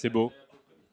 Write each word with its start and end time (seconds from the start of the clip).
C'est 0.00 0.08
beau. 0.08 0.32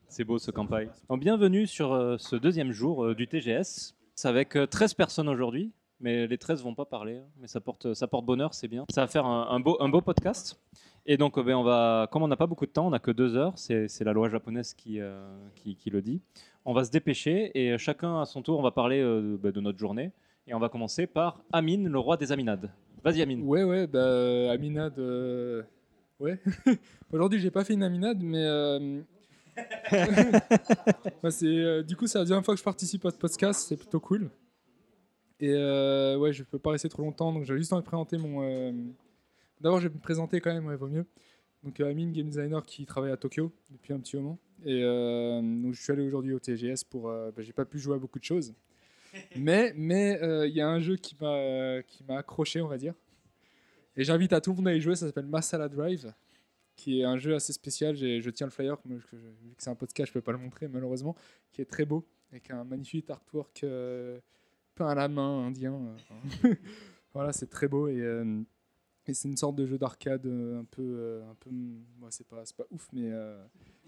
C'est 0.09 0.25
beau 0.25 0.37
ce 0.37 0.51
campagne. 0.51 0.89
Donc, 1.09 1.21
bienvenue 1.21 1.65
sur 1.65 1.93
euh, 1.93 2.17
ce 2.19 2.35
deuxième 2.35 2.73
jour 2.73 3.05
euh, 3.05 3.15
du 3.15 3.25
TGS. 3.25 3.95
C'est 4.15 4.27
avec 4.27 4.57
euh, 4.57 4.65
13 4.67 4.95
personnes 4.95 5.29
aujourd'hui, 5.29 5.71
mais 6.01 6.27
les 6.27 6.37
13 6.37 6.61
vont 6.61 6.75
pas 6.75 6.83
parler. 6.83 7.15
hein. 7.15 7.25
Mais 7.39 7.47
ça 7.47 7.61
porte, 7.61 7.93
ça 7.93 8.05
porte 8.07 8.25
bonheur, 8.25 8.53
c'est 8.53 8.67
bien. 8.67 8.83
Ça 8.89 8.99
va 8.99 9.07
faire 9.07 9.25
un, 9.25 9.47
un 9.49 9.61
beau, 9.61 9.77
un 9.79 9.87
beau 9.87 10.01
podcast. 10.01 10.59
Et 11.05 11.15
donc, 11.15 11.37
euh, 11.37 11.43
ben, 11.43 11.55
on 11.55 11.63
va, 11.63 12.09
comme 12.11 12.21
on 12.23 12.27
n'a 12.27 12.35
pas 12.35 12.47
beaucoup 12.47 12.65
de 12.65 12.71
temps, 12.71 12.85
on 12.87 12.89
n'a 12.89 12.99
que 12.99 13.11
deux 13.11 13.37
heures, 13.37 13.53
c'est 13.55 13.87
c'est 13.87 14.03
la 14.03 14.11
loi 14.11 14.27
japonaise 14.27 14.73
qui, 14.73 14.99
euh, 14.99 15.25
qui, 15.55 15.77
qui 15.77 15.89
le 15.89 16.01
dit. 16.01 16.19
On 16.65 16.73
va 16.73 16.83
se 16.83 16.91
dépêcher 16.91 17.51
et 17.57 17.77
chacun 17.77 18.19
à 18.19 18.25
son 18.25 18.41
tour, 18.41 18.59
on 18.59 18.61
va 18.61 18.71
parler 18.71 18.99
euh, 18.99 19.37
ben, 19.41 19.53
de 19.53 19.61
notre 19.61 19.79
journée. 19.79 20.11
Et 20.47 20.53
on 20.53 20.59
va 20.59 20.67
commencer 20.67 21.07
par 21.07 21.39
Amine, 21.53 21.87
le 21.87 21.99
roi 21.99 22.17
des 22.17 22.33
Aminades. 22.33 22.69
Vas-y, 23.05 23.21
Amine. 23.21 23.41
Ouais, 23.45 23.63
ouais, 23.63 23.87
bah, 23.87 23.99
euh, 23.99 24.51
Aminade. 24.51 24.99
euh, 24.99 25.63
Ouais. 26.19 26.39
Aujourd'hui, 27.11 27.39
j'ai 27.39 27.51
pas 27.51 27.63
fait 27.63 27.73
une 27.73 27.83
Aminade, 27.83 28.21
mais. 28.21 28.43
euh, 28.43 29.01
bah, 31.23 31.29
euh, 31.43 31.83
du 31.83 31.95
coup, 31.95 32.07
c'est 32.07 32.17
la 32.17 32.23
deuxième 32.23 32.43
fois 32.43 32.53
que 32.53 32.59
je 32.59 32.63
participe 32.63 33.05
à 33.05 33.11
ce 33.11 33.17
podcast, 33.17 33.65
c'est 33.67 33.77
plutôt 33.77 33.99
cool. 33.99 34.29
Et 35.39 35.51
euh, 35.53 36.17
ouais, 36.17 36.33
je 36.33 36.43
peux 36.43 36.57
pas 36.59 36.71
rester 36.71 36.89
trop 36.89 37.03
longtemps, 37.03 37.31
donc 37.31 37.43
j'ai 37.45 37.55
juste 37.57 37.71
envie 37.73 37.83
de 37.83 37.87
présenter 37.87 38.17
mon. 38.17 38.41
euh, 38.43 38.71
D'abord, 39.61 39.79
je 39.79 39.87
vais 39.87 39.93
me 39.93 39.99
présenter 39.99 40.39
quand 40.41 40.53
même, 40.53 40.65
ouais, 40.67 40.75
vaut 40.75 40.87
mieux. 40.87 41.05
Donc, 41.63 41.79
euh, 41.79 41.89
Amine, 41.89 42.11
game 42.11 42.27
designer 42.27 42.63
qui 42.65 42.85
travaille 42.85 43.11
à 43.11 43.17
Tokyo 43.17 43.51
depuis 43.71 43.93
un 43.93 43.99
petit 43.99 44.15
moment. 44.15 44.39
Et 44.65 44.81
donc, 44.81 45.73
je 45.73 45.81
suis 45.81 45.91
allé 45.93 46.01
aujourd'hui 46.01 46.33
au 46.33 46.39
TGS 46.39 46.83
pour. 46.89 47.03
bah, 47.09 47.31
j'ai 47.39 47.53
pas 47.53 47.65
pu 47.65 47.77
jouer 47.77 47.95
à 47.95 47.99
beaucoup 47.99 48.17
de 48.19 48.23
choses. 48.23 48.53
Mais 49.35 49.71
mais 49.75 50.19
il 50.47 50.53
y 50.55 50.61
a 50.61 50.67
un 50.67 50.79
jeu 50.79 50.95
qui 50.95 51.15
m'a 51.21 51.81
accroché, 52.17 52.61
on 52.61 52.67
va 52.67 52.77
dire. 52.77 52.93
Et 53.97 54.03
j'invite 54.03 54.31
à 54.31 54.39
tout 54.39 54.51
le 54.51 54.57
monde 54.57 54.67
à 54.67 54.75
y 54.75 54.79
jouer. 54.79 54.95
Ça 54.95 55.07
s'appelle 55.07 55.25
Masala 55.25 55.67
Drive, 55.67 56.13
qui 56.75 57.01
est 57.01 57.03
un 57.03 57.17
jeu 57.17 57.35
assez 57.35 57.51
spécial. 57.51 57.95
Je 57.95 58.29
tiens 58.29 58.47
le 58.47 58.51
flyer, 58.51 58.77
vu 58.85 59.01
que 59.11 59.17
c'est 59.57 59.69
un 59.69 59.75
podcast, 59.75 60.07
je 60.09 60.13
peux 60.13 60.21
pas 60.21 60.31
le 60.31 60.37
montrer 60.37 60.67
malheureusement, 60.67 61.15
qui 61.51 61.61
est 61.61 61.65
très 61.65 61.85
beau 61.85 62.05
avec 62.31 62.51
un 62.51 62.63
magnifique 62.63 63.09
artwork 63.09 63.63
euh, 63.63 64.19
peint 64.75 64.87
à 64.87 64.95
la 64.95 65.07
main 65.07 65.47
indien. 65.47 65.79
euh, 66.43 66.53
voilà, 67.13 67.33
c'est 67.33 67.49
très 67.49 67.67
beau 67.67 67.87
et 67.87 67.99
euh, 68.01 68.41
et 69.07 69.13
c'est 69.13 69.29
une 69.29 69.37
sorte 69.37 69.55
de 69.55 69.65
jeu 69.65 69.77
d'arcade 69.77 70.25
euh, 70.25 70.59
un 70.59 70.65
peu 70.65 71.21
un 71.29 71.35
peu 71.35 71.49
moi 71.97 72.09
c'est 72.11 72.27
pas 72.27 72.43
pas 72.57 72.65
ouf 72.71 72.89
mais 72.91 73.09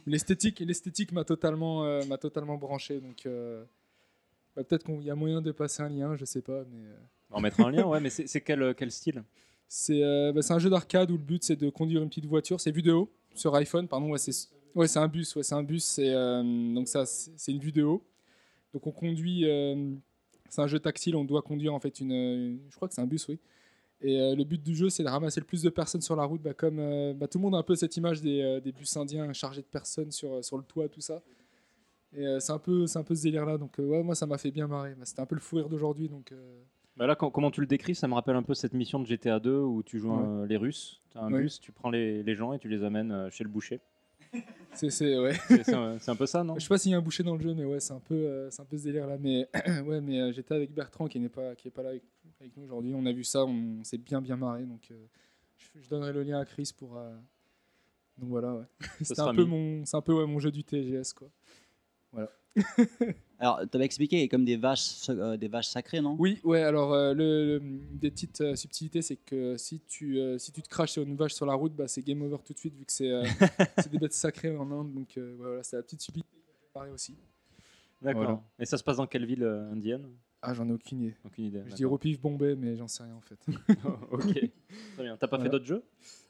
l'esthétique 0.06 0.62
l'esthétique 0.62 1.12
m'a 1.12 1.26
totalement 1.26 1.84
m'a 2.06 2.18
totalement 2.18 2.56
branché 2.58 3.02
donc 3.02 3.28
bah, 4.56 4.64
peut-être 4.64 4.86
qu'il 4.86 5.04
y 5.04 5.10
a 5.10 5.16
moyen 5.16 5.42
de 5.42 5.52
passer 5.52 5.84
un 5.84 5.90
lien 5.90 6.16
je 6.16 6.24
sais 6.24 6.42
pas 6.42 6.64
mais 6.72 6.86
On 7.32 7.42
mettra 7.42 7.64
un 7.66 7.72
lien, 7.72 7.86
ouais, 7.86 8.00
mais 8.00 8.10
c'est 8.10 8.42
quel, 8.42 8.74
quel 8.76 8.92
style? 8.92 9.24
C'est 9.70 10.04
euh, 10.04 10.34
bah, 10.34 10.42
c'est 10.42 10.54
un 10.54 10.60
jeu 10.60 10.72
d'arcade 10.72 11.12
où 11.12 11.14
le 11.14 11.24
but 11.24 11.44
c'est 11.44 11.56
de 11.56 11.70
conduire 11.70 12.02
une 12.02 12.10
petite 12.10 12.26
voiture. 12.26 12.60
C'est 12.60 12.76
haut 12.90 13.10
sur 13.36 13.56
iPhone 13.56 13.88
pardon. 13.88 14.10
Ouais 14.10 14.88
c'est 14.88 15.00
un 15.00 15.08
bus 15.08 15.36
ouais 15.36 15.44
c'est 15.44 15.56
un 15.56 15.64
bus 15.64 16.00
euh, 16.00 16.74
donc 16.74 16.88
ça 16.88 17.06
c'est 17.06 17.52
une 17.52 17.82
haut. 17.84 18.04
Donc 18.74 18.88
on 18.88 18.92
conduit 18.92 19.46
euh, 19.46 19.94
c'est 20.50 20.62
un 20.62 20.68
jeu 20.68 20.80
tactile 20.80 21.16
on 21.16 21.24
doit 21.24 21.44
conduire 21.44 21.74
en 21.74 21.80
fait 21.80 22.00
une, 22.00 22.60
je 22.70 22.76
crois 22.76 22.88
que 22.88 22.96
c'est 22.96 23.02
un 23.02 23.08
bus 23.08 23.28
oui. 23.28 23.40
Et 24.02 24.34
le 24.36 24.44
but 24.44 24.62
du 24.64 24.76
jeu 24.76 24.90
c'est 24.90 25.04
de 25.04 25.10
ramasser 25.10 25.40
le 25.40 25.46
plus 25.46 25.62
de 25.62 25.70
personnes 25.70 26.02
sur 26.02 26.16
la 26.16 26.24
route 26.24 26.42
bah, 26.42 26.56
comme 26.56 27.14
bah, 27.14 27.28
tout 27.28 27.38
le 27.38 27.44
monde 27.44 27.54
a 27.54 27.60
un 27.60 27.64
peu 27.64 27.76
cette 27.76 27.96
image 27.96 28.22
des, 28.22 28.74
bus 28.76 28.98
indiens 28.98 29.32
chargés 29.34 29.62
de 29.62 29.68
personnes 29.68 30.12
sur, 30.12 30.36
le 30.36 30.64
toit 30.64 30.90
tout 30.90 31.02
ça. 31.02 31.22
Et 32.18 32.26
c'est 32.40 32.52
un 32.52 32.58
peu 32.60 32.88
c'est 32.88 32.98
un 32.98 33.04
peu 33.04 33.14
ce 33.14 33.22
délire 33.22 33.46
là 33.46 33.60
donc 33.60 33.76
ouais 33.78 34.02
moi 34.02 34.16
ça 34.16 34.26
m'a 34.26 34.40
fait 34.40 34.52
bien 34.52 34.66
marrer. 34.66 34.96
C'était 35.04 35.22
un 35.22 35.28
peu 35.28 35.36
le 35.36 35.42
fou 35.42 35.58
rire 35.58 35.70
d'aujourd'hui 35.70 36.10
donc 36.10 36.34
Bah 37.00 37.08
là, 37.08 37.16
com- 37.16 37.32
comment 37.34 37.50
tu 37.50 37.62
le 37.62 37.66
décris, 37.68 37.96
ça 37.96 38.08
me 38.08 38.14
rappelle 38.14 38.36
un 38.36 38.44
peu 38.44 38.54
cette 38.54 38.74
mission 38.74 39.00
de 39.00 39.06
GTA 39.08 39.40
2 39.40 39.58
où 39.58 39.82
tu 39.84 39.98
joues 40.00 40.12
un- 40.12 40.46
les 40.46 40.58
Russes. 40.58 41.02
Tu 41.12 41.18
as 41.18 41.22
un 41.22 41.32
Ouais. 41.34 41.42
bus, 41.44 41.60
tu 41.60 41.72
prends 41.72 41.90
les, 41.90 42.22
les 42.24 42.36
gens 42.36 42.52
et 42.54 42.60
tu 42.60 42.68
les 42.68 42.84
amènes 42.84 43.12
euh, 43.12 43.30
chez 43.32 43.44
le 43.46 43.50
boucher. 43.50 43.80
c'est 44.74 44.90
c'est 44.92 45.18
ouais 45.18 45.34
C'est 45.48 45.64
c'est 45.64 45.74
un, 45.74 45.98
c'est 45.98 46.12
un 46.12 46.16
peu 46.16 46.26
ça, 46.28 46.44
non? 46.44 46.56
Je 46.56 46.60
sais 46.60 46.68
pas 46.68 46.78
s'il 46.78 46.92
y 46.92 46.94
a 46.94 46.98
un 46.98 47.02
boucher 47.02 47.24
dans 47.24 47.36
le 47.36 47.42
jeu, 47.42 47.54
mais 47.56 47.64
ouais, 47.66 47.80
c'est 47.80 47.94
un 47.94 48.00
peu, 48.02 48.14
euh, 48.16 48.50
c'est 48.52 48.62
un 48.62 48.66
peu 48.66 48.78
ce 48.78 48.84
délire 48.84 49.08
là. 49.08 49.18
Mais 49.18 49.48
ouais, 49.86 50.02
mais 50.02 50.20
euh, 50.20 50.32
j'étais 50.34 50.54
avec 50.54 50.72
Bertrand 50.74 51.08
qui 51.08 51.20
n'est 51.22 51.30
pas, 51.30 51.56
qui 51.56 51.70
est 51.70 51.72
pas 51.72 51.82
là 51.84 51.90
avec, 51.90 52.04
avec 52.42 52.56
nous 52.58 52.64
aujourd'hui. 52.66 52.94
On 52.94 53.06
a 53.06 53.12
vu 53.14 53.24
ça, 53.24 53.46
on 53.46 53.84
s'est 53.84 53.98
bien 53.98 54.22
bien 54.22 54.36
marré. 54.36 54.64
Donc 54.66 54.90
euh, 54.92 54.96
je, 55.58 55.80
je 55.82 55.90
donnerai 55.90 56.12
le 56.14 56.22
lien 56.24 56.40
à 56.40 56.46
Chris 56.46 56.72
pour. 56.78 56.98
euh, 56.98 57.10
Donc 58.18 58.30
voilà, 58.30 58.54
ouais. 58.56 58.66
Sera 59.06 59.30
un 59.32 59.36
peu 59.36 59.46
mis. 59.46 59.50
mon, 59.50 59.86
c'est 59.86 59.96
un 59.98 60.02
peu 60.02 60.14
ouais, 60.14 60.28
mon 60.28 60.40
jeu 60.40 60.52
du 60.52 60.64
TGS 60.66 61.14
quoi. 61.16 61.30
Alors, 63.42 63.62
tu 63.70 63.78
avais 63.78 63.86
expliqué 63.86 64.28
comme 64.28 64.44
des 64.44 64.58
vaches, 64.58 65.08
euh, 65.10 65.38
des 65.38 65.48
vaches 65.48 65.68
sacrées, 65.70 66.02
non? 66.02 66.18
Oui, 66.20 66.40
ouais. 66.44 66.62
Alors 66.62 66.94
euh, 66.94 67.14
le, 67.14 67.60
le- 67.60 67.80
des 67.94 68.12
petites 68.12 68.42
euh, 68.42 68.56
subtilités, 68.56 69.02
c'est 69.02 69.16
que 69.16 69.56
si 69.56 69.80
tu, 69.88 70.20
euh, 70.20 70.38
si 70.38 70.52
tu 70.52 70.62
te 70.62 70.68
craches 70.68 70.92
sur 70.92 71.04
une 71.04 71.16
vache 71.16 71.34
sur 71.36 71.46
la 71.46 71.54
route, 71.54 71.74
bah 71.74 71.88
c'est 71.88 72.02
game 72.02 72.22
over 72.22 72.38
tout 72.44 72.52
de 72.54 72.58
suite 72.60 72.76
vu 72.76 72.84
que 72.86 72.92
c'est, 72.92 73.10
euh, 73.10 73.24
des 73.92 73.98
bêtes 73.98 74.14
sacrées 74.14 74.56
en 74.58 74.70
Inde. 74.72 74.94
Donc 74.94 75.18
euh, 75.18 75.36
voilà, 75.38 75.64
c'est 75.64 75.78
la 75.78 75.84
petite 75.84 76.02
subtilité. 76.02 76.28
marrer 76.76 76.90
aussi. 76.92 77.16
D'accord. 78.02 78.24
Voilà. 78.24 78.44
Et 78.60 78.66
ça 78.66 78.78
se 78.78 78.84
passe 78.84 78.98
dans 78.98 79.08
quelle 79.08 79.26
ville 79.26 79.44
euh, 79.44 79.72
indienne? 79.72 80.10
Ah, 80.42 80.54
j'en 80.54 80.68
ai 80.68 80.74
aucune 80.74 81.02
idée. 81.02 81.16
Aucune 81.26 81.46
idée. 81.46 81.62
Je 81.68 81.76
dis 81.76 81.86
au 81.86 81.98
pif 81.98 82.20
Bombay, 82.20 82.56
mais 82.56 82.76
j'en 82.76 82.88
sais 82.90 83.04
rien 83.04 83.16
en 83.16 83.22
fait. 83.22 83.38
d'accord. 83.70 84.06
ok. 84.12 84.22
Très 84.96 85.04
bien. 85.04 85.16
T'as 85.18 85.28
pas 85.28 85.38
fait 85.38 85.44
Voilà. 85.44 85.50
d'autres 85.50 85.66
jeux? 85.66 85.84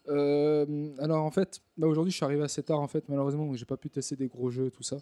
Euh, 0.09 0.93
alors 0.99 1.23
en 1.23 1.31
fait, 1.31 1.59
bah, 1.77 1.87
aujourd'hui 1.87 2.11
je 2.11 2.17
suis 2.17 2.25
arrivé 2.25 2.43
assez 2.43 2.61
tard 2.61 2.79
en 2.79 2.87
fait, 2.87 3.07
malheureusement, 3.09 3.45
donc 3.47 3.55
j'ai 3.55 3.65
pas 3.65 3.77
pt 3.77 3.89
tester 3.93 4.15
des 4.15 4.27
gros 4.27 4.51
jeux 4.51 4.69
tout 4.69 4.83
ça. 4.83 4.97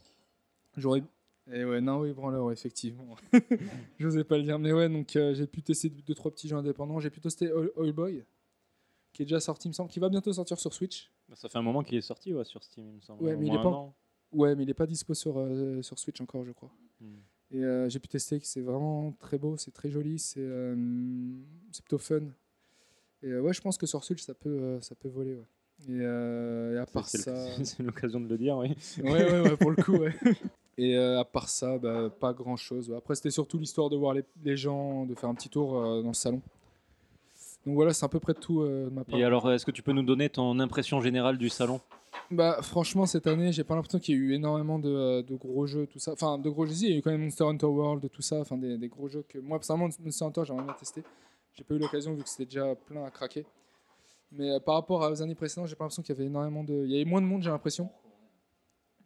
J'aurais. 0.77 1.03
Et 1.51 1.63
ouais, 1.65 1.81
non, 1.81 1.99
oui, 2.01 2.11
branleur, 2.13 2.51
effectivement. 2.51 3.15
J'osais 3.99 4.23
pas 4.23 4.37
le 4.37 4.43
dire, 4.43 4.59
mais 4.59 4.73
ouais, 4.73 4.89
donc 4.89 5.15
euh, 5.15 5.33
j'ai 5.33 5.47
pu 5.47 5.61
tester 5.61 5.89
deux 5.89 6.13
trois 6.13 6.31
petits 6.31 6.47
jeux 6.47 6.57
indépendants. 6.57 6.99
J'ai 6.99 7.09
pu 7.09 7.19
tester 7.21 7.51
Oil, 7.51 7.91
Boy, 7.93 8.23
qui 9.13 9.21
est 9.21 9.25
déjà 9.25 9.39
sorti, 9.39 9.67
il 9.67 9.71
me 9.71 9.73
semble, 9.73 9.89
qui 9.89 9.99
va 9.99 10.09
bientôt 10.09 10.31
sortir 10.33 10.59
sur 10.59 10.73
Switch. 10.73 11.11
Bah, 11.29 11.35
Ça 11.37 11.47
fait 11.49 11.57
un 11.57 11.61
moment 11.61 11.83
qu'il 11.83 11.97
est 11.97 12.01
sorti 12.01 12.33
ouais, 12.33 12.43
sur 12.43 12.63
Steam, 12.63 12.85
il 12.89 12.95
me 12.95 13.01
semble. 13.01 13.23
Ouais, 13.23 13.35
mais 13.37 13.47
il 13.47 13.53
est 13.53 13.57
pas 13.57 13.61
un 13.63 13.65
en- 13.73 13.73
an. 13.85 13.95
Ouais, 14.33 14.55
mais 14.55 14.63
il 14.63 14.69
est 14.69 14.73
pas 14.73 14.85
dispo 14.87 15.13
sur 15.13 15.37
euh, 15.37 15.81
sur 15.81 15.97
Switch 15.99 16.19
encore, 16.19 16.43
je 16.43 16.51
crois. 16.51 16.69
Hmm. 16.99 17.15
Et 17.51 17.63
euh, 17.63 17.87
j'ai 17.87 17.99
pu 17.99 18.09
tester, 18.09 18.41
que 18.41 18.45
c'est 18.45 18.59
vraiment 18.61 19.13
très 19.13 19.37
beau, 19.37 19.55
c'est 19.55 19.71
très 19.71 19.89
joli, 19.89 20.19
c'est 20.19 20.41
euh, 20.41 20.75
c'est 21.71 21.81
plutôt 21.81 21.97
fun. 21.97 22.19
Et 23.23 23.29
euh, 23.29 23.39
ouais, 23.39 23.53
je 23.53 23.61
pense 23.61 23.77
que 23.77 23.85
sur 23.85 24.03
Switch 24.03 24.21
ça 24.21 24.33
peut 24.33 24.49
euh, 24.49 24.81
ça 24.81 24.95
peut 24.95 25.07
voler. 25.07 25.35
Ouais. 25.35 25.45
Et, 25.87 25.99
euh, 26.01 26.75
et 26.75 26.79
à 26.79 26.85
part 26.85 27.07
ça. 27.07 27.47
C'est 27.63 27.83
l'occasion 27.83 28.19
de 28.19 28.27
le 28.27 28.37
dire, 28.37 28.57
oui. 28.57 28.75
ouais, 29.01 29.11
ouais, 29.31 29.39
ouais, 29.41 29.57
pour 29.57 29.69
le 29.69 29.75
coup, 29.81 29.93
ouais. 29.97 30.13
Et 30.77 30.95
euh, 30.95 31.19
à 31.19 31.25
part 31.25 31.49
ça, 31.49 31.77
bah, 31.79 32.09
pas 32.19 32.33
grand 32.33 32.55
chose. 32.55 32.93
Après, 32.95 33.15
c'était 33.15 33.31
surtout 33.31 33.57
l'histoire 33.57 33.89
de 33.89 33.95
voir 33.95 34.13
les, 34.13 34.23
les 34.43 34.55
gens, 34.55 35.05
de 35.05 35.15
faire 35.15 35.29
un 35.29 35.33
petit 35.33 35.49
tour 35.49 35.75
euh, 35.75 36.01
dans 36.01 36.09
le 36.09 36.13
salon. 36.13 36.41
Donc 37.65 37.75
voilà, 37.75 37.93
c'est 37.93 38.05
à 38.05 38.09
peu 38.09 38.19
près 38.19 38.33
tout 38.33 38.61
euh, 38.61 38.85
de 38.85 38.89
ma 38.93 39.03
part. 39.03 39.19
Et 39.19 39.23
alors, 39.23 39.51
est-ce 39.51 39.65
que 39.65 39.71
tu 39.71 39.81
peux 39.81 39.91
nous 39.91 40.03
donner 40.03 40.29
ton 40.29 40.59
impression 40.59 41.01
générale 41.01 41.37
du 41.37 41.49
salon? 41.49 41.81
Bah, 42.29 42.59
franchement, 42.61 43.05
cette 43.05 43.25
année, 43.27 43.51
j'ai 43.51 43.63
pas 43.63 43.75
l'impression 43.75 43.99
qu'il 43.99 44.15
y 44.15 44.17
a 44.17 44.21
eu 44.21 44.33
énormément 44.33 44.79
de, 44.79 45.21
de 45.21 45.35
gros 45.35 45.65
jeux, 45.65 45.87
tout 45.87 45.99
ça. 45.99 46.13
Enfin, 46.13 46.37
de 46.37 46.49
gros 46.49 46.65
jeux, 46.65 46.73
il 46.73 46.89
y 46.89 46.93
a 46.93 46.97
eu 46.97 47.01
quand 47.01 47.11
même 47.11 47.23
Monster 47.23 47.43
Hunter 47.45 47.65
World, 47.65 48.09
tout 48.11 48.21
ça. 48.21 48.39
Enfin, 48.39 48.57
des, 48.57 48.77
des 48.77 48.87
gros 48.87 49.07
jeux 49.07 49.25
que 49.27 49.39
moi, 49.39 49.57
personnellement, 49.57 49.89
Monster 50.03 50.25
Hunter, 50.25 50.41
j'aimerais 50.45 50.63
bien 50.63 50.73
tester. 50.73 51.03
J'ai 51.55 51.63
pas 51.63 51.73
eu 51.73 51.79
l'occasion 51.79 52.13
vu 52.13 52.21
que 52.21 52.29
c'était 52.29 52.45
déjà 52.45 52.75
plein 52.75 53.03
à 53.03 53.09
craquer. 53.09 53.45
Mais 54.31 54.51
euh, 54.51 54.59
par 54.59 54.75
rapport 54.75 55.01
aux 55.01 55.21
années 55.21 55.35
précédentes, 55.35 55.67
j'ai 55.67 55.75
pas 55.75 55.85
l'impression 55.85 56.03
qu'il 56.03 56.13
y 56.13 56.17
avait 56.17 56.27
énormément 56.27 56.63
de. 56.63 56.83
Il 56.85 56.91
y 56.91 56.95
avait 56.95 57.09
moins 57.09 57.21
de 57.21 57.25
monde, 57.25 57.41
j'ai 57.41 57.49
l'impression. 57.49 57.89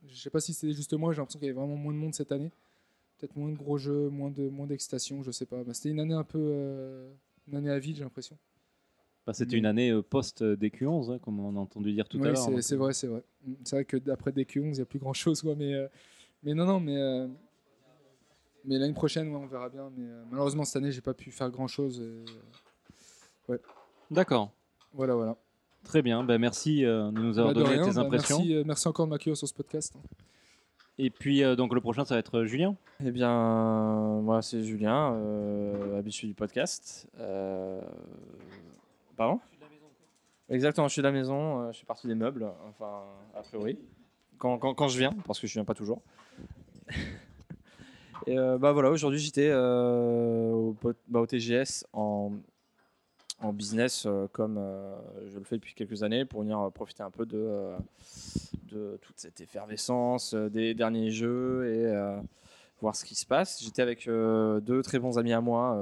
Je 0.08 0.16
sais 0.20 0.30
pas 0.30 0.40
si 0.40 0.54
c'était 0.54 0.74
juste 0.74 0.94
moi, 0.94 1.14
j'ai 1.14 1.18
l'impression 1.18 1.40
qu'il 1.40 1.48
y 1.48 1.52
avait 1.52 1.60
vraiment 1.60 1.76
moins 1.76 1.94
de 1.94 1.98
monde 1.98 2.14
cette 2.14 2.32
année. 2.32 2.52
Peut-être 3.18 3.36
moins 3.36 3.50
de 3.52 3.56
gros 3.58 3.78
jeux, 3.78 4.10
moins 4.10 4.32
de 4.32 4.50
moins 4.50 4.66
d'excitation, 4.66 5.22
je 5.22 5.30
sais 5.32 5.46
pas. 5.46 5.64
Bah, 5.64 5.74
c'était 5.74 5.90
une 5.90 6.00
année 6.00 6.14
un 6.16 6.24
peu. 6.24 6.40
euh, 6.42 7.12
Une 7.48 7.56
année 7.58 7.70
à 7.70 7.80
vide, 7.80 7.96
j'ai 7.98 8.04
l'impression. 8.04 8.38
Bah, 9.28 9.34
C'était 9.34 9.54
Mais- 9.54 9.60
une 9.60 9.66
année 9.68 9.92
euh, 9.92 10.02
post-DQ11, 10.02 11.12
hein, 11.12 11.20
comme 11.20 11.40
on 11.40 11.56
a 11.56 11.60
entendu 11.60 11.92
dire 11.94 12.08
tout 12.10 12.18
à 12.18 12.26
l'heure. 12.32 12.38
c'est- 12.38 12.62
c'est 12.62 12.76
euh, 12.76 12.78
vrai, 12.78 12.94
c'est 12.94 13.08
vrai. 13.08 13.24
Mm, 13.46 13.54
C'est 13.64 13.76
vrai 13.76 13.86
que 13.86 13.98
d'après 13.98 14.32
DQ11, 14.32 14.78
il 14.78 14.80
n'y 14.80 14.82
a 14.82 14.86
plus 14.86 15.00
grand 15.00 15.14
chose, 15.14 15.42
quoi. 15.42 15.56
Mais, 15.56 15.74
euh, 15.74 15.88
mais 16.44 16.54
non, 16.56 16.66
non, 16.66 16.80
mais, 16.80 16.98
euh, 16.98 17.28
mais 18.66 18.78
l'année 18.80 18.94
prochaine, 18.94 19.30
ouais, 19.30 19.36
on 19.36 19.46
verra 19.48 19.70
bien. 19.70 19.92
Mais 19.96 20.06
euh, 20.10 20.24
malheureusement, 20.32 20.64
cette 20.66 20.78
année, 20.78 20.92
j'ai 20.92 21.02
pas 21.02 21.14
pu 21.14 21.30
faire 21.32 21.50
grand 21.52 21.68
chose. 21.68 22.02
D'accord. 24.10 24.52
Voilà, 24.94 25.16
voilà. 25.16 25.38
Très 25.84 26.02
bien. 26.02 26.24
Ben, 26.24 26.38
merci 26.40 26.86
euh, 26.86 27.12
de 27.12 27.20
nous 27.20 27.38
avoir 27.40 27.54
Bah, 27.54 27.60
de 27.60 27.66
donné 27.66 27.76
rien, 27.82 27.88
tes 27.90 27.96
bah, 27.96 28.02
impressions. 28.02 28.38
merci, 28.38 28.56
euh, 28.56 28.64
merci 28.66 28.88
encore 28.88 29.06
de 29.08 29.12
m'accueillir 29.12 29.36
sur 29.38 29.48
ce 29.48 29.54
podcast. 29.54 29.94
Et 30.98 31.10
puis, 31.10 31.44
euh, 31.44 31.56
donc, 31.56 31.74
le 31.74 31.82
prochain, 31.82 32.06
ça 32.06 32.16
va 32.16 32.20
être 32.20 32.44
Julien. 32.46 32.76
Eh 33.04 33.12
bien, 33.12 34.20
moi 34.22 34.42
c'est 34.44 34.62
Julien, 34.64 35.14
euh, 35.14 35.98
habitué 35.98 36.28
du 36.28 36.34
podcast. 36.36 37.08
Euh, 37.20 37.82
Pardon? 39.18 39.40
Exactement, 40.50 40.88
je 40.88 40.94
suis 40.94 41.02
de 41.02 41.08
la 41.08 41.12
maison, 41.14 41.62
euh, 41.62 41.72
je 41.72 41.78
suis 41.78 41.86
parti 41.86 42.08
des 42.08 42.14
meubles, 42.16 42.46
enfin, 42.70 43.04
a 43.34 43.42
priori. 43.42 43.80
Quand, 44.38 44.58
quand, 44.58 44.74
quand 44.74 44.88
je 44.90 44.98
viens, 45.00 45.14
parce 45.26 45.40
que 45.40 45.48
je 45.48 45.54
viens 45.54 45.64
pas 45.66 45.74
toujours. 45.74 46.02
Et 48.28 48.38
euh, 48.38 48.58
bah 48.60 48.72
voilà, 48.72 48.92
aujourd'hui 48.92 49.18
j'étais 49.20 49.50
euh, 49.50 50.52
au, 50.52 50.74
pot- 50.74 50.96
bah, 51.08 51.22
au 51.22 51.26
TGS 51.26 51.86
en, 51.94 52.32
en 53.42 53.54
business, 53.54 54.06
euh, 54.06 54.28
comme 54.32 54.58
euh, 54.58 54.96
je 55.28 55.38
le 55.38 55.44
fais 55.44 55.56
depuis 55.56 55.74
quelques 55.74 56.04
années, 56.04 56.26
pour 56.26 56.42
venir 56.42 56.60
euh, 56.60 56.70
profiter 56.70 57.04
un 57.04 57.12
peu 57.12 57.26
de, 57.26 57.72
toute 59.02 59.20
cette 59.20 59.42
effervescence 59.42 60.34
des 60.34 60.74
derniers 60.74 61.12
jeux 61.12 61.68
et 61.68 61.94
voir 62.80 62.96
ce 62.96 63.04
qui 63.04 63.16
se 63.16 63.26
passe. 63.26 63.62
J'étais 63.62 63.82
avec 63.82 64.08
deux 64.08 64.82
très 64.82 64.98
bons 64.98 65.20
amis 65.20 65.34
à 65.34 65.42
moi, 65.42 65.78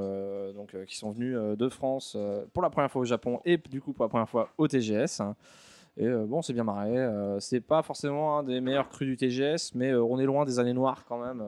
donc, 0.55 0.75
qui 0.87 0.97
sont 0.97 1.11
venus 1.11 1.37
de 1.37 1.69
France 1.69 2.17
pour 2.51 2.63
la 2.63 2.71
première 2.71 2.89
fois 2.89 3.03
au 3.03 3.05
Japon 3.05 3.41
et 3.45 3.57
du 3.57 3.79
coup 3.79 3.93
pour 3.93 4.05
la 4.05 4.09
première 4.09 4.27
fois 4.27 4.49
au 4.57 4.67
TGS. 4.67 5.21
Et 5.97 6.09
bon, 6.09 6.41
c'est 6.41 6.53
bien 6.53 6.63
marré. 6.63 6.95
C'est 7.39 7.61
pas 7.61 7.83
forcément 7.83 8.39
un 8.39 8.43
des 8.43 8.59
meilleurs 8.59 8.89
crus 8.89 9.07
du 9.07 9.17
TGS, 9.17 9.75
mais 9.75 9.93
on 9.93 10.17
est 10.17 10.25
loin 10.25 10.43
des 10.45 10.57
années 10.57 10.73
noires 10.73 11.05
quand 11.07 11.19
même. 11.23 11.43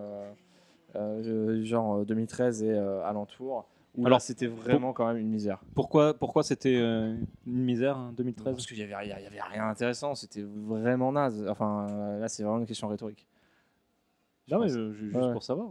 genre 1.63 2.05
2013 2.05 2.61
et 2.61 2.77
alentour. 2.77 3.65
Alors, 4.05 4.21
c'était 4.21 4.47
vraiment 4.47 4.93
quand 4.93 5.05
même 5.07 5.17
une 5.17 5.29
misère. 5.29 5.61
Pourquoi, 5.75 6.13
pourquoi 6.13 6.43
c'était 6.43 6.77
euh, 6.77 7.13
une 7.45 7.63
misère 7.63 7.97
en 7.97 8.11
2013 8.13 8.53
Parce 8.55 8.65
qu'il 8.65 8.77
y 8.77 8.83
avait, 8.83 9.07
y 9.07 9.11
avait 9.11 9.41
rien 9.41 9.67
d'intéressant. 9.67 10.15
C'était 10.15 10.43
vraiment 10.43 11.11
naze. 11.11 11.45
Enfin, 11.49 11.87
euh, 11.89 12.19
là, 12.19 12.29
c'est 12.29 12.43
vraiment 12.43 12.59
une 12.59 12.65
question 12.65 12.87
rhétorique. 12.87 13.27
Non, 14.49 14.59
mais 14.59 14.69
je- 14.69 14.91
je- 14.91 15.05
juste 15.05 15.15
Ouais. 15.15 15.31
pour 15.33 15.43
savoir. 15.43 15.67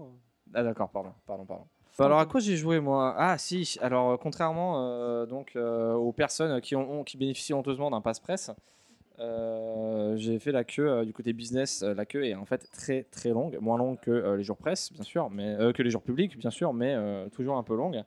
Ah 0.55 0.63
d'accord, 0.63 0.91
pardon, 0.91 1.13
pardon, 1.27 1.45
pardon. 1.45 1.65
Alors 1.99 2.19
à 2.21 2.25
quoi 2.27 2.41
j'ai 2.41 2.57
joué 2.57 2.81
moi? 2.81 3.15
Ah 3.19 3.37
si, 3.37 3.77
alors 3.83 4.11
euh, 4.13 4.17
contrairement 4.17 4.87
euh, 4.87 5.27
donc 5.27 5.53
euh, 5.55 5.93
aux 5.93 6.13
personnes 6.13 6.61
qui 6.63 6.75
ont, 6.75 7.01
ont- 7.01 7.05
qui 7.05 7.19
bénéficient 7.19 7.53
honteusement 7.53 7.91
d'un 7.91 8.01
passe 8.01 8.21
presse, 8.21 8.51
euh, 9.21 10.17
j'ai 10.17 10.39
fait 10.39 10.53
la 10.53 10.65
queue 10.65 10.89
euh, 10.89 11.05
du 11.05 11.13
côté 11.13 11.33
business. 11.33 11.83
euh, 11.83 11.95
la 11.95 12.07
queue 12.07 12.25
est 12.25 12.35
en 12.35 12.45
fait 12.45 12.69
très 12.73 13.03
très 13.05 13.31
longue, 13.31 13.59
moins 13.61 13.77
longue 13.79 13.99
que 14.01 14.35
les 14.35 14.43
jours 14.43 14.57
presse 14.57 14.93
bien 14.93 15.03
sûr, 15.05 15.29
mais 15.31 15.57
que 15.75 15.83
les 15.83 15.91
jours 15.91 16.03
publics 16.03 16.39
bien 16.39 16.51
sûr, 16.51 16.73
mais 16.73 16.97
toujours 17.33 17.57
un 17.57 17.63
peu 17.63 17.77
longue. 17.77 18.03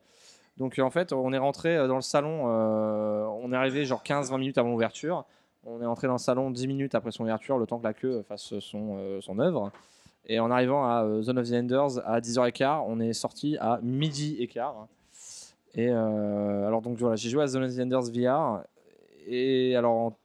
Donc 0.57 0.77
en 0.79 0.89
fait, 0.89 1.13
on 1.13 1.33
est 1.33 1.37
rentré 1.37 1.77
dans 1.87 1.95
le 1.95 2.01
salon, 2.01 2.45
on 2.45 3.51
est 3.51 3.55
arrivé 3.55 3.85
genre 3.85 4.03
15-20 4.03 4.37
minutes 4.39 4.57
avant 4.57 4.69
l'ouverture. 4.71 5.25
On 5.65 5.81
est 5.81 5.85
entré 5.85 6.07
dans 6.07 6.13
le 6.13 6.19
salon 6.19 6.51
10 6.51 6.67
minutes 6.67 6.93
après 6.93 7.11
son 7.11 7.23
ouverture, 7.23 7.57
le 7.57 7.65
temps 7.65 7.79
que 7.79 7.85
la 7.85 7.93
queue 7.93 8.21
fasse 8.23 8.59
son, 8.59 9.19
son 9.21 9.39
œuvre. 9.39 9.71
Et 10.25 10.39
en 10.39 10.51
arrivant 10.51 10.85
à 10.85 11.05
Zone 11.21 11.39
of 11.39 11.49
the 11.49 11.53
Enders 11.53 11.99
à 12.05 12.19
10h15, 12.19 12.83
on 12.87 12.99
est 12.99 13.13
sorti 13.13 13.57
à 13.59 13.79
midi 13.81 14.35
et 14.39 14.47
quart. 14.47 14.87
Et 15.73 15.89
alors 15.89 16.81
donc 16.81 16.97
voilà, 16.97 17.15
j'ai 17.15 17.29
joué 17.29 17.43
à 17.43 17.47
Zone 17.47 17.63
of 17.63 17.75
the 17.75 17.79
Enders 17.79 18.11
VR. 18.11 18.63
Et 19.25 19.75
alors 19.75 19.93
en- 19.93 20.17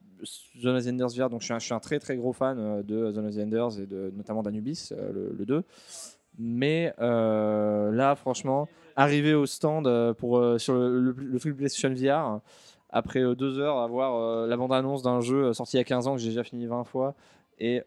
Zone 0.61 0.77
of 0.77 0.85
the 0.85 0.89
Enders 0.89 1.15
VR, 1.17 1.31
donc 1.31 1.43
je 1.43 1.59
suis 1.59 1.75
un, 1.75 1.81
très 1.81 1.99
très 1.99 2.17
gros 2.17 2.33
fan 2.33 2.59
euh, 2.59 2.83
de 2.83 3.11
Zone 3.13 3.27
of 3.27 3.35
the 3.35 3.39
Enders 3.39 3.81
et 3.81 3.87
de, 3.87 4.13
notamment 4.17 4.43
d'Anubis, 4.43 4.91
euh, 4.93 5.13
le, 5.13 5.35
le 5.39 5.47
2. 5.47 5.65
Mais 6.39 6.95
euh, 7.01 7.91
là, 7.91 8.15
franchement, 8.15 8.69
arrivé 8.97 9.35
au 9.35 9.47
stand 9.47 10.15
pour, 10.15 10.41
sur 10.59 10.75
le, 10.75 11.13
PlayStation 11.39 11.93
VR, 11.93 12.41
après 12.91 13.21
deux 13.35 13.59
heures 13.59 13.79
à 13.79 13.87
voir 13.87 14.15
euh, 14.15 14.47
la 14.47 14.57
bande-annonce 14.57 15.03
d'un 15.03 15.21
jeu 15.21 15.53
sorti 15.53 15.77
il 15.77 15.79
y 15.79 15.81
a 15.81 15.85
15 15.85 16.07
ans 16.07 16.15
que 16.15 16.21
j'ai 16.21 16.29
déjà 16.29 16.45
fini 16.45 16.67
20 16.67 16.85
fois, 16.85 17.15
et 17.59 17.83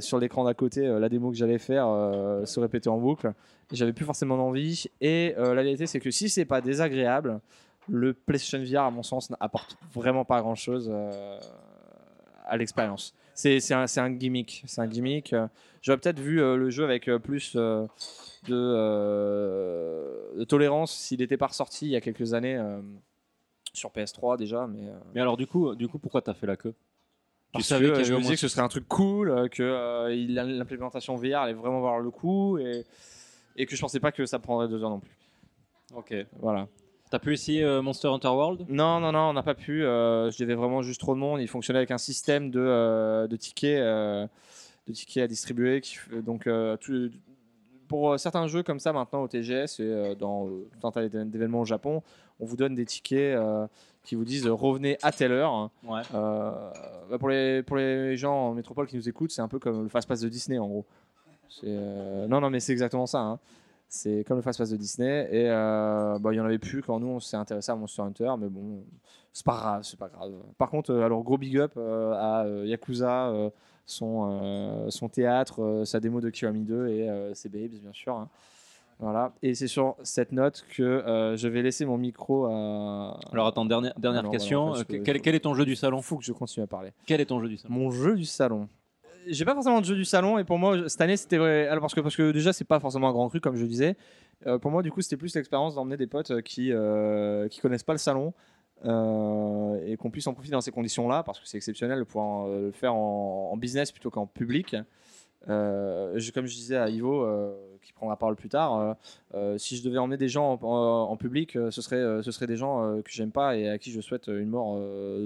sur 0.00 0.18
l'écran 0.18 0.44
d'à 0.44 0.54
côté, 0.54 0.86
la 0.86 1.10
démo 1.10 1.30
que 1.30 1.36
j'allais 1.36 1.58
faire 1.58 1.86
se 2.46 2.58
répétait 2.58 2.88
en 2.88 2.96
boucle. 2.96 3.34
J'avais 3.70 3.92
plus 3.92 4.06
forcément 4.06 4.36
envie. 4.36 4.86
Et 5.02 5.34
la 5.36 5.62
vérité, 5.62 5.86
c'est 5.86 6.00
que 6.00 6.10
si 6.10 6.30
c'est 6.30 6.46
pas 6.46 6.62
désagréable, 6.62 7.38
le 7.86 8.14
PlayStation 8.14 8.64
VR, 8.64 8.86
à 8.86 8.90
mon 8.90 9.02
sens, 9.02 9.28
n'apporte 9.28 9.76
vraiment 9.92 10.24
pas 10.24 10.40
grand 10.40 10.54
chose 10.54 10.90
à 12.50 12.56
l'expérience. 12.56 13.14
C'est 13.34 13.72
un, 13.72 13.86
un 13.96 14.10
gimmick. 14.10 14.62
C'est 14.66 14.80
un 14.82 14.86
gimmick. 14.86 15.32
Euh, 15.32 15.46
J'aurais 15.82 15.98
peut-être 15.98 16.20
vu 16.20 16.42
euh, 16.42 16.56
le 16.56 16.68
jeu 16.68 16.84
avec 16.84 17.08
euh, 17.08 17.18
plus 17.18 17.54
euh, 17.56 17.86
de, 18.48 20.36
de 20.38 20.44
tolérance 20.44 20.92
s'il 20.92 21.20
n'était 21.20 21.38
pas 21.38 21.46
ressorti 21.46 21.86
il 21.86 21.90
y 21.92 21.96
a 21.96 22.00
quelques 22.02 22.34
années 22.34 22.60
sur 23.72 23.90
PS3 23.90 24.36
déjà. 24.36 24.66
Mais, 24.66 24.82
Mais 25.14 25.20
alors, 25.20 25.36
du 25.36 25.46
coup, 25.46 25.74
du 25.74 25.88
coup 25.88 25.98
pourquoi 25.98 26.20
t'as 26.22 26.34
fait 26.34 26.46
la 26.46 26.56
queue? 26.56 26.74
Parce 27.52 27.66
savais 27.66 27.90
que 27.90 28.04
je 28.04 28.14
me 28.14 28.20
disais 28.20 28.34
que 28.34 28.40
ce 28.40 28.48
serait 28.48 28.62
un 28.62 28.68
truc 28.68 28.86
cool, 28.86 29.48
que 29.50 30.08
l'implémentation 30.08 31.16
VR 31.16 31.38
allait 31.40 31.54
vraiment 31.54 31.80
voir 31.80 31.98
le 31.98 32.10
coup 32.10 32.58
et, 32.58 32.84
et 33.56 33.66
que 33.66 33.74
je 33.74 33.80
pensais 33.80 33.98
pas 34.00 34.12
que 34.12 34.24
ça 34.26 34.38
prendrait 34.38 34.68
deux 34.68 34.82
heures 34.84 34.90
non 34.90 35.00
plus. 35.00 35.16
Ok. 35.94 36.14
Voilà. 36.38 36.68
T'as 37.10 37.18
pu 37.18 37.32
essayer 37.32 37.64
euh, 37.64 37.82
Monster 37.82 38.08
Hunter 38.08 38.28
World? 38.28 38.66
Non, 38.68 39.00
non, 39.00 39.10
non, 39.10 39.30
on 39.30 39.32
n'a 39.32 39.42
pas 39.42 39.54
pu. 39.54 39.84
euh, 39.84 40.30
je 40.30 40.38
devais 40.38 40.54
vraiment 40.54 40.80
juste 40.82 41.00
trop 41.00 41.14
de 41.14 41.18
monde. 41.18 41.40
Il 41.40 41.48
fonctionnait 41.48 41.78
avec 41.80 41.90
un 41.90 41.98
système 41.98 42.50
de, 42.50 42.60
euh, 42.60 43.26
de 43.26 43.34
tickets, 43.36 43.80
euh, 43.80 44.26
de 44.86 44.92
tickets 44.92 45.24
à 45.24 45.26
distribuer. 45.26 45.80
Qui, 45.80 45.96
donc, 46.24 46.48
tout- 46.80 47.10
pour 47.88 48.16
certains 48.20 48.46
jeux 48.46 48.62
comme 48.62 48.78
ça 48.78 48.92
maintenant 48.92 49.22
au 49.22 49.26
TGS 49.26 49.80
et 49.80 50.14
dans 50.14 50.46
tout 50.46 50.86
un 50.86 50.92
tas 50.92 51.08
d'événements 51.08 51.62
au 51.62 51.64
Japon, 51.64 52.04
on 52.38 52.44
vous 52.46 52.54
donne 52.56 52.76
des 52.76 52.84
tickets 52.86 53.36
qui 54.04 54.14
vous 54.14 54.24
disent 54.24 54.46
revenez 54.46 54.96
à 55.02 55.10
telle 55.10 55.32
heure. 55.32 55.70
Ouais. 55.84 56.02
Euh, 56.14 56.52
bah, 57.10 57.18
pour, 57.18 57.28
les, 57.28 57.64
pour 57.64 57.76
les 57.76 58.16
gens 58.16 58.32
en 58.50 58.54
métropole 58.54 58.86
qui 58.86 58.94
nous 58.94 59.08
écoutent, 59.08 59.32
c'est 59.32 59.42
un 59.42 59.48
peu 59.48 59.58
comme 59.58 59.82
le 59.82 59.88
fast-pass 59.88 60.20
de 60.20 60.28
Disney 60.28 60.58
en 60.60 60.68
gros. 60.68 60.86
Non, 61.64 62.40
non, 62.40 62.48
mais 62.50 62.60
c'est 62.60 62.70
exactement 62.70 63.06
ça. 63.06 63.18
hein. 63.18 63.38
C'est 63.92 64.22
comme 64.24 64.36
le 64.36 64.42
fast-pass 64.42 64.70
de 64.70 64.76
Disney. 64.76 65.28
Et 65.32 65.50
euh, 65.50 66.16
bah, 66.20 66.32
il 66.32 66.36
y 66.36 66.40
en 66.40 66.44
avait 66.44 66.58
plus 66.60 66.80
quand 66.80 67.00
nous 67.00 67.08
on 67.08 67.18
s'est 67.20 67.36
intéressé 67.36 67.72
à 67.72 67.74
Monster 67.74 68.02
Hunter, 68.02 68.32
mais 68.38 68.48
bon, 68.48 68.84
c'est 69.32 69.44
pas 69.44 69.56
grave, 69.56 69.82
c'est 69.82 69.98
pas 69.98 70.08
grave. 70.08 70.32
Par 70.58 70.70
contre, 70.70 70.92
euh, 70.92 71.04
alors 71.04 71.24
gros 71.24 71.36
big 71.36 71.58
up 71.58 71.72
euh, 71.76 72.12
à 72.12 72.44
euh, 72.44 72.64
Yakuza, 72.66 73.26
euh, 73.30 73.50
son, 73.86 74.28
euh, 74.30 74.90
son 74.90 75.08
théâtre, 75.08 75.60
euh, 75.60 75.84
sa 75.84 75.98
démo 75.98 76.20
de 76.20 76.30
Kiwami 76.30 76.60
2 76.62 76.86
et 76.86 77.10
euh, 77.10 77.34
ses 77.34 77.48
babes, 77.48 77.72
bien 77.82 77.92
sûr. 77.92 78.14
hein. 78.14 78.28
Voilà. 79.00 79.32
Et 79.42 79.54
c'est 79.54 79.66
sur 79.66 79.96
cette 80.04 80.30
note 80.30 80.64
que 80.76 80.82
euh, 80.82 81.34
je 81.36 81.48
vais 81.48 81.62
laisser 81.62 81.84
mon 81.86 81.96
micro 81.96 82.44
à. 82.44 83.18
Alors, 83.32 83.46
attends, 83.48 83.64
dernière, 83.64 83.94
dernière 83.98 84.20
Alors, 84.20 84.30
question. 84.32 84.66
voilà, 84.66 84.82
en 84.82 84.84
fait, 84.84 84.94
Euh, 84.94 84.98
je- 84.98 85.02
quel, 85.04 85.20
quel 85.22 85.34
est 85.34 85.40
ton 85.40 85.54
jeu 85.54 85.64
du 85.64 85.74
salon? 85.74 86.00
Faut 86.02 86.16
que 86.18 86.22
je 86.24 86.32
continue 86.32 86.62
à 86.62 86.66
parler. 86.66 86.92
Quel 87.06 87.20
est 87.20 87.26
ton 87.26 87.40
jeu 87.40 87.48
du 87.48 87.56
salon? 87.56 87.74
Mon 87.74 87.90
jeu 87.90 88.14
du 88.14 88.26
salon. 88.26 88.68
J'ai 89.26 89.44
pas 89.44 89.54
forcément 89.54 89.80
de 89.80 89.84
jeu 89.84 89.94
du 89.94 90.04
salon 90.04 90.38
et 90.38 90.44
pour 90.44 90.58
moi 90.58 90.88
cette 90.88 91.00
année 91.00 91.16
c'était 91.16 91.38
vrai 91.38 91.68
parce 91.80 91.94
que 91.94 92.00
parce 92.00 92.16
que 92.16 92.32
déjà 92.32 92.52
c'est 92.52 92.64
pas 92.64 92.80
forcément 92.80 93.08
un 93.08 93.12
grand 93.12 93.28
cru 93.28 93.40
comme 93.40 93.56
je 93.56 93.64
disais. 93.64 93.96
Euh, 94.46 94.58
pour 94.58 94.70
moi 94.70 94.82
du 94.82 94.90
coup 94.90 95.00
c'était 95.00 95.16
plus 95.16 95.34
l'expérience 95.34 95.74
d'emmener 95.74 95.96
des 95.96 96.06
potes 96.06 96.30
euh, 96.30 96.40
qui 96.40 96.72
euh, 96.72 97.48
qui 97.48 97.60
connaissent 97.60 97.82
pas 97.82 97.92
le 97.92 97.98
salon 97.98 98.32
euh, 98.84 99.78
et 99.86 99.96
qu'on 99.96 100.10
puisse 100.10 100.26
en 100.26 100.32
profiter 100.32 100.52
dans 100.52 100.60
ces 100.60 100.70
conditions 100.70 101.08
là 101.08 101.22
parce 101.22 101.38
que 101.40 101.46
c'est 101.46 101.56
exceptionnel 101.56 101.98
de 101.98 102.04
pouvoir 102.04 102.48
le 102.48 102.70
faire 102.72 102.94
en, 102.94 103.56
business 103.56 103.92
plutôt 103.92 104.10
qu'en 104.10 104.26
public. 104.26 104.76
Comme 105.46 106.46
je 106.46 106.54
disais 106.54 106.76
à 106.76 106.88
Ivo 106.88 107.26
qui 107.82 107.92
prendra 107.92 108.16
parole 108.16 108.36
plus 108.36 108.48
tard, 108.48 108.96
si 109.56 109.76
je 109.76 109.82
devais 109.82 109.98
emmener 109.98 110.18
des 110.18 110.28
gens 110.28 110.58
en, 110.62 111.16
public, 111.16 111.52
ce 111.52 111.82
serait 111.82 112.22
ce 112.22 112.30
serait 112.30 112.46
des 112.46 112.56
gens 112.56 113.00
que 113.02 113.10
j'aime 113.10 113.32
pas 113.32 113.56
et 113.56 113.68
à 113.68 113.78
qui 113.78 113.90
je 113.90 114.00
souhaite 114.00 114.28
une 114.28 114.48
mort 114.48 114.78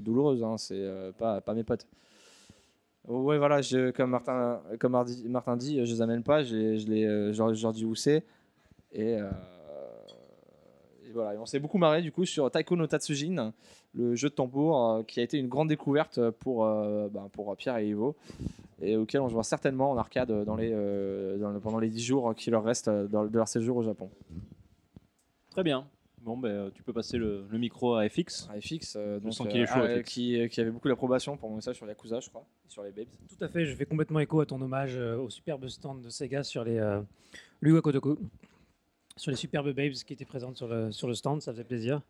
douloureuse. 0.02 0.43
hein. 0.43 0.56
c'est 0.56 0.85
pas 1.19 1.40
pas 1.40 1.55
mes 1.55 1.64
potes. 1.64 1.87
Ouais, 3.06 3.38
voilà, 3.38 3.60
comme 3.94 4.10
Martin, 4.10 5.56
dit, 5.56 5.84
je 5.84 5.92
les 5.92 6.02
amène 6.02 6.22
pas, 6.22 6.42
je, 6.42 6.76
je, 6.76 6.86
les, 6.86 7.32
leur 7.34 7.72
dis 7.72 7.84
où 7.84 7.94
c'est. 7.94 8.24
Et, 8.92 9.18
voilà, 11.14 11.40
on 11.40 11.46
s'est 11.46 11.61
beaucoup 11.61 11.78
marré 11.78 12.02
du 12.02 12.12
coup 12.12 12.26
sur 12.26 12.50
Taiko 12.50 12.76
no 12.76 12.87
Tatsujin, 12.87 13.52
le 13.94 14.14
jeu 14.14 14.28
de 14.28 14.34
tambour 14.34 14.90
euh, 14.90 15.02
qui 15.02 15.20
a 15.20 15.23
été 15.23 15.38
une 15.38 15.49
grande 15.49 15.68
découverte 15.68 16.30
pour, 16.30 16.66
euh, 16.66 17.08
ben, 17.08 17.28
pour 17.32 17.56
Pierre 17.56 17.78
et 17.78 17.88
Ivo, 17.88 18.16
et 18.82 18.96
auquel 18.96 19.20
on 19.20 19.28
jouera 19.28 19.44
certainement 19.44 19.90
en 19.90 19.96
arcade 19.96 20.30
euh, 20.30 21.61
pendant 21.61 21.78
les 21.78 21.88
10 21.88 22.04
jours 22.04 22.34
qui 22.34 22.50
leur 22.50 22.64
restent 22.64 22.90
de 22.90 23.37
leur 23.37 23.49
séjour 23.49 23.76
au 23.76 23.82
Japon. 23.82 24.11
Très 25.50 25.62
bien. 25.62 25.87
Bon, 26.25 26.38
ben, 26.38 26.49
euh, 26.49 26.71
tu 26.75 26.83
peux 26.83 26.95
passer 26.95 27.19
le, 27.19 27.45
le 27.50 27.59
micro 27.59 27.97
à 27.97 28.09
FX. 28.09 28.49
À 28.50 28.59
FX, 28.59 28.97
euh, 28.97 29.21
donc, 29.21 29.35
sens 29.35 29.47
qu'il 29.47 29.61
est 29.61 29.66
chaud, 29.66 29.81
euh, 29.81 30.00
FX. 30.02 30.11
qui, 30.11 30.49
qui 30.49 30.61
avait 30.61 30.71
beaucoup 30.71 30.88
d'approbation 30.88 31.37
pour 31.37 31.50
mon 31.50 31.57
message 31.57 31.76
sur 31.76 31.87
Yakuza, 31.87 32.21
je 32.21 32.31
crois, 32.31 32.47
et 32.66 32.71
sur 32.71 32.83
les 32.83 32.93
babes. 32.93 33.09
Tout 33.28 33.45
à 33.45 33.49
fait, 33.49 33.66
je 33.66 33.75
fais 33.76 33.85
complètement 33.85 34.21
écho 34.21 34.40
à 34.40 34.47
ton 34.47 34.59
hommage 34.62 34.97
euh, 34.97 35.19
au 35.19 35.28
superbe 35.28 35.69
stand 35.69 36.00
de 36.00 36.09
Sega 36.09 36.43
sur 36.43 36.64
les 36.64 36.78
euh, 36.78 37.02
Lua 37.61 37.83
Kotoku. 37.83 38.19
Sur 39.16 39.33
les 39.33 39.37
superbes 39.37 39.71
babes 39.75 39.93
qui 39.93 40.14
étaient 40.14 40.25
présentes 40.25 40.57
sur 40.57 40.66
le, 40.66 40.90
sur 40.93 41.09
le 41.09 41.14
stand, 41.14 41.43
ça 41.43 41.52
faisait 41.52 41.62
plaisir. 41.64 42.00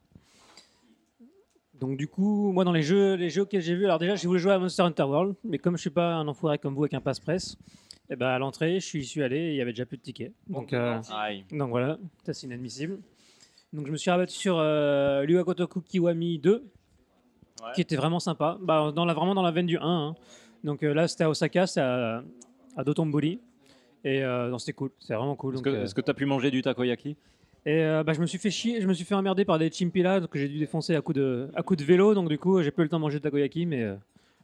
Donc 1.75 1.97
du 1.99 2.07
coup, 2.07 2.53
moi 2.53 2.63
dans 2.65 2.73
les 2.73 2.83
jeux, 2.83 3.15
les 3.15 3.31
jeux 3.31 3.43
auxquels 3.43 3.61
j'ai 3.61 3.75
vu, 3.75 3.85
alors 3.85 3.99
déjà 3.99 4.15
j'ai 4.15 4.29
voulu 4.29 4.39
jouer 4.39 4.53
à 4.53 4.59
Monster 4.61 4.83
Hunter 4.83 5.03
World, 5.03 5.35
mais 5.43 5.59
comme 5.59 5.77
je 5.77 5.81
suis 5.81 5.91
pas 5.91 6.15
un 6.15 6.29
enfoiré 6.29 6.57
comme 6.59 6.75
vous 6.75 6.85
avec 6.85 6.95
un 6.95 7.01
passe 7.01 7.19
presse, 7.19 7.57
et 8.09 8.15
ben 8.15 8.29
à 8.29 8.39
l'entrée 8.39 8.79
je 8.79 8.87
suis, 9.01 9.23
allé 9.23 9.37
et 9.39 9.51
il 9.51 9.57
y 9.57 9.61
avait 9.61 9.73
déjà 9.73 9.85
plus 9.85 9.97
de 9.97 10.03
tickets. 10.03 10.33
Donc, 10.47 10.73
euh, 10.73 11.01
Aïe. 11.13 11.45
donc 11.51 11.71
voilà, 11.71 11.99
ça 12.25 12.33
c'est 12.33 12.47
inadmissible. 12.47 13.01
Donc 13.75 13.87
je 13.87 13.93
me 13.93 13.97
suis 13.97 14.11
rabattu 14.11 14.35
sur 14.35 14.57
euh, 14.59 15.25
Lua 15.25 15.45
Kotoku 15.45 15.81
Kiwami 15.83 16.39
2, 16.39 16.65
Ouais. 17.63 17.71
qui 17.75 17.81
était 17.81 17.97
vraiment 17.97 18.21
sympa. 18.21 18.59
Bah, 18.61 18.93
dans 18.95 19.05
la, 19.05 19.15
vraiment 19.15 19.35
dans 19.35 19.43
la 19.43 19.51
veine 19.53 19.67
du 19.67 19.79
1. 19.79 19.81
hein. 19.85 20.15
Donc 20.65 20.83
euh, 20.83 20.93
là 20.93 21.07
c'était 21.09 21.25
à 21.25 21.31
Osaka, 21.31 21.67
c'est 21.67 21.81
à, 21.81 22.23
à 22.77 22.85
Dotonbori. 22.85 23.39
Et 24.05 24.23
euh, 24.23 24.51
non, 24.51 24.59
c'était 24.59 24.73
cool, 24.75 24.91
c'est 24.99 25.15
vraiment 25.15 25.35
cool. 25.37 25.55
Est-ce 25.55 25.63
donc, 25.63 25.73
que 25.73 25.79
euh, 25.79 25.85
est-ce 25.85 25.95
que 25.95 26.01
tu 26.01 26.11
as 26.11 26.15
pu 26.15 26.27
manger 26.27 26.51
du 26.51 26.61
takoyaki? 26.63 27.17
Et 27.65 27.81
euh, 27.83 28.03
bah, 28.05 28.13
je 28.13 28.21
me 28.21 28.27
suis 28.27 28.39
fait 28.39 28.51
chier, 28.51 28.81
je 28.83 28.87
me 28.87 28.93
suis 28.93 29.05
fait 29.05 29.15
emmerder 29.15 29.45
par 29.47 29.59
des 29.59 29.71
chimpilas 29.71 30.21
que 30.27 30.39
j'ai 30.39 30.49
dû 30.49 30.59
défoncer 30.59 30.95
à 30.95 31.01
coup 31.01 31.13
de, 31.15 31.49
à 31.55 31.63
coup 31.63 31.75
de 31.77 31.85
vélo. 31.85 32.13
Donc 32.15 32.29
du 32.29 32.39
coup, 32.39 32.61
j'ai 32.61 32.71
pas 32.71 32.83
eu 32.83 32.85
le 32.85 32.89
temps 32.91 32.99
de 32.99 33.03
manger 33.03 33.19
de 33.19 33.23
takoyaki, 33.23 33.65
mais 33.67 33.83
euh, 33.83 33.95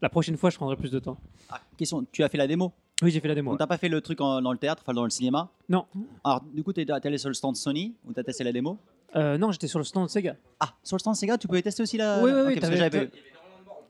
la 0.01 0.09
prochaine 0.09 0.37
fois, 0.39 0.49
je 0.51 0.57
prendrai 0.57 0.77
plus 0.77 0.91
de 0.91 0.99
temps. 0.99 1.19
Ah, 1.51 1.61
question, 1.77 2.07
tu 2.11 2.23
as 2.23 2.29
fait 2.31 2.39
la 2.39 2.47
démo? 2.47 2.73
Oui, 3.03 3.11
j'ai 3.11 3.21
fait 3.21 3.29
la 3.29 3.35
démo. 3.35 3.53
On 3.53 3.57
t'a 3.57 3.67
pas 3.67 3.77
fait 3.79 3.89
le 3.89 4.01
truc 4.01 4.21
en- 4.23 4.41
dans 4.41 4.53
le 4.53 4.59
théâtre, 4.59 4.83
enfin 4.85 4.95
dans 4.95 5.05
le 5.05 5.11
cinéma? 5.11 5.51
Non, 5.69 5.85
Alors, 6.25 6.43
du 6.55 6.63
coup, 6.63 6.73
t'es 6.73 6.85
t'es 6.87 6.93
allé 7.07 7.19
sur 7.19 7.29
le 7.29 7.35
stand 7.35 7.57
Sony 7.57 7.95
où 8.07 8.13
t'as 8.13 8.23
testé 8.23 8.45
la 8.45 8.53
démo? 8.53 8.79
Euh, 9.17 9.39
non, 9.39 9.51
j'étais 9.53 9.67
sur 9.67 9.79
le 9.79 9.85
stand 9.85 10.09
Sega. 10.09 10.37
Ah, 10.61 10.73
sur 10.85 10.97
le 10.97 11.01
stand 11.01 11.17
Sega, 11.17 11.37
tu 11.39 11.47
pouvais 11.49 11.63
tester 11.63 11.83
aussi 11.83 11.97
la. 11.97 12.23
Oui, 12.23 12.31
oui, 12.35 12.41
oui, 12.47 12.55
parce 12.61 12.71
que 12.71 12.77
j'avais- 12.77 13.11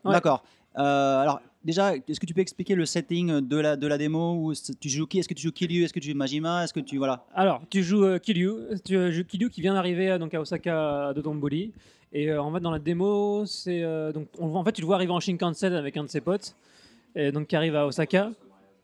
Ouais. 0.03 0.13
D'accord. 0.13 0.43
Euh, 0.79 1.19
alors, 1.21 1.41
déjà, 1.63 1.95
est-ce 1.95 2.19
que 2.19 2.25
tu 2.25 2.33
peux 2.33 2.41
expliquer 2.41 2.75
le 2.75 2.87
setting 2.87 3.41
de 3.47 3.57
la, 3.59 3.77
de 3.77 3.87
la 3.87 3.99
démo 3.99 4.33
où 4.35 4.55
tu 4.81 4.89
joues 4.89 5.07
qui 5.07 5.19
Est-ce 5.19 5.29
que 5.29 5.35
tu 5.35 5.43
joues 5.43 5.53
Kiryu 5.53 5.85
Est-ce 5.85 5.93
que 5.93 6.01
tu 6.01 6.11
joues 6.11 6.17
Majima 6.17 6.65
Est-ce 6.65 6.73
que 6.73 6.81
tu. 6.81 6.97
Voilà. 6.97 7.27
Alors, 7.35 7.61
tu 7.69 7.83
joues 7.83 8.05
euh, 8.05 8.19
Kiryu, 8.19 8.53
tu 8.83 8.97
euh, 8.97 9.11
joues 9.13 9.25
Kiryu 9.25 9.51
qui 9.51 9.61
vient 9.61 9.75
d'arriver 9.75 10.19
donc 10.19 10.33
à 10.33 10.41
Osaka 10.41 11.09
à 11.09 11.13
Dotonbori, 11.13 11.73
Et 12.13 12.31
euh, 12.31 12.43
en 12.43 12.51
fait, 12.55 12.61
dans 12.61 12.71
la 12.71 12.79
démo, 12.79 13.45
c'est 13.45 13.83
donc 14.15 14.29
on, 14.39 14.55
en 14.55 14.65
fait, 14.65 14.73
tu 14.73 14.81
le 14.81 14.87
vois 14.87 14.97
arriver 14.97 15.13
en 15.13 15.21
Shinkansen 15.21 15.75
avec 15.75 15.97
un 15.99 16.05
de 16.05 16.09
ses 16.09 16.23
potes, 16.23 16.57
et 17.15 17.31
donc 17.31 17.47
qui 17.49 17.57
arrive 17.57 17.77
à 17.77 17.87
Osaka. 17.87 18.31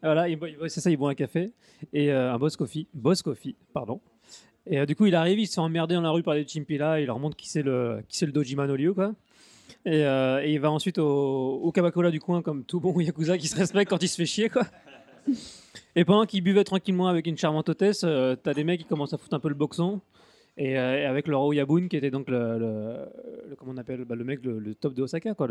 Voilà, 0.02 0.26
c'est 0.68 0.80
ça, 0.80 0.90
il 0.90 0.96
boit 0.98 1.10
un 1.10 1.14
café 1.14 1.50
et 1.94 2.12
un 2.12 2.36
boss 2.38 2.56
coffee, 2.56 2.86
boss 2.92 3.22
coffee, 3.22 3.56
pardon. 3.72 4.00
Et 4.68 4.78
euh, 4.80 4.86
du 4.86 4.96
coup, 4.96 5.06
il 5.06 5.14
arrive, 5.14 5.38
il 5.38 5.46
se 5.46 5.54
fait 5.54 5.60
emmerder 5.60 5.94
dans 5.94 6.00
la 6.00 6.10
rue 6.10 6.22
par 6.22 6.34
des 6.34 6.46
chimpilas, 6.46 7.00
il 7.00 7.06
leur 7.06 7.18
montre 7.18 7.36
qui 7.36 7.48
c'est 7.48 7.62
le 7.62 8.02
qui 8.08 8.16
c'est 8.18 8.26
le 8.26 8.72
Ryu, 8.72 8.92
quoi. 8.94 9.12
Et, 9.84 10.04
euh, 10.04 10.42
et 10.42 10.52
il 10.52 10.60
va 10.60 10.70
ensuite 10.70 10.98
au, 10.98 11.60
au 11.62 11.70
Kabakola 11.72 12.10
du 12.10 12.18
coin 12.20 12.42
comme 12.42 12.64
tout 12.64 12.80
bon 12.80 12.98
yakuza 13.00 13.38
qui 13.38 13.46
se 13.46 13.56
respecte 13.56 13.88
quand 13.90 14.02
il 14.02 14.08
se 14.08 14.16
fait 14.16 14.26
chier, 14.26 14.48
quoi. 14.48 14.64
Et 15.94 16.04
pendant 16.04 16.24
qu'il 16.26 16.42
buvait 16.42 16.64
tranquillement 16.64 17.06
avec 17.08 17.26
une 17.26 17.36
charmante 17.38 17.68
hôtesse, 17.68 18.02
euh, 18.04 18.34
t'as 18.40 18.54
des 18.54 18.64
mecs 18.64 18.80
qui 18.80 18.86
commencent 18.86 19.14
à 19.14 19.18
foutre 19.18 19.34
un 19.34 19.40
peu 19.40 19.48
le 19.48 19.54
boxon. 19.54 20.00
Et, 20.58 20.78
euh, 20.78 21.08
avec 21.08 21.28
le 21.28 21.36
Rao 21.36 21.52
Yabun, 21.52 21.86
qui 21.88 21.96
était 21.96 22.10
donc 22.10 22.28
le- 22.28 23.06
comment 23.58 23.72
on 23.72 23.76
appelle, 23.76 24.04
bah, 24.04 24.14
le 24.14 24.24
mec, 24.24 24.42
le, 24.44 24.58
le 24.58 24.74
top 24.74 24.94
de 24.94 25.02
Osaka, 25.02 25.34
quoi. 25.34 25.48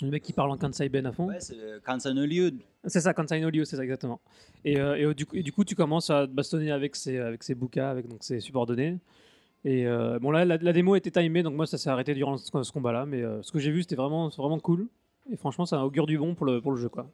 Le, 0.00 0.10
mec 0.10 0.22
qui 0.22 0.32
parle 0.32 0.50
en 0.50 0.56
Kansai 0.56 0.88
Ben 0.88 1.06
à 1.06 1.12
fond. 1.12 1.28
Ouais, 1.28 1.38
c'est 1.40 1.54
le 1.54 1.80
Kansan 1.84 2.14
no 2.14 2.22
Ryu. 2.22 2.52
C'est 2.84 3.00
ça, 3.00 3.14
Kansai 3.14 3.40
no 3.40 3.48
Ryu, 3.48 3.64
c'est 3.64 3.76
ça 3.76 3.84
exactement. 3.84 4.20
Et, 4.64 4.80
euh, 4.80 4.96
et, 4.96 5.04
euh, 5.04 5.14
du 5.14 5.26
coup, 5.26 5.36
et 5.36 5.42
du 5.42 5.52
coup, 5.52 5.64
tu 5.64 5.74
commences 5.76 6.10
à 6.10 6.26
te 6.26 6.32
bastonner 6.32 6.72
avec 6.72 6.96
ses, 6.96 7.18
avec 7.18 7.42
ses 7.44 7.54
bukas, 7.54 7.90
avec 7.90 8.08
donc 8.08 8.22
ses 8.24 8.40
subordonnés. 8.40 8.98
Et 9.64 9.86
euh, 9.86 10.18
bon, 10.18 10.32
là, 10.32 10.44
la, 10.44 10.56
la 10.56 10.72
démo 10.72 10.96
était 10.96 11.10
timée, 11.12 11.44
donc 11.44 11.54
moi, 11.54 11.66
ça 11.66 11.78
s'est 11.78 11.90
arrêté 11.90 12.14
durant 12.14 12.36
ce, 12.36 12.62
ce 12.62 12.72
combat-là. 12.72 13.06
Mais 13.06 13.22
euh, 13.22 13.42
ce 13.42 13.52
que 13.52 13.60
j'ai 13.60 13.70
vu, 13.70 13.82
c'était 13.82 13.94
vraiment, 13.94 14.28
vraiment 14.30 14.58
cool. 14.58 14.88
Et 15.30 15.36
franchement, 15.36 15.66
ça 15.66 15.84
augure 15.86 16.06
du 16.06 16.18
bon 16.18 16.34
pour 16.34 16.46
le, 16.46 16.60
pour 16.60 16.72
le 16.72 16.78
jeu, 16.78 16.88
quoi. 16.88 17.08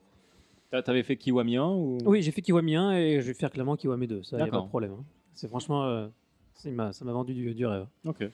T'a- 0.70 0.82
T'avais 0.82 1.02
fait 1.02 1.16
Kiwami 1.16 1.56
1 1.58 1.64
ou... 1.66 1.98
Oui, 2.06 2.22
j'ai 2.22 2.30
fait 2.30 2.40
Kiwami 2.40 2.74
1 2.76 2.92
et 2.92 3.20
je 3.20 3.26
vais 3.26 3.34
faire 3.34 3.50
clairement 3.50 3.76
Kiwami 3.76 4.06
2. 4.06 4.22
Ça, 4.22 4.38
y 4.38 4.40
a 4.40 4.46
pas 4.46 4.60
de 4.62 4.68
problème. 4.68 4.92
hein. 4.98 5.04
C'est 5.34 5.48
franchement, 5.48 5.84
euh, 5.84 6.08
c'est- 6.54 6.70
il 6.70 6.74
m'a- 6.74 6.92
ça 6.94 7.04
m'a 7.04 7.12
vendu 7.12 7.34
du, 7.34 7.54
du 7.54 7.66
rêve. 7.66 7.86
Ok. 8.06 8.24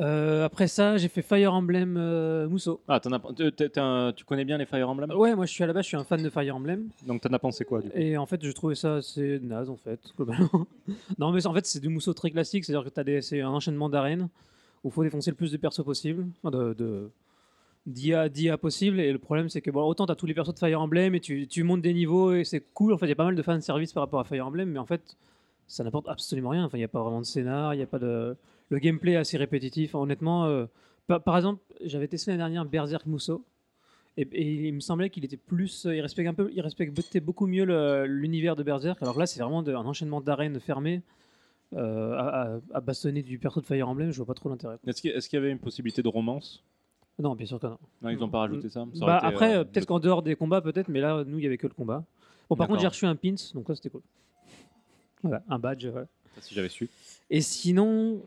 Euh, 0.00 0.44
après 0.44 0.66
ça, 0.66 0.96
j'ai 0.96 1.08
fait 1.08 1.22
Fire 1.22 1.52
Emblem 1.54 1.96
euh, 1.96 2.48
Musso. 2.48 2.80
Ah, 2.88 2.98
t'en 2.98 3.12
as- 3.12 3.20
t'es- 3.36 3.50
t'es- 3.52 3.68
t'es 3.68 3.80
un- 3.80 4.12
tu 4.14 4.24
connais 4.24 4.44
bien 4.44 4.58
les 4.58 4.66
Fire 4.66 4.88
Emblem? 4.88 5.10
Ouais, 5.12 5.34
moi 5.36 5.46
je 5.46 5.52
suis 5.52 5.62
à 5.62 5.66
la 5.68 5.72
base, 5.72 5.84
je 5.84 5.88
suis 5.88 5.96
un 5.96 6.02
fan 6.04 6.20
de 6.22 6.30
Fire 6.30 6.56
Emblem. 6.56 6.88
Donc 7.06 7.20
t'en 7.20 7.32
as 7.32 7.38
pensé 7.38 7.64
quoi 7.64 7.80
du 7.80 7.90
coup? 7.90 7.96
Et 7.96 8.16
en 8.16 8.26
fait, 8.26 8.44
je 8.44 8.50
trouvais 8.52 8.74
ça 8.74 8.96
assez 8.96 9.38
naze 9.40 9.70
en 9.70 9.76
fait, 9.76 10.00
globalement. 10.16 10.66
non, 11.18 11.30
mais 11.30 11.46
en 11.46 11.54
fait, 11.54 11.64
c'est 11.66 11.80
du 11.80 11.88
Musso 11.88 12.12
très 12.12 12.30
classique, 12.30 12.64
c'est-à-dire 12.64 12.84
que 12.84 12.94
t'as 12.94 13.04
des- 13.04 13.22
c'est 13.22 13.40
un 13.40 13.50
enchaînement 13.50 13.88
d'arènes 13.88 14.28
où 14.82 14.88
il 14.88 14.92
faut 14.92 15.04
défoncer 15.04 15.30
le 15.30 15.36
plus 15.36 15.52
de 15.52 15.56
persos 15.58 15.84
possible, 15.84 16.26
enfin, 16.42 16.56
de, 16.56 16.74
de 16.74 17.10
d'IA, 17.86 18.28
d'IA 18.28 18.58
possible. 18.58 18.98
Et 18.98 19.12
le 19.12 19.18
problème, 19.18 19.48
c'est 19.48 19.60
que 19.60 19.70
bon, 19.70 19.82
autant 19.84 20.06
t'as 20.06 20.14
tous 20.16 20.26
les 20.26 20.34
persos 20.34 20.54
de 20.54 20.58
Fire 20.58 20.80
Emblem 20.80 21.14
et 21.14 21.20
tu, 21.20 21.46
tu 21.46 21.62
montes 21.62 21.82
des 21.82 21.94
niveaux 21.94 22.32
et 22.34 22.42
c'est 22.44 22.64
cool. 22.74 22.92
En 22.94 22.98
fait, 22.98 23.06
il 23.06 23.10
y 23.10 23.12
a 23.12 23.16
pas 23.16 23.24
mal 23.26 23.36
de 23.36 23.42
fan 23.42 23.60
service 23.60 23.92
par 23.92 24.02
rapport 24.02 24.18
à 24.20 24.24
Fire 24.24 24.46
Emblem, 24.46 24.70
mais 24.70 24.78
en 24.80 24.86
fait, 24.86 25.16
ça 25.68 25.84
n'apporte 25.84 26.08
absolument 26.08 26.50
rien. 26.50 26.64
Enfin, 26.64 26.78
il 26.78 26.80
n'y 26.80 26.84
a 26.84 26.88
pas 26.88 27.02
vraiment 27.02 27.20
de 27.20 27.26
scénar, 27.26 27.74
il 27.74 27.76
n'y 27.76 27.82
a 27.82 27.86
pas 27.86 27.98
de. 28.00 28.34
Le 28.70 28.78
gameplay 28.78 29.12
est 29.12 29.16
assez 29.16 29.36
répétitif. 29.36 29.94
Honnêtement, 29.94 30.46
euh, 30.46 30.66
par, 31.06 31.22
par 31.22 31.36
exemple, 31.36 31.62
j'avais 31.82 32.08
testé 32.08 32.30
l'année 32.30 32.42
dernière 32.42 32.64
Berserk 32.64 33.06
Musso. 33.06 33.44
Et, 34.16 34.22
et 34.32 34.68
il 34.68 34.74
me 34.74 34.80
semblait 34.80 35.10
qu'il 35.10 35.24
était 35.24 35.36
plus, 35.36 35.86
il 35.90 36.00
respectait 36.00 36.28
un 36.28 36.34
peu, 36.34 36.48
il 36.52 36.60
respectait 36.60 37.18
beaucoup 37.20 37.46
mieux 37.48 37.64
l'univers 38.04 38.54
de 38.54 38.62
Berserk. 38.62 39.02
Alors 39.02 39.18
là, 39.18 39.26
c'est 39.26 39.40
vraiment 39.40 39.62
de- 39.62 39.72
un 39.74 39.84
enchaînement 39.84 40.20
d'arènes 40.20 40.60
fermées 40.60 41.02
euh, 41.74 42.60
à, 42.72 42.80
bastonner 42.80 43.22
du 43.22 43.38
perso 43.38 43.60
de 43.60 43.66
Fire 43.66 43.88
Emblem. 43.88 44.12
Je 44.12 44.16
vois 44.18 44.26
pas 44.26 44.34
trop 44.34 44.48
l'intérêt. 44.48 44.76
Est-ce 44.86 45.00
qu'il 45.02 45.36
y 45.36 45.36
avait 45.36 45.50
une 45.50 45.58
possibilité 45.58 46.00
de 46.02 46.08
romance? 46.08 46.62
Non, 47.18 47.34
bien 47.34 47.46
sûr 47.46 47.58
que 47.58 47.66
non. 47.66 47.78
Non, 48.02 48.10
ils 48.10 48.18
n'ont 48.18 48.28
pas 48.28 48.38
rajouté 48.40 48.68
ça. 48.68 48.84
Bah, 49.00 49.18
après, 49.18 49.54
euh, 49.56 49.60
euh, 49.60 49.64
peut-être 49.64 49.86
qu'en 49.86 49.98
dehors 50.00 50.22
des 50.22 50.36
combats, 50.36 50.60
peut-être, 50.60 50.88
mais 50.88 51.00
là, 51.00 51.24
nous, 51.24 51.38
il 51.38 51.44
y 51.44 51.46
avait 51.46 51.58
que 51.58 51.66
le 51.66 51.74
combat. 51.74 52.04
Bon, 52.48 52.56
par 52.56 52.68
contre, 52.68 52.80
j'ai 52.80 52.88
reçu 52.88 53.06
un 53.06 53.16
pins, 53.16 53.34
donc 53.54 53.66
ça, 53.66 53.74
c'était 53.74 53.90
cool. 53.90 54.02
Voilà, 55.22 55.42
un 55.48 55.58
badge. 55.58 55.86
voilà. 55.86 56.06
ça, 56.36 56.42
Si 56.42 56.54
j'avais 56.54 56.68
su. 56.68 56.88
Et 57.30 57.40
sinon, 57.40 58.20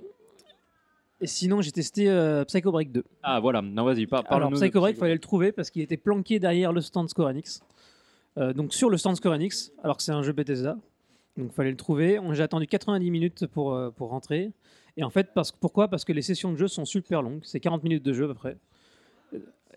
et 1.19 1.27
sinon, 1.27 1.61
j'ai 1.61 1.71
testé 1.71 2.09
euh, 2.09 2.45
Psycho 2.45 2.71
Break 2.71 2.91
2. 2.91 3.03
Ah 3.23 3.39
voilà, 3.39 3.63
non 3.63 3.83
vas-y, 3.83 4.05
par, 4.05 4.19
Alors, 4.19 4.29
parle-nous 4.29 4.59
de 4.59 4.61
Psycho 4.61 4.79
Break, 4.79 4.97
il 4.97 4.99
fallait 4.99 5.13
le 5.13 5.19
trouver 5.19 5.51
parce 5.51 5.71
qu'il 5.71 5.81
était 5.81 5.97
planqué 5.97 6.39
derrière 6.39 6.71
le 6.71 6.81
stand 6.81 7.09
Square 7.09 7.29
Enix. 7.29 7.61
Euh, 8.37 8.53
donc, 8.53 8.73
sur 8.73 8.89
le 8.89 8.97
stand 8.97 9.15
Square 9.15 9.33
Enix, 9.33 9.71
alors 9.83 9.97
que 9.97 10.03
c'est 10.03 10.11
un 10.11 10.21
jeu 10.21 10.31
Bethesda. 10.31 10.77
Donc, 11.35 11.49
il 11.51 11.55
fallait 11.55 11.71
le 11.71 11.77
trouver. 11.77 12.19
J'ai 12.33 12.43
attendu 12.43 12.67
90 12.67 13.09
minutes 13.09 13.47
pour, 13.47 13.73
euh, 13.73 13.89
pour 13.89 14.09
rentrer. 14.09 14.51
Et 14.95 15.03
en 15.03 15.09
fait, 15.09 15.31
parce, 15.33 15.51
pourquoi? 15.51 15.87
Parce 15.87 16.05
que 16.05 16.13
les 16.13 16.21
sessions 16.21 16.51
de 16.51 16.57
jeu 16.57 16.67
sont 16.67 16.85
super 16.85 17.23
longues. 17.23 17.41
C'est 17.43 17.59
40 17.59 17.83
minutes 17.83 18.03
de 18.03 18.13
jeu 18.13 18.25
à 18.25 18.27
peu 18.27 18.35
près. 18.35 18.57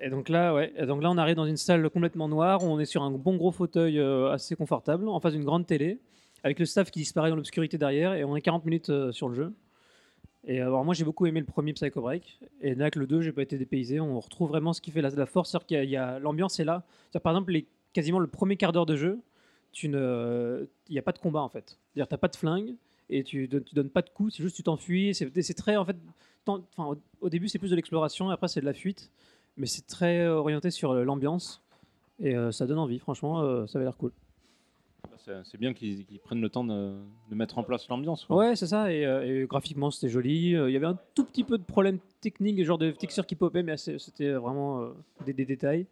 Et 0.02 0.10
donc 0.10 0.28
là, 0.28 0.52
ouais. 0.54 0.74
Et 0.76 0.84
donc 0.84 1.02
là, 1.02 1.10
on 1.10 1.16
arrive 1.16 1.36
dans 1.36 1.46
une 1.46 1.58
salle 1.58 1.88
complètement 1.88 2.28
noire. 2.28 2.62
On 2.62 2.78
est 2.80 2.86
sur 2.86 3.02
un 3.02 3.10
bon 3.10 3.36
gros 3.36 3.50
fauteuil 3.50 3.98
assez 4.30 4.56
confortable, 4.56 5.08
en 5.08 5.20
face 5.20 5.34
d'une 5.34 5.44
grande 5.44 5.66
télé, 5.66 6.00
avec 6.42 6.58
le 6.58 6.64
staff 6.64 6.90
qui 6.90 7.00
disparaît 7.00 7.28
dans 7.28 7.36
l'obscurité 7.36 7.76
derrière. 7.76 8.14
Et 8.14 8.24
on 8.24 8.34
est 8.34 8.40
40 8.40 8.64
minutes 8.64 9.10
sur 9.10 9.28
le 9.28 9.34
jeu. 9.34 9.52
Et 10.46 10.60
alors 10.60 10.84
moi 10.84 10.94
j'ai 10.94 11.04
beaucoup 11.04 11.26
aimé 11.26 11.40
le 11.40 11.46
premier 11.46 11.72
Psycho 11.74 12.00
Break 12.00 12.40
et 12.62 12.74
que 12.74 12.98
le 12.98 13.06
2 13.06 13.20
j'ai 13.20 13.32
pas 13.32 13.42
été 13.42 13.58
dépaysé, 13.58 14.00
on 14.00 14.18
retrouve 14.20 14.48
vraiment 14.48 14.72
ce 14.72 14.80
qui 14.80 14.90
fait 14.90 15.02
la, 15.02 15.10
la 15.10 15.26
force, 15.26 15.50
c'est-à-dire 15.50 15.66
qu'il 15.66 15.90
y 15.90 15.96
a- 15.96 16.18
l'ambiance 16.18 16.58
est 16.60 16.64
là. 16.64 16.82
Par 17.22 17.32
exemple 17.32 17.52
quasiment 17.92 18.18
le 18.18 18.26
premier 18.26 18.56
quart 18.56 18.72
d'heure 18.72 18.86
de 18.86 18.96
jeu, 18.96 19.20
tu 19.72 19.86
il 19.86 20.68
n'y 20.90 20.98
a 20.98 21.02
pas 21.02 21.12
de 21.12 21.18
combat 21.18 21.42
en 21.42 21.48
fait. 21.48 21.78
C'est-à-dire 21.94 22.18
pas 22.18 22.28
de 22.28 22.36
flingue 22.36 22.74
et 23.10 23.22
tu, 23.24 23.48
donnes- 23.48 23.64
tu 23.64 23.74
donnes 23.74 23.90
pas 23.90 24.02
de 24.02 24.10
coups, 24.10 24.34
c'est 24.34 24.42
juste 24.42 24.56
tu 24.56 24.62
t'enfuis. 24.62 25.14
C'est, 25.14 25.42
c'est 25.42 25.54
très 25.54 25.76
en 25.76 25.84
fait, 25.84 25.96
au, 27.20 27.28
début 27.28 27.48
c'est 27.48 27.58
plus 27.58 27.70
de 27.70 27.76
l'exploration, 27.76 28.30
après 28.30 28.48
c'est 28.48 28.60
de 28.60 28.66
la 28.66 28.72
fuite, 28.74 29.10
mais 29.56 29.66
c'est 29.66 29.86
très 29.86 30.20
euh, 30.20 30.34
orienté 30.36 30.70
sur 30.70 30.94
l'ambiance 30.94 31.62
et 32.18 32.34
euh, 32.36 32.50
ça 32.52 32.66
donne 32.66 32.78
envie. 32.78 32.98
Franchement, 32.98 33.40
euh, 33.40 33.66
ça 33.66 33.78
avait 33.78 33.84
l'air 33.84 33.96
cool. 33.96 34.12
C'est 35.44 35.58
bien 35.58 35.72
qu'ils 35.74 36.04
prennent 36.24 36.40
le 36.40 36.48
temps 36.48 36.64
de, 36.64 36.94
de 37.30 37.34
mettre 37.34 37.58
en 37.58 37.62
place 37.62 37.88
l'ambiance. 37.88 38.28
Ouais, 38.28 38.56
c'est 38.56 38.66
ça. 38.66 38.92
Et, 38.92 39.04
euh, 39.06 39.42
et 39.42 39.46
graphiquement, 39.46 39.90
c'était 39.90 40.08
joli. 40.08 40.54
Euh, 40.54 40.70
Il 40.70 40.72
y 40.72 40.76
avait 40.76 40.86
un 40.86 40.98
tout 41.14 41.24
petit 41.24 41.44
peu 41.44 41.58
de 41.58 41.62
problèmes 41.62 41.98
techniques, 42.20 42.62
genre 42.64 42.78
de 42.78 42.90
textures 42.90 43.26
qui 43.26 43.36
popaient, 43.36 43.62
mais 43.62 43.76
c'était 43.76 44.32
vraiment 44.32 44.82
euh, 44.82 44.88
des, 45.24 45.32
des 45.32 45.44
détails. 45.44 45.86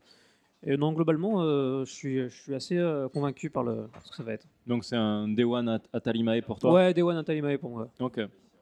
Et 0.66 0.76
non, 0.76 0.92
globalement, 0.92 1.42
euh, 1.42 1.84
je 1.84 1.92
suis, 1.92 2.28
je 2.28 2.42
suis 2.42 2.54
assez 2.54 2.76
euh, 2.76 3.08
convaincu 3.08 3.48
par 3.48 3.62
le, 3.62 3.88
ce 4.04 4.10
que 4.10 4.16
ça 4.16 4.22
va 4.24 4.32
être. 4.32 4.46
Donc 4.66 4.84
c'est 4.84 4.96
un 4.96 5.28
Day 5.28 5.44
One 5.44 5.68
at 5.68 5.82
Atalimae 5.92 6.42
pour 6.42 6.58
toi? 6.58 6.72
Ouais, 6.72 6.92
Day 6.92 7.02
One 7.02 7.14
Nathalie 7.14 7.42
Mae 7.42 7.58
pour 7.58 7.70
moi. 7.70 7.88
Ok, 8.00 8.20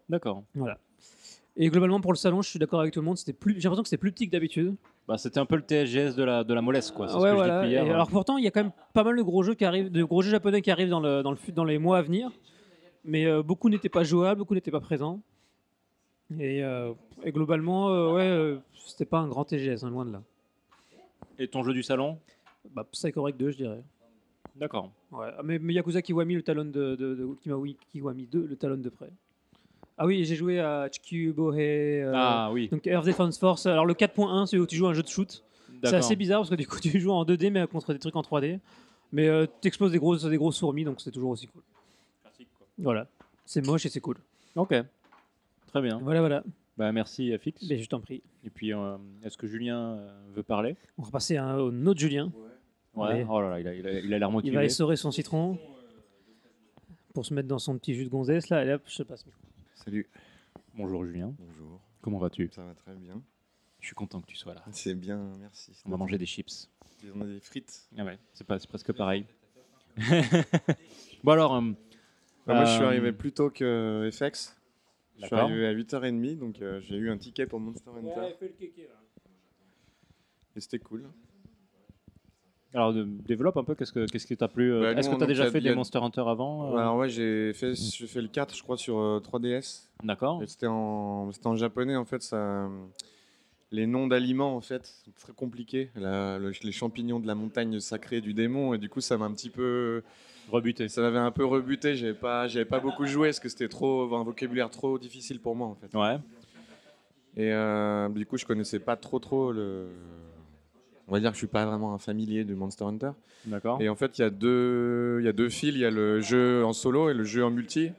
d'accord. 0.08 0.42
Voilà. 0.54 0.78
Et 1.56 1.70
globalement, 1.70 2.02
pour 2.02 2.12
le 2.12 2.18
salon, 2.18 2.42
je 2.42 2.50
suis 2.50 2.58
d'accord 2.58 2.80
avec 2.80 2.92
tout 2.92 3.00
le 3.00 3.06
monde. 3.06 3.16
J'ai 3.16 3.32
l'impression 3.32 3.82
que 3.82 3.88
c'était 3.88 3.96
plus 3.96 4.12
petit 4.12 4.26
que 4.26 4.32
d'habitude. 4.32 4.74
Bah, 5.08 5.16
C'était 5.18 5.38
un 5.38 5.46
peu 5.46 5.56
le 5.56 5.62
TSGS 5.62 6.16
de 6.16 6.25
la, 6.25 6.42
de 6.42 6.52
la 6.52 6.60
mollesse, 6.62 6.90
quoi. 6.90 7.06
Ouais, 7.20 7.32
voilà. 7.32 7.66
hier. 7.66 7.84
Et 7.86 7.90
alors 7.90 8.08
pourtant, 8.08 8.38
il 8.38 8.44
y 8.44 8.48
a 8.48 8.50
quand 8.50 8.62
même 8.62 8.72
pas 8.92 9.04
mal 9.04 9.16
de 9.16 9.22
gros 9.22 9.42
jeux 9.42 9.54
qui 9.54 9.64
arrivent, 9.64 9.90
de 9.90 10.02
gros 10.02 10.22
jeux 10.22 10.30
japonais 10.30 10.62
qui 10.62 10.70
arrivent 10.70 10.88
dans, 10.90 11.00
le, 11.00 11.22
dans, 11.22 11.30
le, 11.30 11.38
dans 11.52 11.64
les 11.64 11.78
mois 11.78 11.98
à 11.98 12.02
venir. 12.02 12.30
Mais 13.04 13.25
euh, 13.25 13.42
beaucoup 13.42 13.68
n'étaient 13.68 13.88
pas 13.88 14.02
jouables, 14.02 14.38
beaucoup 14.38 14.54
n'étaient 14.54 14.72
pas 14.72 14.80
présents. 14.80 15.20
Et, 16.40 16.64
euh, 16.64 16.92
et 17.22 17.30
globalement, 17.30 17.90
euh, 17.90 18.12
ouais, 18.14 18.22
euh, 18.26 18.56
c'était 18.75 19.04
pas 19.04 19.18
un 19.18 19.28
grand 19.28 19.44
TGS, 19.44 19.84
hein, 19.84 19.90
loin 19.90 20.04
de 20.04 20.12
là. 20.12 20.22
Et 21.38 21.46
ton 21.46 21.62
jeu 21.62 21.72
du 21.72 21.84
salon? 21.84 22.18
Bah, 22.75 22.84
Psycho 22.90 23.20
Break 23.20 23.36
2, 23.36 23.50
je 23.52 23.56
dirais. 23.58 23.82
D'accord. 24.56 24.90
Ouais. 25.12 25.28
Ah, 25.38 25.42
Mais, 25.44 25.60
mais 25.60 25.75
Yakuza 25.75 26.02
Kiwami, 26.02 26.34
le 26.34 26.42
talon 26.42 26.64
de, 26.64 26.96
de, 26.96 27.14
de 27.14 27.28
Kiwami 27.92 28.26
2, 28.26 28.46
le 28.50 28.56
talon 28.56 28.76
de 28.76 28.88
près. 28.88 29.10
Ah 29.98 30.04
oui, 30.06 30.24
j'ai 30.24 30.34
joué 30.36 30.60
à 30.60 30.88
Chikubohe. 30.90 31.54
euh, 31.58 32.12
ah 32.14 32.50
oui, 32.52 32.68
Donc 32.68 32.86
Earth 32.86 33.06
Defense 33.06 33.38
Force. 33.38 33.66
Alors 33.66 33.86
le 33.86 33.94
4.1, 33.94 34.46
c'est 34.46 34.58
où 34.58 34.66
tu 34.66 34.76
joues 34.76 34.86
un 34.86 34.92
jeu 34.94 35.02
de 35.02 35.08
shoot. 35.08 35.42
C'est 35.84 35.94
assez 35.94 36.16
bizarre 36.16 36.40
parce 36.40 36.50
que 36.50 36.54
du 36.54 36.66
coup 36.66 36.78
tu 36.82 36.98
joues 37.00 37.12
en 37.12 37.24
2D 37.24 37.50
mais 37.50 37.66
contre 37.66 37.92
des 37.92 37.98
trucs 37.98 38.16
en 38.16 38.22
3D. 38.22 38.58
Mais 39.12 39.28
euh, 39.28 39.46
t'exploses 39.60 39.92
des 39.92 39.98
grosses, 39.98 40.24
des 40.24 40.36
grosses 40.36 40.58
fourmis 40.60 40.84
donc 40.84 41.00
c'est 41.00 41.10
toujours 41.10 41.30
aussi 41.30 41.46
cool. 41.46 41.62
Voilà. 42.78 43.06
C'est 43.44 43.64
moche 43.64 43.86
et 43.86 43.88
c'est 43.88 44.00
cool. 44.00 44.16
Ok, 44.54 44.74
très 45.68 45.80
bien. 45.82 45.98
Voilà, 46.02 46.20
voilà. 46.20 46.42
Bah, 46.76 46.92
merci 46.92 47.32
Fix. 47.38 47.64
Mais 47.68 47.78
je 47.78 47.88
t'en 47.88 48.00
prie. 48.00 48.22
Et 48.44 48.50
puis, 48.50 48.74
euh, 48.74 48.96
est-ce 49.24 49.38
que 49.38 49.46
Julien 49.46 49.78
euh, 49.96 50.08
veut 50.34 50.42
parler? 50.42 50.76
On 50.98 51.02
va 51.02 51.10
passer 51.10 51.36
à 51.36 51.44
un, 51.46 51.86
autre 51.86 52.00
Julien. 52.00 52.30
Ouais. 52.94 53.26
Oh 53.28 53.40
là 53.40 53.50
là, 53.50 53.60
il 53.60 53.68
a 53.68 53.74
il 53.74 53.86
a- 53.86 53.98
il 54.00 54.12
a 54.14 54.18
l'air 54.18 54.28
Il 54.28 54.32
motivé. 54.32 54.56
va 54.56 54.64
essorer 54.64 54.96
son 54.96 55.10
citron 55.10 55.58
pour 57.14 57.24
se 57.24 57.32
mettre 57.32 57.48
dans 57.48 57.58
son 57.58 57.78
petit 57.78 57.94
jus 57.94 58.04
de 58.04 58.10
gonzesse 58.10 58.48
là. 58.50 58.64
Et 58.64 58.72
hop, 58.74 58.82
je 58.86 59.02
passe. 59.02 59.24
Salut. 59.76 60.09
Bonjour 60.75 61.04
Julien, 61.04 61.35
Bonjour. 61.38 61.80
comment 62.00 62.18
vas-tu? 62.18 62.50
Ça 62.52 62.64
va 62.64 62.75
très 62.75 62.95
bien. 62.95 63.23
Je 63.80 63.87
suis 63.87 63.95
content 63.95 64.21
que 64.21 64.26
tu 64.26 64.37
sois 64.37 64.54
là. 64.54 64.64
C'est 64.73 64.95
bien, 64.95 65.33
merci. 65.38 65.73
On 65.87 65.90
va 65.90 65.97
manger 65.97 66.18
des 66.18 66.26
chips. 66.26 66.68
On 67.14 67.21
a 67.21 67.25
des 67.26 67.40
frites. 67.40 67.88
Ah 67.97 68.04
ouais, 68.04 68.18
c'est 68.33 68.47
pas, 68.47 68.59
c'est 68.59 68.68
presque 68.68 68.92
pareil. 68.92 69.26
bon 71.25 71.33
alors, 71.33 71.54
euh, 71.56 71.61
Bah, 72.47 72.54
moi, 72.54 72.64
je 72.64 72.73
suis 72.73 72.83
Euh, 72.83 72.87
arrivé 72.87 73.12
plus 73.12 73.33
tôt 73.33 73.50
que 73.50 74.09
FX. 74.12 74.56
Je 75.18 75.26
suis 75.26 75.35
arrivé 75.35 75.66
à 75.66 75.73
8h30, 75.75 76.38
donc 76.38 76.61
euh, 76.61 76.80
j'ai 76.80 76.97
eu 76.97 77.11
un 77.11 77.16
ticket 77.18 77.47
pour 77.47 77.61
Monster 77.61 77.90
Hunter. 77.90 78.35
Et 80.56 80.61
c'était 80.61 80.78
cool. 80.78 81.09
Alors 82.76 82.92
développe 82.95 83.56
un 83.56 83.64
peu. 83.64 83.75
Qu'est-ce 83.75 83.92
que 83.92 84.06
qu'est-ce 84.06 84.26
qui 84.26 84.37
t'a 84.37 84.49
plu 84.49 84.73
euh, 84.73 84.80
Bah, 84.95 85.00
Est-ce 85.00 85.09
que 85.11 85.16
tu 85.16 85.23
as 85.25 85.26
déjà 85.26 85.50
fait 85.50 85.61
des 85.61 85.75
Monster 85.75 85.99
Hunter 85.99 86.23
avant 86.26 86.73
euh? 86.73 86.76
Alors 86.76 86.97
ouais, 86.97 87.09
j'ai 87.09 87.52
fait, 87.54 87.75
j'ai 87.75 88.06
fait 88.06 88.21
le 88.23 88.28
4, 88.28 88.54
je 88.54 88.62
crois, 88.62 88.76
sur 88.76 88.99
euh, 88.99 89.21
3DS. 89.21 89.88
D'accord. 90.04 90.42
Et 90.42 90.47
c'était 90.47 90.66
en, 90.66 91.33
c'était 91.33 91.47
en 91.47 91.56
japonais, 91.56 91.97
en 91.97 92.04
fait. 92.04 92.23
Ça, 92.23 92.68
les 93.73 93.87
noms 93.87 94.06
d'aliments, 94.06 94.54
en 94.56 94.61
fait, 94.61 94.87
sont 94.87 95.11
très 95.18 95.33
compliqués. 95.33 95.90
La- 95.97 96.38
le- 96.38 96.52
les 96.62 96.73
champignons 96.73 97.18
de 97.18 97.26
la 97.26 97.35
montagne 97.35 97.80
sacrée 97.80 98.21
du 98.21 98.35
démon. 98.35 98.75
Et 98.75 98.78
du 98.78 98.88
coup, 98.88 99.00
ça 99.00 99.16
m'a 99.18 99.25
un 99.25 99.33
petit 99.33 99.50
peu... 99.50 100.02
Rebuté. 100.49 100.88
Ça 100.88 101.00
m'avait 101.00 101.18
un 101.18 101.33
peu 101.33 101.45
rebuté. 101.45 101.97
J'avais 101.97 102.14
pas, 102.14 102.47
j'avais 102.47 102.64
pas 102.64 102.78
beaucoup 102.78 103.04
joué 103.06 103.28
parce 103.28 103.40
que 103.40 103.49
c'était 103.49 103.68
trop 103.68 104.14
un 104.14 104.23
vocabulaire 104.23 104.71
trop 104.71 104.97
difficile 104.97 105.40
pour 105.40 105.56
moi, 105.56 105.66
en 105.66 105.75
fait. 105.75 105.92
Ouais. 105.97 106.18
Et 107.37 107.52
euh, 107.52 108.09
du 108.11 108.25
coup, 108.26 108.37
je 108.38 108.45
connaissais 108.47 108.78
pas 108.78 108.95
trop 108.97 109.18
trop 109.18 109.50
le. 109.50 109.88
On 111.08 111.12
va 111.12 111.20
dire 111.20 111.30
que 111.30 111.34
je 111.34 111.38
suis 111.40 111.46
pas 111.46 111.64
vraiment 111.66 111.94
un 111.94 111.98
familier 111.98 112.44
du 112.44 112.54
Monster 112.54 112.84
Hunter. 112.84 113.10
D'accord. 113.44 113.80
Et 113.80 113.88
en 113.88 113.94
fait, 113.94 114.18
il 114.18 114.22
y 114.22 114.25
a 114.25 114.30
deux, 114.30 115.18
il 115.20 115.25
y 115.25 115.28
a 115.28 115.32
deux 115.32 115.48
fils. 115.48 115.70
Il 115.75 115.78
y 115.78 115.84
a 115.84 115.90
le 115.90 116.20
jeu 116.20 116.64
en 116.64 116.72
solo 116.72 117.10
et 117.10 117.14
le 117.14 117.22
jeu 117.25 117.44
en 117.44 117.50
multi. 117.50 117.90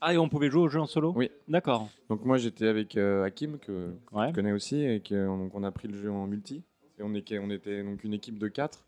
Ah, 0.00 0.14
et 0.14 0.18
on 0.18 0.28
pouvait 0.28 0.50
jouer 0.50 0.62
au 0.62 0.68
jeu 0.68 0.80
en 0.80 0.86
solo? 0.86 1.12
Oui. 1.14 1.30
D'accord. 1.46 1.88
Donc 2.08 2.24
moi, 2.24 2.38
j'étais 2.38 2.66
avec 2.66 2.96
euh, 2.96 3.22
Hakim 3.24 3.58
que 3.58 3.90
Ouais. 4.12 4.28
je 4.30 4.34
connais 4.34 4.52
aussi 4.52 4.82
et 4.82 5.00
que, 5.00 5.26
donc 5.26 5.54
on 5.54 5.62
a 5.62 5.70
pris 5.70 5.88
le 5.88 5.96
jeu 5.96 6.10
en 6.10 6.26
multi. 6.26 6.62
Et 6.98 7.02
on, 7.02 7.14
est, 7.14 7.38
on 7.38 7.50
était 7.50 7.82
donc 7.84 8.02
une 8.02 8.14
équipe 8.14 8.38
de 8.38 8.48
4. 8.48 8.84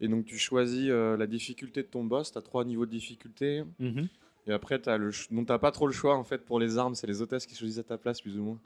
Et 0.00 0.08
donc 0.08 0.24
tu 0.26 0.36
choisis 0.38 0.88
euh, 0.90 1.16
la 1.16 1.26
difficulté 1.26 1.82
de 1.82 1.88
ton 1.88 2.04
boss. 2.04 2.32
Tu 2.32 2.38
as 2.38 2.42
trois 2.42 2.64
niveaux 2.64 2.86
de 2.86 2.90
difficulté. 2.90 3.62
Mhm. 3.78 4.08
Et 4.48 4.52
après, 4.52 4.80
tu 4.80 4.88
n'as 5.30 5.58
pas 5.58 5.70
trop 5.72 5.86
le 5.86 5.92
choix 5.92 6.16
en 6.16 6.24
fait 6.24 6.38
pour 6.44 6.58
les 6.58 6.76
armes. 6.78 6.94
C'est 6.94 7.06
les 7.06 7.22
hôtesses 7.22 7.46
qui 7.46 7.54
choisissent 7.54 7.78
à 7.78 7.82
ta 7.84 7.98
place, 7.98 8.20
plus 8.20 8.36
ou 8.38 8.42
moins. 8.42 8.58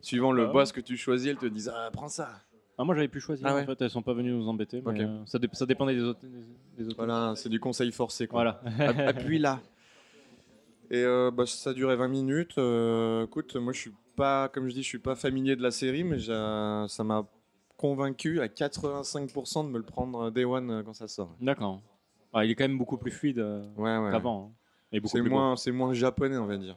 Suivant 0.00 0.32
le 0.32 0.46
boss 0.46 0.72
que 0.72 0.80
tu 0.80 0.96
choisis, 0.96 1.28
elles 1.28 1.36
te 1.38 1.46
disent 1.46 1.72
Ah, 1.74 1.90
prends 1.92 2.08
ça. 2.08 2.30
Ah, 2.76 2.84
moi, 2.84 2.94
j'avais 2.94 3.08
pu 3.08 3.20
choisir. 3.20 3.46
Ah 3.46 3.52
en 3.52 3.56
ouais. 3.56 3.66
fait, 3.66 3.80
elles 3.82 3.90
sont 3.90 4.02
pas 4.02 4.14
venues 4.14 4.32
nous 4.32 4.48
embêter. 4.48 4.82
mais, 4.84 5.00
euh, 5.04 5.24
ça, 5.26 5.38
dé- 5.38 5.48
ça 5.52 5.64
dépendait 5.66 5.94
des 5.94 6.02
autres. 6.02 6.20
Des, 6.22 6.82
des 6.82 6.88
autres. 6.88 6.96
Voilà, 6.96 7.34
c'est 7.36 7.48
du 7.48 7.60
conseil 7.60 7.92
forcé. 7.92 8.26
Quoi. 8.26 8.42
Voilà. 8.42 8.60
App- 8.90 9.16
Appuie 9.16 9.38
là. 9.38 9.60
Et 10.90 11.02
euh, 11.02 11.30
bah, 11.30 11.46
ça 11.46 11.70
a 11.70 11.72
duré 11.72 11.96
20 11.96 12.08
minutes. 12.08 12.58
Euh, 12.58 13.24
écoute, 13.26 13.54
moi 13.56 13.72
je 13.72 13.78
suis 13.80 13.92
pas, 14.16 14.48
comme 14.48 14.68
je 14.68 14.74
dis, 14.74 14.82
je 14.82 14.88
suis 14.88 14.98
pas 14.98 15.14
familier 15.14 15.56
de 15.56 15.62
la 15.62 15.70
série, 15.70 16.04
mais 16.04 16.18
ça 16.18 17.04
m'a 17.04 17.26
convaincu 17.76 18.40
à 18.40 18.46
85% 18.48 19.64
de 19.66 19.70
me 19.70 19.78
le 19.78 19.84
prendre 19.84 20.30
day 20.30 20.44
one 20.44 20.70
euh, 20.70 20.82
quand 20.82 20.92
ça 20.94 21.08
sort. 21.08 21.34
D'accord. 21.40 21.80
Ah, 22.32 22.44
il 22.44 22.50
est 22.50 22.54
quand 22.54 22.64
même 22.64 22.78
beaucoup 22.78 22.96
plus 22.98 23.10
fluide 23.10 23.38
euh, 23.38 23.64
Ouais, 23.76 23.96
ouais. 23.98 24.10
qu'avant. 24.10 24.52
hein. 24.92 25.00
C'est 25.06 25.20
moins, 25.22 25.56
c'est 25.56 25.72
moins 25.72 25.92
japonais, 25.94 26.36
on 26.36 26.46
va 26.46 26.56
dire, 26.56 26.76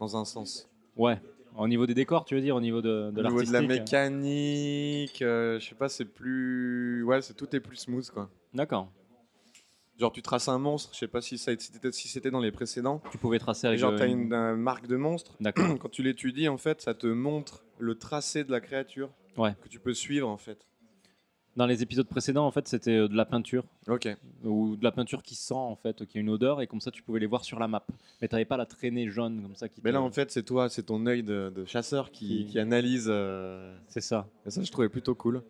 dans 0.00 0.16
un 0.16 0.24
sens. 0.24 0.68
Ouais. 0.96 1.18
Au 1.56 1.68
niveau 1.68 1.86
des 1.86 1.94
décors, 1.94 2.24
tu 2.24 2.34
veux 2.34 2.40
dire, 2.40 2.56
au 2.56 2.60
niveau 2.60 2.82
de, 2.82 3.10
de 3.12 3.20
Au 3.20 3.24
niveau 3.28 3.42
de 3.42 3.52
la 3.52 3.60
l'artistique 3.60 3.68
mécanique, 3.80 5.22
euh, 5.22 5.58
je 5.60 5.68
sais 5.68 5.74
pas, 5.74 5.88
c'est 5.88 6.04
plus, 6.04 7.02
ouais, 7.04 7.22
c'est 7.22 7.34
tout 7.34 7.54
est 7.54 7.60
plus 7.60 7.76
smooth 7.76 8.10
quoi. 8.10 8.28
D'accord. 8.52 8.90
Genre 9.98 10.10
tu 10.10 10.22
traces 10.22 10.48
un 10.48 10.58
monstre, 10.58 10.90
je 10.92 10.98
sais 10.98 11.06
pas 11.08 11.20
si 11.20 11.38
ça 11.38 11.52
si 11.92 12.08
c'était 12.08 12.32
dans 12.32 12.40
les 12.40 12.50
précédents. 12.50 13.00
Tu 13.12 13.18
pouvais 13.18 13.38
tracer 13.38 13.68
avec. 13.68 13.78
genre 13.78 13.92
euh, 13.92 13.96
t'as 13.98 14.08
une, 14.08 14.32
une 14.32 14.56
marque 14.56 14.88
de 14.88 14.96
monstre. 14.96 15.36
D'accord. 15.40 15.66
Quand 15.80 15.88
tu 15.88 16.02
l'étudies, 16.02 16.48
en 16.48 16.58
fait, 16.58 16.80
ça 16.80 16.94
te 16.94 17.06
montre 17.06 17.64
le 17.78 17.94
tracé 17.94 18.42
de 18.42 18.50
la 18.50 18.60
créature 18.60 19.10
Ouais. 19.36 19.54
que 19.62 19.68
tu 19.68 19.78
peux 19.80 19.94
suivre, 19.94 20.28
en 20.28 20.36
fait. 20.36 20.66
Dans 21.56 21.66
les 21.66 21.82
épisodes 21.84 22.06
précédents, 22.08 22.46
en 22.46 22.50
fait, 22.50 22.66
c'était 22.66 22.96
euh, 22.96 23.06
de 23.08 23.16
la 23.16 23.24
peinture 23.24 23.62
Ok. 23.86 24.08
ou 24.44 24.74
de 24.74 24.82
la 24.82 24.90
peinture 24.90 25.22
qui 25.22 25.36
sent 25.36 25.54
en 25.54 25.76
fait, 25.76 26.04
qui 26.04 26.18
a 26.18 26.20
une 26.20 26.28
odeur 26.30 26.60
et 26.60 26.66
comme 26.66 26.80
ça 26.80 26.90
tu 26.90 27.00
pouvais 27.02 27.20
les 27.20 27.26
voir 27.26 27.44
sur 27.44 27.60
la 27.60 27.68
map. 27.68 27.84
Mais 28.20 28.26
t'avais 28.26 28.44
pas 28.44 28.56
la 28.56 28.66
traînée 28.66 29.08
jaune 29.08 29.40
comme 29.42 29.54
ça 29.54 29.68
qui. 29.68 29.80
Mais 29.84 29.92
là, 29.92 30.02
en 30.02 30.10
fait, 30.10 30.32
c'est 30.32 30.42
toi, 30.42 30.68
c'est 30.68 30.82
ton 30.82 31.06
œil 31.06 31.22
de, 31.22 31.52
de 31.54 31.64
chasseur 31.64 32.10
qui, 32.10 32.26
Qui- 32.44 32.46
qui 32.46 32.58
analyse. 32.58 33.06
euh, 33.08 33.72
c'est 33.86 34.00
ça. 34.00 34.26
Et 34.44 34.50
ça, 34.50 34.62
je 34.62 34.70
trouvais 34.72 34.88
plutôt 34.88 35.14
cool. 35.14 35.42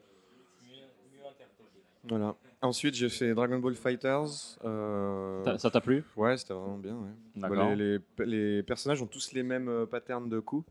Voilà. 2.07 2.35
Ensuite, 2.61 2.95
j'ai 2.95 3.09
fait 3.09 3.35
Dragon 3.35 3.59
Ball 3.59 3.75
Fighters. 3.75 4.59
euh, 4.65 5.57
Ça 5.59 5.71
t'a 5.71 5.81
plu? 5.81 6.05
Ouais, 6.17 6.37
c'était 6.37 6.53
vraiment 6.55 6.77
bien. 6.79 6.95
ouais. 6.97 7.09
D'accord. 7.37 7.75
les, 7.75 7.99
les- 8.19 8.27
les 8.27 8.63
personnages 8.63 9.01
ont 9.03 9.07
tous 9.07 9.33
les 9.33 9.43
mêmes 9.43 9.87
patterns 9.91 10.29
de 10.29 10.39
coups. 10.41 10.67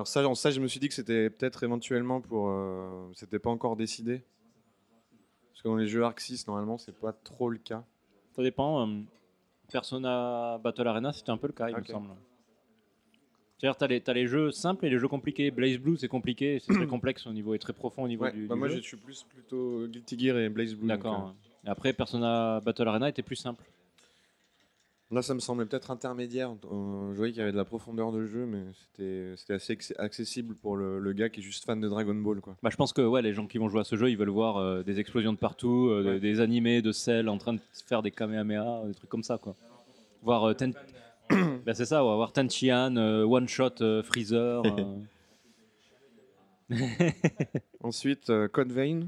Alors 0.00 0.08
ça, 0.08 0.26
en 0.26 0.34
ça, 0.34 0.50
je 0.50 0.60
me 0.60 0.66
suis 0.66 0.80
dit 0.80 0.88
que 0.88 0.94
c'était 0.94 1.28
peut-être 1.28 1.62
éventuellement 1.62 2.22
pour... 2.22 2.48
euh, 2.48 3.10
c'était 3.14 3.38
pas 3.38 3.50
encore 3.50 3.76
décidé. 3.76 4.22
Parce 5.50 5.60
que 5.62 5.68
dans 5.68 5.76
les 5.76 5.88
jeux 5.88 6.02
Arc 6.04 6.18
6, 6.20 6.46
normalement, 6.46 6.78
c'est 6.78 6.98
pas 6.98 7.12
trop 7.12 7.50
le 7.50 7.58
cas. 7.58 7.84
Ça 8.34 8.42
dépend. 8.42 8.88
euh, 8.88 9.02
Persona 9.70 10.58
Battle 10.64 10.86
Arena, 10.88 11.12
c'était 11.12 11.28
un 11.32 11.36
peu 11.36 11.48
le 11.48 11.52
cas, 11.52 11.68
il 11.68 11.76
me 11.76 11.84
semble. 11.84 12.08
C'est-à-dire, 13.58 13.76
t'as 13.76 13.86
les, 13.88 14.00
t'as 14.00 14.14
les 14.14 14.26
jeux 14.26 14.50
simples 14.52 14.86
et 14.86 14.88
les 14.90 14.98
jeux 14.98 15.06
compliqués. 15.06 15.50
Blaze 15.50 15.76
Blue, 15.76 15.98
c'est 15.98 16.08
compliqué, 16.08 16.60
c'est 16.60 16.72
très 16.72 16.86
complexe 16.86 17.26
au 17.26 17.32
niveau 17.34 17.52
et 17.52 17.58
très 17.58 17.74
profond 17.74 18.04
au 18.04 18.08
niveau 18.08 18.24
Ouais, 18.24 18.32
du, 18.32 18.46
bah 18.46 18.54
du 18.54 18.58
moi, 18.58 18.68
jeu. 18.68 18.76
je 18.76 18.80
suis 18.80 18.96
plus 18.96 19.22
plutôt 19.24 19.86
Guilty 19.86 20.18
Gear 20.18 20.38
et 20.38 20.48
Blaze 20.48 20.74
Blue. 20.74 20.88
D'accord. 20.88 21.34
Et 21.66 21.68
après, 21.68 21.92
Persona 21.92 22.60
Battle 22.64 22.88
Arena 22.88 23.10
était 23.10 23.22
plus 23.22 23.36
simple. 23.36 23.70
Là, 25.10 25.22
ça 25.22 25.34
me 25.34 25.40
semblait 25.40 25.66
peut-être 25.66 25.90
intermédiaire. 25.90 26.50
Euh, 26.70 27.10
je 27.12 27.16
voyais 27.16 27.32
qu'il 27.32 27.40
y 27.40 27.42
avait 27.42 27.52
de 27.52 27.56
la 27.56 27.64
profondeur 27.64 28.12
de 28.12 28.24
jeu, 28.26 28.46
mais 28.46 28.62
c'était 28.72 29.52
assez 29.54 29.74
acc- 29.74 29.94
accessible 29.98 30.54
pour 30.54 30.76
le, 30.76 30.98
le 31.00 31.12
gars 31.12 31.28
qui 31.28 31.40
est 31.40 31.42
juste 31.42 31.64
fan 31.64 31.80
de 31.80 31.88
Dragon 31.88 32.14
Ball. 32.14 32.40
Quoi. 32.40 32.56
Bah, 32.62 32.70
je 32.70 32.76
pense 32.76 32.92
que 32.92 33.02
ouais, 33.02 33.22
les 33.22 33.32
gens 33.34 33.46
qui 33.46 33.58
vont 33.58 33.68
jouer 33.68 33.80
à 33.80 33.84
ce 33.84 33.96
jeu, 33.96 34.10
ils 34.10 34.16
veulent 34.16 34.28
voir 34.30 34.56
euh, 34.58 34.82
des 34.82 35.00
explosions 35.00 35.32
de 35.32 35.38
partout, 35.38 35.88
euh, 35.90 36.02
des- 36.02 36.08
Ouais. 36.10 36.20
des 36.20 36.40
animés 36.40 36.80
de 36.82 36.92
Cell 36.92 37.28
en 37.28 37.38
train 37.38 37.54
de 37.54 37.60
faire 37.86 38.02
des 38.02 38.10
Kamehameha, 38.10 38.84
des 38.86 38.94
trucs 38.94 39.10
comme 39.10 39.24
ça. 39.24 39.38
Quoi. 39.38 39.56
Voir 40.22 40.44
euh, 40.44 40.54
Ten... 40.54 40.72
bah, 41.66 41.74
c'est 41.74 41.84
ça, 41.86 42.02
va 42.02 42.14
voir 42.14 42.32
Tenchian, 42.32 42.96
One 42.96 43.48
Shot 43.48 44.02
Freezer. 44.04 44.62
Ensuite, 47.82 48.30
Code 48.52 48.72
Vein. 48.72 49.00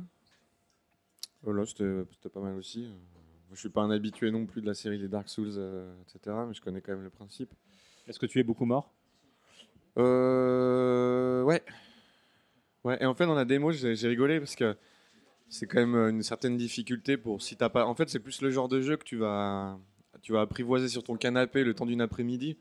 Oh 1.45 1.53
là, 1.53 1.65
c'était 1.67 2.29
pas 2.33 2.41
mal 2.41 2.57
aussi. 2.57 2.88
Je 3.53 3.61
suis 3.61 3.69
pas 3.69 3.83
un 3.83 3.91
habitué 3.91 4.31
non 4.31 4.47
plus 4.47 4.62
de 4.62 4.67
la 4.67 4.75
série 4.75 4.99
des 4.99 5.09
Dark 5.09 5.29
Souls, 5.29 5.53
euh, 5.57 5.93
etc. 6.03 6.47
Mais 6.47 6.55
je 6.55 6.61
connais 6.61 6.81
quand 6.81 6.93
même 6.93 7.05
le 7.05 7.11
principe. 7.11 7.53
Est-ce 8.09 8.19
que 8.19 8.27
tu 8.27 8.41
es 8.41 8.43
beaucoup 8.43 8.65
mort? 8.65 8.91
Euh, 9.99 11.43
ouais. 11.43 11.62
Ouais. 12.85 12.99
Et 13.01 13.07
en 13.07 13.15
fait, 13.15 13.27
dans 13.27 13.35
la 13.35 13.45
démo, 13.45 13.71
j'ai 13.73 14.09
rigolé 14.09 14.38
parce 14.38 14.57
que 14.57 14.75
c'est 15.49 15.67
quand 15.67 15.81
même 15.87 15.95
une 15.95 16.23
certaine 16.23 16.57
difficulté 16.57 17.17
pour 17.17 17.43
si 17.43 17.57
t'as 17.57 17.69
pas. 17.69 17.87
En 17.87 17.95
fait, 17.95 18.09
c'est 18.09 18.21
plus 18.21 18.41
le 18.41 18.51
genre 18.51 18.69
de 18.69 18.81
jeu 18.81 18.97
que 18.97 19.05
tu 19.05 19.17
vas, 19.17 19.79
tu 20.23 20.33
vas 20.33 20.41
apprivoiser 20.41 20.88
sur 20.88 21.05
ton 21.05 21.17
canapé 21.17 21.62
le 21.62 21.75
temps 21.75 21.87
d'une 21.87 22.01
après-midi. 22.01 22.57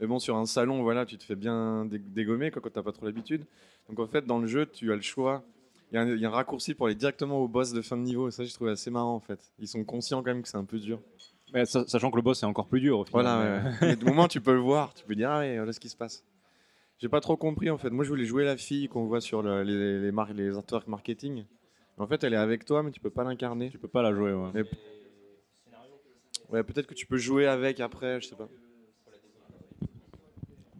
Mais 0.00 0.06
bon, 0.06 0.18
sur 0.18 0.36
un 0.36 0.46
salon, 0.46 0.82
voilà, 0.82 1.04
tu 1.04 1.18
te 1.18 1.24
fais 1.24 1.36
bien 1.36 1.84
dé- 1.84 1.98
dégommer 1.98 2.50
quoi, 2.50 2.62
quand 2.62 2.70
t'as 2.70 2.82
pas 2.82 2.92
trop 2.92 3.04
l'habitude. 3.04 3.44
Donc 3.88 3.98
en 4.00 4.06
fait, 4.06 4.24
dans 4.24 4.38
le 4.38 4.46
jeu, 4.46 4.64
tu 4.64 4.90
as 4.90 4.96
le 4.96 5.02
choix. 5.02 5.44
Il 5.92 5.96
y, 5.96 5.98
a 5.98 6.02
un- 6.02 6.08
il 6.14 6.20
y 6.20 6.24
a 6.24 6.28
un 6.28 6.32
raccourci 6.32 6.74
pour 6.74 6.86
aller 6.86 6.94
directement 6.94 7.38
au 7.40 7.48
boss 7.48 7.72
de 7.72 7.82
fin 7.82 7.96
de 7.96 8.02
niveau. 8.02 8.28
Et 8.28 8.30
ça, 8.30 8.44
j'ai 8.44 8.52
trouvé 8.52 8.70
assez 8.70 8.90
marrant 8.90 9.14
en 9.14 9.20
fait. 9.20 9.40
Ils 9.58 9.66
sont 9.68 9.82
conscients 9.84 10.18
quand 10.22 10.30
même 10.32 10.42
que 10.42 10.48
c'est 10.48 10.56
un 10.56 10.64
peu 10.64 10.78
dur. 10.78 11.00
Mais 11.52 11.64
sa- 11.66 11.86
Sachant 11.88 12.10
que 12.12 12.16
le 12.16 12.22
boss 12.22 12.42
est 12.42 12.46
encore 12.46 12.68
plus 12.68 12.80
dur 12.80 13.00
au 13.00 13.04
final. 13.04 13.22
Voilà, 13.24 13.72
ouais, 13.82 13.96
du 13.96 14.04
moment 14.04 14.28
tu 14.28 14.40
peux 14.40 14.52
le 14.54 14.60
voir, 14.60 14.94
tu 14.94 15.04
peux 15.04 15.16
dire, 15.16 15.30
ah 15.30 15.40
ouais, 15.40 15.56
voilà 15.56 15.72
ce 15.72 15.80
qui 15.80 15.88
se 15.88 15.96
passe. 15.96 16.24
J'ai 16.98 17.08
pas 17.08 17.20
trop 17.20 17.36
compris 17.36 17.70
en 17.70 17.78
fait. 17.78 17.90
Moi, 17.90 18.04
je 18.04 18.10
voulais 18.10 18.24
jouer 18.26 18.44
la 18.44 18.56
fille 18.56 18.88
qu'on 18.88 19.06
voit 19.06 19.20
sur 19.20 19.42
le- 19.42 19.62
les, 19.64 20.00
les, 20.00 20.12
mar- 20.12 20.32
les 20.32 20.56
artworks 20.56 20.86
marketing. 20.86 21.44
En 21.98 22.06
fait, 22.06 22.22
elle 22.24 22.34
est 22.34 22.36
avec 22.36 22.64
toi, 22.64 22.82
mais 22.82 22.92
tu 22.92 23.00
peux 23.00 23.10
pas 23.10 23.24
l'incarner. 23.24 23.70
Tu 23.70 23.78
peux 23.78 23.88
pas 23.88 24.02
la 24.02 24.14
jouer. 24.14 24.32
ouais. 24.32 24.50
Mais- 24.54 24.64
Ouais, 26.50 26.62
peut-être 26.64 26.86
que 26.86 26.94
tu 26.94 27.06
peux 27.06 27.16
jouer 27.16 27.46
avec 27.46 27.78
après, 27.80 28.20
je 28.20 28.28
sais 28.28 28.34
pas. 28.36 28.48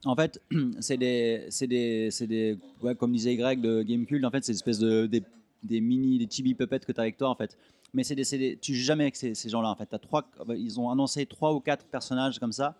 En 0.04 0.16
fait, 0.16 0.40
c'est 0.80 0.96
des, 0.96 1.46
c'est 1.50 1.66
des, 1.66 2.10
c'est 2.10 2.26
des, 2.26 2.56
ouais, 2.82 2.94
comme 2.94 3.12
disait 3.12 3.36
Greg 3.36 3.60
de 3.60 3.82
Gamecult, 3.82 4.24
en 4.24 4.30
fait, 4.30 4.42
c'est 4.44 4.52
une 4.52 4.56
espèce 4.56 4.78
de 4.78 5.06
des, 5.06 5.22
des 5.62 5.80
mini, 5.80 6.18
des 6.18 6.26
chibi 6.30 6.54
puppets 6.54 6.80
que 6.80 6.92
tu 6.92 6.98
as 6.98 7.02
avec 7.02 7.16
toi, 7.18 7.28
en 7.28 7.34
fait. 7.34 7.56
Mais 7.92 8.02
c'est 8.04 8.14
des, 8.14 8.24
c'est 8.24 8.38
des- 8.38 8.56
tu 8.56 8.74
joues 8.74 8.84
jamais 8.84 9.04
avec 9.04 9.16
ces, 9.16 9.34
ces 9.34 9.48
gens-là, 9.48 9.68
en 9.68 9.74
fait. 9.76 9.86
T'as 9.86 9.98
trois, 9.98 10.28
ils 10.56 10.80
ont 10.80 10.90
annoncé 10.90 11.26
trois 11.26 11.52
ou 11.54 11.60
quatre 11.60 11.84
personnages 11.86 12.38
comme 12.38 12.52
ça, 12.52 12.76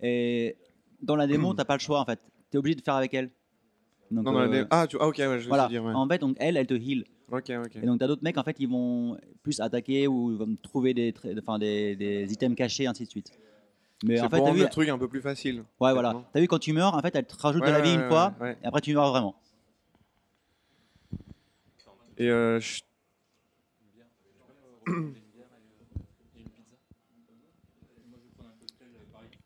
et 0.00 0.56
dans 1.02 1.16
la 1.16 1.26
démo, 1.26 1.52
t'as 1.54 1.64
pas 1.64 1.74
le 1.74 1.80
choix, 1.80 2.00
en 2.00 2.04
fait. 2.04 2.18
Tu 2.50 2.56
es 2.56 2.58
obligé 2.58 2.76
de 2.76 2.82
faire 2.82 2.94
avec 2.94 3.12
elle. 3.14 3.30
Donc, 4.10 4.24
Non, 4.24 4.32
dans 4.32 4.38
la 4.38 4.44
euh, 4.46 4.62
dé- 4.62 4.68
Ah, 4.70 4.86
tu... 4.86 4.96
ah, 5.00 5.08
ok, 5.08 5.16
ouais, 5.18 5.24
je 5.24 5.44
vais 5.44 5.48
voilà. 5.48 5.64
te 5.64 5.70
dire. 5.70 5.84
Ouais. 5.84 5.92
En 5.94 6.08
fait, 6.08 6.18
donc 6.18 6.36
elle, 6.38 6.56
elle 6.56 6.66
te 6.66 6.74
heal. 6.74 7.04
Ok, 7.32 7.50
ok. 7.50 7.76
Et 7.82 7.86
donc, 7.86 7.98
tu 7.98 8.04
as 8.04 8.06
d'autres 8.06 8.22
mecs, 8.22 8.36
en 8.38 8.42
fait, 8.44 8.56
ils 8.60 8.68
vont 8.68 9.16
plus 9.42 9.60
attaquer 9.60 10.06
ou 10.06 10.36
vont 10.36 10.56
trouver 10.62 10.94
des, 10.94 11.12
enfin, 11.38 11.58
des, 11.58 11.96
des 11.96 12.30
items 12.32 12.54
cachés, 12.56 12.86
ainsi 12.86 13.04
de 13.04 13.10
suite. 13.10 13.32
Mais 14.04 14.18
C'est 14.18 14.22
en 14.22 14.28
fait, 14.28 14.36
pour 14.36 14.44
rendre 14.46 14.58
vu, 14.58 14.64
le 14.64 14.68
truc 14.68 14.88
un 14.90 14.98
peu 14.98 15.08
plus 15.08 15.22
facile. 15.22 15.64
Ouais, 15.80 15.92
voilà. 15.94 16.22
T'as 16.32 16.40
vu, 16.40 16.46
quand 16.46 16.58
tu 16.58 16.74
meurs, 16.74 16.94
en 16.94 17.00
fait, 17.00 17.16
elle 17.16 17.24
te 17.24 17.34
rajoute 17.36 17.62
Ouais, 17.62 17.68
de 17.68 17.72
la 17.72 17.80
vie 17.80 17.96
ouais, 17.96 18.02
une 18.02 18.08
fois, 18.08 18.34
et 18.62 18.66
après, 18.66 18.82
tu 18.82 18.92
meurs 18.92 19.10
vraiment. 19.10 19.34
Et 22.18 22.28
euh, 22.30 22.60
je... 22.60 22.82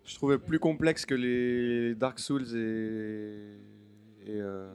je 0.05 0.15
trouvais 0.17 0.39
plus 0.39 0.59
complexe 0.59 1.07
que 1.07 1.15
les 1.15 1.95
Dark 1.95 2.19
Souls 2.19 2.57
et. 2.57 3.59
Et, 4.27 4.41
euh, 4.41 4.69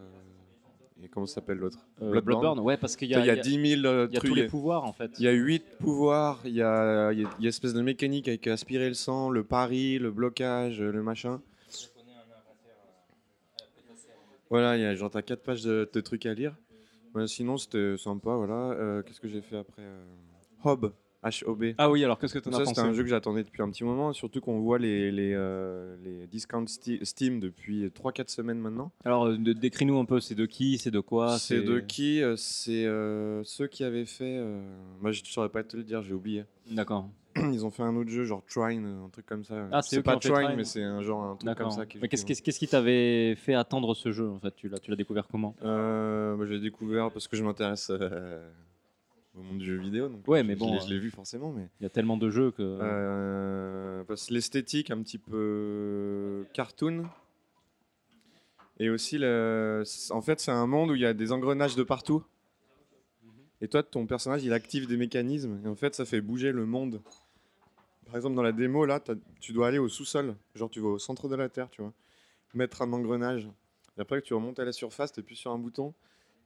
et 1.03 1.07
comment 1.09 1.25
s'appelle 1.25 1.57
l'autre 1.57 1.79
Euh, 2.01 2.21
Bloodborne. 2.21 2.59
ouais, 2.59 2.77
parce 2.77 2.95
qu'il 2.95 3.09
y 3.09 3.15
a, 3.15 3.19
Il 3.19 3.25
y 3.25 3.29
a 3.29 3.33
il 3.33 3.37
y 3.37 3.39
a- 3.39 3.43
10 3.43 3.75
000 3.81 3.85
euh, 3.85 4.07
il 4.09 4.13
y 4.13 4.17
a 4.17 4.19
trucs. 4.19 4.31
tous 4.31 4.35
les 4.35 4.47
pouvoirs 4.47 4.85
en 4.85 4.93
fait. 4.93 5.11
Il 5.19 5.25
y 5.25 5.27
a 5.27 5.31
8 5.31 5.63
pouvoirs, 5.79 6.41
il 6.45 6.53
y 6.53 6.61
a, 6.61 7.11
il 7.11 7.19
y 7.21 7.25
a, 7.25 7.29
il 7.39 7.43
y 7.43 7.47
a 7.47 7.49
espèce 7.49 7.73
de 7.73 7.81
mécanique 7.81 8.27
avec 8.27 8.47
aspirer 8.47 8.87
le 8.87 8.93
sang, 8.93 9.29
le 9.29 9.43
pari, 9.43 9.99
le 9.99 10.11
blocage, 10.11 10.81
le 10.81 11.03
machin. 11.03 11.41
Voilà, 14.49 14.77
il 14.77 14.81
y 14.81 14.85
a 14.85 14.93
genre 14.95 15.09
t'as 15.09 15.21
4 15.21 15.41
pages 15.41 15.63
de, 15.63 15.89
de 15.91 16.01
trucs 16.01 16.25
à 16.25 16.33
lire. 16.33 16.55
Ouais, 17.15 17.27
sinon 17.27 17.57
c'était 17.57 17.97
sympa, 17.97 18.35
voilà. 18.35 18.71
Euh, 18.71 19.01
Qu'est-ce 19.03 19.19
que 19.19 19.27
j'ai 19.27 19.41
fait 19.41 19.57
après 19.57 19.81
euh, 19.83 20.03
Hob, 20.63 20.91
H-O-B. 21.23 21.75
Ah 21.77 21.89
oui, 21.89 22.03
alors 22.03 22.19
qu'est-ce 22.19 22.33
que 22.33 22.39
tu 22.39 22.49
en 22.49 22.51
as 22.51 22.55
Ça 22.55 22.59
pensé 22.63 22.75
c'était 22.75 22.87
un 22.87 22.93
jeu 22.93 23.03
que 23.03 23.09
j'attendais 23.09 23.43
depuis 23.43 23.61
un 23.61 23.69
petit 23.69 23.83
moment, 23.83 24.11
surtout 24.13 24.41
qu'on 24.41 24.59
voit 24.59 24.77
les, 24.79 25.11
les, 25.11 25.33
euh, 25.33 25.95
les 26.03 26.27
discounts 26.27 26.65
Steam 26.67 27.39
depuis 27.39 27.85
3-4 27.87 28.29
semaines 28.29 28.59
maintenant. 28.59 28.91
Alors 29.05 29.27
euh, 29.27 29.37
de- 29.37 29.53
décris-nous 29.53 29.97
un 29.97 30.05
peu, 30.05 30.19
c'est 30.19 30.35
de 30.35 30.45
qui, 30.45 30.77
c'est 30.77 30.91
de 30.91 30.99
quoi 30.99 31.37
c'est 31.39 31.61
de 31.61 31.79
qui 31.79 32.21
Euh, 32.21 32.35
C'est 32.35 32.85
euh, 32.85 33.43
ceux 33.43 33.67
qui 33.67 33.83
avaient 33.83 34.05
fait... 34.05 34.37
euh, 34.37 34.61
Moi 35.01 35.11
je 35.11 35.21
saurais 35.25 35.49
pas 35.49 35.63
te 35.63 35.77
le 35.77 35.83
dire, 35.83 36.01
j'ai 36.03 36.13
oublié. 36.13 36.43
D'accord. 36.69 37.09
ils 37.35 37.65
ont 37.65 37.71
fait 37.71 37.81
un 37.83 37.95
autre 37.95 38.09
jeu, 38.11 38.25
genre 38.25 38.43
Trine, 38.47 38.85
un 39.05 39.09
truc 39.09 39.25
comme 39.25 39.43
ça. 39.43 39.67
Ah, 39.71 39.81
c'est 39.81 40.03
pas 40.03 40.17
Trine, 40.17 40.33
Trine. 40.33 40.55
mais 40.55 40.65
c'est 40.65 40.83
un 40.83 41.01
genre 41.01 41.23
un 41.23 41.35
truc 41.35 41.57
comme 41.57 41.71
ça. 41.71 41.85
qui- 41.85 41.97
Mais 42.01 42.07
qu'est-ce 42.07 42.25
qui- 42.59 42.67
t'avait 42.67 43.33
fait 43.35 43.55
attendre 43.55 43.95
ce 43.95 44.11
jeu 44.11 44.29
en 44.29 44.39
fait? 44.39 44.53
Tu 44.55 44.69
l'as 44.69 44.77
tu 44.77 44.91
l'as 44.91 44.97
découvert 44.97 45.27
comment? 45.27 45.55
Bah, 45.61 46.35
je 46.45 46.53
l'ai 46.53 46.59
découvert 46.59 47.11
parce 47.11 47.27
que 47.27 47.35
je 47.37 47.43
m'intéresse 47.43 47.91
au 49.35 49.41
monde 49.41 49.57
du 49.57 49.65
jeu 49.65 49.77
vidéo. 49.77 50.09
Donc 50.09 50.27
Ouais, 50.27 50.43
mais 50.43 50.55
bon, 50.55 50.75
euh, 50.75 50.79
je 50.79 50.89
l'ai 50.89 50.99
vu 50.99 51.11
forcément, 51.11 51.51
mais 51.51 51.67
Il 51.79 51.83
y 51.83 51.85
a 51.85 51.89
tellement 51.89 52.17
de 52.17 52.29
jeux 52.29 52.51
que. 52.51 52.61
Euh, 52.61 54.03
parce 54.03 54.27
que 54.27 54.33
l'esthétique 54.33 54.91
un 54.91 55.01
petit 55.01 55.17
peu 55.17 56.45
cartoon. 56.53 57.05
Et 58.79 58.89
aussi 58.89 59.17
le, 59.19 59.83
en 60.09 60.21
fait 60.21 60.39
c'est 60.39 60.51
un 60.51 60.65
monde 60.65 60.91
où 60.91 60.95
il 60.95 61.01
y 61.01 61.05
a 61.05 61.13
des 61.13 61.31
engrenages 61.31 61.75
de 61.75 61.83
partout. 61.83 62.23
Et 63.61 63.67
toi 63.67 63.83
ton 63.83 64.07
personnage 64.07 64.43
il 64.43 64.51
active 64.51 64.87
des 64.87 64.97
mécanismes 64.97 65.59
et 65.63 65.67
en 65.67 65.75
fait 65.75 65.93
ça 65.93 66.05
fait 66.05 66.21
bouger 66.21 66.51
le 66.51 66.65
monde. 66.65 67.01
Par 68.07 68.15
exemple 68.15 68.35
dans 68.35 68.41
la 68.41 68.51
démo 68.51 68.85
là 68.85 68.99
tu 69.39 69.53
dois 69.53 69.67
aller 69.67 69.77
au 69.77 69.89
sous-sol. 69.89 70.35
Genre 70.55 70.69
tu 70.69 70.79
vas 70.79 70.89
au 70.89 70.99
centre 70.99 71.29
de 71.29 71.35
la 71.35 71.49
terre 71.49 71.69
tu 71.69 71.81
vois. 71.81 71.93
Mettre 72.55 72.81
un 72.81 72.91
engrenage. 72.93 73.47
Et 73.97 74.01
après 74.01 74.21
tu 74.23 74.33
remontes 74.33 74.57
à 74.57 74.65
la 74.65 74.71
surface 74.71 75.11
tu 75.11 75.19
appuies 75.19 75.35
sur 75.35 75.51
un 75.51 75.59
bouton 75.59 75.93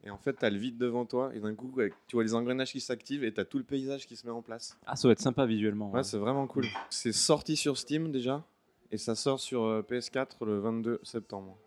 et 0.04 0.10
en 0.10 0.18
fait 0.18 0.36
tu 0.38 0.44
as 0.44 0.50
le 0.50 0.58
vide 0.58 0.78
devant 0.78 1.04
toi 1.04 1.30
et 1.34 1.40
d'un 1.40 1.54
coup 1.54 1.72
tu 2.06 2.16
vois 2.16 2.22
les 2.22 2.34
engrenages 2.34 2.72
qui 2.72 2.80
s'activent 2.80 3.24
et 3.24 3.32
tu 3.32 3.40
as 3.40 3.44
tout 3.44 3.58
le 3.58 3.64
paysage 3.64 4.06
qui 4.06 4.16
se 4.16 4.26
met 4.26 4.32
en 4.32 4.42
place 4.42 4.78
Ah, 4.86 4.96
ça 4.96 5.02
doit 5.02 5.12
être 5.12 5.20
sympa 5.20 5.44
visuellement. 5.46 5.90
Ouais, 5.90 6.04
c'est 6.04 6.18
vraiment 6.18 6.46
cool. 6.46 6.64
C'est 6.90 7.12
sorti 7.12 7.56
sur 7.56 7.76
Steam 7.78 8.10
déjà 8.12 8.44
et 8.90 8.98
ça 8.98 9.14
sort 9.14 9.40
sur 9.40 9.64
euh, 9.64 9.82
PS4 9.82 10.44
le 10.46 10.58
22 10.60 11.00
septembre. 11.02 11.58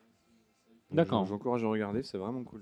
D'accord. 0.92 1.24
je- 1.26 1.30
J'encourage 1.30 1.64
à 1.64 1.68
regarder, 1.68 2.04
c'est 2.04 2.18
vraiment 2.18 2.44
cool. 2.44 2.62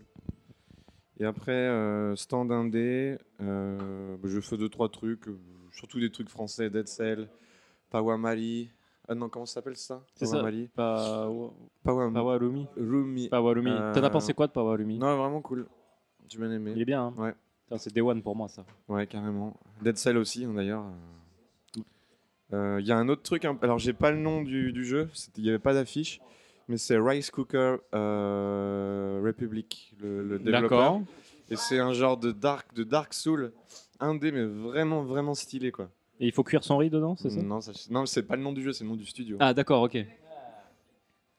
Et 1.21 1.25
après, 1.25 1.51
euh, 1.51 2.15
stand 2.15 2.51
indé, 2.51 3.17
euh, 3.41 4.15
bah, 4.17 4.29
je 4.29 4.39
fais 4.39 4.55
deux 4.58 4.69
trois 4.69 4.88
trucs, 4.89 5.27
euh, 5.27 5.38
surtout 5.73 5.99
des 5.99 6.12
trucs 6.12 6.29
français, 6.29 6.69
Dead 6.69 6.88
Cell, 6.88 7.27
Pawamali. 7.89 8.69
Ah 9.12 9.15
non, 9.15 9.28
comment 9.28 9.45
ça 9.48 9.56
s'appelle 9.56 9.76
ça 9.76 10.04
C'est 10.13 10.26
ça. 10.28 10.38
Pawam- 11.84 12.13
Pawalumi. 12.13 12.67
Rumi. 12.78 13.28
Pawalumi. 13.30 13.72
Euh, 13.72 13.93
T'en 13.93 14.04
as 14.04 14.10
pensé 14.10 14.34
quoi 14.34 14.45
de 14.48 14.52
Pawalumi 14.52 15.00
Non, 15.00 15.17
vraiment 15.17 15.41
cool. 15.41 15.65
J'ai 16.28 16.38
bien 16.38 16.52
aimé. 16.52 16.74
Il 16.76 16.82
est 16.82 16.86
bien. 16.86 17.06
Hein 17.17 17.34
Ouais. 17.72 17.78
C'est 17.78 17.93
Day 17.93 18.02
One 18.02 18.22
pour 18.22 18.36
moi 18.36 18.48
ça. 18.48 18.65
Ouais, 18.88 19.06
carrément. 19.08 19.56
Dead 19.82 19.98
Cell 19.98 20.17
aussi, 20.17 20.45
hein, 20.45 20.54
d'ailleurs. 20.56 20.86
Euh, 22.54 22.78
Il 22.82 22.88
y 22.88 22.91
a 22.91 22.98
un 22.98 23.08
autre 23.10 23.22
truc, 23.22 23.45
alors 23.45 23.78
j'ai 23.78 23.93
pas 23.93 24.12
le 24.12 24.17
nom 24.17 24.41
du, 24.41 24.72
du 24.72 24.84
jeu, 24.86 25.08
il 25.38 25.43
n'y 25.43 25.50
avait 25.50 25.60
pas 25.60 25.74
d'affiche, 25.74 26.19
mais 26.67 26.78
c'est 26.78 26.98
Rice 26.98 27.30
Cooker 27.30 27.78
euh, 27.93 29.22
Republic, 29.24 29.93
le, 30.00 30.24
le 30.24 30.39
développeur. 30.39 30.80
Et 31.52 31.56
c'est 31.56 31.80
un 31.80 31.93
genre 31.93 32.17
de 32.17 32.32
Dark, 32.32 32.74
de 32.76 32.84
Dark 32.84 33.13
Soul, 33.13 33.52
indé, 34.00 34.32
mais 34.32 34.45
vraiment, 34.45 35.04
vraiment 35.04 35.34
stylé, 35.36 35.72
quoi. 35.72 35.89
Et 36.19 36.27
il 36.27 36.32
faut 36.34 36.43
cuire 36.43 36.63
son 36.63 36.77
riz 36.77 36.89
dedans, 36.89 37.15
c'est 37.15 37.29
ça 37.29 37.41
Non, 37.41 37.62
ça, 37.62 37.71
non, 37.89 38.05
c'est 38.05 38.23
pas 38.23 38.36
le 38.36 38.41
nom 38.41 38.51
du 38.51 38.62
jeu, 38.62 38.73
c'est 38.73 38.84
le 38.84 38.89
nom 38.89 38.95
du 38.97 39.05
studio. 39.05 39.38
Ah, 39.39 39.53
d'accord, 39.53 39.82
ok. 39.84 39.97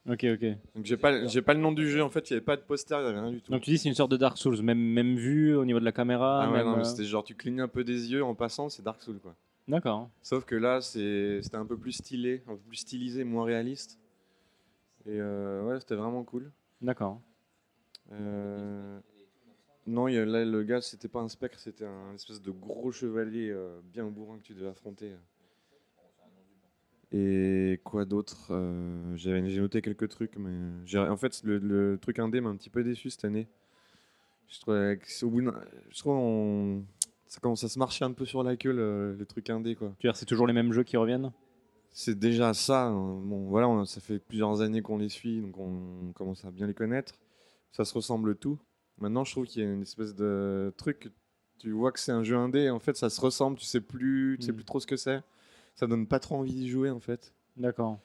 Ok, 0.09 0.25
ok. 0.25 0.45
Donc 0.75 0.85
j'ai 0.85 0.97
pas, 0.97 1.27
j'ai 1.27 1.43
pas 1.43 1.53
le 1.53 1.59
nom 1.59 1.71
du 1.71 1.87
jeu, 1.87 2.01
en 2.03 2.09
fait, 2.09 2.27
il 2.29 2.33
n'y 2.33 2.37
avait 2.37 2.45
pas 2.45 2.57
de 2.57 2.63
poster, 2.63 2.95
il 2.97 3.03
n'y 3.03 3.09
avait 3.09 3.19
rien 3.19 3.31
du 3.31 3.41
tout. 3.41 3.51
Donc 3.51 3.61
tu 3.61 3.69
dis 3.69 3.77
c'est 3.77 3.89
une 3.89 3.93
sorte 3.95 4.09
de 4.11 4.17
Dark 4.17 4.37
Souls, 4.37 4.59
même, 4.63 4.79
même 4.79 5.15
vue 5.15 5.55
au 5.55 5.63
niveau 5.63 5.79
de 5.79 5.85
la 5.85 5.91
caméra. 5.91 6.43
ah 6.43 6.47
ouais, 6.51 6.57
même, 6.57 6.65
non, 6.65 6.75
mais 6.77 6.81
euh, 6.81 6.83
c'était 6.83 7.03
genre, 7.03 7.23
tu 7.23 7.35
clignes 7.35 7.61
un 7.61 7.67
peu 7.67 7.83
des 7.83 8.11
yeux 8.11 8.23
en 8.23 8.33
passant, 8.33 8.69
c'est 8.69 8.81
Dark 8.81 8.99
Soul, 9.03 9.19
quoi. 9.19 9.35
D'accord. 9.67 10.09
Sauf 10.23 10.43
que 10.45 10.55
là, 10.55 10.81
c'est- 10.81 11.43
c'était 11.43 11.57
un 11.57 11.65
peu 11.67 11.77
plus 11.77 11.91
stylé, 11.91 12.41
un 12.47 12.53
peu 12.55 12.61
plus 12.67 12.77
stylisé, 12.77 13.23
moins 13.23 13.45
réaliste. 13.45 13.99
Et 15.05 15.19
euh, 15.19 15.63
ouais, 15.65 15.79
c'était 15.79 15.95
vraiment 15.95 16.23
cool. 16.23 16.51
D'accord. 16.81 17.21
Euh, 18.11 18.99
Non, 19.85 20.07
il 20.07 20.15
y 20.15 20.17
a- 20.17 20.25
là, 20.25 20.43
le 20.43 20.63
gars, 20.63 20.81
c'était 20.81 21.07
pas 21.07 21.19
un 21.21 21.29
spectre, 21.29 21.59
c'était 21.59 21.85
un 21.85 22.13
espèce 22.15 22.41
de 22.41 22.49
gros 22.51 22.91
chevalier 22.91 23.49
euh, 23.51 23.79
bien 23.83 24.05
bourrin 24.07 24.37
que 24.39 24.43
tu 24.43 24.53
devais 24.55 24.67
affronter. 24.69 25.11
Et 27.11 27.79
quoi 27.83 28.05
d'autre 28.05 28.47
Euh, 28.51 29.15
J'ai 29.17 29.41
noté 29.59 29.81
quelques 29.81 30.07
trucs, 30.09 30.37
mais 30.37 30.97
en 30.97 31.17
fait, 31.17 31.41
le, 31.43 31.57
le 31.59 31.97
truc 31.97 32.19
indé 32.19 32.39
m'a 32.39 32.49
un 32.49 32.55
petit 32.55 32.69
peu 32.69 32.83
déçu 32.83 33.09
cette 33.09 33.25
année. 33.25 33.47
Je 34.49 34.59
trouvais 34.59 34.97
que 34.97 35.05
c'est 35.09 35.25
au 35.25 35.29
bout 35.29 35.41
d'un- 35.41 35.61
je 35.89 35.99
trouve 35.99 36.13
on- 36.17 36.83
ça 37.27 37.39
commence 37.39 37.63
à 37.63 37.69
se 37.69 37.79
marcher 37.79 38.03
un 38.05 38.11
peu 38.11 38.25
sur 38.25 38.43
la 38.43 38.57
queue 38.57 38.71
le, 38.73 39.15
le 39.15 39.25
truc 39.25 39.49
indé 39.49 39.75
quoi. 39.75 39.89
Tu 39.99 40.07
veux 40.07 40.11
dire, 40.11 40.17
c'est 40.17 40.25
toujours 40.25 40.47
les 40.47 40.53
mêmes 40.53 40.73
jeux 40.73 40.83
qui 40.83 40.97
reviennent? 40.97 41.31
C'est 41.93 42.17
déjà 42.19 42.53
ça. 42.53 42.87
hein. 42.87 43.21
Bon, 43.23 43.47
voilà, 43.49 43.69
on- 43.69 43.85
ça 43.85 44.01
fait 44.01 44.19
plusieurs 44.19 44.61
années 44.61 44.81
qu'on 44.81 44.97
les 44.97 45.09
suit, 45.09 45.41
donc 45.41 45.57
on 45.59 46.11
commence 46.13 46.45
à 46.45 46.51
bien 46.51 46.67
les 46.67 46.73
connaître. 46.75 47.13
Ça 47.73 47.85
se 47.85 47.93
ressemble 47.93 48.35
tout. 48.37 48.59
Maintenant, 48.99 49.23
je 49.23 49.31
trouve 49.31 49.45
qu'il 49.47 49.63
y 49.63 49.65
a 49.65 49.69
une 49.71 49.81
espèce 49.81 50.13
de 50.15 50.73
truc. 50.77 51.11
Tu 51.57 51.71
vois 51.71 51.91
que 51.91 51.99
c'est 51.99 52.11
un 52.11 52.23
jeu 52.23 52.35
indé, 52.37 52.61
et 52.61 52.69
en 52.69 52.79
fait, 52.79 52.95
ça 52.97 53.09
se 53.09 53.19
ressemble. 53.21 53.57
Tu 53.57 53.65
sais 53.65 53.81
plus, 53.81 54.37
tu 54.39 54.45
sais 54.47 54.51
Mm. 54.51 54.55
plus 54.55 54.65
trop 54.65 54.79
ce 54.79 54.87
que 54.87 54.95
c'est. 54.97 55.21
Ça 55.75 55.87
donne 55.87 56.07
pas 56.07 56.19
trop 56.19 56.35
envie 56.35 56.53
d'y 56.53 56.69
jouer, 56.69 56.89
en 56.89 56.99
fait. 56.99 57.33
D'accord. 57.57 57.99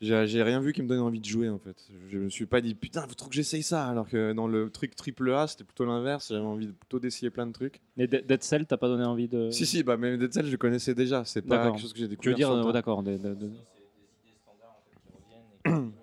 J'ai 0.00 0.42
rien 0.44 0.60
vu 0.60 0.72
qui 0.72 0.80
me 0.80 0.86
donne 0.86 1.00
envie 1.00 1.18
de 1.18 1.24
jouer, 1.24 1.48
en 1.48 1.58
fait. 1.58 1.76
Je 2.08 2.18
me 2.18 2.28
suis 2.30 2.46
pas 2.46 2.60
dit 2.60 2.74
putain, 2.76 3.02
faut 3.08 3.14
trop 3.14 3.28
que 3.28 3.34
j'essaye 3.34 3.64
ça. 3.64 3.84
Alors 3.88 4.08
que 4.08 4.32
dans 4.32 4.46
le 4.46 4.70
truc 4.70 4.94
triple 4.94 5.32
A, 5.32 5.48
c'était 5.48 5.64
plutôt 5.64 5.84
l'inverse. 5.86 6.28
J'avais 6.28 6.44
envie 6.46 6.68
de- 6.68 6.72
plutôt 6.72 7.00
d'essayer 7.00 7.30
plein 7.30 7.46
de 7.48 7.52
trucs. 7.52 7.80
De- 7.96 8.06
Dead 8.06 8.42
Cell, 8.44 8.64
t'as 8.64 8.76
pas 8.76 8.86
donné 8.86 9.04
envie 9.04 9.26
de. 9.26 9.50
Si, 9.50 9.66
si, 9.66 9.82
bah, 9.82 9.96
mais 9.96 10.16
Dead 10.16 10.32
Cell, 10.32 10.46
je 10.46 10.56
connaissais 10.56 10.94
déjà. 10.94 11.24
C'est 11.24 11.42
pas 11.42 11.66
quelque 11.66 11.80
chose 11.80 11.92
que 11.92 11.98
j'ai 11.98 12.04
Tu 12.06 12.28
veux 12.28 12.34
découvert. 12.34 12.36
dire, 12.56 12.68
euh, 12.68 12.72
d'accord. 12.72 13.02
de- 13.02 13.16
de- 13.16 13.16
de- 13.16 13.24
C'est 13.24 13.34
des 13.34 13.40
idées 13.40 14.36
standards 14.40 14.76
en 14.76 14.82
fait, 14.84 15.00
qui 15.00 15.12
reviennent 15.12 15.88
et 15.88 15.90
qui- 15.90 15.96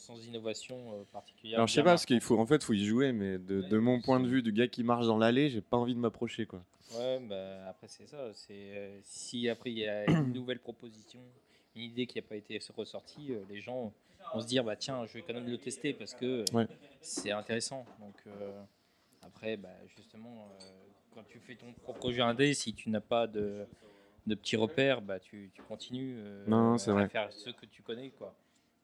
sans, 0.00 0.16
innovation 0.26 0.94
euh, 0.94 1.04
particulière. 1.12 1.58
Alors 1.58 1.68
je 1.68 1.74
sais 1.74 1.82
pas 1.82 1.90
parce 1.90 2.06
qu'il 2.06 2.20
faut 2.20 2.38
en 2.38 2.46
fait 2.46 2.62
faut 2.64 2.72
y 2.72 2.84
jouer 2.84 3.12
mais 3.12 3.38
de, 3.38 3.60
de 3.62 3.78
mon 3.78 4.00
point 4.00 4.20
de 4.20 4.26
vue 4.28 4.42
du 4.42 4.52
gars 4.52 4.68
qui 4.68 4.82
marche 4.82 5.06
dans 5.06 5.18
l'allée 5.18 5.50
j'ai 5.50 5.60
pas 5.60 5.76
envie 5.76 5.94
de 5.94 6.00
m'approcher 6.00 6.46
quoi. 6.46 6.62
Ouais, 6.96 7.20
bah, 7.20 7.68
après 7.68 7.86
c'est 7.88 8.06
ça. 8.06 8.32
C'est 8.34 8.52
euh, 8.76 8.98
si 9.04 9.48
après 9.48 9.70
il 9.70 9.78
y 9.78 9.86
a 9.88 10.10
une 10.10 10.32
nouvelle 10.34 10.58
proposition, 10.58 11.20
une 11.76 11.82
idée 11.82 12.06
qui 12.06 12.18
n'a 12.18 12.22
pas 12.22 12.36
été 12.36 12.58
ressortie, 12.76 13.32
euh, 13.32 13.40
les 13.48 13.60
gens 13.60 13.92
vont 14.34 14.40
se 14.40 14.46
dire 14.46 14.64
bah 14.64 14.76
tiens, 14.76 15.06
je 15.06 15.12
vais 15.14 15.22
quand 15.22 15.34
même 15.34 15.48
le 15.48 15.58
tester 15.58 15.92
parce 15.92 16.14
que 16.14 16.44
Ouais. 16.52 16.66
c'est 17.00 17.30
intéressant. 17.30 17.86
Donc 18.00 18.14
après, 19.22 19.56
bah, 19.56 19.68
justement, 19.96 20.48
quand 21.14 21.22
tu 21.28 21.38
fais 21.38 21.54
ton 21.54 21.72
propre 21.82 22.10
jeu 22.10 22.22
indé, 22.22 22.54
si 22.54 22.74
tu 22.74 22.90
n'as 22.90 23.00
pas 23.00 23.26
de, 23.26 23.66
de 24.26 24.34
petits 24.34 24.56
repères, 24.56 25.00
bah 25.02 25.18
tu, 25.18 25.50
tu 25.54 25.62
continues 25.62 26.14
euh, 26.18 26.44
Non, 26.46 26.74
à 26.76 26.92
vrai. 26.92 27.08
faire 27.08 27.32
ce 27.32 27.50
que 27.50 27.66
tu 27.66 27.82
connais 27.82 28.10
quoi. 28.10 28.34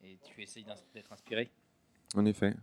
Et 0.02 0.18
tu 0.24 0.42
essayes 0.42 0.64
d'être 0.94 1.12
inspiré? 1.12 1.50
En 2.14 2.24
effet. 2.24 2.54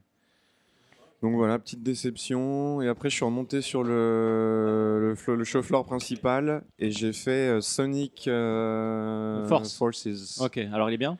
Donc 1.21 1.35
voilà 1.35 1.57
petite 1.57 1.81
déception 1.81 2.81
et 2.81 2.89
après 2.89 3.09
je 3.09 3.15
suis 3.15 3.23
remonté 3.23 3.61
sur 3.61 3.81
le 3.83 5.15
le, 5.25 5.35
le 5.35 5.43
show 5.45 5.61
floor 5.63 5.85
principal 5.85 6.65
et 6.79 6.91
j'ai 6.91 7.13
fait 7.13 7.47
euh, 7.49 7.61
Sonic 7.61 8.27
euh, 8.27 9.47
Force. 9.47 9.73
Forces. 9.77 10.41
Ok, 10.41 10.57
alors 10.57 10.89
il 10.89 10.93
est 10.95 10.97
bien? 10.97 11.17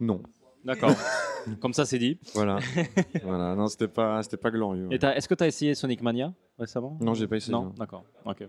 Non. 0.00 0.22
D'accord. 0.64 0.92
Comme 1.60 1.74
ça, 1.74 1.84
c'est 1.84 1.98
dit. 1.98 2.18
Voilà. 2.32 2.58
voilà. 3.22 3.54
Non 3.54 3.68
c'était 3.68 3.88
pas 3.88 4.22
c'était 4.22 4.38
pas 4.38 4.50
glorieux. 4.50 4.88
Est-ce 4.90 5.28
que 5.28 5.34
tu 5.34 5.44
as 5.44 5.46
essayé 5.46 5.74
Sonic 5.74 6.00
Mania 6.00 6.32
récemment? 6.58 6.96
Non 7.02 7.12
j'ai 7.12 7.26
pas 7.26 7.36
essayé. 7.36 7.52
Non, 7.52 7.64
non. 7.64 7.74
d'accord. 7.76 8.04
Ok. 8.24 8.48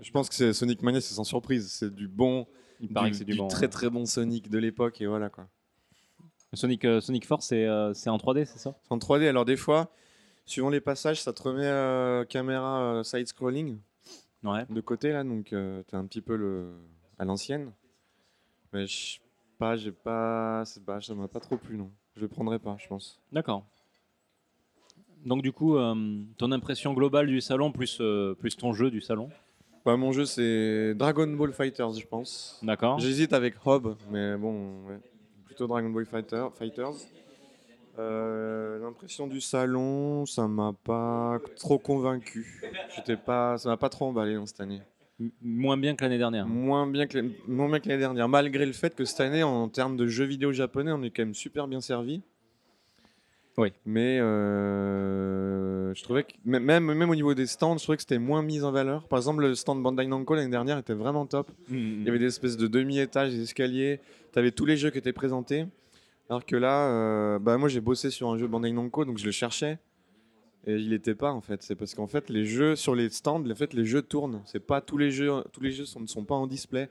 Je 0.00 0.10
pense 0.10 0.30
que 0.30 0.34
c'est 0.34 0.54
Sonic 0.54 0.82
Mania 0.82 1.02
c'est 1.02 1.12
sans 1.14 1.24
surprise 1.24 1.70
c'est 1.70 1.94
du 1.94 2.08
bon 2.08 2.46
Il 2.80 2.88
paraît 2.88 3.08
du, 3.08 3.12
que 3.12 3.18
c'est 3.18 3.24
du, 3.24 3.32
du 3.32 3.38
bon. 3.38 3.48
très 3.48 3.68
très 3.68 3.90
bon 3.90 4.06
Sonic 4.06 4.48
de 4.48 4.58
l'époque 4.58 5.02
et 5.02 5.06
voilà 5.06 5.28
quoi. 5.28 5.46
Sonic, 6.56 6.84
euh, 6.84 7.00
Sonic 7.00 7.26
Force, 7.26 7.46
c'est 7.46 7.64
euh, 7.64 7.92
en 8.06 8.16
3D, 8.16 8.44
c'est 8.44 8.58
ça? 8.58 8.74
C'est 8.82 8.92
en 8.92 8.98
3D. 8.98 9.28
Alors 9.28 9.44
des 9.44 9.56
fois, 9.56 9.90
suivant 10.46 10.70
les 10.70 10.80
passages, 10.80 11.22
ça 11.22 11.32
te 11.32 11.42
remet 11.42 11.66
euh, 11.66 12.24
caméra 12.24 13.02
side-scrolling 13.04 13.78
Ouais. 14.42 14.66
de 14.68 14.80
côté 14.82 15.10
là, 15.10 15.24
donc 15.24 15.46
tu 15.46 15.56
t'es 15.88 15.96
un 15.96 16.04
petit 16.04 16.20
peu 16.20 16.36
le 16.36 16.74
à 17.18 17.24
l'ancienne. 17.24 17.72
Mais 18.72 18.86
je 18.86 19.14
sais 19.14 19.20
pas, 19.58 19.76
j'ai 19.76 19.92
pas, 19.92 20.64
pas, 20.84 21.00
ça 21.00 21.14
m'a 21.14 21.28
pas 21.28 21.40
trop 21.40 21.56
plu 21.56 21.78
non. 21.78 21.90
Je 22.16 22.20
le 22.20 22.28
prendrai 22.28 22.58
pas, 22.58 22.76
je 22.78 22.86
pense. 22.86 23.18
D'accord. 23.32 23.64
Donc 25.24 25.40
du 25.42 25.52
coup, 25.52 25.76
euh, 25.76 25.94
ton 26.36 26.52
impression 26.52 26.92
globale 26.92 27.26
du 27.26 27.40
salon 27.40 27.72
plus, 27.72 27.98
euh, 28.00 28.34
plus 28.34 28.56
ton 28.56 28.74
jeu 28.74 28.90
du 28.90 29.00
salon? 29.00 29.30
Bah, 29.84 29.96
mon 29.96 30.12
jeu 30.12 30.26
c'est 30.26 30.94
Dragon 30.94 31.26
Ball 31.26 31.52
Fighters, 31.52 31.94
je 31.94 32.06
pense. 32.06 32.60
D'accord. 32.62 32.98
J'hésite 32.98 33.32
avec 33.32 33.54
Hob, 33.64 33.96
mais 34.10 34.36
bon, 34.36 34.84
ouais. 34.86 35.00
Plutôt 35.54 35.68
Dragon 35.68 35.88
Ball 35.90 36.04
Fighter, 36.04 36.46
Fighters. 36.58 36.94
Euh, 38.00 38.80
L'impression 38.80 39.28
du 39.28 39.40
salon, 39.40 40.26
ça 40.26 40.48
m'a 40.48 40.72
pas 40.84 41.38
trop 41.56 41.78
convaincu. 41.78 42.60
J'étais 42.96 43.16
pas, 43.16 43.56
ça 43.56 43.68
m'a 43.68 43.76
pas 43.76 43.88
trop 43.88 44.06
emballé 44.06 44.34
dans 44.34 44.46
cette 44.46 44.60
année. 44.60 44.82
M- 45.20 45.30
Moins 45.42 45.76
bien 45.76 45.94
que 45.94 46.02
l'année 46.02 46.18
dernière. 46.18 46.44
Moins 46.44 46.88
bien 46.88 47.06
que 47.06 47.16
l'année- 47.18 47.36
moins 47.46 47.68
bien 47.68 47.78
que 47.78 47.88
l'année 47.88 48.00
dernière, 48.00 48.28
malgré 48.28 48.66
le 48.66 48.72
fait 48.72 48.96
que 48.96 49.04
cette 49.04 49.20
année, 49.20 49.44
en 49.44 49.68
termes 49.68 49.96
de 49.96 50.08
jeux 50.08 50.24
vidéo 50.24 50.50
japonais, 50.52 50.90
on 50.90 51.04
est 51.04 51.10
quand 51.10 51.22
même 51.22 51.34
super 51.34 51.68
bien 51.68 51.80
servi. 51.80 52.20
Oui. 53.56 53.72
Mais 53.86 54.18
euh, 54.20 55.94
je 55.94 56.02
trouvais 56.02 56.24
que 56.24 56.32
même, 56.44 56.64
même 56.92 57.10
au 57.10 57.14
niveau 57.14 57.34
des 57.34 57.46
stands, 57.46 57.76
je 57.78 57.82
trouvais 57.84 57.96
que 57.96 58.02
c'était 58.02 58.18
moins 58.18 58.42
mis 58.42 58.62
en 58.62 58.72
valeur. 58.72 59.06
Par 59.08 59.18
exemple, 59.18 59.42
le 59.42 59.54
stand 59.54 59.82
Bandai 59.82 60.06
Namco 60.06 60.34
l'année 60.34 60.50
dernière 60.50 60.78
était 60.78 60.94
vraiment 60.94 61.26
top. 61.26 61.50
Mm, 61.68 61.74
mm. 61.76 61.78
Il 62.00 62.04
y 62.04 62.08
avait 62.08 62.18
des 62.18 62.26
espèces 62.26 62.56
de 62.56 62.66
demi-étages, 62.66 63.30
des 63.30 63.42
escaliers. 63.42 64.00
Tu 64.32 64.38
avais 64.38 64.50
tous 64.50 64.66
les 64.66 64.76
jeux 64.76 64.90
qui 64.90 64.98
étaient 64.98 65.12
présentés. 65.12 65.66
Alors 66.28 66.44
que 66.44 66.56
là, 66.56 66.88
euh, 66.88 67.38
bah 67.38 67.58
moi 67.58 67.68
j'ai 67.68 67.80
bossé 67.80 68.10
sur 68.10 68.28
un 68.30 68.38
jeu 68.38 68.46
Bandai 68.46 68.72
Namco, 68.72 69.04
donc 69.04 69.18
je 69.18 69.26
le 69.26 69.30
cherchais. 69.32 69.78
Et 70.66 70.76
il 70.76 70.92
était 70.94 71.14
pas 71.14 71.30
en 71.30 71.42
fait. 71.42 71.62
C'est 71.62 71.74
parce 71.74 71.94
qu'en 71.94 72.06
fait 72.06 72.30
les 72.30 72.46
jeux 72.46 72.74
sur 72.74 72.94
les 72.94 73.10
stands, 73.10 73.44
en 73.48 73.54
fait 73.54 73.74
les 73.74 73.84
jeux 73.84 74.00
tournent. 74.02 74.40
C'est 74.46 74.66
pas 74.66 74.80
tous 74.80 74.96
les 74.96 75.10
jeux, 75.10 75.30
tous 75.52 75.60
les 75.60 75.70
jeux 75.70 75.84
sont- 75.84 76.00
ne 76.00 76.06
sont 76.06 76.24
pas 76.24 76.34
en 76.34 76.46
display. 76.46 76.88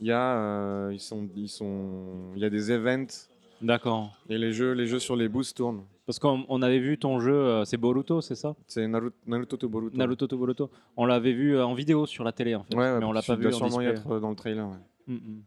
Il 0.00 0.08
y 0.08 0.12
a, 0.12 0.36
euh, 0.36 0.90
ils 0.92 0.98
sont, 1.00 1.28
ils 1.36 1.48
sont, 1.48 2.32
il 2.34 2.42
y 2.42 2.44
a 2.44 2.50
des 2.50 2.72
events 2.72 3.28
D'accord. 3.62 4.18
et 4.28 4.36
les 4.36 4.52
jeux, 4.52 4.72
les 4.72 4.88
jeux 4.88 4.98
sur 4.98 5.14
les 5.14 5.28
booths 5.28 5.54
tournent. 5.54 5.84
Parce 6.06 6.18
qu'on 6.18 6.44
on 6.48 6.60
avait 6.60 6.78
vu 6.80 6.98
ton 6.98 7.18
jeu, 7.20 7.32
euh, 7.34 7.64
c'est 7.64 7.78
Boruto, 7.78 8.20
c'est 8.20 8.34
ça? 8.34 8.54
C'est 8.66 8.86
Naruto, 8.86 9.16
Naruto 9.26 9.56
to 9.56 9.68
Boruto. 9.70 9.96
Naruto 9.96 10.26
to 10.26 10.36
Boruto. 10.36 10.70
On 10.98 11.06
l'avait 11.06 11.32
vu 11.32 11.56
euh, 11.56 11.64
en 11.66 11.72
vidéo 11.74 12.04
sur 12.04 12.24
la 12.24 12.32
télé 12.32 12.54
en 12.54 12.62
fait, 12.62 12.74
Ouais, 12.76 12.92
ouais, 12.92 12.98
mais 12.98 13.04
on 13.06 13.12
l'a 13.12 13.22
pas 13.22 13.36
vu 13.36 13.46
en 13.48 13.52
sûrement 13.52 13.80
y 13.80 13.86
display. 13.86 14.00
être 14.00 14.10
euh, 14.12 14.20
dans 14.20 14.28
le 14.30 14.36
trailer. 14.36 14.68
ouais. 14.68 14.76
Mm, 15.06 15.14
mm. 15.14 15.42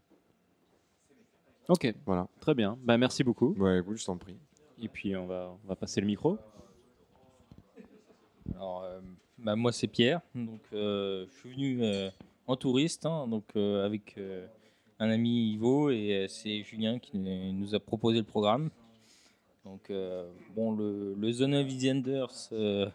Ok, 1.69 1.93
Voilà. 2.05 2.27
très 2.39 2.55
bien. 2.55 2.77
Bah, 2.83 2.97
merci 2.97 3.23
beaucoup. 3.23 3.53
Ouais, 3.57 3.79
écoute, 3.79 3.97
je 3.97 4.05
t'en 4.05 4.17
prie. 4.17 4.37
Et 4.81 4.87
puis 4.87 5.15
on 5.15 5.25
va, 5.27 5.51
on 5.63 5.67
va 5.67 5.75
passer 5.75 6.01
le 6.01 6.07
micro. 6.07 6.37
Alors, 8.55 8.83
euh, 8.83 8.99
bah, 9.37 9.55
moi, 9.55 9.71
c'est 9.71 9.87
Pierre. 9.87 10.21
Donc, 10.33 10.61
euh, 10.73 11.25
je 11.29 11.37
suis 11.39 11.49
venu 11.51 11.83
euh, 11.83 12.09
en 12.47 12.55
touriste, 12.55 13.05
hein, 13.05 13.27
donc 13.27 13.43
euh, 13.55 13.85
avec 13.85 14.15
euh, 14.17 14.47
un 14.99 15.09
ami 15.09 15.51
Ivo 15.53 15.89
et 15.89 16.13
euh, 16.23 16.27
c'est 16.27 16.63
Julien 16.63 16.99
qui 16.99 17.17
nous 17.17 17.75
a 17.75 17.79
proposé 17.79 18.19
le 18.19 18.23
programme. 18.25 18.69
Donc, 19.67 19.89
euh, 19.89 20.25
bon, 20.55 20.71
le, 20.71 21.13
le 21.13 21.31
Zone 21.31 21.53
of 21.55 21.67
the 21.67 21.85
Enders 21.91 22.49
euh, 22.53 22.89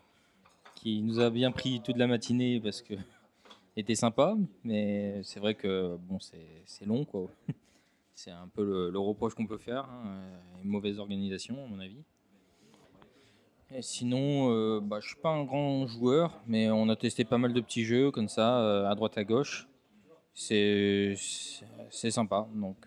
qui 0.74 1.02
nous 1.02 1.20
a 1.20 1.28
bien 1.28 1.52
pris 1.52 1.82
toute 1.82 1.98
la 1.98 2.06
matinée 2.06 2.60
parce 2.60 2.80
que 2.80 2.94
était 3.76 3.94
sympa, 3.94 4.34
mais 4.64 5.20
c'est 5.22 5.38
vrai 5.38 5.54
que 5.54 5.98
bon, 6.08 6.18
c'est 6.18 6.86
long, 6.86 7.04
quoi. 7.04 7.30
C'est 8.14 8.30
un 8.30 8.46
peu 8.46 8.90
le, 8.90 8.98
reproche 8.98 9.34
qu'on 9.34 9.46
peut 9.46 9.58
faire, 9.58 9.84
hein, 9.84 10.04
euh, 10.06 10.62
une 10.62 10.70
mauvaise 10.70 11.00
organisation, 11.00 11.64
à 11.64 11.66
mon 11.66 11.80
avis. 11.80 12.04
Et 13.74 13.82
sinon, 13.82 14.52
euh, 14.52 14.80
bah, 14.80 15.00
je 15.00 15.08
suis 15.08 15.16
pas 15.16 15.30
un 15.30 15.44
grand 15.44 15.86
joueur, 15.86 16.38
mais 16.46 16.70
on 16.70 16.88
a 16.88 16.94
testé 16.94 17.24
pas 17.24 17.38
mal 17.38 17.52
de 17.52 17.60
petits 17.60 17.84
jeux 17.84 18.10
comme 18.10 18.28
ça, 18.28 18.88
à 18.88 18.94
droite 18.94 19.18
à 19.18 19.24
gauche. 19.24 19.66
C'est 20.34 21.16
sympa. 21.90 22.46
Donc, 22.54 22.86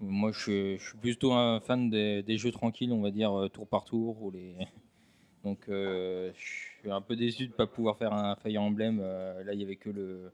moi, 0.00 0.32
je 0.32 0.40
suis, 0.40 0.78
je 0.78 0.88
suis 0.88 0.98
plutôt 0.98 1.32
un 1.32 1.60
fan 1.60 1.88
des, 1.88 2.22
des 2.22 2.36
jeux 2.36 2.52
tranquilles, 2.52 2.92
on 2.92 3.00
va 3.00 3.10
dire 3.10 3.32
euh, 3.38 3.48
tour 3.48 3.66
par 3.66 3.84
tour. 3.84 4.22
Ou 4.22 4.30
les... 4.30 4.56
Donc, 5.44 5.68
euh, 5.68 6.32
je 6.36 6.80
suis 6.80 6.90
un 6.90 7.00
peu 7.00 7.16
déçu 7.16 7.46
de 7.46 7.52
ne 7.52 7.56
pas 7.56 7.66
pouvoir 7.66 7.96
faire 7.96 8.12
un 8.12 8.34
Fire 8.36 8.62
Emblem. 8.62 8.98
Euh, 9.00 9.44
là, 9.44 9.52
il 9.52 9.60
y 9.60 9.64
avait 9.64 9.76
que 9.76 9.90
le, 9.90 10.32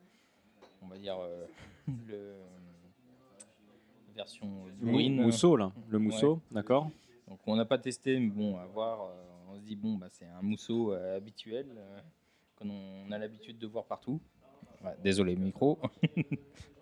on 0.82 0.86
va 0.86 0.96
dire 0.96 1.18
euh, 1.18 1.46
le 2.08 2.34
version 4.14 4.48
Green. 4.80 5.20
Mousseau 5.20 5.56
là, 5.56 5.72
le 5.88 5.98
mousseau, 5.98 6.40
d'accord. 6.50 6.90
Donc 7.28 7.38
on 7.46 7.56
n'a 7.56 7.64
pas 7.64 7.78
testé, 7.78 8.18
mais 8.18 8.28
bon, 8.28 8.56
à 8.58 8.66
voir. 8.66 9.08
on 9.48 9.56
se 9.56 9.62
dit, 9.62 9.76
bon, 9.76 9.94
bah, 9.94 10.08
c'est 10.10 10.26
un 10.26 10.42
mousseau 10.42 10.92
habituel 10.92 11.66
qu'on 12.56 12.70
on 12.70 13.12
a 13.12 13.18
l'habitude 13.18 13.58
de 13.58 13.66
voir 13.66 13.84
partout. 13.84 14.20
Ouais, 14.84 14.94
désolé, 15.02 15.36
micro. 15.36 15.78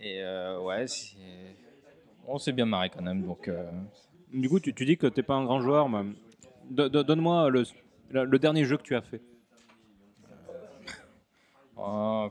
Et 0.00 0.22
euh, 0.22 0.60
ouais, 0.60 0.86
on 2.26 2.38
s'est 2.38 2.52
bien 2.52 2.66
marré 2.66 2.90
quand 2.90 3.02
même. 3.02 3.22
Donc, 3.22 3.48
euh, 3.48 3.68
Du 4.32 4.48
coup, 4.48 4.60
tu, 4.60 4.72
tu 4.74 4.84
dis 4.84 4.96
que 4.96 5.06
t'es 5.06 5.22
pas 5.22 5.34
un 5.34 5.44
grand 5.44 5.60
joueur, 5.60 5.88
mais 5.88 6.04
do- 6.70 6.88
do- 6.88 7.02
donne-moi 7.02 7.50
le, 7.50 8.38
dernier 8.38 8.64
jeu 8.64 8.76
que 8.76 8.82
tu 8.82 8.94
as 8.94 9.02
fait. 9.02 9.20
ah, 11.78 12.28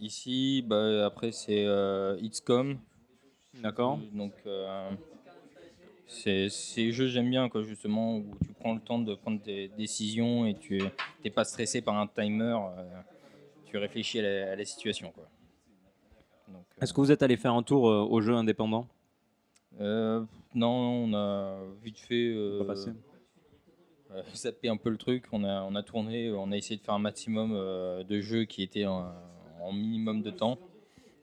ici, 0.00 0.64
bah, 0.66 1.06
après, 1.06 1.32
c'est 1.32 1.64
euh, 1.66 2.16
XCOM. 2.22 2.78
D'accord. 3.54 3.98
Donc, 4.12 4.32
euh, 4.46 4.90
c'est 6.06 6.48
ces 6.48 6.92
jeux, 6.92 7.08
j'aime 7.08 7.28
bien, 7.28 7.48
quoi, 7.48 7.62
justement, 7.62 8.16
où 8.16 8.24
tu 8.46 8.52
prends 8.58 8.74
le 8.74 8.80
temps 8.80 8.98
de 8.98 9.14
prendre 9.14 9.40
des 9.42 9.68
décisions 9.68 10.46
et 10.46 10.54
tu 10.54 10.80
n'es 11.24 11.30
pas 11.30 11.44
stressé 11.44 11.82
par 11.82 11.96
un 11.98 12.06
timer. 12.06 12.56
tu 13.66 13.76
réfléchis 13.76 14.20
à 14.20 14.22
la, 14.22 14.52
à 14.52 14.56
la 14.56 14.64
situation. 14.64 15.10
Quoi. 15.10 15.28
Donc, 16.50 16.64
euh, 16.76 16.82
Est-ce 16.82 16.92
que 16.92 17.00
vous 17.00 17.12
êtes 17.12 17.22
allé 17.22 17.36
faire 17.36 17.54
un 17.54 17.62
tour 17.62 17.88
euh, 17.88 18.02
au 18.02 18.20
jeu 18.20 18.34
indépendant? 18.34 18.86
Euh, 19.80 20.24
non, 20.54 20.68
on 20.68 21.14
a 21.14 21.58
vite 21.82 21.98
fait 21.98 22.32
euh, 22.34 22.64
Pas 22.64 22.74
zappé 24.34 24.68
un 24.68 24.76
peu 24.76 24.90
le 24.90 24.96
truc. 24.96 25.26
On 25.32 25.44
a, 25.44 25.62
on 25.62 25.74
a 25.76 25.82
tourné, 25.82 26.32
on 26.32 26.50
a 26.50 26.56
essayé 26.56 26.76
de 26.76 26.82
faire 26.82 26.94
un 26.94 26.98
maximum 26.98 27.52
de 27.52 28.20
jeux 28.20 28.44
qui 28.44 28.62
étaient 28.62 28.86
en, 28.86 29.12
en 29.62 29.72
minimum 29.72 30.22
de 30.22 30.30
temps. 30.30 30.58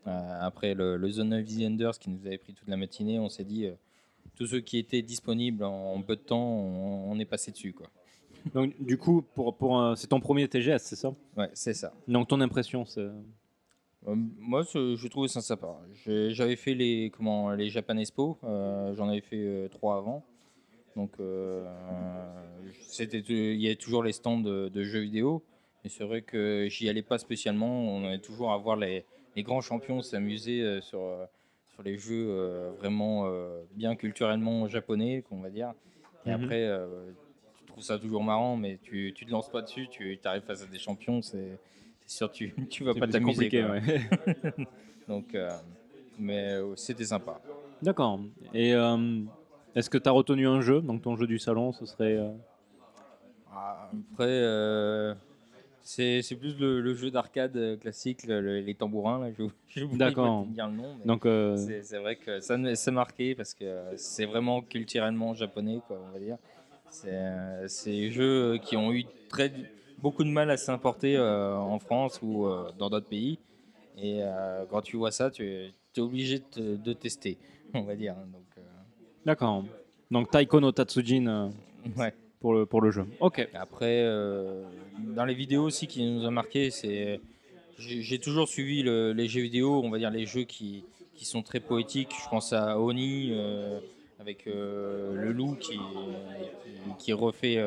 Après 0.06 0.74
le, 0.74 0.96
le 0.96 1.10
Zone 1.10 1.34
of 1.34 1.46
the 1.46 1.64
Enders 1.66 2.00
qui 2.00 2.10
nous 2.10 2.26
avait 2.26 2.38
pris 2.38 2.54
toute 2.54 2.70
la 2.70 2.78
matinée, 2.78 3.20
on 3.20 3.28
s'est 3.28 3.44
dit 3.44 3.68
tous 4.38 4.48
ceux 4.48 4.62
qui 4.62 4.78
étaient 4.78 5.02
disponibles 5.02 5.66
en, 5.66 5.96
en 5.96 6.02
peu 6.02 6.16
de 6.16 6.22
temps, 6.22 6.48
on, 6.48 7.12
on 7.12 7.20
est 7.20 7.26
passé 7.26 7.52
dessus. 7.52 7.74
Quoi. 7.74 7.88
Donc, 8.54 8.74
du 8.82 8.98
coup, 8.98 9.22
pour, 9.36 9.58
pour, 9.58 9.98
c'est 9.98 10.08
ton 10.08 10.22
premier 10.22 10.48
TGS, 10.48 10.78
c'est 10.80 10.96
ça? 10.96 11.14
Ouais, 11.36 11.50
c'est 11.54 11.74
ça. 11.74 11.92
Donc, 12.08 12.30
ton 12.30 12.40
impression, 12.40 12.86
c'est. 12.86 13.10
Euh, 14.06 14.16
moi, 14.16 14.64
je, 14.64 15.08
trouvais 15.08 15.28
ça 15.28 15.42
sympa. 15.42 15.76
J'avais 16.06 16.56
fait 16.56 16.74
les, 16.74 17.12
comment, 17.16 17.52
les 17.52 17.70
Japan 17.70 17.98
Expo, 17.98 18.38
euh, 18.44 18.94
j'en 18.96 19.10
avais 19.10 19.22
fait 19.22 19.38
euh, 19.38 19.68
trois 19.70 19.98
avant. 19.98 20.24
Donc, 20.96 21.12
euh, 21.20 21.66
il 23.00 23.62
y 23.62 23.68
avait 23.68 23.76
toujours 23.76 24.04
les 24.04 24.14
stands 24.14 24.40
de, 24.40 24.70
de 24.70 24.84
jeux 24.84 25.02
vidéo. 25.02 25.44
Mais 25.84 25.90
c'est 25.90 26.04
vrai 26.04 26.22
que 26.22 26.68
j'y 26.70 26.90
allais 26.90 27.02
pas 27.02 27.18
spécialement. 27.18 27.68
On 27.68 28.06
allait 28.06 28.20
toujours 28.20 28.52
à 28.52 28.58
voir 28.58 28.76
les, 28.78 29.06
les 29.36 29.44
grands 29.44 29.62
champions 29.62 30.02
s'amuser 30.02 30.82
sur, 30.82 31.02
sur 31.74 31.84
les 31.84 31.98
jeux 31.98 32.72
vraiment 32.80 33.30
bien 33.76 33.96
culturellement 33.96 34.68
japonais, 34.68 35.24
qu'on 35.30 35.40
va 35.40 35.50
dire. 35.50 35.74
Et 36.26 36.32
Mhm. 36.32 36.44
après, 36.44 36.80
tu 37.60 37.66
trouves 37.66 37.84
ça 37.84 38.00
toujours 38.00 38.24
marrant, 38.24 38.58
mais 38.58 38.80
tu, 38.82 39.14
tu 39.16 39.26
te 39.26 39.32
lances 39.32 39.50
pas 39.50 39.62
dessus, 39.62 39.88
tu 39.88 40.20
arrives 40.24 40.42
face 40.42 40.64
à 40.64 40.66
des 40.66 40.80
champions, 40.80 41.22
c'est, 41.22 41.60
c'est 42.08 42.18
sûr 42.18 42.32
tu, 42.32 42.54
tu 42.70 42.84
vas 42.84 42.94
pas 42.96 43.08
t'amuser. 43.08 43.50
compliqué, 43.50 43.64
ouais. 43.64 43.82
Donc, 45.08 45.36
euh, 45.36 45.56
mais 46.18 46.54
euh, 46.54 46.76
c'était 46.76 47.06
sympa. 47.06 47.40
D'accord. 47.82 48.20
Et 48.54 48.74
euh, 48.74 49.22
est-ce 49.76 49.90
que 49.90 49.98
tu 50.00 50.10
as 50.10 50.12
retenu 50.12 50.48
un 50.48 50.62
jeu? 50.62 50.82
Donc, 50.82 51.04
ton 51.04 51.16
jeu 51.16 51.28
du 51.28 51.38
salon, 51.38 51.72
ce 51.74 51.86
serait. 51.86 52.18
euh, 52.18 52.32
Après, 54.14 54.26
euh, 54.28 55.14
c'est 55.82 56.22
c'est 56.22 56.36
plus 56.36 56.58
le, 56.60 56.82
le 56.82 56.94
jeu 56.96 57.12
d'arcade 57.12 57.80
classique, 57.80 58.24
le- 58.26 58.42
le- 58.42 58.60
les 58.60 58.74
tambourins. 58.76 59.20
Là, 59.20 59.32
je 59.70 59.86
D'accord. 59.94 60.46
de 60.46 60.54
dire 60.54 60.68
le 60.68 60.74
nom. 60.76 60.96
mais 61.00 61.06
Donc, 61.06 61.26
euh, 61.26 61.56
c'est 61.56 61.84
c'est 61.84 61.98
vrai 62.00 62.16
que 62.16 62.40
ça 62.42 62.58
me- 62.58 62.76
c'est 62.76 62.92
marqué 62.92 63.36
parce 63.36 63.54
que 63.54 63.94
c'est 63.96 64.26
vraiment 64.26 64.62
culturellement 64.62 65.34
japonais, 65.34 65.82
quoi, 65.88 65.98
on 66.10 66.12
va 66.12 66.20
dire. 66.20 66.38
C'est 66.90 67.10
euh, 67.14 67.68
ces 67.68 68.12
jeux 68.12 68.58
qui 68.58 68.76
ont 68.76 68.92
eu 68.92 69.06
très, 69.30 69.52
beaucoup 69.98 70.24
de 70.24 70.30
mal 70.30 70.50
à 70.50 70.58
s'importer 70.58 71.16
euh, 71.18 71.56
en 71.56 71.80
France 71.80 72.20
ou 72.22 72.46
euh, 72.46 72.72
dans 72.78 72.90
d'autres 72.90 73.08
pays. 73.08 73.40
Et 73.98 74.20
euh, 74.22 74.66
quand 74.70 74.82
tu 74.82 74.98
vois 74.98 75.12
ça, 75.12 75.32
tu 75.32 75.44
es, 75.46 75.72
obligé 76.00 76.38
de, 76.40 76.44
te- 76.44 76.76
de 76.76 76.94
tester, 76.94 77.38
on 77.74 77.82
va 77.82 77.96
dire. 77.96 78.16
Donc, 78.32 78.46
euh, 78.58 78.62
d'accord. 79.26 79.64
Donc, 80.12 80.30
Taiko 80.30 80.60
no 80.60 80.72
Tatsujin 80.72 81.52
ouais. 81.98 82.14
pour, 82.40 82.54
le, 82.54 82.66
pour 82.66 82.82
le 82.82 82.92
jeu. 82.92 83.06
Ok. 83.20 83.48
Après, 83.54 84.04
euh, 84.04 84.64
dans 85.16 85.26
les 85.26 85.34
vidéos 85.34 85.64
aussi 85.64 85.88
qui 85.88 86.06
nous 86.06 86.26
a 86.26 86.32
marqué, 86.32 86.70
c'est 86.70 87.20
j'ai 87.80 88.20
toujours 88.20 88.48
suivi 88.48 88.82
le- 88.84 89.14
les 89.14 89.28
jeux 89.28 89.42
vidéo, 89.42 89.82
on 89.84 89.90
va 89.90 89.98
dire 90.00 90.10
les 90.12 90.26
jeux 90.26 90.44
qui, 90.44 90.84
qui 91.16 91.26
sont 91.26 91.42
très 91.44 91.60
poétiques. 91.60 92.12
Je 92.24 92.30
pense 92.30 92.54
à 92.54 92.80
Oni 92.80 93.32
euh, 93.34 93.80
avec 94.20 94.48
euh, 94.48 95.14
le 95.16 95.32
loup 95.32 95.56
qui, 95.60 95.74
qui, 96.64 97.06
qui 97.06 97.14
refait 97.14 97.58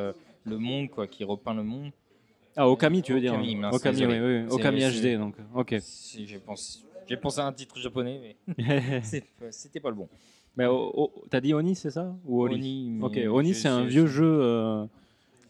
le 0.45 0.59
monde, 0.59 0.89
quoi, 0.91 1.07
qui 1.07 1.25
repeint 1.25 1.55
le 1.55 1.63
monde. 1.63 1.91
Ah, 2.57 2.69
Okami, 2.69 3.03
tu 3.03 3.13
veux 3.13 3.21
dire 3.21 3.33
Okami, 3.35 3.57
mince, 3.57 3.75
Okami, 3.77 3.97
oui, 3.97 4.07
désolé. 4.07 4.21
oui. 4.41 4.45
C'est- 4.49 4.55
Okami 4.55 4.81
c'est- 4.81 5.15
HD, 5.15 5.19
donc. 5.19 5.35
Ok. 5.55 5.77
Si 5.81 6.27
j'ai 6.27 6.39
pensé, 6.39 6.81
j'ai 7.09 7.17
pensé 7.17 7.41
à 7.41 7.47
un 7.47 7.53
titre 7.53 7.79
japonais, 7.79 8.37
mais 8.47 8.55
c'est- 9.03 9.25
c'était 9.51 9.81
pas 9.81 9.91
le 9.91 9.95
bon. 9.97 10.09
Mais 10.57 10.67
o- 10.67 10.91
o- 10.95 11.25
t'as 11.31 11.41
dit 11.41 11.55
Oni, 11.55 11.77
c'est 11.77 11.91
ça? 11.91 12.13
Ou 12.27 12.43
Oli? 12.43 12.91
Mais 12.91 13.05
Ok, 13.05 13.19
Oni, 13.33 13.51
je- 13.55 13.59
c'est 13.59 13.69
un 13.69 13.85
je- 13.85 13.89
vieux 13.89 14.07
jeu, 14.07 14.25
euh, 14.27 14.85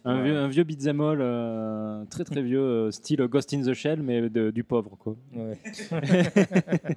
un, 0.04 0.16
Ouais. 0.18 0.24
vieux, 0.24 0.36
un 0.36 0.48
vieux 0.48 0.62
beat'em 0.64 1.00
all, 1.00 1.18
euh, 1.22 2.04
très 2.10 2.24
très 2.24 2.42
vieux, 2.42 2.60
euh, 2.60 2.90
style 2.90 3.22
Ghost 3.26 3.52
in 3.54 3.62
the 3.62 3.72
Shell, 3.72 4.02
mais 4.02 4.28
de- 4.28 4.50
du 4.50 4.62
pauvre, 4.62 4.96
quoi. 4.98 5.16
Ouais. 5.34 5.56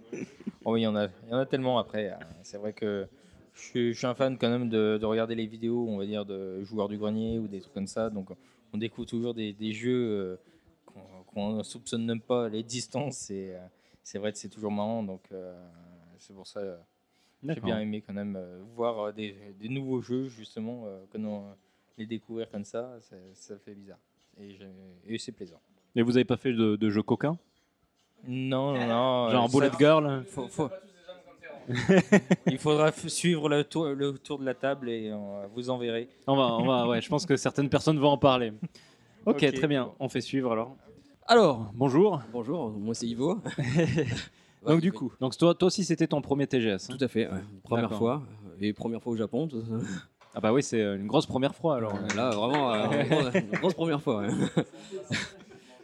oh, 0.66 0.74
oui, 0.74 0.82
il 0.82 0.84
y 0.84 0.88
en 0.88 0.96
a, 0.98 1.06
il 1.06 1.32
y 1.32 1.34
en 1.34 1.38
a 1.40 1.46
tellement 1.46 1.80
après. 1.80 2.10
hein. 2.10 2.20
C'est 2.44 2.58
vrai 2.58 2.74
que 2.74 3.08
je 3.54 3.62
suis, 3.62 3.94
je 3.94 3.98
suis 3.98 4.08
un 4.08 4.16
fan 4.16 4.38
quand 4.38 4.50
même 4.50 4.68
de, 4.70 4.98
de 5.00 5.06
regarder 5.06 5.36
les 5.36 5.46
vidéos, 5.46 5.86
on 5.90 5.98
va 5.98 6.06
dire, 6.06 6.26
de 6.26 6.62
joueurs 6.64 6.90
du 6.90 6.98
grenier 6.98 7.40
ou 7.40 7.48
des 7.48 7.62
trucs 7.62 7.74
comme 7.74 7.88
ça. 7.88 8.10
Donc, 8.10 8.30
on 8.74 8.78
découvre 8.78 9.08
toujours 9.08 9.34
des, 9.34 9.54
des 9.54 9.72
jeux 9.74 10.10
euh, 10.10 10.36
qu'on 11.28 11.54
ne 11.58 11.64
soupçonne 11.64 12.06
même 12.06 12.22
pas 12.22 12.50
l'existence. 12.50 13.30
Et 13.30 13.52
euh, 13.54 13.60
c'est 14.04 14.18
vrai 14.20 14.32
que 14.32 14.38
c'est 14.38 14.50
toujours 14.50 14.72
marrant. 14.72 15.04
Donc, 15.04 15.22
euh, 15.32 15.54
c'est 16.20 16.34
pour 16.34 16.48
ça 16.48 16.60
euh, 16.60 16.78
j'ai 17.44 17.60
bien 17.62 17.80
aimé 17.80 18.02
quand 18.06 18.14
même 18.14 18.36
euh, 18.36 18.62
voir 18.76 19.00
euh, 19.00 19.12
des, 19.12 19.36
des 19.60 19.70
nouveaux 19.70 20.02
jeux, 20.02 20.30
justement, 20.30 20.84
euh, 20.86 21.04
quand 21.12 21.24
on, 21.24 21.44
les 21.98 22.06
découvrir 22.06 22.50
comme 22.50 22.66
ça, 22.66 22.98
ça, 23.02 23.16
ça 23.34 23.58
fait 23.60 23.76
bizarre. 23.76 24.00
Et, 24.40 25.18
c'est 25.20 25.32
plaisant. 25.32 25.60
Et 25.96 26.02
vous 26.02 26.18
avez 26.18 26.26
pas 26.26 26.38
fait 26.38 26.54
de, 26.54 26.76
de 26.76 26.90
jeu 26.90 27.04
coquin 27.04 27.38
Non, 28.28 28.74
non, 28.74 28.88
non. 28.88 29.30
Genre 29.30 29.50
Bullet 29.50 29.70
ça- 29.70 29.78
Girl 29.78 30.24
faut, 30.26 30.48
faut- 30.48 30.70
Il 32.48 32.58
faudra 32.58 32.92
suivre 32.92 33.50
le 33.50 33.64
tour, 33.64 33.88
le 33.88 34.14
tour 34.18 34.40
de 34.40 34.46
la 34.46 34.54
table 34.54 34.90
et 34.90 35.10
euh, 35.10 35.18
vous 35.56 35.70
en 35.70 35.78
verrez. 35.78 36.10
On 36.28 36.36
va, 36.36 36.56
on 36.58 36.66
va, 36.66 36.88
ouais, 36.88 37.02
je 37.02 37.10
pense 37.10 37.26
que 37.26 37.36
certaines 37.36 37.70
personnes 37.70 38.00
vont 38.00 38.10
en 38.10 38.18
parler. 38.18 38.54
Ok, 39.26 39.38
très 39.54 39.68
bien. 39.68 39.90
On 40.02 40.10
fait 40.10 40.20
suivre 40.20 40.52
alors. 40.52 40.76
Alors, 41.28 41.72
bonjour. 41.74 42.22
Bonjour, 42.34 42.72
moi 42.72 42.94
c'est 42.94 43.08
Ivo. 43.08 43.40
Donc 44.68 44.82
du 44.82 44.92
coup, 44.92 45.14
donc 45.22 45.38
toi, 45.38 45.56
toi 45.56 45.68
aussi 45.68 45.86
c'était 45.86 46.08
ton 46.08 46.22
premier 46.22 46.46
TGS. 46.46 46.90
hein 46.90 46.98
Tout 46.98 47.02
à 47.04 47.08
fait, 47.08 47.28
ouais. 47.28 47.40
première 47.64 47.94
fois. 47.94 48.22
Et 48.60 48.74
première 48.74 49.02
fois 49.02 49.14
au 49.14 49.16
Japon. 49.16 49.48
tout 49.48 49.62
ça. 49.62 49.76
Ah 50.36 50.42
bah 50.42 50.52
oui, 50.52 50.62
c'est 50.62 50.82
euh, 50.82 50.98
une 50.98 51.08
grosse 51.08 51.26
première 51.26 51.56
fois 51.56 51.78
alors. 51.78 51.94
Là, 52.18 52.32
vraiment, 52.32 52.74
euh, 52.74 53.32
une 53.36 53.58
grosse 53.60 53.74
première 53.74 54.02
fois. 54.02 54.22
ouais. 54.28 54.30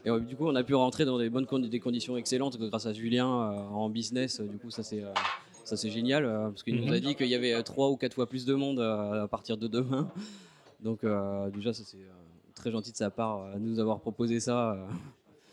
Et 0.05 0.19
du 0.21 0.35
coup, 0.35 0.47
on 0.47 0.55
a 0.55 0.63
pu 0.63 0.75
rentrer 0.75 1.05
dans 1.05 1.17
des 1.17 1.29
bonnes 1.29 1.45
des 1.69 1.79
conditions 1.79 2.15
excellentes 2.15 2.57
grâce 2.57 2.85
à 2.85 2.93
Julien 2.93 3.27
euh, 3.27 3.59
en 3.69 3.89
business. 3.89 4.39
Du 4.39 4.57
coup, 4.57 4.69
ça 4.69 4.83
c'est 4.83 5.03
euh, 5.03 5.11
ça 5.63 5.77
c'est 5.77 5.89
génial 5.89 6.25
euh, 6.25 6.49
parce 6.49 6.63
qu'il 6.63 6.75
nous 6.75 6.91
a 6.93 6.99
dit 6.99 7.15
qu'il 7.15 7.27
y 7.27 7.35
avait 7.35 7.53
euh, 7.53 7.61
trois 7.61 7.89
ou 7.89 7.97
quatre 7.97 8.13
fois 8.13 8.27
plus 8.27 8.45
de 8.45 8.53
monde 8.53 8.79
euh, 8.79 9.23
à 9.23 9.27
partir 9.27 9.57
de 9.57 9.67
demain. 9.67 10.11
Donc 10.81 11.01
déjà, 11.53 11.73
ça 11.73 11.83
c'est 11.85 11.97
très 12.55 12.71
gentil 12.71 12.93
de 12.93 12.97
sa 12.97 13.09
part 13.09 13.53
de 13.53 13.59
nous 13.59 13.79
avoir 13.79 13.99
proposé 13.99 14.39
ça. 14.39 14.77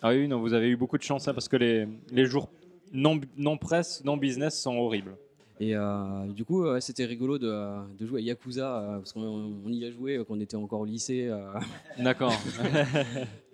Ah 0.01 0.11
oui, 0.11 0.29
non, 0.29 0.39
vous 0.39 0.53
avez 0.53 0.69
eu 0.69 0.77
beaucoup 0.77 0.99
de 0.99 1.03
chance 1.03 1.27
hein, 1.27 1.35
parce 1.35 1.49
que 1.49 1.57
les, 1.57 1.89
les 2.13 2.27
jours 2.27 2.49
non, 2.93 3.21
non 3.37 3.57
presse, 3.57 4.05
non 4.05 4.17
business 4.17 4.61
sont 4.61 4.77
horribles. 4.77 5.17
Et 5.59 5.75
euh, 5.75 6.27
du 6.29 6.45
coup, 6.45 6.65
ouais, 6.65 6.81
c'était 6.81 7.07
rigolo 7.07 7.39
de, 7.39 7.97
de 7.99 8.07
jouer 8.07 8.21
à 8.21 8.25
Yakuza 8.25 8.79
euh, 8.79 8.97
parce 8.99 9.13
qu'on 9.13 9.55
on 9.65 9.71
y 9.71 9.87
a 9.87 9.91
joué 9.91 10.17
euh, 10.17 10.25
quand 10.25 10.35
on 10.35 10.41
était 10.41 10.57
encore 10.57 10.81
au 10.81 10.85
lycée. 10.85 11.31
D'accord. 11.99 12.33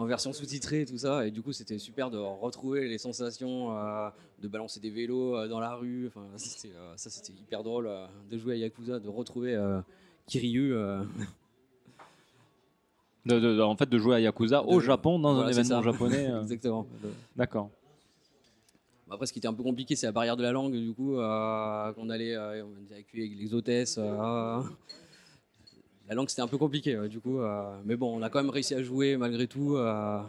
en 0.00 0.06
version 0.06 0.32
sous-titrée, 0.32 0.86
tout 0.86 0.96
ça. 0.96 1.26
Et 1.26 1.30
du 1.30 1.42
coup, 1.42 1.52
c'était 1.52 1.78
super 1.78 2.10
de 2.10 2.16
retrouver 2.16 2.88
les 2.88 2.96
sensations 2.96 3.76
euh, 3.76 4.08
de 4.40 4.48
balancer 4.48 4.80
des 4.80 4.88
vélos 4.88 5.36
euh, 5.36 5.46
dans 5.46 5.60
la 5.60 5.74
rue. 5.74 6.06
Enfin, 6.08 6.24
c'était, 6.36 6.74
euh, 6.74 6.94
ça, 6.96 7.10
c'était 7.10 7.34
hyper 7.34 7.62
drôle 7.62 7.90
de 8.30 8.38
jouer 8.38 8.54
à 8.54 8.56
Yakuza, 8.56 8.98
de 8.98 9.08
retrouver 9.08 9.58
Kiryu. 10.26 10.74
De- 13.26 13.38
de- 13.38 13.54
de- 13.54 13.60
en 13.60 13.76
fait, 13.76 13.86
de 13.86 13.98
jouer 13.98 14.14
à 14.16 14.20
Yakuza 14.20 14.64
au 14.64 14.80
Japon 14.80 15.18
dans 15.18 15.34
voilà, 15.34 15.48
un 15.48 15.52
événement 15.52 15.82
japonais. 15.82 16.30
Exactement. 16.40 16.86
D'accord. 17.36 17.68
Après, 19.10 19.26
ce 19.26 19.32
qui 19.34 19.40
était 19.40 19.48
un 19.48 19.52
peu 19.52 19.62
compliqué, 19.62 19.94
c'est 19.94 20.06
la 20.06 20.12
barrière 20.12 20.38
de 20.38 20.42
la 20.42 20.52
langue. 20.52 20.72
Du 20.72 20.94
coup, 20.94 21.16
qu'on 21.16 22.08
allait, 22.08 22.34
avec 22.34 23.06
les 23.12 23.52
hôtesses. 23.52 23.98
Euh, 26.10 26.14
la 26.14 26.14
langue, 26.16 26.28
c'était 26.28 26.42
un 26.42 26.48
peu 26.48 26.58
compliqué. 26.58 26.98
ouais, 26.98 27.08
du 27.08 27.20
coup, 27.20 27.38
euh, 27.40 27.80
mais 27.84 27.96
bon, 27.96 28.18
on 28.18 28.22
a 28.22 28.28
quand 28.30 28.40
même 28.42 28.50
réussi 28.50 28.74
à 28.74 28.82
jouer 28.82 29.16
malgré 29.16 29.46
tout. 29.46 29.76
euh, 29.76 30.20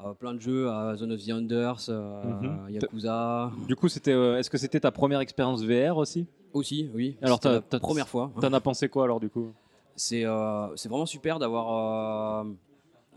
à 0.00 0.12
plein 0.12 0.34
de 0.34 0.40
jeux, 0.40 0.68
à 0.68 0.96
Zone 0.96 1.12
of 1.12 1.24
the 1.24 1.30
Unders, 1.30 1.86
euh, 1.88 2.24
Mhm. 2.24 2.70
Yakuza 2.70 3.52
Du 3.68 3.76
coup, 3.76 3.88
c'était, 3.88 4.12
euh, 4.12 4.38
est-ce 4.38 4.50
que 4.50 4.58
c'était 4.58 4.80
ta 4.80 4.90
première 4.90 5.20
expérience 5.20 5.62
VR 5.62 5.96
aussi? 5.96 6.26
Aussi, 6.52 6.90
oui. 6.92 7.16
Alors, 7.22 7.38
t'as- 7.40 7.60
première 7.78 8.08
fois. 8.08 8.30
T'en 8.40 8.52
as 8.52 8.60
pensé 8.60 8.88
quoi 8.88 9.04
alors 9.04 9.20
du 9.20 9.30
coup? 9.30 9.52
C'est 9.96 10.24
euh, 10.24 10.74
c'est 10.76 10.88
vraiment 10.88 11.06
super 11.06 11.38
d'avoir 11.38 12.42
euh, 12.42 12.50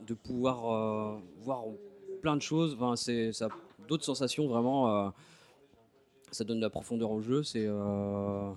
de 0.05 0.13
pouvoir 0.13 0.71
euh, 0.71 1.17
voir 1.41 1.63
plein 2.21 2.35
de 2.35 2.41
choses. 2.43 2.75
Enfin, 2.79 2.95
c'est 2.95 3.33
ça 3.33 3.49
d'autres 3.89 4.05
sensations 4.05 4.47
vraiment. 4.47 5.05
euh, 5.07 5.09
ça 6.31 6.43
donne 6.43 6.57
de 6.57 6.63
la 6.63 6.69
profondeur 6.69 7.09
au 7.09 7.21
jeu. 7.21 7.41
C'est 7.41 7.65
euh, 7.65 8.51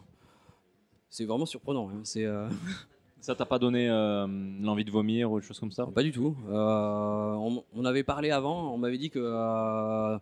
c'est 1.09 1.25
vraiment 1.25 1.47
surprenant. 1.47 1.89
hein. 1.89 2.01
C'est 2.05 2.27
euh, 2.27 2.47
Ça 3.21 3.35
t'a 3.35 3.45
pas 3.45 3.59
donné 3.59 3.89
euh, 3.89 4.27
l'envie 4.63 4.85
de 4.85 4.91
vomir 4.91 5.31
ou 5.31 5.41
des 5.41 5.47
choses 5.47 5.61
comme 5.61 5.73
ça 5.73 5.87
pas 5.87 6.03
du 6.03 6.11
tout. 6.11 6.35
Euh, 6.49 7.63
on, 7.75 7.85
avait 7.85 8.03
parlé 8.03 8.31
avant. 8.31 8.73
On 8.73 8.79
m'avait 8.79 8.97
dit 8.97 9.11
que 9.11 9.19
euh, 9.21 10.19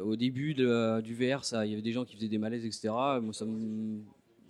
au 0.00 0.16
début 0.16 0.54
du 0.54 1.14
VR, 1.14 1.42
il 1.64 1.70
y 1.70 1.72
avait 1.72 1.82
des 1.82 1.92
gens 1.92 2.04
qui 2.04 2.16
faisaient 2.16 2.28
des 2.28 2.38
malaises, 2.38 2.66
etc. 2.66 2.88
Moi, 3.22 3.32
ça 3.32 3.44
me, 3.44 4.00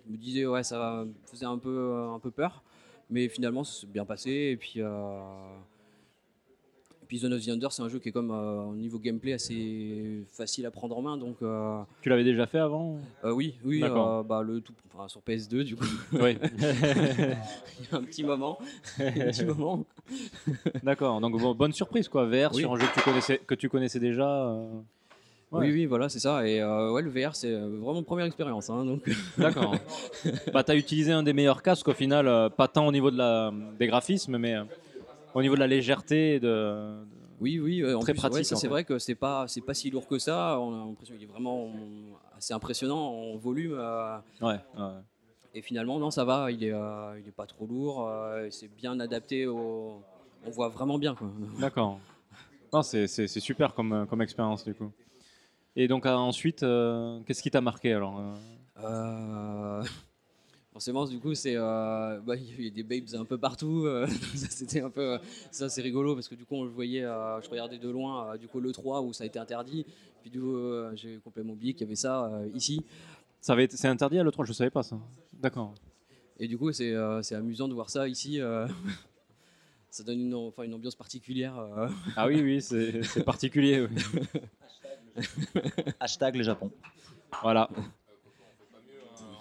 je 0.07 0.11
me 0.11 0.17
disait 0.17 0.47
ouais, 0.47 0.63
ça 0.63 1.05
faisait 1.25 1.45
un 1.45 1.59
peu 1.59 2.09
un 2.11 2.19
peu 2.19 2.31
peur. 2.31 2.63
Mais 3.11 3.29
finalement, 3.29 3.63
ça 3.63 3.81
s'est 3.81 3.87
bien 3.87 4.05
passé. 4.05 4.31
Et 4.31 4.57
puis, 4.57 4.81
et 7.05 7.07
puis 7.07 7.19
the 7.19 7.49
Under, 7.49 7.71
c'est 7.71 7.83
un 7.83 7.87
jeu 7.87 7.99
qui 7.99 8.09
est 8.09 8.11
comme 8.11 8.31
euh, 8.31 8.63
au 8.63 8.73
niveau 8.73 8.97
gameplay 8.97 9.33
assez 9.33 10.23
facile 10.31 10.65
à 10.65 10.71
prendre 10.71 10.97
en 10.97 11.03
main. 11.03 11.17
Donc 11.17 11.35
euh, 11.43 11.77
Tu 12.01 12.09
l'avais 12.09 12.23
déjà 12.23 12.47
fait 12.47 12.57
avant 12.57 12.97
euh, 13.23 13.31
oui, 13.31 13.53
oui, 13.63 13.79
D'accord. 13.81 14.23
bah, 14.23 14.41
le 14.41 14.59
tout 14.59 14.73
enfin, 14.91 15.07
sur 15.07 15.21
PS2 15.21 15.63
du 15.63 15.75
coup. 15.75 15.85
Oui. 16.13 16.35
il 16.57 17.91
y 17.91 17.93
a 17.93 17.97
un 17.97 18.01
petit 18.03 18.23
moment, 18.23 18.57
un 18.99 19.11
petit 19.11 19.45
moment. 19.53 19.85
D'accord. 20.81 21.21
Donc 21.21 21.39
bon, 21.39 21.53
bonne 21.53 21.73
surprise 21.73 22.07
quoi. 22.09 22.25
VR 22.25 22.49
Oui. 22.55 22.61
sur 22.61 22.73
un 22.73 22.79
jeu 22.79 22.87
que 22.87 22.95
tu 22.99 23.01
connaissais, 23.03 23.37
que 23.45 23.55
tu 23.55 23.69
connaissais 23.69 23.99
déjà. 23.99 24.51
Ouais. 25.51 25.67
Oui, 25.67 25.71
oui, 25.71 25.85
voilà, 25.85 26.09
c'est 26.09 26.19
ça. 26.19 26.47
Et 26.47 26.59
euh, 26.59 26.91
ouais, 26.91 27.03
le 27.03 27.09
VR, 27.11 27.35
c'est 27.35 27.51
vraiment 27.53 28.01
première 28.01 28.25
expérience. 28.25 28.69
hein, 28.71 28.83
donc 28.83 29.03
D'accord. 29.37 29.75
bah, 30.51 30.63
tu 30.63 30.71
as 30.71 30.75
utilisé 30.75 31.11
un 31.11 31.21
des 31.21 31.33
meilleurs 31.33 31.61
casques 31.61 31.87
au 31.87 31.93
final, 31.93 32.27
euh, 32.27 32.49
pas 32.49 32.67
tant 32.67 32.87
au 32.87 32.91
niveau 32.91 33.11
de 33.11 33.17
la, 33.17 33.53
des 33.77 33.85
graphismes, 33.85 34.37
mais 34.39 34.55
euh, 34.55 34.63
au 35.35 35.41
niveau 35.43 35.53
de 35.55 35.59
la 35.59 35.67
légèreté. 35.67 36.35
et 36.35 36.39
De, 36.39 36.95
Oui, 37.39 37.59
oui, 37.59 37.81
euh, 37.81 37.95
en 37.97 37.99
Très 37.99 38.13
plus, 38.13 38.19
pratique, 38.19 38.37
ouais, 38.37 38.43
ça 38.43 38.55
en 38.55 38.57
c'est 38.57 38.67
vrai 38.67 38.83
que 38.83 38.97
c'est 38.97 39.13
pas, 39.15 39.47
c'est 39.47 39.61
pas 39.61 39.73
si 39.75 39.91
lourd 39.91 40.07
que 40.07 40.17
ça. 40.17 40.59
On 40.59 40.73
a 40.73 40.85
l'impression 40.85 41.13
qu'il 41.15 41.23
est 41.23 41.31
vraiment 41.31 41.69
assez 42.35 42.53
impressionnant 42.53 42.97
en 43.11 43.35
volume. 43.37 43.75
euh, 43.77 44.17
Ouais. 44.41 44.59
ouais. 44.77 44.91
et 45.53 45.61
finalement, 45.61 45.99
non, 45.99 46.09
ça 46.11 46.25
va. 46.25 46.49
Il 46.51 46.63
est, 46.63 46.71
euh, 46.73 47.19
il 47.21 47.27
est 47.27 47.31
pas 47.35 47.45
trop 47.45 47.65
lourd. 47.67 48.07
euh, 48.07 48.47
c'est 48.49 48.67
bien 48.75 48.99
adapté. 48.99 49.45
Au... 49.47 50.01
On 50.45 50.49
voit 50.51 50.69
vraiment 50.69 50.97
bien. 50.97 51.13
Quoi. 51.15 51.27
D'accord. 51.59 51.99
Non, 52.73 52.81
c'est, 52.81 53.07
c'est- 53.07 53.27
c'est 53.27 53.39
super 53.39 53.73
comme, 53.73 54.05
comme 54.09 54.21
expérience 54.21 54.63
du 54.65 54.73
coup. 54.73 54.91
Et 55.77 55.87
donc 55.89 56.05
ensuite, 56.05 56.63
euh, 56.63 57.19
qu'est-ce 57.25 57.41
qui 57.43 57.51
t'a 57.51 57.59
marqué 57.61 57.91
alors 57.93 58.21
Forcément, 60.75 61.05
du 61.05 61.19
coup, 61.19 61.33
c'est, 61.35 61.53
euh, 61.55 62.19
bah, 62.19 62.35
il 62.59 62.65
y 62.65 62.67
a 62.67 62.69
des 62.69 62.83
babes 62.83 63.07
un 63.17 63.23
peu 63.23 63.37
partout. 63.37 63.85
euh, 63.85 64.05
ça, 64.35 64.47
c'était 64.49 64.81
un 64.81 64.89
peu, 64.89 65.17
ça, 65.49 65.69
c'est 65.69 65.81
rigolo 65.81 66.15
parce 66.15 66.27
que 66.27 66.35
du 66.35 66.43
coup, 66.43 66.55
on 66.55 66.65
le 66.65 66.69
voyait, 66.69 67.05
euh, 67.05 67.41
je 67.41 67.49
regardais 67.49 67.77
de 67.77 67.89
loin, 67.89 68.33
euh, 68.33 68.37
du 68.37 68.49
coup, 68.49 68.59
le 68.59 68.73
3 68.73 69.01
où 69.01 69.13
ça 69.13 69.23
a 69.23 69.27
été 69.27 69.39
interdit. 69.39 69.85
Puis 70.21 70.29
du 70.29 70.41
coup, 70.41 70.53
euh, 70.57 70.91
j'ai 70.95 71.17
complètement 71.23 71.53
oublié 71.53 71.71
qu'il 71.73 71.83
y 71.83 71.85
avait 71.87 71.95
ça 71.95 72.25
euh, 72.25 72.49
ici. 72.53 72.83
Ça 73.39 73.53
avait 73.53 73.63
été- 73.63 73.77
C'est 73.77 73.87
interdit 73.87 74.19
à 74.19 74.23
l'E3, 74.23 74.43
je 74.45 74.51
savais 74.51 74.69
pas 74.69 74.83
ça. 74.83 74.97
D'accord. 75.31 75.73
Et 76.41 76.47
du 76.49 76.57
coup, 76.57 76.73
c'est 76.73 76.91
euh, 76.91 77.21
c'est 77.21 77.35
amusant 77.35 77.69
de 77.69 77.73
voir 77.73 77.89
ça 77.89 78.09
ici. 78.09 78.41
euh, 78.41 78.67
ça 79.89 80.03
donne 80.03 80.19
une, 80.19 80.33
enfin, 80.35 80.63
une 80.63 80.73
ambiance 80.73 80.95
particulière. 80.95 81.57
euh. 81.57 81.87
Ah 82.17 82.27
oui, 82.27 82.41
oui, 82.41 82.61
c'est, 82.61 83.01
c'est 83.03 83.23
particulier. 83.23 83.87
oui. 83.87 85.23
Hashtag 86.01 86.35
le 86.35 86.43
Japon. 86.43 86.69
Voilà. 87.41 87.69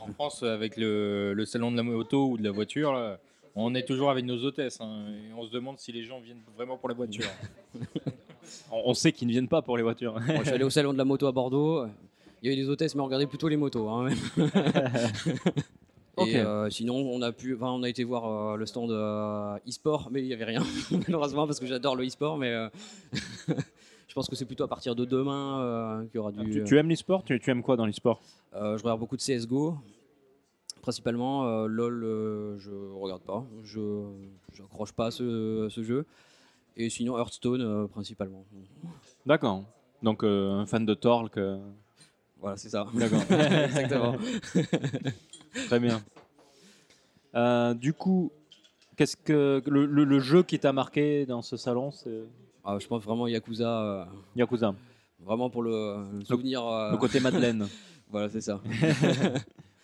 En 0.08 0.12
France, 0.12 0.42
avec 0.42 0.76
le, 0.76 1.32
le 1.34 1.44
salon 1.44 1.70
de 1.72 1.76
la 1.76 1.82
moto 1.82 2.28
ou 2.30 2.38
de 2.38 2.44
la 2.44 2.50
voiture, 2.50 2.92
là, 2.92 3.18
on 3.54 3.74
est 3.74 3.84
toujours 3.84 4.10
avec 4.10 4.24
nos 4.24 4.42
hôtesses. 4.44 4.80
hein, 4.80 5.06
et 5.08 5.32
on 5.34 5.46
se 5.46 5.50
demande 5.52 5.78
si 5.78 5.92
les 5.92 6.04
gens 6.04 6.20
viennent 6.20 6.42
vraiment 6.56 6.76
pour 6.76 6.88
la 6.88 6.94
voiture. 6.94 7.24
On, 8.70 8.92
sait 8.92 9.10
qu'ils 9.12 9.26
ne 9.26 9.32
viennent 9.32 9.48
pas 9.48 9.62
pour 9.62 9.76
les 9.78 9.82
voitures. 9.82 10.12
Bon, 10.14 10.38
je 10.40 10.44
suis 10.44 10.52
allé 10.52 10.64
au 10.64 10.70
salon 10.70 10.92
de 10.92 10.98
la 10.98 11.04
moto 11.06 11.26
à 11.26 11.32
Bordeaux. 11.32 11.86
Il 12.42 12.50
y 12.50 12.52
avait 12.52 12.60
des 12.62 12.68
hôtesses, 12.68 12.94
mais 12.94 13.00
on 13.00 13.06
regardait 13.06 13.26
plutôt 13.26 13.48
les 13.48 13.56
motos. 13.56 13.88
hein. 13.88 14.08
Et 16.26 16.36
euh, 16.36 16.70
sinon, 16.70 16.94
on 16.94 17.22
a 17.22 17.32
pu, 17.32 17.56
on 17.60 17.82
a 17.82 17.88
été 17.88 18.04
voir 18.04 18.52
euh, 18.52 18.56
le 18.56 18.66
stand 18.66 18.90
euh, 18.90 19.56
e-sport, 19.68 20.08
mais 20.12 20.20
il 20.20 20.26
n'y 20.26 20.32
avait 20.32 20.44
rien 20.44 20.62
malheureusement 21.08 21.46
parce 21.46 21.58
que 21.58 21.66
j'adore 21.66 21.96
le 21.96 22.06
e-sport, 22.06 22.36
mais 22.36 22.50
euh, 22.50 22.68
je 24.08 24.14
pense 24.14 24.28
que 24.28 24.36
c'est 24.36 24.44
plutôt 24.44 24.62
à 24.64 24.68
partir 24.68 24.94
de 24.94 25.04
demain 25.04 25.60
euh, 25.60 26.02
qu'il 26.04 26.16
y 26.16 26.18
aura 26.18 26.30
du. 26.30 26.50
tu, 26.50 26.64
tu 26.64 26.78
aimes 26.78 26.88
l'e-sport? 26.88 27.24
Tu, 27.24 27.40
tu 27.40 27.50
aimes 27.50 27.62
quoi 27.62 27.76
dans 27.76 27.86
l'e-sport? 27.86 28.20
Euh, 28.54 28.76
je 28.78 28.82
regarde 28.84 29.00
beaucoup 29.00 29.16
de 29.16 29.22
CS:GO, 29.22 29.74
principalement. 30.84 31.46
euh, 31.46 31.66
LoL, 31.66 32.04
euh, 32.04 32.58
je 32.58 32.70
regarde 33.00 33.22
pas. 33.22 33.42
Je 33.64 33.80
n'accroche 34.60 34.92
pas 34.92 35.06
à 35.06 35.10
ce, 35.10 35.66
à 35.66 35.70
ce 35.70 35.82
jeu. 35.82 36.04
Et 36.76 36.90
sinon, 36.90 37.16
Hearthstone, 37.18 37.62
euh, 37.62 37.86
principalement. 37.86 38.44
D'accord. 39.24 39.64
Donc 40.02 40.22
euh, 40.22 40.52
un 40.52 40.66
fan 40.66 40.84
de 40.84 40.92
Torque. 40.92 41.40
Voilà, 42.38 42.56
c'est 42.58 42.68
ça. 42.68 42.86
D'accord. 42.92 43.22
Exactement. 43.30 44.16
Très 45.68 45.80
bien. 45.80 46.02
Du 47.74 47.94
coup, 47.94 48.30
qu'est-ce 48.96 49.16
que 49.16 49.62
le, 49.66 49.86
le- 49.86 50.04
le 50.04 50.20
jeu 50.20 50.42
qui 50.42 50.58
t'a 50.58 50.72
marqué 50.74 51.24
dans 51.24 51.40
ce 51.40 51.56
salon, 51.56 51.90
c'est? 51.92 52.24
Ah, 52.62 52.76
je 52.78 52.86
pense 52.86 53.02
vraiment 53.02 53.26
Yakuza, 53.26 54.06
Yakuza, 54.36 54.74
vraiment 55.20 55.48
pour 55.50 55.62
le, 55.62 55.96
le 56.18 56.24
souvenir. 56.24 56.60
le 56.92 56.96
côté 56.98 57.20
Madeleine. 57.20 57.66
Voilà, 58.10 58.28
c'est 58.28 58.42
ça. 58.42 58.60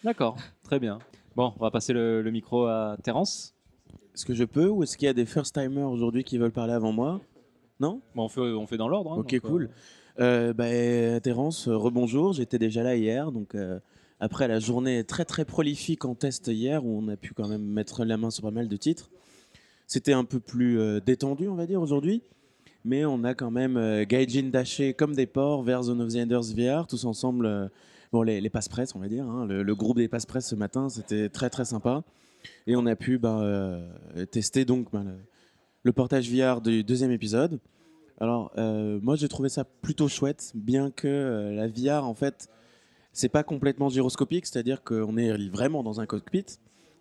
D'accord, 0.04 0.36
très 0.62 0.78
bien. 0.78 0.98
Bon, 1.36 1.52
on 1.58 1.62
va 1.62 1.70
passer 1.70 1.92
le, 1.92 2.22
le 2.22 2.30
micro 2.30 2.66
à 2.66 2.96
Terence. 3.02 3.54
Est-ce 4.14 4.24
que 4.24 4.34
je 4.34 4.44
peux 4.44 4.68
ou 4.68 4.82
est-ce 4.82 4.96
qu'il 4.96 5.06
y 5.06 5.08
a 5.08 5.12
des 5.12 5.26
first-timers 5.26 5.88
aujourd'hui 5.90 6.24
qui 6.24 6.38
veulent 6.38 6.50
parler 6.52 6.72
avant 6.72 6.92
moi? 6.92 7.20
Non? 7.78 8.00
Bon, 8.14 8.24
on 8.24 8.28
fait, 8.28 8.40
on 8.40 8.66
fait 8.66 8.76
dans 8.76 8.88
l'ordre. 8.88 9.12
hein, 9.12 9.18
Ok, 9.18 9.32
donc, 9.32 9.44
euh, 9.44 9.48
cool. 9.48 9.70
Euh, 10.18 10.52
bah, 10.52 11.20
Terence, 11.20 11.68
rebonjour. 11.68 12.32
J'étais 12.32 12.58
déjà 12.58 12.82
là 12.82 12.96
hier, 12.96 13.30
donc 13.30 13.54
euh, 13.54 13.78
après 14.18 14.48
la 14.48 14.58
journée 14.58 15.04
très 15.04 15.24
très 15.24 15.44
prolifique 15.44 16.04
en 16.04 16.14
test 16.14 16.48
hier, 16.48 16.84
où 16.84 16.98
on 16.98 17.08
a 17.08 17.16
pu 17.16 17.32
quand 17.32 17.48
même 17.48 17.62
mettre 17.64 18.04
la 18.04 18.16
main 18.16 18.30
sur 18.30 18.42
pas 18.42 18.50
mal 18.50 18.68
de 18.68 18.76
titres. 18.76 19.10
C'était 19.86 20.12
un 20.12 20.24
peu 20.24 20.40
plus 20.40 20.78
euh, 20.78 21.00
détendu, 21.00 21.48
on 21.48 21.54
va 21.54 21.66
dire, 21.66 21.80
aujourd'hui. 21.80 22.22
Mais 22.84 23.04
on 23.04 23.22
a 23.24 23.34
quand 23.34 23.50
même 23.50 24.04
Gaijin 24.04 24.48
Daché 24.50 24.94
comme 24.94 25.14
des 25.14 25.26
porcs 25.26 25.62
vers 25.62 25.82
Zone 25.82 26.00
of 26.00 26.12
the 26.14 26.16
Enders 26.16 26.54
VR, 26.56 26.86
tous 26.86 27.04
ensemble. 27.04 27.70
Bon, 28.12 28.22
les, 28.22 28.50
passe-presse, 28.50 28.94
on 28.94 28.98
va 28.98 29.08
dire. 29.08 29.24
hein. 29.26 29.46
Le, 29.46 29.74
groupe 29.74 29.96
des 29.96 30.08
passe-presse 30.08 30.48
ce 30.48 30.54
matin, 30.54 30.88
c'était 30.88 31.28
très 31.28 31.50
très 31.50 31.64
sympa. 31.64 32.02
Et 32.66 32.76
on 32.76 32.86
a 32.86 32.96
pu 32.96 33.18
ben, 33.18 33.40
euh, 33.42 34.26
tester 34.30 34.64
donc 34.64 34.90
ben, 34.92 35.18
le, 35.82 35.92
portage 35.92 36.30
VR 36.30 36.60
du 36.60 36.84
deuxième 36.84 37.10
épisode. 37.10 37.60
Alors, 38.18 38.52
euh, 38.58 38.98
moi, 39.02 39.16
j'ai 39.16 39.28
trouvé 39.28 39.48
ça 39.48 39.64
plutôt 39.64 40.08
chouette, 40.08 40.52
bien 40.54 40.90
que 40.90 41.08
euh, 41.08 41.52
la 41.52 41.68
VR, 41.68 42.06
en 42.06 42.14
fait, 42.14 42.48
c'est 43.12 43.28
pas 43.28 43.42
complètement 43.42 43.88
gyroscopique, 43.88 44.46
c'est-à-dire 44.46 44.82
qu'on 44.82 45.16
est 45.16 45.48
vraiment 45.48 45.82
dans 45.82 46.00
un 46.00 46.06
cockpit. 46.06 46.44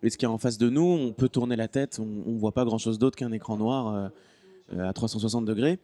Et 0.02 0.08
ce 0.08 0.16
qui 0.16 0.24
est 0.24 0.28
en 0.28 0.38
face 0.38 0.56
de 0.56 0.70
nous, 0.70 0.82
on 0.82 1.12
peut 1.12 1.28
tourner 1.28 1.56
la 1.56 1.68
tête, 1.68 1.98
on, 2.00 2.22
on 2.26 2.36
voit 2.38 2.52
pas 2.52 2.64
grand-chose 2.64 2.98
d'autre 2.98 3.16
qu'un 3.16 3.32
écran 3.32 3.58
noir 3.58 4.10
à 4.78 4.92
360 4.94 5.44
degrés. 5.44 5.78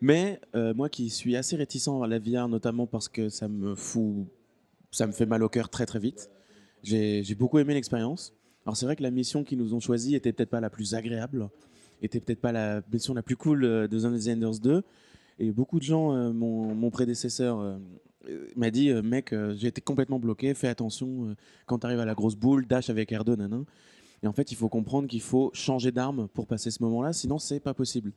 Mais 0.00 0.40
moi, 0.54 0.88
qui 0.88 1.10
suis 1.10 1.36
assez 1.36 1.54
réticent 1.54 1.88
à 1.88 2.06
la 2.06 2.18
VR, 2.18 2.48
notamment 2.48 2.86
parce 2.86 3.10
que 3.10 3.28
ça 3.28 3.46
me 3.46 3.74
fout, 3.74 4.26
ça 4.90 5.06
me 5.06 5.12
fait 5.12 5.26
mal 5.26 5.42
au 5.42 5.48
cœur 5.48 5.68
très 5.68 5.86
très 5.86 5.98
vite. 5.98 6.30
J'ai 6.82 7.22
j'ai 7.24 7.34
beaucoup 7.34 7.58
aimé 7.58 7.74
l'expérience. 7.74 8.34
Alors 8.64 8.76
c'est 8.76 8.86
vrai 8.86 8.96
que 8.96 9.02
la 9.02 9.10
mission 9.10 9.44
qu'ils 9.44 9.58
nous 9.58 9.74
ont 9.74 9.80
choisie 9.80 10.14
était 10.14 10.32
peut-être 10.32 10.50
pas 10.50 10.60
la 10.60 10.70
plus 10.70 10.94
agréable, 10.94 11.48
était 12.02 12.20
peut-être 12.20 12.40
pas 12.40 12.52
la 12.52 12.82
mission 12.92 13.14
la 13.14 13.22
plus 13.22 13.36
cool 13.36 13.64
euh, 13.64 13.88
de 13.88 13.98
the 13.98 14.28
Enders 14.28 14.60
2. 14.60 14.82
Et 15.40 15.52
beaucoup 15.52 15.78
de 15.78 15.84
gens, 15.84 16.12
euh, 16.14 16.32
mon, 16.32 16.74
mon 16.74 16.90
prédécesseur 16.90 17.60
euh, 17.60 17.78
m'a 18.56 18.70
dit, 18.70 18.92
mec, 18.92 19.34
j'ai 19.56 19.68
été 19.68 19.80
complètement 19.80 20.18
bloqué, 20.18 20.52
fais 20.52 20.68
attention 20.68 21.34
quand 21.64 21.78
tu 21.78 21.86
arrives 21.86 22.00
à 22.00 22.04
la 22.04 22.14
grosse 22.14 22.36
boule, 22.36 22.66
dash 22.66 22.90
avec 22.90 23.10
R2, 23.10 23.36
nanan. 23.36 23.64
Et 24.22 24.26
en 24.26 24.32
fait, 24.32 24.52
il 24.52 24.56
faut 24.56 24.68
comprendre 24.68 25.08
qu'il 25.08 25.22
faut 25.22 25.50
changer 25.54 25.92
d'arme 25.92 26.28
pour 26.34 26.46
passer 26.46 26.70
ce 26.70 26.82
moment-là, 26.82 27.12
sinon 27.12 27.38
c'est 27.38 27.60
pas 27.60 27.72
possible. 27.72 28.12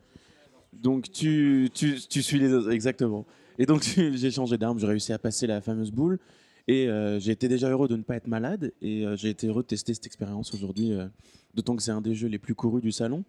Donc 0.74 1.12
tu, 1.12 1.70
tu, 1.74 2.00
tu 2.00 2.22
suis 2.22 2.40
les 2.40 2.52
autres, 2.52 2.72
exactement. 2.72 3.26
Et 3.58 3.66
donc 3.66 3.84
j'ai 4.14 4.32
changé 4.32 4.58
d'arme, 4.58 4.80
j'ai 4.80 4.88
réussi 4.88 5.14
à 5.14 5.20
passer 5.20 5.48
la 5.48 5.62
fameuse 5.62 5.92
boule. 5.92 6.20
Et 6.68 6.88
euh, 6.88 7.20
j'ai 7.20 7.32
été 7.32 7.48
déjà 7.48 7.70
heureux 7.70 7.88
de 7.88 7.96
ne 7.96 8.04
pas 8.04 8.16
être 8.16 8.28
malade. 8.28 8.72
Et 8.82 9.06
euh, 9.06 9.16
j'ai 9.16 9.30
été 9.30 9.48
heureux 9.48 9.64
de 9.64 9.68
tester 9.68 9.94
cette 9.94 10.06
expérience 10.06 10.54
aujourd'hui. 10.54 10.94
euh, 10.94 11.08
D'autant 11.54 11.76
que 11.76 11.84
c'est 11.84 11.92
un 11.92 12.02
des 12.02 12.16
jeux 12.16 12.28
les 12.30 12.40
plus 12.40 12.56
courus 12.56 12.82
du 12.82 12.92
salon. 12.92 13.24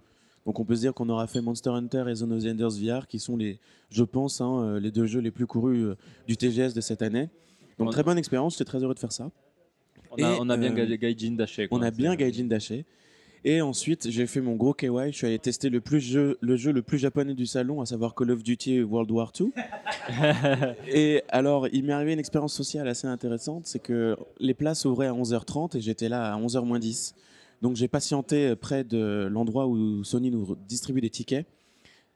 Donc 0.47 0.59
on 0.61 0.65
peut 0.65 0.75
se 0.77 0.81
dire 0.81 0.95
qu'on 0.95 1.09
aura 1.09 1.27
fait 1.27 1.41
Monster 1.41 1.71
Hunter 1.71 2.05
et 2.09 2.15
Zone 2.15 2.33
of 2.33 2.43
the 2.43 2.47
Enders 2.47 2.71
VR, 2.71 3.07
qui 3.07 3.19
sont 3.19 3.37
les, 3.37 3.59
je 3.91 4.03
pense, 4.05 4.41
hein, 4.41 4.79
les 4.81 4.91
deux 4.91 5.07
jeux 5.07 5.21
les 5.21 5.31
plus 5.31 5.47
courus 5.47 5.95
du 6.29 6.37
TGS 6.37 6.75
de 6.75 6.81
cette 6.81 7.03
année. 7.03 7.29
Donc 7.79 7.87
très 7.93 8.03
bonne 8.03 8.19
expérience, 8.19 8.55
j'étais 8.55 8.65
très 8.65 8.83
heureux 8.83 8.95
de 8.95 8.99
faire 8.99 9.13
ça. 9.13 9.31
On 10.11 10.17
a, 10.23 10.37
on 10.41 10.49
a 10.51 10.57
bien 10.57 10.71
Ga- 10.75 10.97
Gaijin 10.97 11.33
Daché. 11.33 11.69
On 11.71 11.81
a 11.83 11.91
bien 11.91 12.15
Gaijin 12.17 12.45
Daché. 12.47 12.85
Et 13.45 13.61
ensuite, 13.61 14.09
j'ai 14.09 14.27
fait 14.27 14.41
mon 14.41 14.55
gros 14.55 14.73
KY. 14.73 14.89
Je 15.07 15.11
suis 15.11 15.27
allé 15.27 15.39
tester 15.39 15.69
le, 15.69 15.81
plus 15.81 16.01
jeu, 16.01 16.39
le 16.41 16.55
jeu 16.57 16.71
le 16.71 16.83
plus 16.83 16.99
japonais 16.99 17.35
du 17.35 17.47
salon, 17.47 17.81
à 17.81 17.87
savoir 17.87 18.15
Call 18.15 18.31
of 18.31 18.43
Duty 18.43 18.83
World 18.83 19.11
War 19.11 19.33
II. 19.39 19.53
et 20.89 21.23
alors, 21.29 21.67
il 21.73 21.85
m'est 21.85 21.93
arrivé 21.93 22.13
une 22.13 22.21
expérience 22.21 22.55
sociale 22.55 22.87
assez 22.87 23.09
intéressante. 23.09 23.67
C'est 23.67 23.81
que 23.81 24.17
les 24.39 24.55
places 24.55 24.85
ouvraient 24.85 25.09
à 25.09 25.13
11h30 25.13 25.77
et 25.77 25.81
j'étais 25.81 26.09
là 26.09 26.33
à 26.33 26.39
11h 26.39 26.65
moins 26.65 26.79
10. 26.79 27.17
Donc, 27.63 27.75
j'ai 27.75 27.89
patienté 27.89 28.55
près 28.55 28.85
de 28.85 29.29
l'endroit 29.31 29.67
où 29.67 30.05
Sony 30.05 30.31
nous 30.31 30.57
distribue 30.69 31.01
des 31.01 31.11
tickets, 31.11 31.47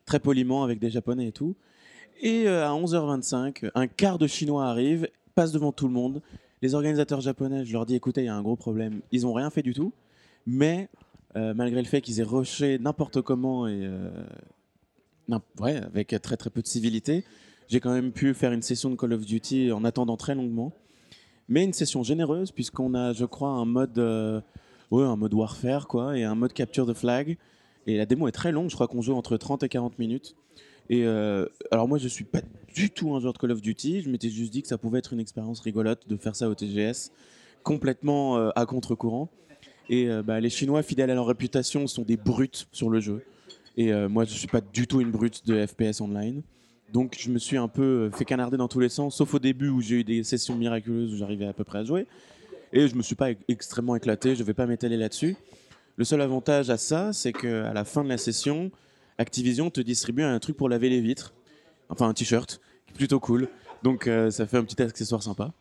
très 0.05 0.21
poliment 0.21 0.63
avec 0.63 0.79
des 0.79 0.91
japonais 0.91 1.27
et 1.27 1.33
tout. 1.33 1.57
Et 2.21 2.47
euh, 2.47 2.67
à 2.67 2.71
11h25, 2.71 3.71
un 3.75 3.87
quart 3.89 4.19
de 4.19 4.29
Chinois 4.29 4.67
arrive, 4.67 5.09
passe 5.35 5.51
devant 5.51 5.73
tout 5.73 5.89
le 5.89 5.93
monde. 5.93 6.23
Les 6.63 6.75
organisateurs 6.75 7.21
japonais, 7.21 7.65
je 7.65 7.73
leur 7.73 7.85
dis 7.85 7.97
écoutez, 7.97 8.23
il 8.23 8.27
y 8.27 8.29
a 8.29 8.35
un 8.35 8.43
gros 8.43 8.57
problème. 8.57 9.01
Ils 9.13 9.23
n'ont 9.23 9.35
rien 9.35 9.51
fait 9.51 9.63
du 9.63 9.75
tout. 9.75 9.93
Mais 10.47 10.89
euh, 11.35 11.53
malgré 11.55 11.83
le 11.83 11.89
fait 11.89 12.01
qu'ils 12.01 12.21
aient 12.21 12.25
rushé 12.25 12.79
n'importe 12.79 13.21
comment 13.21 13.67
et 13.67 13.81
euh, 13.83 14.11
ouais, 15.61 15.77
avec 15.77 16.09
très 16.23 16.37
très 16.37 16.51
peu 16.51 16.63
de 16.63 16.67
civilité, 16.67 17.25
j'ai 17.69 17.81
quand 17.81 17.93
même 17.93 18.13
pu 18.13 18.33
faire 18.33 18.53
une 18.53 18.63
session 18.63 18.91
de 18.91 18.97
Call 18.97 19.13
of 19.13 19.27
Duty 19.27 19.73
en 19.73 19.85
attendant 19.85 20.17
très 20.17 20.35
longuement. 20.35 20.73
Mais 21.49 21.65
une 21.65 21.73
session 21.73 22.03
généreuse 22.03 22.53
puisqu'on 22.53 22.95
a, 22.95 23.13
je 23.13 23.25
crois, 23.25 23.51
un 23.51 23.65
mode, 23.65 23.99
euh, 23.99 24.41
ouais, 24.91 25.05
un 25.05 25.17
mode 25.17 25.35
warfare 25.35 25.89
quoi, 25.89 26.17
et 26.17 26.25
un 26.25 26.35
mode 26.35 26.53
capture 26.53 26.87
de 26.87 26.95
flag. 26.95 27.37
Et 27.87 27.97
la 27.97 28.07
démo 28.07 28.29
est 28.29 28.33
très 28.33 28.51
longue, 28.51 28.71
je 28.71 28.75
crois 28.75 28.89
qu'on 28.89 29.03
joue 29.03 29.15
entre 29.15 29.37
30 29.37 29.63
et 29.63 29.69
40 29.69 29.99
minutes. 29.99 30.37
Et 30.89 31.05
alors 31.73 31.89
moi 31.89 31.99
je 31.99 32.07
suis 32.07 32.25
pas 32.25 32.41
du 32.73 32.91
tout 32.91 33.13
un 33.15 33.21
joueur 33.21 33.33
de 33.33 33.39
Call 33.39 33.51
of 33.51 33.61
Duty, 33.61 34.03
je 34.03 34.09
m'étais 34.11 34.29
juste 34.29 34.53
dit 34.53 34.63
que 34.63 34.69
ça 34.69 34.79
pouvait 34.79 35.01
être 35.01 35.13
une 35.13 35.19
expérience 35.19 35.59
rigolote 35.61 36.09
de 36.09 36.17
faire 36.17 36.37
ça 36.37 36.49
au 36.49 36.55
TGS, 36.55 37.11
complètement 37.65 38.37
à 38.51 38.67
contre-courant. 38.67 39.29
Et 39.89 40.09
euh, 40.09 40.23
bah, 40.23 40.41
les 40.41 40.51
Chinois, 40.51 40.83
fidèles 40.83 41.11
à 41.11 41.15
leur 41.15 41.27
réputation, 41.27 41.87
sont 41.87 42.03
des 42.03 42.17
brutes 42.17 42.67
sur 42.73 42.91
le 42.91 43.01
jeu. 43.01 43.25
Et 43.77 43.93
euh, 43.93 44.09
moi, 44.09 44.25
je 44.25 44.33
suis 44.33 44.49
pas 44.49 44.61
du 44.61 44.87
tout 44.87 45.01
une 45.01 45.11
brute 45.11 45.47
de 45.47 45.65
FPS 45.65 46.01
online. 46.01 46.43
Donc, 46.93 47.17
je 47.19 47.31
me 47.31 47.39
suis 47.39 47.57
un 47.57 47.69
peu 47.69 47.83
euh, 47.83 48.11
fait 48.11 48.25
canarder 48.25 48.57
dans 48.57 48.69
tous 48.69 48.81
les 48.81 48.89
sens, 48.89 49.17
sauf 49.17 49.35
au 49.35 49.39
début 49.39 49.69
où 49.69 49.81
j'ai 49.81 49.97
eu 49.97 50.05
des 50.05 50.25
sessions 50.25 50.57
miraculeuses 50.57 51.13
où 51.13 51.17
j'arrivais 51.17 51.47
à 51.47 51.53
peu 51.53 51.65
près 51.65 51.79
à 51.79 51.85
jouer. 51.85 52.07
Et 52.73 52.89
je 52.89 52.95
me 52.95 53.03
suis 53.03 53.15
pas 53.15 53.31
extrêmement 53.49 53.97
éclaté, 53.97 54.35
je 54.35 54.43
vais 54.43 54.55
pas 54.55 54.67
m'étaler 54.67 54.97
là-dessus. 54.97 55.37
Le 55.97 56.05
seul 56.05 56.21
avantage 56.21 56.69
à 56.69 56.77
ça, 56.77 57.13
c'est 57.13 57.33
qu'à 57.33 57.73
la 57.73 57.85
fin 57.85 58.03
de 58.05 58.09
la 58.09 58.19
session, 58.19 58.71
Activision 59.19 59.71
te 59.71 59.81
distribue 59.81 60.23
un 60.23 60.39
truc 60.41 60.57
pour 60.57 60.69
laver 60.69 60.91
les 60.91 61.01
vitres. 61.01 61.33
Enfin, 61.89 62.09
un 62.09 62.13
t-shirt, 62.13 62.61
plutôt 62.95 63.21
cool. 63.21 63.49
Donc, 63.83 64.11
ça 64.31 64.47
fait 64.47 64.59
un 64.59 64.65
petit 64.65 64.83
accessoire 64.83 65.23
sympa. 65.23 65.53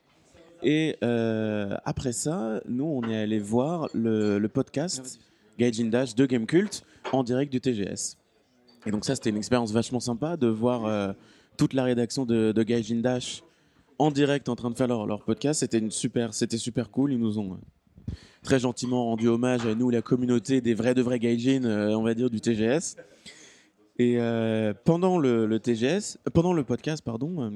Et 0.66 0.98
euh, 1.04 1.78
après 1.86 2.12
ça, 2.12 2.60
nous, 2.68 2.86
on 2.86 3.08
est 3.08 3.16
allé 3.16 3.38
voir 3.38 3.88
le, 3.94 4.44
podcast 4.48 5.20
Gaijin 5.60 5.90
Dash 5.90 6.16
de 6.16 6.26
Gamecult 6.26 6.84
en 7.14 7.24
direct 7.24 7.52
du 7.52 7.62
TGS. 7.62 8.18
Et 8.88 8.92
donc 8.92 9.06
ça, 9.06 9.14
c'était 9.14 9.30
une 9.30 9.38
expérience 9.38 9.72
vachement 9.72 10.00
sympa 10.00 10.38
de 10.38 10.48
voir 10.48 10.86
euh, 10.86 11.14
toute 11.56 11.74
la 11.74 11.84
rédaction 11.84 12.26
de, 12.26 12.52
de 12.52 12.64
Gaijin 12.64 13.02
Dash 13.02 13.44
en 14.00 14.10
direct 14.10 14.50
en 14.50 14.56
train 14.56 14.72
de 14.72 14.76
faire 14.76 14.88
leur, 14.88 15.06
leur 15.06 15.24
podcast. 15.24 15.60
C'était 15.60 15.88
super, 15.92 16.34
super 16.34 16.90
cool. 16.90 17.14
Ils 17.14 17.20
nous 17.20 17.38
ont 17.38 17.54
euh, 17.54 18.14
très 18.42 18.58
gentiment 18.58 19.06
rendu 19.06 19.28
hommage 19.28 19.68
à 19.68 19.76
nous, 19.76 19.92
la 19.92 20.02
communauté 20.02 20.62
des 20.62 20.74
vrais 20.74 20.96
de 20.96 21.04
vrais 21.04 21.20
Gaijin, 21.20 21.64
on 21.96 22.02
va 22.02 22.16
dire, 22.16 22.32
du 22.32 22.42
TGS. 22.42 22.96
Et 24.00 24.18
pendant 24.84 25.20
le, 25.20 25.46
le 25.46 25.60
TGS, 25.60 26.18
pendant 26.34 26.54
le 26.54 26.64
podcast, 26.64 27.04
pardon, 27.04 27.50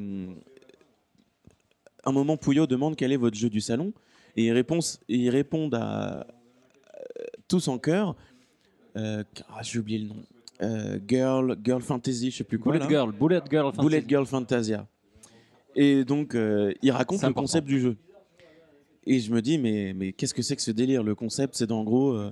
un 2.10 2.14
moment, 2.14 2.38
Pouillot 2.38 2.68
demande 2.68 2.95
quel 2.95 3.12
est 3.12 3.18
votre 3.18 3.38
jeu 3.38 3.49
du 3.49 3.62
salon. 3.62 3.93
Et 4.36 4.45
ils 4.45 4.51
répondent, 4.51 4.84
ils 5.07 5.30
répondent 5.30 5.76
à, 5.76 6.20
euh, 6.22 7.24
tous 7.47 7.68
en 7.68 7.78
chœur. 7.78 8.16
euh, 8.95 9.24
ah, 9.49 9.62
J'ai 9.64 9.80
oublié 9.80 9.99
le 9.99 10.07
nom. 10.07 10.24
Euh, 10.62 10.99
Girl, 11.07 11.57
Girl 11.64 11.82
Fantasy, 11.82 12.32
je 12.32 12.38
sais 12.38 12.43
plus 12.43 12.60
quoi. 12.60 12.74
Bullet 12.74 12.84
là. 12.84 12.89
Girl, 12.89 13.12
Bullet 13.14 13.41
Girl. 13.49 13.66
Fantasy. 13.72 13.82
Bullet 13.88 14.03
Girl 14.07 14.26
Fantasia. 14.26 14.88
Et 15.76 16.03
donc, 16.03 16.36
euh, 16.36 16.74
il 16.82 16.91
raconte 16.91 17.22
le 17.22 17.28
important. 17.28 17.41
concept 17.43 17.68
du 17.68 17.80
jeu. 17.80 17.95
Et 19.05 19.20
je 19.20 19.32
me 19.34 19.41
dis, 19.41 19.57
mais, 19.57 19.93
mais 19.95 20.12
qu'est-ce 20.14 20.34
que 20.34 20.41
c'est 20.41 20.55
que 20.55 20.62
ce 20.62 20.72
délire? 20.72 21.03
Le 21.03 21.16
concept, 21.16 21.55
c'est 21.55 21.72
en 21.72 21.84
gros 21.84 22.14
euh, 22.14 22.32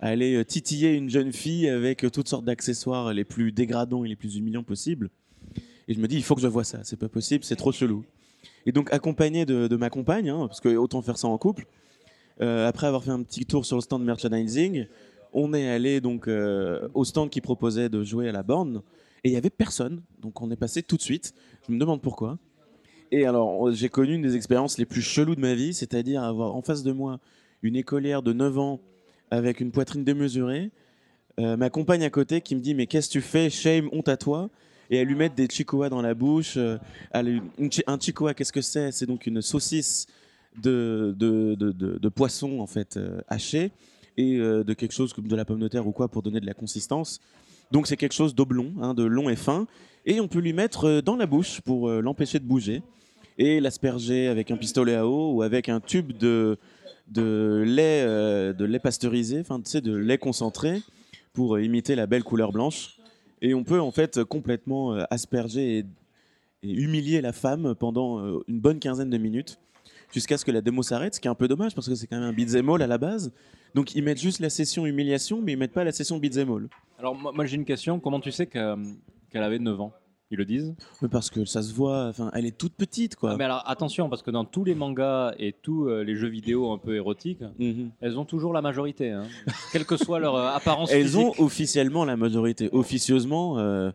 aller 0.00 0.44
titiller 0.44 0.94
une 0.94 1.10
jeune 1.10 1.32
fille 1.32 1.68
avec 1.68 2.06
toutes 2.12 2.28
sortes 2.28 2.44
d'accessoires 2.44 3.12
les 3.12 3.24
plus 3.24 3.52
dégradants 3.52 4.04
et 4.04 4.08
les 4.08 4.16
plus 4.16 4.36
humiliants 4.36 4.62
possibles. 4.62 5.10
Et 5.88 5.94
je 5.94 6.00
me 6.00 6.06
dis, 6.06 6.16
il 6.16 6.22
faut 6.22 6.34
que 6.34 6.40
je 6.40 6.46
vois 6.48 6.64
ça, 6.64 6.80
c'est 6.84 6.96
pas 6.98 7.08
possible, 7.08 7.44
c'est 7.44 7.56
trop 7.56 7.72
chelou. 7.72 8.04
Et 8.66 8.72
donc, 8.72 8.92
accompagné 8.92 9.44
de, 9.46 9.76
ma 9.76 9.90
compagne, 9.90 10.30
hein, 10.30 10.46
parce 10.46 10.60
que 10.60 10.68
autant 10.76 11.02
faire 11.02 11.18
ça 11.18 11.28
en 11.28 11.38
couple, 11.38 11.66
euh, 12.40 12.68
après 12.68 12.86
avoir 12.86 13.04
fait 13.04 13.10
un 13.10 13.22
petit 13.22 13.46
tour 13.46 13.64
sur 13.64 13.76
le 13.76 13.82
stand 13.82 14.04
merchandising, 14.04 14.86
on 15.32 15.52
est 15.52 15.68
allé 15.68 16.00
donc 16.00 16.28
euh, 16.28 16.88
au 16.94 17.04
stand 17.04 17.30
qui 17.30 17.40
proposait 17.40 17.88
de 17.88 18.02
jouer 18.04 18.28
à 18.28 18.32
la 18.32 18.42
borne, 18.42 18.82
et 19.22 19.28
il 19.30 19.32
y 19.32 19.36
avait 19.36 19.50
personne. 19.50 20.02
Donc, 20.20 20.42
on 20.42 20.50
est 20.50 20.56
passé 20.56 20.82
tout 20.82 20.96
de 20.96 21.02
suite. 21.02 21.34
Je 21.66 21.72
me 21.72 21.78
demande 21.78 22.02
pourquoi. 22.02 22.38
Et 23.10 23.26
alors, 23.26 23.70
j'ai 23.72 23.88
connu 23.88 24.14
une 24.14 24.22
des 24.22 24.36
expériences 24.36 24.78
les 24.78 24.86
plus 24.86 25.02
cheloues 25.02 25.34
de 25.34 25.40
ma 25.40 25.54
vie, 25.54 25.72
c'est-à-dire 25.72 26.22
avoir 26.22 26.54
en 26.54 26.62
face 26.62 26.82
de 26.82 26.92
moi 26.92 27.20
une 27.62 27.76
écolière 27.76 28.22
de 28.22 28.32
9 28.32 28.58
ans 28.58 28.80
avec 29.30 29.60
une 29.60 29.70
poitrine 29.70 30.04
démesurée, 30.04 30.70
euh, 31.40 31.56
ma 31.56 31.70
compagne 31.70 32.04
à 32.04 32.10
côté 32.10 32.40
qui 32.40 32.54
me 32.54 32.60
dit 32.60 32.74
Mais 32.74 32.86
qu'est-ce 32.86 33.08
que 33.08 33.14
tu 33.14 33.20
fais? 33.20 33.50
Shame, 33.50 33.88
honte 33.92 34.08
à 34.08 34.16
toi 34.16 34.50
Et 34.90 34.96
elle 34.96 35.08
lui 35.08 35.14
met 35.14 35.28
des 35.28 35.48
chicoas 35.48 35.88
dans 35.88 36.02
la 36.02 36.14
bouche. 36.14 36.56
euh, 36.56 36.78
un 37.14 37.98
chicoa, 37.98 38.34
qu'est-ce 38.34 38.52
que 38.52 38.60
c'est? 38.60 38.92
C'est 38.92 39.06
donc 39.06 39.26
une 39.26 39.42
saucisse 39.42 40.06
de, 40.60 41.14
de, 41.18 41.54
de, 41.54 42.08
poisson 42.08 42.60
en 42.60 42.66
fait 42.66 42.96
euh, 42.96 43.20
haché 43.26 43.72
et 44.16 44.36
euh, 44.36 44.62
de 44.62 44.72
quelque 44.72 44.92
chose 44.92 45.12
comme 45.12 45.26
de 45.26 45.34
la 45.34 45.44
pomme 45.44 45.58
de 45.58 45.66
terre 45.66 45.86
ou 45.86 45.90
quoi 45.90 46.06
pour 46.06 46.22
donner 46.22 46.40
de 46.40 46.46
la 46.46 46.54
consistance. 46.54 47.20
Donc 47.72 47.88
c'est 47.88 47.96
quelque 47.96 48.12
chose 48.12 48.34
d'oblong, 48.34 48.72
hein, 48.80 48.94
de 48.94 49.02
long 49.02 49.28
et 49.28 49.36
fin, 49.36 49.66
et 50.06 50.20
on 50.20 50.28
peut 50.28 50.38
lui 50.38 50.52
mettre 50.52 51.00
dans 51.00 51.16
la 51.16 51.26
bouche 51.26 51.60
pour 51.62 51.90
l'empêcher 51.90 52.38
de 52.38 52.44
bouger 52.44 52.82
et 53.36 53.58
l'asperger 53.58 54.28
avec 54.28 54.52
un 54.52 54.56
pistolet 54.56 54.94
à 54.94 55.08
eau 55.08 55.32
ou 55.32 55.42
avec 55.42 55.68
un 55.68 55.80
tube 55.80 56.12
de, 56.12 56.56
de 57.08 57.64
lait, 57.66 58.04
de 58.54 58.64
lait 58.64 58.78
pasteurisé, 58.78 59.40
enfin 59.40 59.58
de 59.58 59.96
lait 59.96 60.18
concentré 60.18 60.82
pour 61.32 61.58
imiter 61.58 61.96
la 61.96 62.06
belle 62.06 62.22
couleur 62.22 62.52
blanche. 62.52 62.98
Et 63.44 63.52
on 63.52 63.62
peut 63.62 63.78
en 63.78 63.90
fait 63.90 64.24
complètement 64.24 64.94
euh, 64.94 65.04
asperger 65.10 65.80
et, 65.80 65.84
humilier 66.62 67.20
la 67.20 67.34
femme 67.34 67.74
pendant 67.74 68.18
euh, 68.18 68.42
une 68.48 68.58
bonne 68.58 68.80
quinzaine 68.80 69.10
de 69.10 69.18
minutes 69.18 69.60
jusqu'à 70.14 70.38
ce 70.38 70.46
que 70.46 70.50
la 70.50 70.62
démo 70.62 70.82
s'arrête, 70.82 71.14
ce 71.14 71.20
qui 71.20 71.28
est 71.28 71.30
un 71.30 71.34
peu 71.34 71.46
dommage 71.46 71.74
parce 71.74 71.86
que 71.86 71.94
c'est 71.94 72.06
quand 72.06 72.18
même 72.18 72.24
un 72.24 72.32
beat'em 72.32 72.70
à 72.70 72.86
la 72.86 72.96
base. 72.96 73.32
Donc 73.74 73.94
ils 73.94 74.02
mettent 74.02 74.20
juste 74.20 74.40
la 74.40 74.48
session 74.48 74.86
humiliation, 74.86 75.42
mais 75.42 75.52
ils 75.52 75.58
mettent 75.58 75.74
pas 75.74 75.84
la 75.84 75.92
session 75.92 76.16
beat'em. 76.16 76.68
Alors, 76.98 77.14
moi, 77.14 77.44
j'ai 77.44 77.56
une 77.56 77.66
question. 77.66 78.00
Comment 78.00 78.18
tu 78.18 78.32
sais 78.32 78.46
que- 78.46 78.76
qu'elle 79.28 79.42
avait 79.42 79.58
9 79.58 79.78
ans? 79.78 79.92
Ils 80.30 80.38
le 80.38 80.44
disent. 80.46 80.74
Mais 81.02 81.08
parce 81.08 81.28
que 81.30 81.44
ça 81.44 81.62
se 81.62 81.72
voit, 81.74 82.06
enfin, 82.06 82.30
elle 82.34 82.46
est 82.46 82.56
toute 82.56 82.72
petite, 82.74 83.14
quoi. 83.14 83.32
Ah, 83.32 83.36
mais 83.36 83.44
alors 83.44 83.62
attention, 83.66 84.08
parce 84.08 84.22
que 84.22 84.30
dans 84.30 84.44
tous 84.44 84.64
les 84.64 84.74
mangas 84.74 85.34
et 85.38 85.52
tous 85.52 85.86
euh, 85.88 86.02
les 86.02 86.16
jeux 86.16 86.28
vidéo 86.28 86.72
un 86.72 86.78
peu 86.78 86.96
érotiques, 86.96 87.42
Mhm. 87.58 87.90
elles 88.00 88.18
ont 88.18 88.24
toujours 88.24 88.52
la 88.54 88.62
majorité, 88.62 89.10
hein. 89.10 89.24
quelle 89.72 89.84
que 89.84 89.96
soit 89.98 90.18
leur 90.18 90.34
euh, 90.34 90.48
apparence 90.48 90.90
Elles 90.90 91.04
physique. 91.04 91.20
ont 91.20 91.32
officiellement 91.44 92.04
la 92.06 92.16
majorité. 92.16 92.70
Officieusement, 92.72 93.58
euh, 93.58 93.90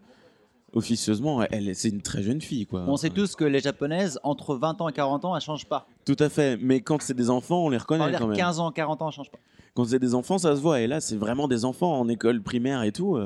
officieusement, 0.73 1.41
elle, 1.49 1.75
c'est 1.75 1.89
une 1.89 2.01
très 2.03 2.21
jeune 2.21 2.41
fille, 2.41 2.67
quoi. 2.67 2.84
On 2.88 2.95
sait 2.95 3.09
tous 3.09 3.36
que 3.36 3.43
les 3.43 3.59
japonaises, 3.59 4.19
entre 4.23 4.55
20 4.55 4.80
ans 4.82 4.88
et 4.89 4.93
40 4.93 5.25
ans, 5.25 5.36
elles 5.36 5.41
changent 5.41 5.65
pas. 5.67 5.88
Tout 6.05 6.15
à 6.19 6.30
fait. 6.30 6.57
Mais 6.61 6.82
quand 6.82 7.01
c'est 7.01 7.15
des 7.15 7.32
enfants, 7.32 7.65
on 7.65 7.69
les 7.69 7.77
On 7.77 7.82
reconnaît 7.82 8.11
quand 8.17 8.27
même. 8.27 8.38
15 8.38 8.59
ans, 8.59 8.71
40 8.71 9.01
ans, 9.01 9.07
elles 9.09 9.15
changent 9.15 9.32
pas. 9.32 9.39
Quand 9.73 9.86
c'est 9.86 9.99
des 9.99 10.13
enfants, 10.13 10.38
ça 10.38 10.55
se 10.55 10.61
voit. 10.61 10.80
Et 10.82 10.86
là, 10.88 11.01
c'est 11.01 11.15
vraiment 11.17 11.47
des 11.47 11.65
enfants 11.65 11.99
en 11.99 12.07
école 12.07 12.41
primaire 12.43 12.84
et 12.84 12.91
tout. 12.91 13.17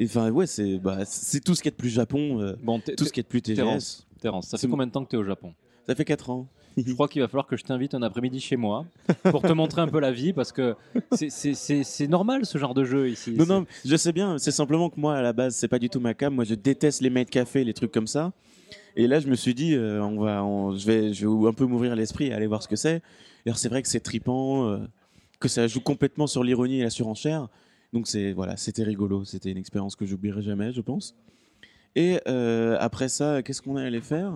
Enfin, 0.00 0.30
ouais, 0.30 0.46
c'est 0.46 0.78
bah, 0.78 1.00
c'est 1.04 1.42
tout 1.42 1.54
ce 1.54 1.62
qui 1.62 1.68
est 1.68 1.72
de 1.72 1.76
plus 1.76 1.90
Japon, 1.90 2.40
euh, 2.40 2.54
Bon, 2.62 2.80
tout 2.80 3.04
ce 3.04 3.12
qui 3.12 3.20
est 3.20 3.24
de 3.24 3.28
plus 3.28 3.42
TGS. 3.42 3.56
Terence, 3.56 4.06
Terence, 4.20 4.46
ça 4.48 4.58
fait 4.58 4.68
combien 4.68 4.86
de 4.86 4.92
temps 4.92 5.04
que 5.04 5.10
tu 5.10 5.16
es 5.16 5.18
au 5.18 5.24
Japon? 5.24 5.52
Ça 5.86 5.94
fait 5.94 6.04
4 6.04 6.30
ans. 6.30 6.46
Je 6.76 6.90
crois 6.94 7.06
qu'il 7.08 7.20
va 7.20 7.28
falloir 7.28 7.46
que 7.46 7.56
je 7.56 7.64
t'invite 7.64 7.92
un 7.92 8.00
après-midi 8.02 8.40
chez 8.40 8.56
moi 8.56 8.86
pour 9.24 9.42
te 9.42 9.52
montrer 9.52 9.82
un 9.82 9.88
peu 9.88 10.00
la 10.00 10.10
vie 10.10 10.32
parce 10.32 10.52
que 10.52 10.74
c'est- 11.10 12.06
normal 12.08 12.46
ce 12.46 12.56
genre 12.56 12.72
de 12.72 12.84
jeu 12.84 13.10
ici. 13.10 13.32
Non, 13.32 13.44
non, 13.44 13.66
je 13.84 13.96
sais 13.96 14.12
bien. 14.12 14.38
C'est 14.38 14.52
simplement 14.52 14.88
que 14.88 14.98
moi, 14.98 15.16
à 15.16 15.20
la 15.22 15.34
base, 15.34 15.54
c'est 15.54 15.68
pas 15.68 15.78
du 15.78 15.90
tout 15.90 16.00
ma 16.00 16.14
cam. 16.14 16.34
Moi, 16.34 16.44
je 16.44 16.54
déteste 16.54 17.02
les 17.02 17.10
maid 17.10 17.28
café, 17.28 17.62
les 17.64 17.74
trucs 17.74 17.92
comme 17.92 18.06
ça. 18.06 18.32
Et 18.96 19.06
là, 19.06 19.20
je 19.20 19.26
me 19.28 19.34
suis 19.34 19.54
dit, 19.54 19.74
euh, 19.74 20.02
on 20.02 20.20
va, 20.20 20.42
on- 20.44 20.74
je 20.76 20.86
vais, 20.86 21.12
je 21.12 21.26
vais 21.26 21.48
un 21.48 21.52
peu 21.52 21.66
m'ouvrir 21.66 21.94
l'esprit 21.94 22.26
et 22.28 22.32
aller 22.32 22.46
voir 22.46 22.62
ce 22.62 22.68
que 22.68 22.76
c'est. 22.76 23.02
Alors, 23.44 23.58
c'est 23.58 23.68
vrai 23.68 23.82
que 23.82 23.88
c'est 23.88 24.00
tripant, 24.00 24.66
euh, 24.68 24.78
que 25.40 25.48
ça 25.48 25.66
joue 25.66 25.80
complètement 25.80 26.26
sur 26.26 26.42
l'ironie 26.42 26.80
et 26.80 26.84
la 26.84 26.90
surenchère. 26.90 27.48
Donc, 27.92 28.06
c'est 28.06 28.32
voilà, 28.32 28.56
c'était 28.56 28.82
rigolo. 28.84 29.24
C'était 29.24 29.50
une 29.50 29.58
expérience 29.58 29.96
que 29.96 30.06
j'oublierai 30.06 30.42
jamais, 30.42 30.72
je 30.72 30.80
pense. 30.80 31.14
Et 31.94 32.20
euh, 32.26 32.76
après 32.80 33.08
ça, 33.08 33.42
qu'est-ce 33.42 33.60
qu'on 33.60 33.76
est 33.76 33.84
allé 33.84 34.00
faire? 34.00 34.32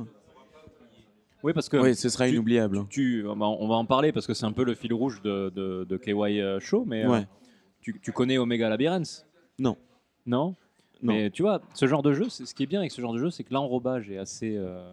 Oui, 1.42 1.52
parce 1.52 1.68
que 1.68 1.76
Oui, 1.76 1.94
ce 1.94 2.08
sera 2.08 2.26
tu- 2.26 2.32
inoubliable. 2.34 2.84
tu, 2.90 3.24
on 3.26 3.36
va- 3.36 3.46
on 3.46 3.68
va 3.68 3.76
en 3.76 3.84
parler 3.84 4.12
parce 4.12 4.26
que 4.26 4.34
c'est 4.34 4.44
un 4.46 4.52
peu 4.52 4.64
le 4.64 4.74
fil 4.74 4.92
rouge 4.92 5.22
de, 5.22 5.50
de, 5.54 5.84
de 5.88 5.96
KY 5.96 6.40
euh, 6.40 6.60
Show, 6.60 6.84
mais 6.86 7.04
euh, 7.06 7.20
tu, 7.80 7.98
tu 8.02 8.12
connais 8.12 8.36
Omega 8.38 8.68
Labyrinth? 8.68 9.26
Non. 9.58 9.76
Non? 10.26 10.54
Non. 11.02 11.12
Mais 11.14 11.30
tu 11.30 11.42
vois, 11.42 11.60
ce 11.74 11.86
genre 11.86 12.02
de 12.02 12.12
jeu, 12.12 12.28
ce 12.28 12.52
qui 12.52 12.62
est 12.62 12.66
bien 12.66 12.80
avec 12.80 12.90
ce 12.90 13.00
genre 13.00 13.12
de 13.12 13.18
jeu, 13.18 13.30
c'est 13.30 13.44
que 13.44 13.52
l'enrobage 13.54 14.10
est 14.10 14.18
assez, 14.18 14.56
euh, 14.56 14.92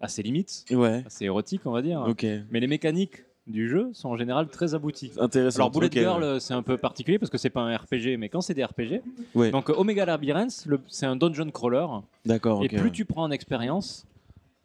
assez 0.00 0.22
limite, 0.22 0.64
Ouais. 0.70 1.02
assez 1.06 1.24
érotique, 1.24 1.62
on 1.64 1.70
va 1.72 1.82
dire. 1.82 2.02
Ok. 2.06 2.26
Mais 2.50 2.60
les 2.60 2.66
mécaniques 2.66 3.24
du 3.46 3.68
jeu 3.68 3.90
sont 3.92 4.08
en 4.08 4.16
général 4.16 4.48
très 4.48 4.74
abouties. 4.74 5.12
Intéressant. 5.18 5.58
Alors 5.60 5.70
Bullet 5.70 5.86
Ok, 5.86 5.92
Girl, 5.92 6.22
ouais. 6.22 6.40
c'est 6.40 6.54
un 6.54 6.62
peu 6.62 6.76
particulier 6.76 7.18
parce 7.18 7.30
que 7.30 7.38
c'est 7.38 7.50
pas 7.50 7.60
un 7.62 7.76
RPG, 7.76 8.16
mais 8.18 8.28
quand 8.28 8.40
c'est 8.40 8.54
des 8.54 8.64
RPG, 8.64 9.02
Ouais. 9.34 9.50
donc 9.50 9.70
euh, 9.70 9.74
Omega 9.76 10.04
Labyrinth, 10.04 10.66
c'est 10.88 11.06
un 11.06 11.14
dungeon 11.16 11.50
crawler, 11.50 11.86
D'accord. 12.24 12.64
et 12.64 12.68
plus 12.68 12.80
ouais. 12.82 12.90
tu 12.90 13.04
prends 13.04 13.22
en 13.22 13.30
expérience, 13.30 14.04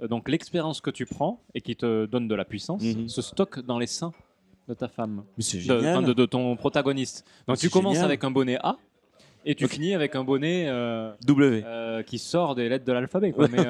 euh, 0.01 0.07
donc 0.07 0.27
l'expérience 0.29 0.81
que 0.81 0.89
tu 0.89 1.05
prends 1.05 1.39
et 1.53 1.61
qui 1.61 1.75
te 1.75 2.05
donne 2.07 2.27
de 2.27 2.35
la 2.35 2.45
puissance, 2.45 2.81
Mhm. 2.83 3.07
se 3.07 3.21
stocke 3.21 3.59
dans 3.59 3.77
les 3.77 3.87
seins 3.87 4.13
de 4.67 4.73
ta 4.73 4.87
femme, 4.87 5.23
Mais 5.37 5.43
de, 5.43 5.59
génial. 5.59 5.97
enfin, 5.97 6.07
de- 6.07 6.13
de 6.13 6.25
ton 6.25 6.55
protagoniste. 6.55 7.25
Donc 7.47 7.57
tu 7.57 7.69
commences 7.69 7.99
avec 7.99 8.23
un 8.23 8.31
bonnet 8.31 8.57
A 8.63 8.77
et 9.45 9.55
tu 9.55 9.67
finis 9.67 9.93
avec 9.95 10.15
un 10.15 10.23
bonnet 10.23 10.65
euh, 10.67 11.11
W. 11.25 11.63
euh, 11.65 12.03
qui 12.03 12.17
sort 12.19 12.55
des 12.55 12.69
lettres 12.69 12.85
de 12.85 12.91
l'alphabet. 12.91 13.31
quoi. 13.31 13.47
Mais, 13.51 13.65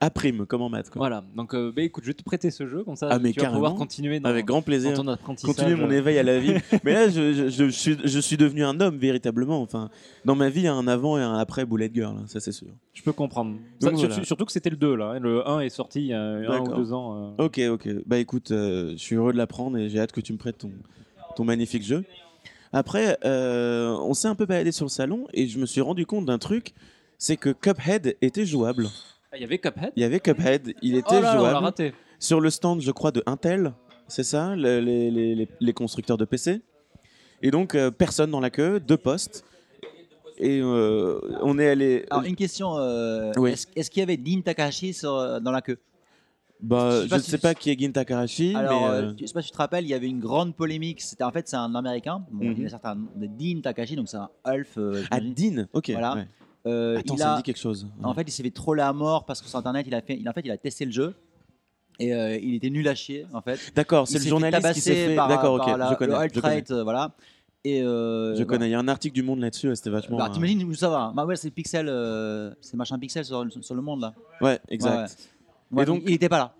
A 0.00 0.10
prime, 0.14 0.46
comme 0.46 0.62
en 0.62 0.68
maths. 0.68 0.90
quoi. 0.90 0.98
voilà. 1.00 1.24
Donc 1.36 1.54
euh, 1.54 1.72
bah, 1.74 1.82
écoute, 1.82 2.04
je 2.04 2.08
vais 2.10 2.14
te 2.14 2.22
prêter 2.24 2.50
ce 2.50 2.66
jeu 2.66 2.82
comme 2.84 2.96
ça. 2.96 3.08
Ah, 3.10 3.18
mais 3.18 3.32
tu 3.32 3.40
vas 3.40 3.50
pouvoir 3.50 3.74
continuer 3.74 4.20
dans, 4.20 4.28
Avec 4.28 4.44
grand 4.46 4.62
plaisir. 4.62 4.92
dans 4.92 5.02
ton 5.04 5.08
apprentissage. 5.08 5.54
continuer 5.54 5.76
mon 5.76 5.90
éveil 5.90 6.18
à 6.18 6.22
la 6.22 6.38
vie. 6.38 6.54
Mais 6.84 6.92
là, 6.94 7.08
je, 7.08 7.32
je- 7.32 7.48
je 7.48 7.64
suis, 7.68 7.96
je 8.02 8.18
suis 8.18 8.36
devenu 8.36 8.64
un 8.64 8.80
homme 8.80 8.96
véritablement. 8.98 9.60
Enfin, 9.62 9.88
dans 10.24 10.34
ma 10.34 10.48
vie, 10.48 10.60
il 10.60 10.64
y 10.64 10.68
a 10.68 10.74
un 10.74 10.86
avant 10.88 11.16
et 11.18 11.22
un 11.22 11.34
après 11.38 11.64
Bullet 11.64 11.90
Girl, 11.92 12.16
hein, 12.18 12.24
ça 12.26 12.40
c'est 12.40 12.52
sûr. 12.52 12.68
Je 12.92 13.02
peux 13.02 13.12
comprendre. 13.12 13.56
Ça, 13.80 13.90
Donc, 13.90 13.98
sur- 13.98 14.08
voilà. 14.08 14.24
Surtout 14.24 14.44
que 14.44 14.52
c'était 14.52 14.70
le 14.70 14.76
2 14.76 14.94
là. 14.96 15.12
hein. 15.16 15.18
Le 15.20 15.46
1 15.48 15.60
est 15.60 15.68
sorti 15.68 16.00
il 16.00 16.06
y 16.08 16.12
a 16.12 16.20
un 16.20 16.60
ou 16.60 16.74
deux 16.74 16.92
ans. 16.92 17.34
euh. 17.38 17.44
Ok, 17.44 17.60
ok. 17.70 17.88
Bah 18.06 18.18
écoute, 18.18 18.48
je 18.50 18.94
suis 18.96 19.16
heureux 19.16 19.32
de 19.32 19.38
l'apprendre 19.38 19.78
et 19.78 19.88
j'ai 19.88 20.00
hâte 20.00 20.12
que 20.12 20.20
tu 20.20 20.32
me 20.32 20.38
prêtes 20.38 20.58
ton, 20.58 20.70
ton 21.36 21.44
magnifique 21.44 21.82
jeu. 21.84 22.04
Après, 22.76 23.16
euh, 23.24 23.96
on 24.02 24.14
s'est 24.14 24.26
un 24.28 24.34
peu 24.34 24.46
baladé 24.46 24.72
sur 24.72 24.84
le 24.84 24.90
salon 24.90 25.26
et 25.32 25.46
je 25.46 25.58
me 25.58 25.64
suis 25.66 25.80
rendu 25.80 26.06
compte 26.06 26.26
d'un 26.26 26.38
truc, 26.38 26.74
c'est 27.18 27.36
que 27.36 27.50
Cuphead 27.50 28.16
était 28.20 28.44
jouable. 28.44 28.88
Ah, 29.32 29.36
Il 29.36 29.42
y 29.42 29.44
avait 29.44 29.58
Cuphead. 29.58 29.92
Il 29.96 30.02
y 30.02 30.04
avait 30.04 30.18
Cuphead, 30.20 30.74
il 30.82 30.96
était 30.96 31.06
Oh 31.10 31.14
là 31.14 31.20
là, 31.20 31.30
on 31.30 31.42
l'a 31.44 31.50
jouable 31.50 31.64
raté. 31.66 31.94
sur 32.18 32.40
le 32.40 32.50
stand, 32.50 32.80
je 32.80 32.90
crois, 32.90 33.12
de 33.12 33.22
Intel, 33.26 33.72
c'est 34.08 34.24
ça, 34.24 34.56
le- 34.56 34.80
les, 34.80 35.10
les- 35.10 35.34
les- 35.36 35.48
les 35.60 35.72
constructeurs 35.72 36.16
de 36.18 36.24
PC. 36.24 36.60
Et 37.42 37.50
donc, 37.52 37.74
euh, 37.76 37.90
personne 37.92 38.30
dans 38.32 38.40
la 38.40 38.50
queue, 38.50 38.80
deux 38.80 38.96
postes. 38.96 39.44
Et 40.38 40.58
euh, 40.60 41.20
on 41.42 41.58
est 41.60 41.68
allé. 41.68 42.06
Alors, 42.10 42.24
une 42.24 42.34
question 42.34 42.76
euh, 42.76 43.30
Oui. 43.36 43.52
est-ce, 43.52 43.68
est-ce 43.76 43.88
qu'il 43.88 44.00
y 44.00 44.02
avait 44.02 44.16
Dean 44.16 44.40
Takahashi 44.42 44.92
sur- 44.92 45.14
euh, 45.14 45.38
dans 45.38 45.52
la 45.52 45.62
queue? 45.62 45.78
Bah, 46.64 47.02
je 47.02 47.08
sais 47.08 47.14
ne 47.16 47.20
si 47.20 47.30
sais 47.30 47.38
pas 47.38 47.54
qui 47.54 47.70
est 47.70 47.78
Gin 47.78 47.92
Takarashi, 47.92 48.54
Alors, 48.56 48.80
mais. 48.82 48.86
euh, 48.88 49.02
euh, 49.10 49.12
je 49.20 49.26
sais 49.26 49.32
pas 49.34 49.42
si 49.42 49.48
tu 49.48 49.52
te 49.52 49.58
rappelles, 49.58 49.84
il 49.84 49.88
y 49.88 49.94
avait 49.94 50.08
une 50.08 50.18
grande 50.20 50.56
polémique. 50.56 51.00
C'était 51.02 51.24
en 51.24 51.30
fait 51.30 51.46
c'est 51.48 51.56
un 51.56 51.74
Américain, 51.74 52.24
bon, 52.30 52.44
Mhm. 52.46 52.54
il 52.56 52.62
y 52.62 52.66
a 52.66 52.70
certains 52.70 52.96
de 52.96 53.26
Dean 53.26 53.60
Takahashi, 53.60 53.96
donc 53.96 54.08
c'est 54.08 54.16
un 54.16 54.30
elfe. 54.46 54.78
euh, 54.78 55.02
Ah. 55.10 55.20
Dean 55.20 55.66
Ok. 55.72 55.90
Voilà. 55.90 56.14
ouais. 56.16 56.28
Euh, 56.66 56.98
Attends, 56.98 57.14
il 57.14 57.18
ça 57.18 57.26
me 57.28 57.32
a, 57.34 57.36
dit 57.36 57.42
quelque 57.42 57.58
chose. 57.60 57.86
en 58.02 58.14
fait, 58.14 58.22
il 58.22 58.30
s'est 58.30 58.42
fait 58.42 58.50
troller 58.50 58.82
à 58.82 58.92
mort 58.94 59.26
parce 59.26 59.42
que 59.42 59.48
sur 59.48 59.58
internet, 59.58 59.84
il 59.86 59.94
a 59.94 60.00
fait, 60.00 60.16
il, 60.18 60.26
en 60.26 60.32
fait, 60.32 60.40
il 60.44 60.50
a 60.50 60.56
testé 60.56 60.86
le 60.86 60.92
jeu 60.92 61.14
et 62.00 62.14
euh, 62.14 62.36
il 62.38 62.54
était 62.54 62.70
nul 62.70 62.88
à 62.88 62.94
chier 62.94 63.26
en 63.34 63.42
fait. 63.42 63.60
D'accord, 63.74 64.08
c'est 64.08 64.18
le 64.18 64.24
journaliste 64.24 64.72
qui 64.72 64.80
s'est 64.80 65.08
fait. 65.08 65.14
D'accord, 65.16 65.54
ok, 65.54 65.66
la- 65.76 65.90
je 65.90 65.94
connais. 65.96 66.12
le 66.14 66.28
je 66.32 66.40
connais. 66.40 66.54
alt-right, 66.56 66.72
voilà. 66.72 67.14
Et 67.66 67.82
euh, 67.82 68.30
Je 68.32 68.42
voilà. 68.42 68.44
connais. 68.46 68.68
Il 68.68 68.72
y 68.72 68.74
a 68.74 68.78
un 68.78 68.88
article 68.88 69.14
du 69.14 69.22
Monde 69.22 69.40
là-dessus, 69.40 69.74
c'était 69.76 69.88
vachement. 69.90 70.18
Bah, 70.18 70.28
T'imagines 70.30 70.62
où 70.64 70.74
ça 70.74 70.88
va. 70.90 71.12
Bah 71.14 71.24
ouais, 71.24 71.36
c'est 71.36 71.50
Pixel, 71.50 71.86
euh, 71.88 72.50
c'est 72.60 72.76
machin 72.76 72.98
Pixel 72.98 73.24
sur, 73.24 73.42
sur 73.62 73.74
le 73.74 73.80
monde 73.82 74.00
là. 74.02 74.14
Ouais, 74.42 74.58
exact. 74.68 74.90
Ouais, 74.94 75.02
ouais. 75.02 75.08
Ouais, 75.70 75.82
Et 75.82 75.86
donc- 75.86 76.02
il 76.06 76.12
était 76.14 76.28
pas 76.28 76.38
là. 76.38 76.54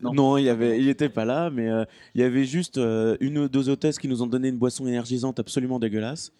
Non, 0.00 0.12
Non. 0.14 0.36
il 0.36 0.48
avait, 0.48 0.80
il 0.80 0.88
était 0.88 1.08
pas 1.08 1.24
là, 1.24 1.48
mais 1.50 1.68
euh, 1.70 1.84
il 2.16 2.20
y 2.20 2.24
avait 2.24 2.44
juste 2.44 2.76
euh, 2.78 3.16
une 3.20 3.38
ou 3.38 3.48
deux 3.48 3.68
hôtesses 3.68 3.98
qui 4.00 4.08
nous 4.08 4.20
ont 4.22 4.26
donné 4.26 4.48
une 4.48 4.58
boisson 4.58 4.86
énergisante 4.86 5.38
absolument 5.38 5.78
dégueulasse. 5.78 6.32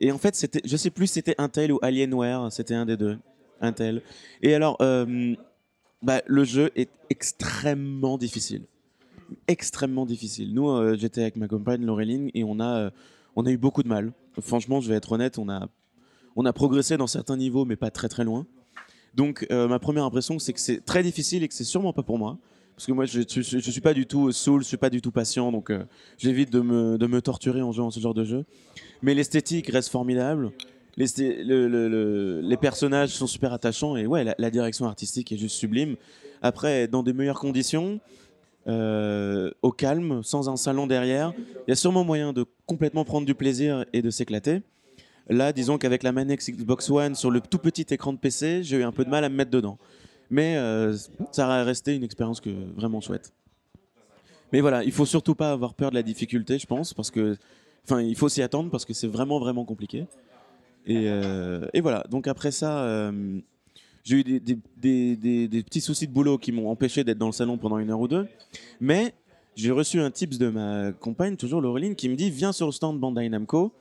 Et 0.00 0.10
en 0.12 0.18
fait, 0.18 0.34
c'était, 0.34 0.62
je 0.64 0.76
sais 0.78 0.90
plus, 0.90 1.06
si 1.06 1.14
c'était 1.14 1.34
Intel 1.38 1.72
ou 1.72 1.78
Alienware, 1.82 2.50
c'était 2.50 2.74
un 2.74 2.86
des 2.86 2.96
deux, 2.96 3.18
Intel. 3.60 4.00
Et 4.42 4.54
alors, 4.54 4.78
euh, 4.80 5.34
bah, 6.02 6.22
le 6.26 6.44
jeu 6.44 6.70
est 6.74 6.88
extrêmement 7.10 8.16
difficile, 8.16 8.62
extrêmement 9.46 10.06
difficile. 10.06 10.54
Nous, 10.54 10.96
j'étais 10.96 11.20
avec 11.22 11.36
ma 11.36 11.48
compagne 11.48 11.84
Laureline 11.84 12.30
et 12.34 12.44
on 12.44 12.60
a, 12.60 12.90
on 13.36 13.44
a 13.46 13.50
eu 13.50 13.58
beaucoup 13.58 13.82
de 13.82 13.88
mal. 13.88 14.12
Franchement, 14.40 14.80
je 14.80 14.88
vais 14.88 14.96
être 14.96 15.12
honnête, 15.12 15.38
on 15.38 15.48
a, 15.50 15.68
on 16.34 16.44
a 16.46 16.52
progressé 16.54 16.96
dans 16.96 17.06
certains 17.06 17.36
niveaux, 17.36 17.64
mais 17.66 17.76
pas 17.76 17.90
très 17.90 18.08
très 18.08 18.24
loin. 18.24 18.46
Donc, 19.16 19.46
euh, 19.50 19.66
ma 19.66 19.78
première 19.78 20.04
impression, 20.04 20.38
c'est 20.38 20.52
que 20.52 20.60
c'est 20.60 20.84
très 20.84 21.02
difficile 21.02 21.42
et 21.42 21.48
que 21.48 21.54
c'est 21.54 21.64
sûrement 21.64 21.94
pas 21.94 22.02
pour 22.02 22.18
moi. 22.18 22.36
Parce 22.76 22.86
que 22.86 22.92
moi, 22.92 23.06
je, 23.06 23.22
je 23.26 23.70
suis 23.70 23.80
pas 23.80 23.94
du 23.94 24.06
tout 24.06 24.30
soul, 24.32 24.62
je 24.62 24.68
suis 24.68 24.76
pas 24.76 24.90
du 24.90 25.00
tout 25.00 25.10
patient, 25.10 25.50
donc 25.50 25.70
euh, 25.70 25.84
j'évite 26.18 26.50
de 26.50 26.60
me, 26.60 27.20
torturer 27.22 27.62
en 27.62 27.72
jouant 27.72 27.90
ce 27.90 27.98
genre 27.98 28.12
de 28.12 28.24
jeu. 28.24 28.44
Mais 29.00 29.14
l'esthétique 29.14 29.68
reste 29.68 29.88
formidable. 29.88 30.52
Les 30.98 32.56
personnages 32.60 33.10
sont 33.10 33.26
super 33.26 33.54
attachants 33.54 33.96
et 33.96 34.06
ouais, 34.06 34.24
la, 34.36 34.50
direction 34.50 34.84
artistique 34.84 35.32
est 35.32 35.38
juste 35.38 35.56
sublime. 35.56 35.96
Après, 36.42 36.86
dans 36.86 37.02
des 37.02 37.14
meilleures 37.14 37.40
conditions, 37.40 38.00
euh, 38.66 39.50
au 39.62 39.72
calme, 39.72 40.22
sans 40.22 40.50
un 40.50 40.56
salon 40.56 40.86
derrière, 40.86 41.32
il 41.66 41.70
y 41.70 41.72
a 41.72 41.76
sûrement 41.76 42.04
moyen 42.04 42.34
de 42.34 42.44
complètement 42.66 43.04
prendre 43.04 43.26
du 43.26 43.34
plaisir 43.34 43.86
et 43.94 44.02
de 44.02 44.10
s'éclater. 44.10 44.60
Là, 45.28 45.52
disons 45.52 45.76
qu'avec 45.78 46.02
la 46.02 46.12
manette 46.12 46.40
Xbox 46.48 46.88
One 46.90 47.14
sur 47.14 47.30
le 47.30 47.40
tout 47.40 47.58
petit 47.58 47.86
écran 47.90 48.12
de 48.12 48.18
PC, 48.18 48.62
j'ai 48.62 48.76
eu 48.78 48.82
un 48.84 48.92
peu 48.92 49.04
de 49.04 49.10
mal 49.10 49.24
à 49.24 49.28
me 49.28 49.34
mettre 49.34 49.50
dedans. 49.50 49.76
Mais 50.30 50.56
euh, 50.56 50.96
ça 51.32 51.48
a 51.48 51.64
resté 51.64 51.94
une 51.94 52.04
expérience 52.04 52.40
que 52.40 52.50
vraiment 52.76 53.00
chouette. 53.00 53.32
Mais 54.52 54.60
voilà, 54.60 54.84
il 54.84 54.92
faut 54.92 55.06
surtout 55.06 55.34
pas 55.34 55.50
avoir 55.52 55.74
peur 55.74 55.90
de 55.90 55.96
la 55.96 56.02
difficulté, 56.02 56.58
je 56.58 56.66
pense, 56.66 56.94
parce 56.94 57.10
que, 57.10 57.36
enfin, 57.84 58.00
il 58.00 58.14
faut 58.16 58.28
s'y 58.28 58.42
attendre 58.42 58.70
parce 58.70 58.84
que 58.84 58.92
c'est 58.94 59.08
vraiment 59.08 59.38
vraiment 59.40 59.64
compliqué. 59.64 60.06
Et, 60.86 61.08
euh, 61.08 61.66
voilà. 61.82 62.04
Donc 62.10 62.28
après 62.28 62.52
ça, 62.52 62.78
euh, 62.84 63.40
j'ai 64.04 64.18
eu 64.18 64.22
des- 64.24 64.38
des 65.48 65.62
petits 65.64 65.80
soucis 65.80 66.06
de 66.06 66.12
boulot 66.12 66.38
qui 66.38 66.52
m'ont 66.52 66.70
empêché 66.70 67.02
d'être 67.02 67.18
dans 67.18 67.26
le 67.26 67.32
salon 67.32 67.58
pendant 67.58 67.78
une 67.78 67.90
heure 67.90 67.98
ou 68.00 68.06
deux. 68.06 68.28
Mais 68.80 69.12
j'ai 69.56 69.72
reçu 69.72 69.98
un 70.00 70.12
tips 70.12 70.38
de 70.38 70.48
ma 70.48 70.92
compagne, 70.92 71.36
toujours 71.36 71.60
Laureline, 71.60 71.96
qui 71.96 72.08
me 72.08 72.14
dit 72.14 72.30
viens 72.30 72.52
sur 72.52 72.66
le 72.66 72.72
stand 72.72 73.00
Bandai 73.00 73.28
Namco. 73.28 73.72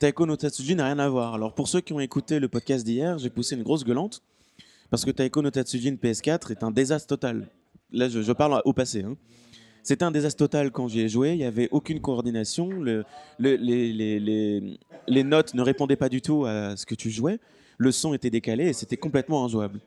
Taiko 0.00 0.24
no 0.24 0.34
Tatsuji 0.34 0.74
n'a 0.76 0.86
rien 0.86 0.98
à 0.98 1.08
voir. 1.10 1.34
Alors 1.34 1.54
pour 1.54 1.68
ceux 1.68 1.82
qui 1.82 1.92
ont 1.92 2.00
écouté 2.00 2.40
le 2.40 2.48
podcast 2.48 2.86
d'hier, 2.86 3.18
j'ai 3.18 3.28
poussé 3.28 3.54
une 3.54 3.62
grosse 3.62 3.84
gueulante 3.84 4.22
parce 4.88 5.04
que 5.04 5.10
Taiko 5.10 5.42
no 5.42 5.50
Tatsujin 5.50 5.94
PS4 6.02 6.50
est 6.52 6.62
un 6.64 6.70
désastre 6.70 7.06
total. 7.06 7.48
Là, 7.92 8.08
je, 8.08 8.32
parle 8.32 8.62
au 8.64 8.72
passé. 8.72 9.02
hein. 9.02 9.16
C'était 9.82 10.04
un 10.04 10.10
désastre 10.10 10.38
total 10.38 10.70
quand 10.70 10.88
j'y 10.88 11.00
ai 11.00 11.08
joué. 11.10 11.32
Il 11.32 11.36
n'y 11.36 11.44
avait 11.44 11.68
aucune 11.70 12.00
coordination. 12.00 12.70
Le- 12.70 13.04
le- 13.38 13.56
les, 13.56 15.22
notes 15.24 15.52
ne 15.52 15.60
répondaient 15.60 15.96
pas 15.96 16.08
du 16.08 16.22
tout 16.22 16.46
à 16.46 16.76
ce 16.78 16.86
que 16.86 16.94
tu 16.94 17.10
jouais. 17.10 17.38
Le 17.76 17.92
son 17.92 18.14
était 18.14 18.30
décalé 18.30 18.68
et 18.68 18.72
c'était 18.72 18.96
complètement 18.96 19.44
injouable. 19.44 19.80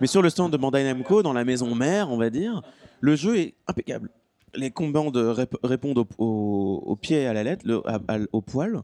Mais 0.00 0.06
sur 0.06 0.22
le 0.22 0.30
stand 0.30 0.52
de 0.52 0.56
Bandai 0.58 0.84
Namco, 0.84 1.24
dans 1.24 1.32
la 1.32 1.44
maison 1.44 1.74
mère, 1.74 2.08
on 2.10 2.16
va 2.16 2.30
dire, 2.30 2.62
le 3.00 3.16
jeu 3.16 3.36
est 3.38 3.54
impeccable. 3.66 4.10
Les 4.54 4.70
rép- 4.70 5.56
répondent 5.64 5.98
au, 5.98 6.06
au- 6.18 6.82
au 6.86 6.96
pied 6.96 7.26
à 7.26 7.32
la 7.32 7.42
lettre, 7.42 7.66
le- 7.66 7.82
à- 7.88 8.00
à- 8.06 8.18
au 8.32 8.40
poil, 8.42 8.80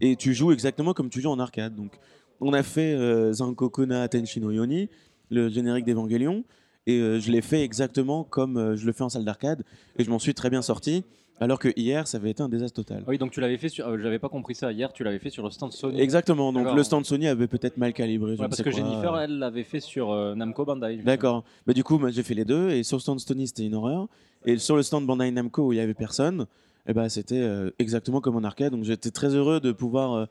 et 0.00 0.16
tu 0.16 0.34
joues 0.34 0.52
exactement 0.52 0.92
comme 0.94 1.10
tu 1.10 1.20
joues 1.20 1.30
en 1.30 1.38
arcade. 1.38 1.74
Donc 1.74 1.92
on 2.40 2.52
a 2.52 2.62
fait 2.62 2.94
euh, 2.94 3.32
Zankokuna 3.32 4.08
Tenshino 4.08 4.50
Yoni, 4.50 4.88
le 5.30 5.48
générique 5.48 5.84
d'Evangelion, 5.84 6.44
et 6.86 6.98
euh, 6.98 7.20
je 7.20 7.30
l'ai 7.30 7.42
fait 7.42 7.62
exactement 7.62 8.24
comme 8.24 8.56
euh, 8.56 8.76
je 8.76 8.86
le 8.86 8.92
fais 8.92 9.02
en 9.02 9.08
salle 9.08 9.24
d'arcade, 9.24 9.64
et 9.98 10.04
je 10.04 10.10
m'en 10.10 10.18
suis 10.18 10.34
très 10.34 10.48
bien 10.50 10.62
sorti, 10.62 11.04
alors 11.42 11.58
que 11.58 11.68
hier, 11.74 12.06
ça 12.06 12.18
avait 12.18 12.30
été 12.30 12.42
un 12.42 12.50
désastre 12.50 12.76
total. 12.82 12.98
Ah 13.06 13.08
Oui, 13.08 13.16
donc 13.16 13.30
tu 13.30 13.40
l'avais 13.40 13.56
fait 13.56 13.70
sur. 13.70 13.88
euh, 13.88 13.96
J'avais 13.98 14.18
pas 14.18 14.28
compris 14.28 14.54
ça 14.54 14.72
hier. 14.72 14.92
Tu 14.92 15.04
l'avais 15.04 15.18
fait 15.18 15.30
sur 15.30 15.42
le 15.42 15.50
stand 15.50 15.72
Sony. 15.72 15.98
Exactement, 15.98 16.52
donc 16.52 16.64
D'accord. 16.64 16.76
le 16.76 16.82
stand 16.82 17.06
Sony 17.06 17.28
avait 17.28 17.46
peut-être 17.46 17.78
mal 17.78 17.94
calibré. 17.94 18.32
je 18.36 18.40
Ouais, 18.40 18.44
ne 18.44 18.48
parce 18.48 18.58
sais 18.58 18.62
que 18.62 18.68
quoi. 18.68 18.78
Jennifer, 18.78 19.18
elle 19.18 19.38
l'avait 19.38 19.64
fait 19.64 19.80
sur 19.80 20.10
euh, 20.12 20.34
Namco 20.34 20.66
Bandai. 20.66 20.88
justement. 20.96 21.06
D'accord. 21.06 21.44
Bah, 21.66 21.72
du 21.72 21.82
coup, 21.82 21.98
moi, 21.98 22.10
j'ai 22.10 22.22
fait 22.22 22.34
les 22.34 22.44
deux. 22.44 22.68
Et 22.68 22.82
sur 22.82 22.98
le 22.98 23.00
stand 23.00 23.20
Sony, 23.20 23.46
c'était 23.46 23.64
une 23.64 23.74
horreur. 23.74 24.06
Et 24.44 24.58
sur 24.58 24.76
le 24.76 24.82
stand 24.82 25.06
Bandai 25.06 25.30
Namco, 25.30 25.68
où 25.68 25.72
il 25.72 25.76
y 25.76 25.80
avait 25.80 25.94
personne, 25.94 26.44
eh 26.86 26.92
ben, 26.92 27.08
c'était 27.08 27.40
euh, 27.40 27.70
exactement 27.78 28.20
comme 28.20 28.36
en 28.36 28.44
arcade. 28.44 28.72
Donc 28.72 28.84
j'étais 28.84 29.10
très 29.10 29.34
heureux 29.34 29.60
de 29.60 29.72
pouvoir 29.72 30.14
euh, 30.14 30.26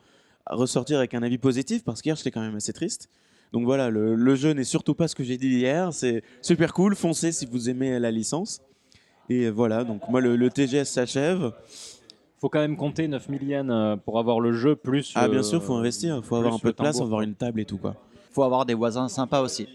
ressortir 0.49 0.97
avec 0.97 1.13
un 1.13 1.23
avis 1.23 1.37
positif 1.37 1.83
parce 1.83 2.01
qu'hier, 2.01 2.15
j'étais 2.15 2.31
quand 2.31 2.41
même 2.41 2.55
assez 2.55 2.73
triste. 2.73 3.09
Donc 3.53 3.65
voilà, 3.65 3.89
le, 3.89 4.15
le 4.15 4.35
jeu 4.35 4.51
n'est 4.51 4.63
surtout 4.63 4.93
pas 4.93 5.07
ce 5.07 5.15
que 5.15 5.23
j'ai 5.23 5.37
dit 5.37 5.49
hier. 5.49 5.91
C'est 5.93 6.23
super 6.41 6.73
cool. 6.73 6.95
Foncez 6.95 7.31
si 7.31 7.45
vous 7.45 7.69
aimez 7.69 7.99
la 7.99 8.11
licence. 8.11 8.61
Et 9.29 9.49
voilà, 9.49 9.83
donc 9.83 10.07
moi, 10.09 10.21
le, 10.21 10.35
le 10.35 10.49
TGS 10.49 10.85
s'achève. 10.85 11.51
Faut 12.39 12.49
quand 12.49 12.59
même 12.59 12.77
compter 12.77 13.07
9000 13.07 13.43
yens 13.43 13.67
euh, 13.69 13.95
pour 13.97 14.17
avoir 14.17 14.39
le 14.39 14.53
jeu 14.53 14.75
plus. 14.75 15.11
Ah, 15.15 15.27
bien 15.27 15.39
euh, 15.39 15.43
sûr, 15.43 15.61
faut 15.61 15.73
investir. 15.73 16.23
faut 16.23 16.37
avoir 16.37 16.53
un 16.53 16.59
peu 16.59 16.69
de 16.69 16.75
place, 16.75 16.95
tambour, 16.95 17.07
avoir 17.07 17.21
une 17.21 17.35
table 17.35 17.59
et 17.59 17.65
tout, 17.65 17.77
quoi. 17.77 17.95
faut 18.31 18.43
avoir 18.43 18.65
des 18.65 18.73
voisins 18.73 19.07
sympas 19.09 19.41
aussi. 19.41 19.67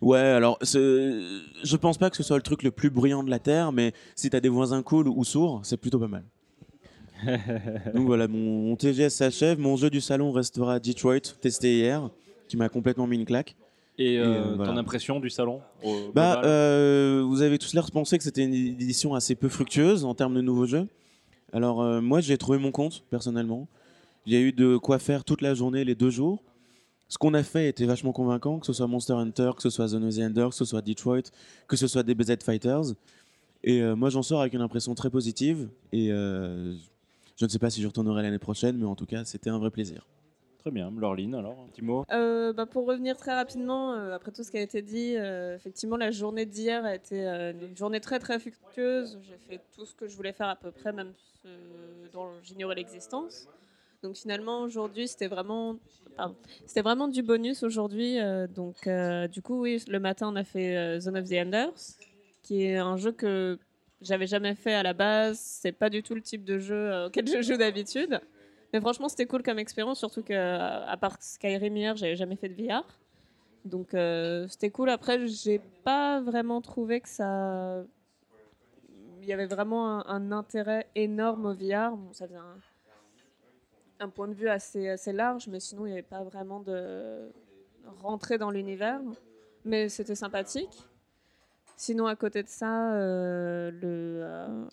Ouais, 0.00 0.18
alors 0.18 0.58
je 0.62 1.76
pense 1.76 1.98
pas 1.98 2.10
que 2.10 2.16
ce 2.16 2.22
soit 2.22 2.36
le 2.36 2.42
truc 2.42 2.62
le 2.62 2.70
plus 2.70 2.90
bruyant 2.90 3.22
de 3.22 3.30
la 3.30 3.38
Terre, 3.38 3.72
mais 3.72 3.92
si 4.14 4.30
t'as 4.30 4.40
des 4.40 4.48
voisins 4.48 4.82
cool 4.82 5.08
ou 5.08 5.24
sourds, 5.24 5.60
c'est 5.64 5.76
plutôt 5.76 5.98
pas 5.98 6.08
mal. 6.08 6.24
Donc 7.94 8.06
voilà, 8.06 8.28
mon, 8.28 8.76
TGS 8.76 9.10
s'achève. 9.10 9.58
Mon 9.58 9.76
jeu 9.76 9.90
du 9.90 10.00
salon 10.00 10.32
restera 10.32 10.78
Detroit, 10.78 11.20
testé 11.40 11.78
hier, 11.78 12.08
qui 12.48 12.56
m'a 12.56 12.68
complètement 12.68 13.06
mis 13.06 13.16
une 13.16 13.24
claque. 13.24 13.56
Et, 13.98 14.18
euh, 14.18 14.24
euh, 14.24 14.54
voilà. 14.56 14.72
ton 14.72 14.78
impression 14.78 15.20
du 15.20 15.28
salon 15.28 15.60
Bah, 16.14 16.40
euh, 16.44 17.22
vous 17.26 17.42
avez 17.42 17.58
tous 17.58 17.74
l'air 17.74 17.84
de 17.84 17.90
penser 17.90 18.16
que 18.16 18.24
c'était 18.24 18.44
une 18.44 18.54
édition 18.54 19.14
assez 19.14 19.34
peu 19.34 19.48
fructueuse 19.48 20.04
en 20.04 20.14
termes 20.14 20.34
de 20.34 20.40
nouveaux 20.40 20.66
jeux. 20.66 20.86
Alors 21.52 21.82
moi, 22.00 22.20
j'ai 22.20 22.38
trouvé 22.38 22.58
mon 22.58 22.70
compte 22.70 23.04
personnellement. 23.10 23.68
Il 24.26 24.32
y 24.32 24.36
a 24.36 24.40
eu 24.40 24.52
de 24.52 24.76
quoi 24.76 24.98
faire 24.98 25.24
toute 25.24 25.42
la 25.42 25.54
journée, 25.54 25.84
les 25.84 25.94
deux 25.94 26.10
jours. 26.10 26.42
Ce 27.10 27.18
qu'on 27.18 27.34
a 27.34 27.42
fait 27.42 27.68
était 27.68 27.84
vachement 27.84 28.12
convaincant, 28.12 28.60
que 28.60 28.66
ce 28.66 28.72
soit 28.72 28.86
Monster 28.86 29.14
Hunter, 29.14 29.50
que 29.56 29.62
ce 29.62 29.68
soit 29.68 29.88
The 29.88 29.94
Noisy 29.94 30.24
Ender, 30.24 30.46
que 30.48 30.54
ce 30.54 30.64
soit 30.64 30.80
Detroit, 30.80 31.24
que 31.68 31.76
ce 31.76 31.86
soit 31.86 32.02
DBZ 32.02 32.36
Fighters. 32.42 32.94
Et 33.62 33.82
euh, 33.82 33.96
moi, 33.96 34.08
j'en 34.10 34.22
sors 34.22 34.40
avec 34.40 34.54
une 34.54 34.62
impression 34.62 34.94
très 34.94 35.10
positive. 35.10 35.68
Et 35.92 36.12
euh, 36.12 36.72
je 37.36 37.44
ne 37.44 37.50
sais 37.50 37.58
pas 37.58 37.68
si 37.68 37.82
je 37.82 37.86
retournerai 37.88 38.22
l'année 38.22 38.38
prochaine, 38.38 38.78
mais 38.78 38.86
en 38.86 38.94
tout 38.94 39.06
cas, 39.06 39.24
c'était 39.24 39.50
un 39.50 39.58
vrai 39.58 39.70
plaisir. 39.70 40.06
Très 40.60 40.70
bien, 40.70 40.92
Laureline, 40.94 41.34
alors, 41.34 41.58
un 41.58 41.68
petit 41.68 41.80
mot? 41.82 42.04
Euh, 42.12 42.52
bah, 42.52 42.66
pour 42.66 42.86
revenir 42.86 43.16
très 43.16 43.34
rapidement, 43.34 43.94
euh, 43.94 44.14
après 44.14 44.30
tout 44.30 44.44
ce 44.44 44.50
qui 44.50 44.58
a 44.58 44.60
été 44.60 44.82
dit, 44.82 45.16
euh, 45.16 45.56
effectivement, 45.56 45.96
la 45.96 46.10
journée 46.10 46.44
d'hier 46.44 46.84
a 46.84 46.94
été 46.94 47.26
euh, 47.26 47.54
une 47.58 47.74
journée 47.74 47.98
très 47.98 48.18
très 48.18 48.38
fructueuse. 48.38 49.18
J'ai 49.22 49.38
fait 49.48 49.60
tout 49.74 49.86
ce 49.86 49.94
que 49.94 50.06
je 50.06 50.14
voulais 50.14 50.34
faire 50.34 50.48
à 50.48 50.56
peu 50.56 50.70
près, 50.70 50.92
même 50.92 51.12
ce 51.42 51.48
dont 52.12 52.28
j'ignorais 52.42 52.74
l'existence. 52.74 53.48
Donc 54.02 54.16
finalement, 54.16 54.62
aujourd'hui, 54.62 55.08
c'était 55.08 55.26
vraiment, 55.26 55.76
vraiment 56.76 57.08
du 57.08 57.22
bonus 57.22 57.62
aujourd'hui. 57.62 58.18
euh, 58.18 58.46
donc 58.46 58.86
euh, 58.86 59.28
du 59.28 59.42
coup, 59.42 59.60
oui, 59.60 59.82
le 59.88 60.00
matin, 60.00 60.28
on 60.32 60.36
a 60.36 60.44
fait 60.44 60.76
euh, 60.76 61.00
Zone 61.00 61.18
of 61.18 61.28
the 61.28 61.34
Enders, 61.34 61.74
qui 62.42 62.64
est 62.64 62.78
un 62.78 62.96
jeu 62.96 63.12
que 63.12 63.58
j'avais 64.00 64.26
jamais 64.26 64.54
fait 64.54 64.72
à 64.72 64.82
la 64.82 64.94
base. 64.94 65.38
C'est 65.38 65.72
pas 65.72 65.90
du 65.90 66.02
tout 66.02 66.14
le 66.14 66.22
type 66.22 66.44
de 66.44 66.58
jeu 66.58 67.06
auquel 67.06 67.26
je 67.26 67.42
joue 67.42 67.58
d'habitude. 67.58 68.20
Mais 68.72 68.80
franchement, 68.80 69.08
c'était 69.08 69.26
cool 69.26 69.42
comme 69.42 69.58
expérience, 69.58 69.98
surtout 69.98 70.22
que 70.22 70.32
à 70.32 70.96
part 70.96 71.16
Skyrim 71.20 71.76
hier, 71.76 71.96
j'avais 71.96 72.16
jamais 72.16 72.36
fait 72.36 72.48
de 72.48 72.54
VR. 72.54 72.86
Donc 73.66 73.88
c'était 74.48 74.70
cool. 74.70 74.88
Après, 74.88 75.26
j'ai 75.26 75.60
pas 75.84 76.20
vraiment 76.22 76.62
trouvé 76.62 77.00
que 77.00 77.08
ça. 77.08 77.84
Il 79.20 79.28
y 79.28 79.34
avait 79.34 79.46
vraiment 79.46 80.00
un, 80.00 80.04
un 80.06 80.32
intérêt 80.32 80.86
énorme 80.94 81.44
au 81.44 81.52
VR. 81.52 81.94
Bon, 81.94 82.12
ça 82.14 82.26
faisait 82.26 82.38
un, 82.38 82.56
un 84.00 84.08
point 84.08 84.28
de 84.28 84.34
vue 84.34 84.48
assez, 84.48 84.88
assez 84.88 85.12
large, 85.12 85.46
mais 85.48 85.60
sinon, 85.60 85.86
il 85.86 85.90
n'y 85.90 85.92
avait 85.94 86.02
pas 86.02 86.22
vraiment 86.22 86.60
de 86.60 87.30
rentrer 88.02 88.38
dans 88.38 88.50
l'univers. 88.50 89.00
Mais 89.64 89.88
c'était 89.88 90.14
sympathique. 90.14 90.86
Sinon, 91.76 92.06
à 92.06 92.16
côté 92.16 92.42
de 92.42 92.48
ça, 92.48 92.94
euh, 92.94 93.70
le. 93.70 94.20
euh, 94.22 94.64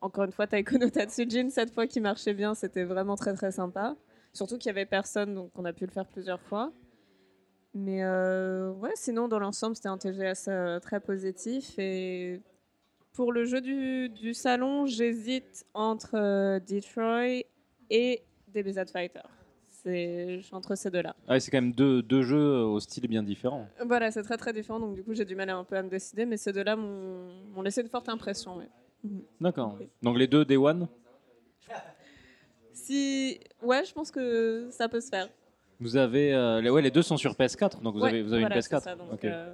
encore 0.00 0.24
une 0.24 0.32
fois, 0.32 0.46
Taiko 0.46 0.78
no 0.78 0.90
Tatsujin, 0.90 1.48
cette 1.50 1.72
fois 1.72 1.86
qui 1.86 2.00
marchait 2.00 2.34
bien, 2.34 2.54
c'était 2.54 2.84
vraiment 2.84 3.14
très 3.16 3.34
très 3.34 3.52
sympa. 3.52 3.94
Surtout 4.32 4.58
qu'il 4.58 4.66
y 4.66 4.70
avait 4.70 4.86
personne, 4.86 5.34
donc 5.34 5.50
on 5.56 5.64
a 5.64 5.72
pu 5.72 5.84
le 5.86 5.90
faire 5.90 6.06
plusieurs 6.06 6.40
fois. 6.40 6.72
Mais 7.74 8.02
euh, 8.02 8.70
ouais, 8.72 8.92
sinon, 8.94 9.28
dans 9.28 9.38
l'ensemble, 9.38 9.76
c'était 9.76 9.88
un 9.88 9.98
TGS 9.98 10.80
très 10.82 11.00
positif. 11.00 11.78
Et 11.78 12.40
pour 13.12 13.32
le 13.32 13.44
jeu 13.44 13.60
du, 13.60 14.08
du 14.08 14.34
salon, 14.34 14.86
j'hésite 14.86 15.64
entre 15.74 16.58
Detroit 16.58 17.44
et 17.90 18.22
DBZ 18.52 18.90
Fighter. 18.92 19.20
C'est 19.68 20.40
entre 20.52 20.74
ces 20.76 20.90
deux-là. 20.90 21.16
Ah, 21.26 21.40
C'est 21.40 21.50
quand 21.50 21.58
même 21.60 21.72
deux, 21.72 22.02
deux 22.02 22.22
jeux 22.22 22.62
au 22.62 22.78
style 22.78 23.08
bien 23.08 23.22
différent. 23.22 23.66
Voilà, 23.84 24.10
c'est 24.12 24.22
très 24.22 24.36
très 24.36 24.52
différent, 24.52 24.78
donc 24.78 24.94
du 24.94 25.02
coup, 25.02 25.12
j'ai 25.14 25.24
du 25.24 25.34
mal 25.34 25.50
un 25.50 25.64
peu 25.64 25.76
à 25.76 25.82
me 25.82 25.88
décider. 25.88 26.24
Mais 26.24 26.36
ces 26.36 26.52
deux-là 26.52 26.76
m'ont 26.76 27.62
laissé 27.62 27.80
une 27.80 27.88
forte 27.88 28.08
impression. 28.08 28.58
ouais. 28.58 28.68
D'accord. 29.40 29.76
Donc 30.02 30.16
les 30.18 30.28
deux 30.28 30.44
Day 30.44 30.56
One 30.56 30.86
Si... 32.72 33.40
Ouais, 33.62 33.84
je 33.84 33.92
pense 33.92 34.10
que 34.10 34.68
ça 34.70 34.88
peut 34.88 35.00
se 35.00 35.08
faire. 35.08 35.28
Vous 35.80 35.96
avez. 35.96 36.32
euh, 36.32 36.60
les, 36.60 36.70
ouais, 36.70 36.82
les 36.82 36.90
deux 36.92 37.02
sont 37.02 37.16
sur 37.16 37.32
PS4, 37.32 37.80
donc 37.82 37.94
vous 37.94 38.00
Ouais, 38.02 38.08
avez, 38.10 38.22
vous 38.22 38.32
avez 38.32 38.42
voilà, 38.42 38.56
une 38.56 38.62
c'est 38.62 38.74
PS4. 38.76 38.80
ça, 38.82 38.94
donc, 38.96 39.12
Ok. 39.12 39.24
euh, 39.24 39.52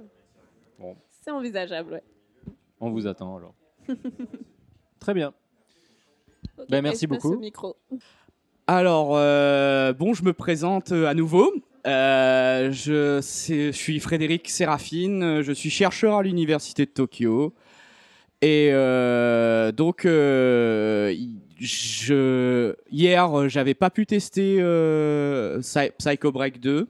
Bon. 0.79 0.97
C'est 1.23 1.31
envisageable, 1.31 1.93
ouais. 1.95 2.03
On 2.81 2.91
vous 2.91 3.07
attend 3.07 3.37
alors. 3.37 3.55
Très 5.01 5.15
bien. 5.15 5.33
Ok, 6.59 6.67
Ben, 6.69 6.83
merci 6.83 7.07
beaucoup. 7.07 7.37
micro. 7.39 7.77
Alors, 8.71 9.13
euh, 9.17 9.95
bon, 9.95 10.13
je 10.13 10.23
me 10.23 10.35
présente 10.35 10.93
euh, 10.93 11.07
à 11.07 11.15
nouveau. 11.15 11.55
Euh, 11.87 12.71
je, 12.71 13.19
suis 13.73 13.99
Frédéric 13.99 14.51
Séraphine, 14.51 15.23
euh, 15.23 15.43
je 15.43 15.53
suis 15.53 15.71
chercheur 15.71 16.17
à 16.17 16.23
l'Université 16.23 16.85
de 16.85 16.91
Tokyo. 16.91 17.55
Et 18.43 18.69
euh, 18.73 19.73
donc, 19.73 20.03
je, 20.05 21.15
hier, 22.93 23.49
j'avais 23.49 23.73
pas 23.73 23.89
pu 23.89 24.05
tester 24.05 24.57
Psy- 25.63 25.93
Psycho 25.97 26.31
Break 26.31 26.61
2. 26.61 26.89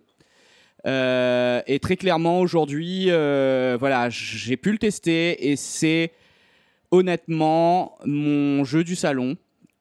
Euh, 0.84 1.62
et 1.68 1.78
très 1.78 1.96
clairement, 1.96 2.40
aujourd'hui, 2.40 3.04
voilà, 3.06 4.08
j'ai 4.10 4.56
pu 4.56 4.72
le 4.72 4.78
tester 4.78 5.48
et 5.48 5.54
c'est 5.54 6.10
honnêtement 6.90 7.96
mon 8.04 8.64
jeu 8.64 8.82
du 8.82 8.96
salon. 8.96 9.36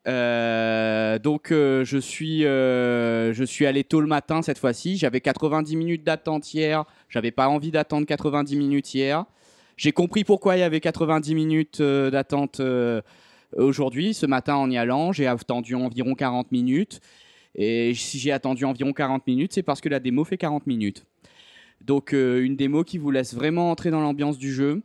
Euh, 0.08 1.20
donc 1.20 1.52
euh, 1.52 1.84
je 1.84 1.98
suis 1.98 2.46
euh, 2.46 3.34
je 3.34 3.44
suis 3.44 3.66
allé 3.66 3.84
tôt 3.84 4.00
le 4.00 4.08
matin 4.08 4.42
cette 4.42 4.58
fois-ci. 4.58 4.98
J'avais 4.98 5.22
90 5.22 5.76
minutes 5.76 6.04
d'attente 6.04 6.54
hier. 6.54 6.86
J'avais 7.10 7.32
pas 7.32 7.50
envie 7.50 7.72
d'attendre 7.72 8.06
90 8.08 8.56
minutes 8.56 8.94
hier. 8.94 9.26
J'ai 9.76 9.92
compris 9.92 10.24
pourquoi 10.24 10.56
il 10.56 10.62
y 10.62 10.64
avait 10.64 10.80
90 10.80 11.36
minutes 11.36 11.82
d'attente 11.82 12.62
aujourd'hui. 13.56 14.14
Ce 14.14 14.26
matin 14.26 14.56
en 14.56 14.72
y 14.72 14.78
allant, 14.78 15.12
j'ai 15.12 15.28
attendu 15.28 15.76
environ 15.76 16.16
40 16.16 16.52
minutes. 16.52 17.00
Et 17.54 17.94
si 17.94 18.18
j'ai 18.18 18.32
attendu 18.32 18.66
environ 18.66 18.94
40 18.94 19.28
minutes, 19.28 19.54
c'est 19.54 19.64
parce 19.64 19.82
que 19.82 19.90
la 19.90 20.00
démo 20.00 20.24
fait 20.24 20.38
40 20.38 20.66
minutes. 20.66 21.06
Donc 21.82 22.14
une 22.14 22.56
démo 22.56 22.84
qui 22.84 22.98
vous 22.98 23.12
laisse 23.12 23.36
vraiment 23.36 23.70
entrer 23.70 23.92
dans 23.92 24.02
l'ambiance 24.02 24.40
du 24.40 24.52
jeu. 24.52 24.82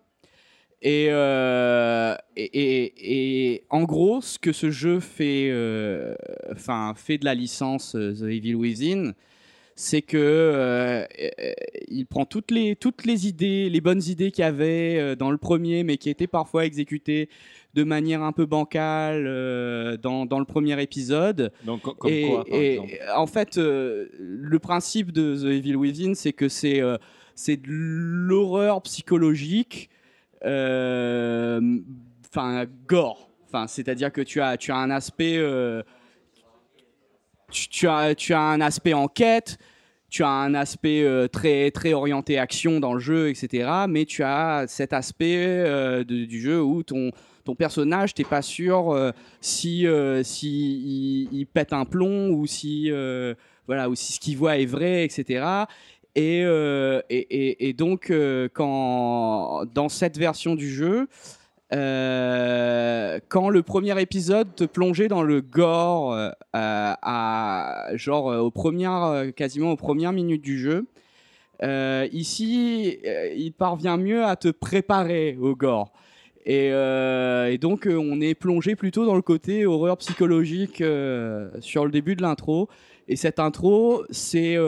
Et, 0.85 1.07
euh, 1.11 2.15
et, 2.37 2.43
et- 2.43 3.53
et 3.53 3.63
en 3.71 3.85
gros, 3.85 4.21
ce 4.21 4.39
que 4.39 4.53
ce 4.53 4.71
jeu 4.73 4.99
fait, 4.99 5.49
euh, 5.51 6.15
fait 6.97 7.19
de 7.19 7.25
la 7.25 7.35
licence 7.35 7.95
euh, 7.95 8.13
The 8.13 8.23
Evil 8.25 8.55
Within, 8.57 9.13
c'est 9.77 10.03
que 10.03 10.19
euh, 10.19 11.05
euh, 11.05 11.53
il 11.89 12.05
prend 12.07 12.25
toutes 12.27 12.51
les, 12.51 12.75
toutes 12.77 13.07
les 13.07 13.29
idées, 13.29 13.71
les 13.71 13.81
bonnes 13.81 14.03
idées 14.07 14.33
qu'il 14.33 14.43
y 14.43 14.47
avait 14.47 15.15
dans 15.17 15.31
le 15.31 15.39
premier, 15.39 15.85
mais 15.85 15.97
qui 15.99 16.11
étaient 16.11 16.27
parfois 16.27 16.67
exécutées 16.67 17.29
de 17.75 17.85
manière 17.85 18.23
un 18.23 18.33
peu 18.33 18.45
bancale 18.45 19.25
dans, 20.03 20.27
dans 20.27 20.39
le 20.41 20.45
premier 20.45 20.81
épisode. 20.83 21.53
Donc, 21.65 21.83
co- 21.83 21.95
comme 21.95 22.11
Et- 22.13 22.27
quoi, 22.29 22.45
par 22.45 22.59
et- 22.59 22.73
exemple 22.75 22.93
En 23.17 23.27
fait, 23.29 23.57
le 23.57 24.59
principe 24.59 25.13
de 25.13 25.37
The 25.37 25.45
Evil 25.47 25.77
Within, 25.77 26.15
c'est 26.15 26.33
que 26.33 26.49
c'est 26.49 26.81
c'est 27.35 27.57
de 27.57 27.69
l'horreur 27.71 28.83
psychologique, 28.83 29.89
enfin 30.43 31.61
gore. 32.87 33.29
Enfin, 33.47 33.67
c'est-à-dire 33.67 34.13
que 34.13 34.21
tu 34.21 34.41
as 34.41 34.57
tu 34.57 34.73
as 34.73 34.77
un 34.77 34.91
aspect 34.91 35.37
euh, 35.37 35.83
tu, 37.51 37.69
tu 37.69 37.89
as 37.89 38.15
tu 38.15 38.33
as 38.35 38.41
un 38.41 38.61
aspect 38.61 38.95
enquête. 38.95 39.59
Tu 40.09 40.23
as 40.23 40.29
un 40.29 40.53
aspect 40.55 41.03
euh, 41.05 41.27
très 41.27 41.71
très 41.71 41.95
orienté 41.95 42.39
action 42.39 42.81
dans 42.81 42.93
le 42.93 43.01
jeu, 43.01 43.31
etc. 43.31 43.71
Mais 43.89 44.05
tu 44.05 44.23
as 44.23 44.67
cet 44.69 44.93
aspect 44.93 45.37
euh, 45.39 46.05
du 46.05 46.41
jeu 46.41 46.63
où 46.63 46.83
ton 46.83 47.13
ton 47.45 47.55
personnage, 47.55 48.15
t'es 48.15 48.25
pas 48.25 48.43
sûr 48.43 48.91
euh, 48.93 49.11
si, 49.41 49.87
euh, 49.87 50.23
si 50.23 51.29
il, 51.29 51.29
il 51.33 51.47
pète 51.47 51.73
un 51.73 51.85
plomb 51.85 52.31
ou 52.31 52.47
si, 52.47 52.91
euh, 52.91 53.35
voilà, 53.67 53.89
où 53.89 53.95
si 53.95 54.13
ce 54.13 54.21
qu'il 54.21 54.37
voit 54.37 54.59
est 54.59 54.67
vrai, 54.67 55.05
etc. 55.05 55.45
Et, 56.15 56.43
euh, 56.45 57.01
et, 57.09 57.73
donc, 57.73 58.11
euh, 58.11 58.49
quand, 58.53 59.65
dans 59.73 59.89
cette 59.89 60.19
version 60.19 60.55
du 60.55 60.71
jeu, 60.71 61.09
euh, 61.73 63.19
quand 63.29 63.49
le 63.49 63.63
premier 63.63 63.99
épisode 64.01 64.55
te 64.55 64.65
plongeait 64.65 65.09
dans 65.09 65.23
le 65.23 65.41
gore, 65.41 66.15
à, 66.53 67.87
genre 67.95 68.27
aux 68.27 68.51
premières, 68.51 69.33
quasiment 69.35 69.73
aux 69.73 69.77
premières 69.77 70.13
minutes 70.13 70.43
du 70.43 70.59
jeu, 70.59 70.87
ici, 72.13 72.99
il 73.35 73.53
parvient 73.53 73.97
mieux 73.97 74.25
à 74.25 74.37
te 74.37 74.49
préparer 74.49 75.39
au 75.41 75.57
gore. 75.57 75.93
Et, 76.45 76.71
donc, 77.59 77.89
on 77.91 78.21
est 78.21 78.35
plongé 78.35 78.77
plutôt 78.77 79.07
dans 79.07 79.17
le 79.17 79.23
côté 79.23 79.65
horreur 79.65 79.97
psychologique 79.97 80.85
sur 81.61 81.87
le 81.87 81.91
début 81.91 82.17
de 82.17 82.23
l'intro. 82.23 82.69
Et 83.09 83.17
cette 83.17 83.39
intro, 83.39 84.05
c'est, 84.11 84.59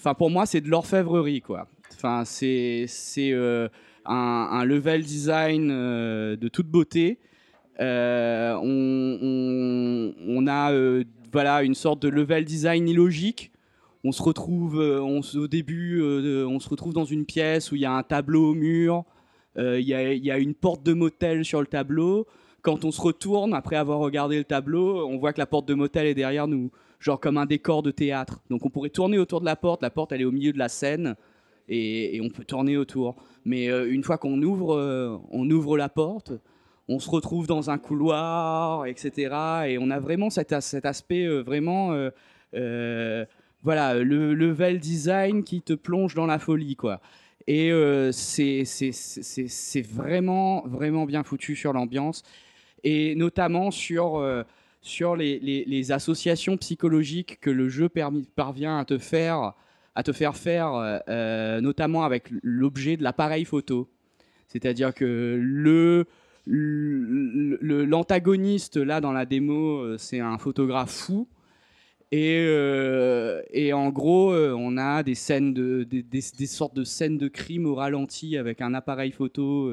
enfin 0.00 0.14
pour 0.14 0.30
moi, 0.30 0.46
c'est 0.46 0.62
de 0.62 0.68
l'orfèvrerie, 0.68 1.42
quoi. 1.42 1.68
Enfin, 1.94 2.24
c'est, 2.24 2.86
euh, 3.18 3.68
un, 4.06 4.64
level 4.64 5.02
design 5.02 5.70
euh, 5.70 6.36
de 6.36 6.48
toute 6.48 6.66
beauté. 6.66 7.18
Euh, 7.80 8.54
on, 8.62 10.46
a 10.46 10.72
euh, 10.72 11.04
voilà 11.32 11.62
une 11.62 11.74
sorte 11.74 12.02
de 12.02 12.08
level 12.08 12.44
design 12.44 12.88
illogique. 12.88 13.52
On 14.02 14.12
se 14.12 14.22
retrouve, 14.22 14.76
au 14.78 15.46
début, 15.46 16.02
on 16.02 16.58
se 16.58 16.70
retrouve 16.70 16.94
dans 16.94 17.04
une 17.04 17.26
pièce 17.26 17.70
où 17.70 17.76
il 17.76 17.82
y 17.82 17.86
a 17.86 17.92
un 17.92 18.02
tableau 18.02 18.52
au 18.52 18.54
mur. 18.54 19.04
Il 19.58 19.82
y 19.82 20.30
a 20.30 20.38
une 20.38 20.54
porte 20.54 20.82
de 20.82 20.94
motel 20.94 21.44
sur 21.44 21.60
le 21.60 21.66
tableau. 21.66 22.26
Quand 22.62 22.86
on 22.86 22.92
se 22.92 23.00
retourne, 23.00 23.52
après 23.52 23.76
avoir 23.76 23.98
regardé 23.98 24.38
le 24.38 24.44
tableau, 24.44 25.06
on 25.06 25.18
voit 25.18 25.34
que 25.34 25.38
la 25.38 25.46
porte 25.46 25.68
de 25.68 25.74
motel 25.74 26.06
est 26.06 26.14
derrière 26.14 26.48
nous, 26.48 26.70
genre 27.00 27.18
comme 27.18 27.38
un 27.38 27.46
décor 27.46 27.82
de 27.82 27.90
théâtre. 27.90 28.40
Donc 28.50 28.64
on 28.64 28.70
pourrait 28.70 28.90
tourner 28.90 29.18
autour 29.18 29.40
de 29.40 29.46
la 29.46 29.56
porte. 29.56 29.82
La 29.82 29.90
porte, 29.90 30.12
elle 30.12 30.20
est 30.20 30.26
au 30.26 30.30
milieu 30.30 30.52
de 30.52 30.58
la 30.58 30.68
scène 30.68 31.16
et, 31.68 32.20
on 32.22 32.28
peut 32.28 32.44
tourner 32.44 32.76
autour. 32.76 33.16
Mais 33.44 33.70
euh, 33.70 33.90
une 33.90 34.04
fois 34.04 34.18
qu'on 34.18 34.40
ouvre, 34.42 34.74
euh, 34.74 35.16
on 35.30 35.48
ouvre 35.50 35.76
la 35.76 35.88
porte, 35.88 36.32
on 36.88 36.98
se 36.98 37.08
retrouve 37.08 37.46
dans 37.46 37.70
un 37.70 37.78
couloir, 37.78 38.86
etc. 38.86 39.34
Et 39.68 39.78
on 39.78 39.90
a 39.90 40.00
vraiment 40.00 40.28
cet, 40.28 40.52
as- 40.52 40.60
cet 40.60 40.84
aspect 40.84 41.24
euh, 41.24 41.40
vraiment, 41.40 41.94
voilà, 43.62 43.94
le 43.94 44.34
level 44.34 44.80
design 44.80 45.44
qui 45.44 45.62
te 45.62 45.72
plonge 45.72 46.14
dans 46.14 46.26
la 46.26 46.38
folie, 46.38 46.76
quoi. 46.76 47.00
Et 47.46 47.70
c'est 48.12 48.62
vraiment, 49.92 50.66
vraiment 50.66 51.06
bien 51.06 51.22
foutu 51.22 51.56
sur 51.56 51.72
l'ambiance 51.72 52.22
et 52.82 53.14
notamment 53.14 53.70
sur, 53.70 54.44
sur 54.82 55.16
les, 55.16 55.92
associations 55.92 56.56
psychologiques 56.56 57.38
que 57.40 57.50
le 57.50 57.68
jeu 57.68 57.88
parvient 57.88 58.78
à 58.78 58.84
te 58.84 58.98
faire, 58.98 59.54
à 59.94 60.02
te 60.02 60.10
faire 60.12 60.36
faire, 60.36 60.74
euh, 60.74 60.98
euh, 61.08 61.60
notamment 61.60 62.02
avec 62.04 62.28
l'objet 62.42 62.96
de 62.96 63.02
l'appareil 63.02 63.44
photo. 63.44 63.88
C'est-à-dire 64.48 64.94
que 64.94 65.38
le 65.40 66.06
l'antagoniste 66.46 68.78
là 68.78 69.00
dans 69.00 69.12
la 69.12 69.26
démo, 69.26 69.78
euh, 69.78 69.96
c'est 69.98 70.20
un 70.20 70.38
photographe 70.38 70.90
fou. 70.90 71.28
Et, 72.12 73.70
en 73.72 73.90
gros, 73.90 74.34
on 74.34 74.76
a 74.78 75.04
des 75.04 75.14
scènes 75.14 75.54
de, 75.54 75.84
des, 75.84 76.46
sortes 76.46 76.74
de 76.74 76.82
scènes 76.82 77.18
de 77.18 77.28
crime 77.28 77.66
au 77.66 77.76
ralenti 77.76 78.36
avec 78.36 78.60
un 78.62 78.74
appareil 78.74 79.12
photo 79.12 79.70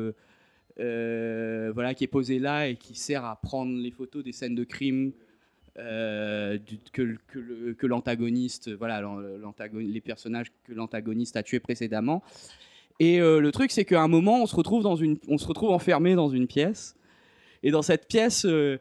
voilà, 0.78 1.94
qui 1.94 2.04
est 2.04 2.08
posé 2.08 2.40
là 2.40 2.68
et 2.68 2.76
qui 2.76 2.96
sert 2.96 3.26
à 3.26 3.36
prendre 3.36 3.76
les 3.78 3.92
photos 3.92 4.24
des 4.24 4.32
scènes 4.32 4.56
de 4.56 4.64
crime 4.64 5.12
euh, 5.80 6.58
que, 6.92 7.86
l'antagoniste, 7.86 8.76
voilà, 8.76 9.04
les 9.74 10.02
personnages 10.02 10.48
que 10.64 10.74
l'antagoniste 10.74 11.38
a 11.38 11.44
tués 11.44 11.60
précédemment. 11.60 12.24
Et 13.00 13.22
euh, 13.22 13.40
le 13.40 13.52
truc, 13.52 13.72
c'est 13.72 13.86
qu'à 13.86 14.02
un 14.02 14.08
moment, 14.08 14.42
on 14.42 14.48
se 14.48 14.56
retrouve 14.56 14.88
enfermé 15.70 16.16
dans 16.16 16.30
une 16.30 16.48
pièce. 16.48 16.96
Et 17.62 17.70
dans 17.70 17.84
cette 17.84 18.08
pièce, 18.08 18.46
euh, 18.46 18.80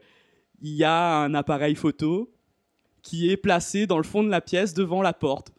il 0.62 0.72
y 0.72 0.84
a 0.84 1.18
un 1.18 1.34
appareil 1.34 1.74
photo 1.74 2.32
qui 3.02 3.30
est 3.30 3.36
placé 3.36 3.86
dans 3.86 3.98
le 3.98 4.04
fond 4.04 4.24
de 4.24 4.30
la 4.30 4.40
pièce 4.40 4.72
devant 4.72 5.02
la 5.02 5.12
porte. 5.12 5.52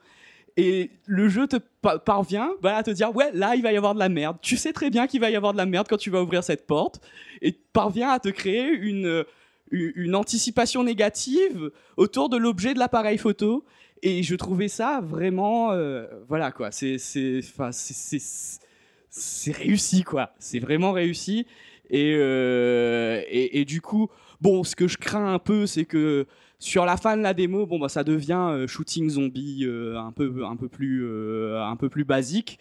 Et 0.59 0.89
le 1.05 1.29
jeu 1.29 1.45
te 1.45 1.57
pa- 1.81 1.99
parvient 1.99 2.49
à 2.63 2.81
te 2.81 2.89
dire 2.89 3.15
ouais 3.15 3.29
là 3.33 3.55
il 3.55 3.61
va 3.61 3.71
y 3.71 3.77
avoir 3.77 3.93
de 3.93 3.99
la 3.99 4.09
merde. 4.09 4.37
Tu 4.41 4.57
sais 4.57 4.73
très 4.73 4.89
bien 4.89 5.05
qu'il 5.05 5.21
va 5.21 5.29
y 5.29 5.35
avoir 5.35 5.53
de 5.53 5.57
la 5.57 5.67
merde 5.67 5.87
quand 5.87 5.97
tu 5.97 6.09
vas 6.09 6.21
ouvrir 6.23 6.43
cette 6.43 6.65
porte 6.65 6.99
et 7.43 7.51
parvient 7.73 8.09
à 8.09 8.19
te 8.19 8.29
créer 8.29 8.67
une 8.67 9.23
euh, 9.71 10.13
anticipation 10.13 10.83
négative 10.83 11.69
autour 11.95 12.29
de 12.29 12.37
l'objet 12.37 12.73
de 12.73 12.79
l'appareil 12.79 13.19
photo. 13.19 13.63
Et 14.01 14.23
je 14.23 14.35
trouvais 14.35 14.67
ça 14.67 14.99
vraiment 15.03 15.71
euh, 15.71 16.07
voilà 16.27 16.51
quoi. 16.51 16.69
C'est 16.71 16.97
réussi 19.51 20.03
quoi. 20.03 20.31
C'est 20.39 20.59
vraiment 20.59 20.91
réussi. 20.91 21.45
Euh, 21.93 23.21
et, 23.29 23.59
et 23.61 23.65
du 23.65 23.81
coup, 23.81 24.09
bon, 24.41 24.63
ce 24.63 24.75
que 24.75 24.87
je 24.87 24.97
crains 24.97 25.33
un 25.33 25.39
peu, 25.39 25.65
c'est 25.65 25.85
que 25.85 26.25
sur 26.59 26.85
la 26.85 26.97
fin 26.97 27.15
de 27.17 27.21
la 27.21 27.33
démo, 27.33 27.65
bon, 27.65 27.79
bah, 27.79 27.89
ça 27.89 28.03
devient 28.03 28.47
euh, 28.49 28.67
shooting 28.67 29.09
zombie 29.09 29.63
euh, 29.63 29.99
un, 29.99 30.11
peu, 30.11 30.43
un, 30.45 30.55
peu 30.55 30.67
plus, 30.67 31.05
euh, 31.05 31.61
un 31.63 31.75
peu 31.75 31.89
plus 31.89 32.03
basique. 32.03 32.59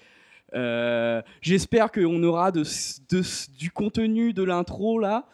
J'espère 1.42 1.90
qu'on 1.92 2.22
aura 2.22 2.50
du 2.52 3.70
contenu 3.74 4.32
de 4.32 4.42
l'intro 4.42 4.98
là. 4.98 5.26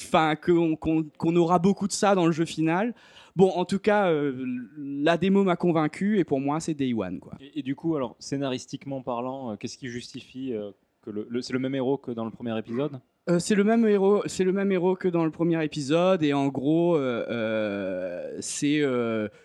Enfin, 0.00 0.36
qu'on 0.36 0.76
qu'on 0.76 1.36
aura 1.36 1.58
beaucoup 1.58 1.88
de 1.88 1.92
ça 1.92 2.14
dans 2.14 2.26
le 2.26 2.32
jeu 2.32 2.44
final. 2.44 2.94
Bon, 3.34 3.50
en 3.50 3.64
tout 3.64 3.80
cas, 3.80 4.12
la 4.76 5.16
démo 5.16 5.42
m'a 5.42 5.56
convaincu 5.56 6.18
et 6.18 6.24
pour 6.24 6.38
moi, 6.38 6.60
c'est 6.60 6.74
Day 6.74 6.92
One. 6.94 7.18
Quoi. 7.18 7.32
Et, 7.40 7.62
du 7.62 7.74
coup, 7.74 7.96
alors 7.96 8.14
scénaristiquement 8.20 9.02
parlant, 9.02 9.56
qu'est-ce 9.56 9.76
qui 9.76 9.88
justifie 9.88 10.54
que 11.02 11.40
c'est 11.40 11.52
le 11.52 11.58
même 11.58 11.74
héros 11.74 11.96
que 11.96 12.12
dans 12.12 12.24
le 12.24 12.30
premier 12.30 12.56
épisode? 12.56 13.00
Euh, 13.28 13.38
c'est 13.38 13.54
le 13.54 13.64
même 13.64 13.86
héros, 13.86 14.22
c'est 14.26 14.44
le 14.44 14.52
même 14.52 14.72
héros 14.72 14.96
que 14.96 15.06
dans 15.06 15.24
le 15.24 15.30
premier 15.30 15.62
épisode 15.62 16.22
et 16.22 16.32
en 16.32 16.48
gros 16.48 16.96
euh, 16.96 17.26
euh, 17.28 18.38
c'est 18.40 18.82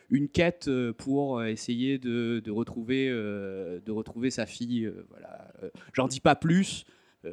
une 0.09 0.29
quête 0.29 0.69
pour 0.97 1.43
essayer 1.43 1.97
de, 1.97 2.41
retrouver 2.49 3.09
de 3.09 3.91
retrouver 3.91 4.31
sa 4.31 4.45
fille. 4.45 4.91
voilà, 5.09 5.47
j'en 5.91 6.07
dis 6.07 6.21
pas 6.21 6.35
plus 6.35 6.85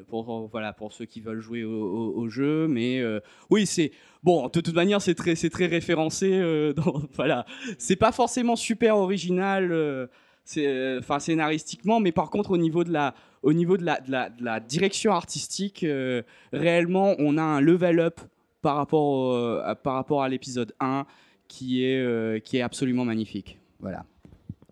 pour 0.09 0.49
voilà 0.49 0.73
pour 0.73 0.93
ceux 0.93 1.05
qui 1.05 1.21
veulent 1.21 1.41
jouer 1.41 1.63
au, 1.65 2.29
jeu, 2.29 2.67
mais 2.67 3.03
oui 3.51 3.67
c'est 3.67 3.93
bon 4.23 4.49
de 4.49 4.61
toute 4.61 4.75
manière 4.75 5.01
c'est 5.01 5.15
très 5.15 5.37
c'est 5.37 5.51
très 5.51 5.67
référencé. 5.67 6.41
dans, 6.77 7.03
voilà, 7.15 7.47
c'est 7.79 7.97
pas 7.97 8.13
forcément 8.13 8.57
super 8.57 8.97
original. 8.97 10.09
Euh, 10.59 10.97
euh, 10.97 10.99
enfin 11.01 11.19
scénaristiquement, 11.19 12.01
mais 12.01 12.13
par 12.13 12.31
contre 12.31 12.51
au 12.51 12.57
niveau 12.57 12.85
de 12.85 12.93
la 12.93 13.15
au 13.43 13.53
niveau 13.55 13.77
de 13.79 13.85
la, 13.85 14.01
de 14.01 14.11
la, 14.11 14.29
de 14.31 14.45
la 14.45 14.61
direction 14.61 15.13
artistique, 15.13 15.83
euh, 15.83 16.23
réellement, 16.53 17.15
on 17.19 17.39
a 17.39 17.43
un 17.43 17.61
level 17.63 17.99
up 18.01 18.21
par 18.61 18.77
rapport, 18.77 19.03
au- 19.07 19.59
à, 19.65 19.75
par 19.75 19.95
rapport 19.95 20.23
à 20.23 20.29
l'épisode 20.29 20.75
1 20.79 21.07
qui 21.49 21.85
est, 21.85 21.99
euh, 21.99 22.39
qui 22.39 22.59
est 22.59 22.61
absolument 22.63 23.07
magnifique. 23.07 23.59
Voilà. 23.81 24.05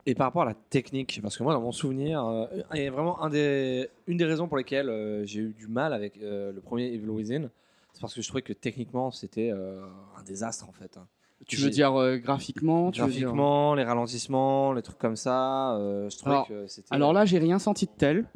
Et 0.05 0.15
par 0.15 0.27
rapport 0.27 0.43
à 0.43 0.45
la 0.47 0.55
technique, 0.55 1.19
parce 1.23 1.37
que 1.39 1.43
moi, 1.43 1.55
dans 1.55 1.63
mon 1.63 1.73
souvenir, 1.73 2.23
euh, 2.27 2.45
il 2.75 2.83
y 2.83 2.87
a 2.87 2.91
vraiment 2.91 3.23
un 3.23 3.31
des, 3.31 3.89
une 4.07 4.19
des 4.19 4.25
raisons 4.27 4.49
pour 4.49 4.59
lesquelles 4.59 4.91
euh, 4.91 5.25
j'ai 5.25 5.41
eu 5.41 5.55
du 5.59 5.67
mal 5.67 5.95
avec 5.95 6.19
euh, 6.23 6.53
le 6.53 6.61
premier 6.61 6.93
Evil 6.93 7.09
Within, 7.09 7.49
c'est 7.95 8.01
parce 8.03 8.15
que 8.15 8.21
je 8.21 8.29
trouvais 8.29 8.43
que 8.43 8.53
techniquement, 8.53 9.11
c'était 9.11 9.51
euh, 9.51 9.83
un 10.19 10.23
désastre 10.25 10.69
en 10.69 10.73
fait. 10.73 10.99
Hein. 11.41 11.45
Tu 11.47 11.57
veux 11.57 11.71
dire 11.71 11.95
euh, 11.99 12.17
graphiquement 12.17 12.91
tu 12.91 13.01
veux 13.01 13.07
dire- 13.09 13.21
Graphiquement, 13.23 13.75
les 13.75 13.85
ralentissements, 13.85 14.73
les 14.73 14.83
trucs 14.83 14.99
comme 14.99 15.17
ça, 15.17 15.77
euh, 15.77 16.09
je 16.11 16.17
alors, 16.29 16.47
que 16.49 16.67
alors 16.91 17.13
là, 17.13 17.25
j'ai 17.25 17.39
rien 17.39 17.59
senti 17.59 17.87
de 17.87 17.93
tel. 17.97 18.27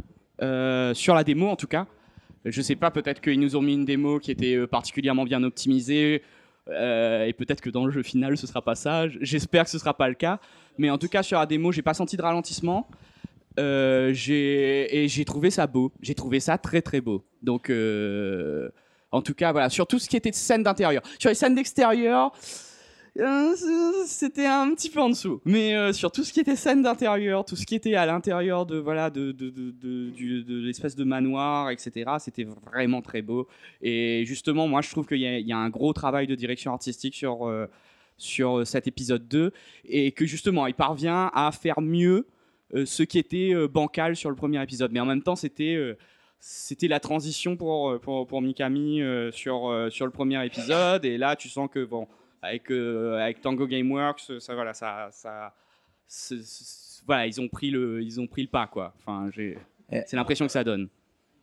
Euh, 0.40 0.94
sur 0.94 1.14
la 1.14 1.22
démo, 1.24 1.48
en 1.48 1.56
tout 1.56 1.66
cas. 1.66 1.86
Je 2.44 2.60
sais 2.60 2.74
pas, 2.74 2.90
peut-être 2.90 3.20
qu'ils 3.20 3.38
nous 3.38 3.54
ont 3.54 3.62
mis 3.62 3.74
une 3.74 3.84
démo 3.84 4.18
qui 4.18 4.30
était 4.32 4.54
euh, 4.56 4.66
particulièrement 4.66 5.24
bien 5.24 5.42
optimisée. 5.44 6.22
euh, 6.68 7.24
et 7.26 7.32
peut-être 7.32 7.60
que 7.60 7.70
dans 7.70 7.84
le 7.84 7.92
jeu 7.92 8.02
final, 8.02 8.36
ce 8.36 8.46
sera 8.46 8.62
pas 8.62 8.74
ça. 8.74 9.08
J'espère 9.20 9.64
que 9.64 9.70
ce 9.70 9.78
sera 9.78 9.94
pas 9.94 10.08
le 10.08 10.14
cas. 10.14 10.40
Mais 10.78 10.90
en 10.90 10.98
tout 10.98 11.08
cas, 11.08 11.22
sur 11.22 11.38
la 11.38 11.46
démo, 11.46 11.70
j'ai 11.70 11.82
pas 11.82 11.94
senti 11.94 12.16
de 12.16 12.22
ralentissement. 12.22 12.88
Euh, 13.60 14.12
et 14.28 15.06
j'ai 15.08 15.24
trouvé 15.24 15.50
ça 15.50 15.66
beau. 15.66 15.92
J'ai 16.00 16.14
trouvé 16.14 16.40
ça 16.40 16.58
très 16.58 16.82
très 16.82 17.00
beau. 17.00 17.22
Donc, 17.42 17.68
euh, 17.70 18.70
en 19.10 19.22
tout 19.22 19.34
cas, 19.34 19.52
voilà, 19.52 19.68
sur 19.68 19.86
tout 19.86 19.98
ce 19.98 20.08
qui 20.08 20.16
était 20.16 20.30
de 20.30 20.34
scène 20.34 20.62
d'intérieur. 20.62 21.02
Sur 21.18 21.28
les 21.28 21.34
scènes 21.34 21.54
d'extérieur, 21.54 22.32
euh, 22.32 22.38
c'était 24.06 24.46
un 24.46 24.74
petit 24.74 24.88
peu 24.90 25.00
en 25.00 25.10
dessous. 25.10 25.40
Mais 25.44 25.74
euh, 25.76 25.92
sur 25.92 26.10
tout 26.10 26.24
ce 26.24 26.32
qui 26.32 26.40
était 26.40 26.56
scène 26.56 26.82
d'intérieur, 26.82 27.44
tout 27.44 27.56
ce 27.56 27.66
qui 27.66 27.74
était 27.74 27.94
à 27.94 28.06
l'intérieur 28.06 28.64
de 28.66 28.76
voilà 28.78 29.10
de, 29.10 29.32
de, 29.32 29.50
de, 29.50 29.70
de- 29.70 30.42
de 30.42 30.60
l'espèce 30.66 30.96
de 30.96 31.04
manoir, 31.04 31.70
etc., 31.70 32.10
c'était 32.18 32.46
vraiment 32.72 33.02
très 33.02 33.22
beau. 33.22 33.46
Et 33.82 34.24
justement, 34.26 34.66
moi, 34.68 34.80
je 34.80 34.90
trouve 34.90 35.06
qu'il 35.06 35.18
y, 35.18 35.52
a- 35.52 35.56
un 35.58 35.68
gros 35.70 35.92
travail 35.92 36.26
de 36.26 36.34
direction 36.34 36.72
artistique 36.72 37.14
sur, 37.14 37.46
euh, 37.46 37.66
sur 38.16 38.66
cet 38.66 38.86
épisode 38.86 39.28
2 39.28 39.52
et 39.84 40.12
que 40.12 40.24
justement, 40.26 40.66
il 40.66 40.74
parvient 40.74 41.30
à 41.34 41.52
faire 41.52 41.80
mieux 41.80 42.26
euh, 42.74 42.86
ce 42.86 43.02
qui 43.02 43.18
était 43.18 43.52
euh, 43.54 43.68
bancal 43.68 44.16
sur 44.16 44.30
le 44.30 44.36
premier 44.36 44.62
épisode. 44.62 44.90
Mais 44.92 45.00
en 45.00 45.06
même 45.06 45.22
temps, 45.22 45.36
c'était 45.36 45.74
euh, 45.74 45.96
c'était 46.40 46.88
la 46.88 46.98
transition 46.98 47.56
pour, 47.56 47.90
euh, 47.90 47.98
pour, 47.98 48.42
Mikami 48.42 49.00
euh, 49.00 49.30
sur, 49.30 49.68
euh, 49.68 49.90
sur 49.90 50.06
le 50.06 50.10
premier 50.12 50.44
épisode. 50.44 51.04
Et 51.04 51.16
là, 51.16 51.36
tu 51.36 51.48
sens 51.48 51.68
que 51.70 51.84
bon, 51.84 52.08
avec, 52.42 52.70
euh, 52.70 53.18
avec 53.22 53.40
Tango 53.40 53.66
Gameworks, 53.66 54.32
ça, 54.40 54.54
voilà, 54.54 54.74
ça, 54.74 55.08
ça, 55.12 55.54
voilà, 57.06 57.26
ils 57.26 57.40
ont 57.40 57.48
pris 57.48 57.70
le, 57.70 58.02
ils 58.02 58.20
ont 58.20 58.26
pris 58.26 58.42
le 58.42 58.48
pas, 58.48 58.66
quoi. 58.66 58.92
Enfin, 58.98 59.30
c'est 59.90 60.14
l'impression 60.16 60.46
que 60.46 60.52
ça 60.52 60.64
donne. 60.64 60.88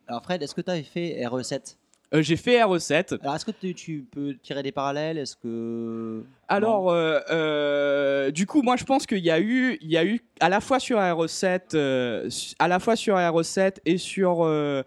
Alors 0.08 0.24
Fred, 0.24 0.42
est-ce 0.42 0.56
que 0.56 0.62
tu 0.62 0.72
avais 0.72 0.84
fait 0.84 1.22
RE7 1.24 1.76
Euh, 2.14 2.22
j'ai 2.24 2.36
fait 2.36 2.58
RE7. 2.60 3.20
Alors 3.22 3.36
est-ce 3.36 3.46
que 3.46 3.52
tu, 3.52 3.74
tu 3.76 4.06
peux 4.12 4.34
tirer 4.42 4.64
des 4.64 4.72
parallèles? 4.72 5.18
Est-ce 5.20 5.36
que 5.36 6.24
Alors, 6.48 6.90
euh, 6.90 7.20
euh, 7.30 8.32
du 8.32 8.48
coup, 8.48 8.62
moi, 8.64 8.76
je 8.76 8.84
pense 8.86 9.06
qu'il 9.06 9.20
y 9.20 9.30
a 9.30 9.40
eu, 9.40 9.78
il 9.82 9.90
y 9.92 9.98
a 9.98 10.04
eu 10.06 10.20
à 10.40 10.50
la 10.50 10.62
fois 10.62 10.80
sur 10.80 10.98
RE7, 10.98 11.76
euh, 11.76 12.30
su- 12.30 12.56
à 12.58 12.68
la 12.68 12.80
fois 12.80 12.96
sur 12.96 13.16
RE7 13.16 13.78
et 13.86 13.98
sur 14.00 14.44
euh, 14.44 14.82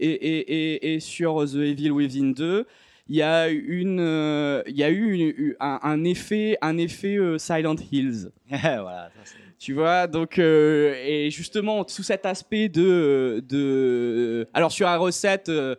et, 0.00 0.08
et- 0.10 0.74
et- 0.74 0.94
et 0.94 1.00
sur 1.00 1.44
The 1.48 1.54
Evil 1.56 1.90
Within 1.92 2.32
2, 2.32 2.66
il 3.08 3.16
y 3.16 3.22
a 3.22 3.48
une, 3.48 4.00
euh, 4.00 4.62
il 4.66 4.76
y 4.76 4.82
a 4.82 4.90
eu 4.90 5.12
une- 5.12 5.54
un, 5.60 5.78
un 5.82 6.04
effet, 6.04 6.56
un 6.62 6.78
effet 6.78 7.16
euh, 7.16 7.38
Silent 7.38 7.76
Hills. 7.92 8.30
voilà. 8.48 9.10
ça, 9.14 9.20
c'est- 9.24 9.38
Tu 9.58 9.72
vois, 9.72 10.06
donc, 10.06 10.38
euh, 10.38 10.94
et 11.06 11.30
justement, 11.30 11.86
sous 11.88 12.02
cet 12.02 12.26
aspect 12.26 12.68
de. 12.68 13.42
de 13.48 14.46
alors, 14.52 14.70
sur 14.70 14.86
RE7, 14.88 15.48
euh, 15.48 15.74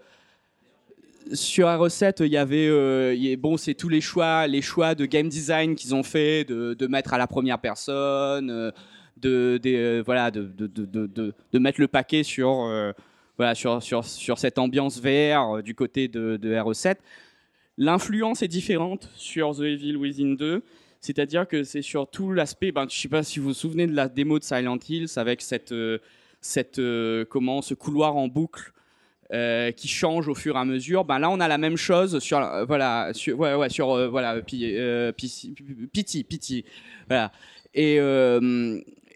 sur 1.34 1.68
RE7, 1.68 2.24
il 2.26 2.32
y 2.32 2.38
avait. 2.38 2.68
euh, 2.68 3.14
il 3.14 3.24
y 3.26 3.34
a- 3.34 3.36
bon, 3.38 3.58
c'est 3.58 3.74
tous 3.74 3.90
les 3.90 4.02
choix, 4.02 4.48
les 4.48 4.62
choix 4.62 4.96
de 4.96 5.06
game 5.06 5.28
design 5.30 5.76
qu'ils 5.76 5.94
ont 5.94 6.04
fait, 6.04 6.46
de, 6.46 6.74
de 6.74 6.88
mettre 6.88 7.14
à 7.14 7.18
la 7.18 7.28
première 7.28 7.60
personne, 7.60 8.50
euh, 8.50 8.72
de, 9.18 9.60
euh, 9.66 10.02
voilà, 10.06 10.32
de, 10.32 10.44
de, 10.44 10.68
de, 10.68 10.86
de, 10.86 11.06
de- 11.08 11.34
de 11.54 11.60
mettre 11.60 11.80
le 11.82 11.88
paquet 11.88 12.24
sur, 12.24 12.64
euh, 12.66 12.92
voilà, 13.38 13.56
sur, 13.56 13.82
sur, 13.84 14.04
sur 14.06 14.38
cette 14.38 14.58
ambiance 14.60 15.00
VR 15.02 15.58
euh, 15.58 15.62
du 15.62 15.76
côté 15.76 16.08
de, 16.08 16.38
de 16.38 16.54
RE7. 16.54 16.96
L'influence 17.78 18.42
est 18.42 18.48
différente 18.48 19.10
sur 19.16 19.56
The 19.56 19.62
Evil 19.62 19.98
Within 19.98 20.36
2. 20.36 20.64
C'est-à-dire 21.02 21.48
que 21.48 21.64
c'est 21.64 21.82
sur 21.82 22.10
tout 22.10 22.32
l'aspect. 22.32 22.72
Ben, 22.72 22.82
je 22.90 22.96
ne 22.96 23.00
sais 23.02 23.10
pas 23.10 23.24
si 23.24 23.40
vous 23.40 23.50
vous 23.50 23.54
souvenez 23.54 23.86
de 23.88 23.94
la 23.96 24.08
démo 24.08 24.40
de 24.40 24.44
Silent 24.44 24.80
Hills 24.90 25.10
avec 25.18 25.42
cette, 25.42 25.72
euh, 25.72 26.00
cette, 26.42 26.80
euh, 26.80 27.26
comment, 27.26 27.62
ce 27.62 27.74
couloir 27.74 28.16
en 28.16 28.28
boucle 28.28 28.72
qui 29.76 29.88
change 29.88 30.28
au 30.30 30.36
fur 30.36 30.56
et 30.56 30.60
à 30.60 30.66
mesure. 30.66 31.04
Ben, 31.04 31.18
là, 31.20 31.30
on 31.32 31.40
a 31.40 31.48
la 31.48 31.58
même 31.58 31.76
chose 31.78 32.20
sur, 32.20 32.40
voilà, 32.68 33.10
sur, 33.14 33.38
ouais, 33.40 33.70
sur 33.70 34.10
voilà, 34.10 34.40
pi- 34.42 34.78
Pity, 35.92 36.24
Pity. 36.24 36.64
Voilà. 37.10 37.32
Et, 37.74 37.98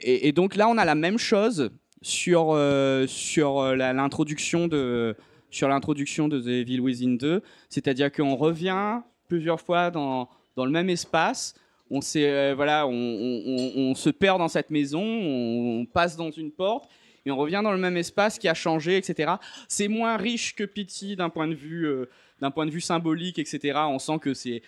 et 0.03 0.31
donc 0.31 0.55
là, 0.55 0.67
on 0.67 0.77
a 0.79 0.83
la 0.83 0.95
même 0.95 1.19
chose 1.19 1.69
sur, 2.01 2.51
euh, 2.51 3.07
sur 3.07 3.59
euh, 3.59 3.75
l'introduction 3.75 4.67
de 4.67 5.15
sur 5.51 5.67
l'introduction 5.67 6.27
de 6.27 6.39
The 6.39 6.47
Evil 6.47 6.79
Within 6.79 7.15
2, 7.15 7.41
c'est-à-dire 7.69 8.11
qu'on 8.11 8.35
revient 8.35 9.01
plusieurs 9.27 9.59
fois 9.59 9.89
dans, 9.91 10.29
dans 10.55 10.65
le 10.65 10.71
même 10.71 10.89
espace. 10.89 11.55
On, 11.89 12.01
euh, 12.17 12.53
voilà, 12.55 12.85
on, 12.85 12.91
on- 12.91 13.95
se 13.95 14.11
perd 14.11 14.37
dans 14.37 14.47
cette 14.47 14.69
maison, 14.69 15.01
on, 15.01 15.85
passe 15.85 16.15
dans 16.15 16.29
une 16.29 16.51
porte 16.51 16.87
et 17.25 17.31
on 17.31 17.37
revient 17.37 17.61
dans 17.63 17.71
le 17.71 17.79
même 17.79 17.97
espace 17.97 18.37
qui 18.37 18.47
a 18.47 18.53
changé, 18.53 18.95
etc. 18.97 19.33
C'est 19.67 19.87
moins 19.87 20.17
riche 20.17 20.55
que 20.55 20.63
Pity 20.63 21.15
d'un 21.15 21.29
point 21.29 21.47
de 21.47 21.55
vue, 21.55 21.87
euh, 21.87 22.05
point 22.53 22.67
de 22.67 22.71
vue 22.71 22.81
symbolique, 22.81 23.39
etc. 23.39 23.79
On 23.87 23.97
sent 23.97 24.19
que 24.21 24.35
c'est, 24.35 24.61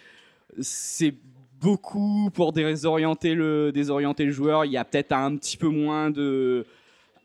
c'est 0.59 1.13
beaucoup 1.59 2.31
pour 2.33 2.53
désorienter 2.53 3.35
le, 3.35 3.71
désorienter 3.71 4.25
le 4.25 4.31
joueur. 4.31 4.65
Il 4.65 4.71
y 4.71 4.77
a 4.77 4.83
peut-être 4.83 5.11
un 5.11 5.37
petit 5.37 5.57
peu 5.57 5.67
moins 5.67 6.09
de, 6.09 6.65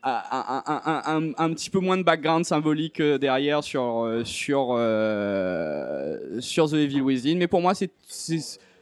un, 0.03 1.53
petit 1.53 1.69
peu 1.69 1.79
moins 1.79 1.97
de 1.97 2.03
background 2.03 2.45
symbolique 2.45 2.99
euh, 2.99 3.17
derrière 3.17 3.63
sur, 3.63 4.03
euh, 4.03 4.23
sur, 4.23 4.69
euh, 4.71 6.39
sur 6.39 6.69
The 6.69 6.73
Evil 6.73 7.01
Within. 7.01 7.37
Mais 7.37 7.47
pour 7.47 7.61
moi, 7.61 7.73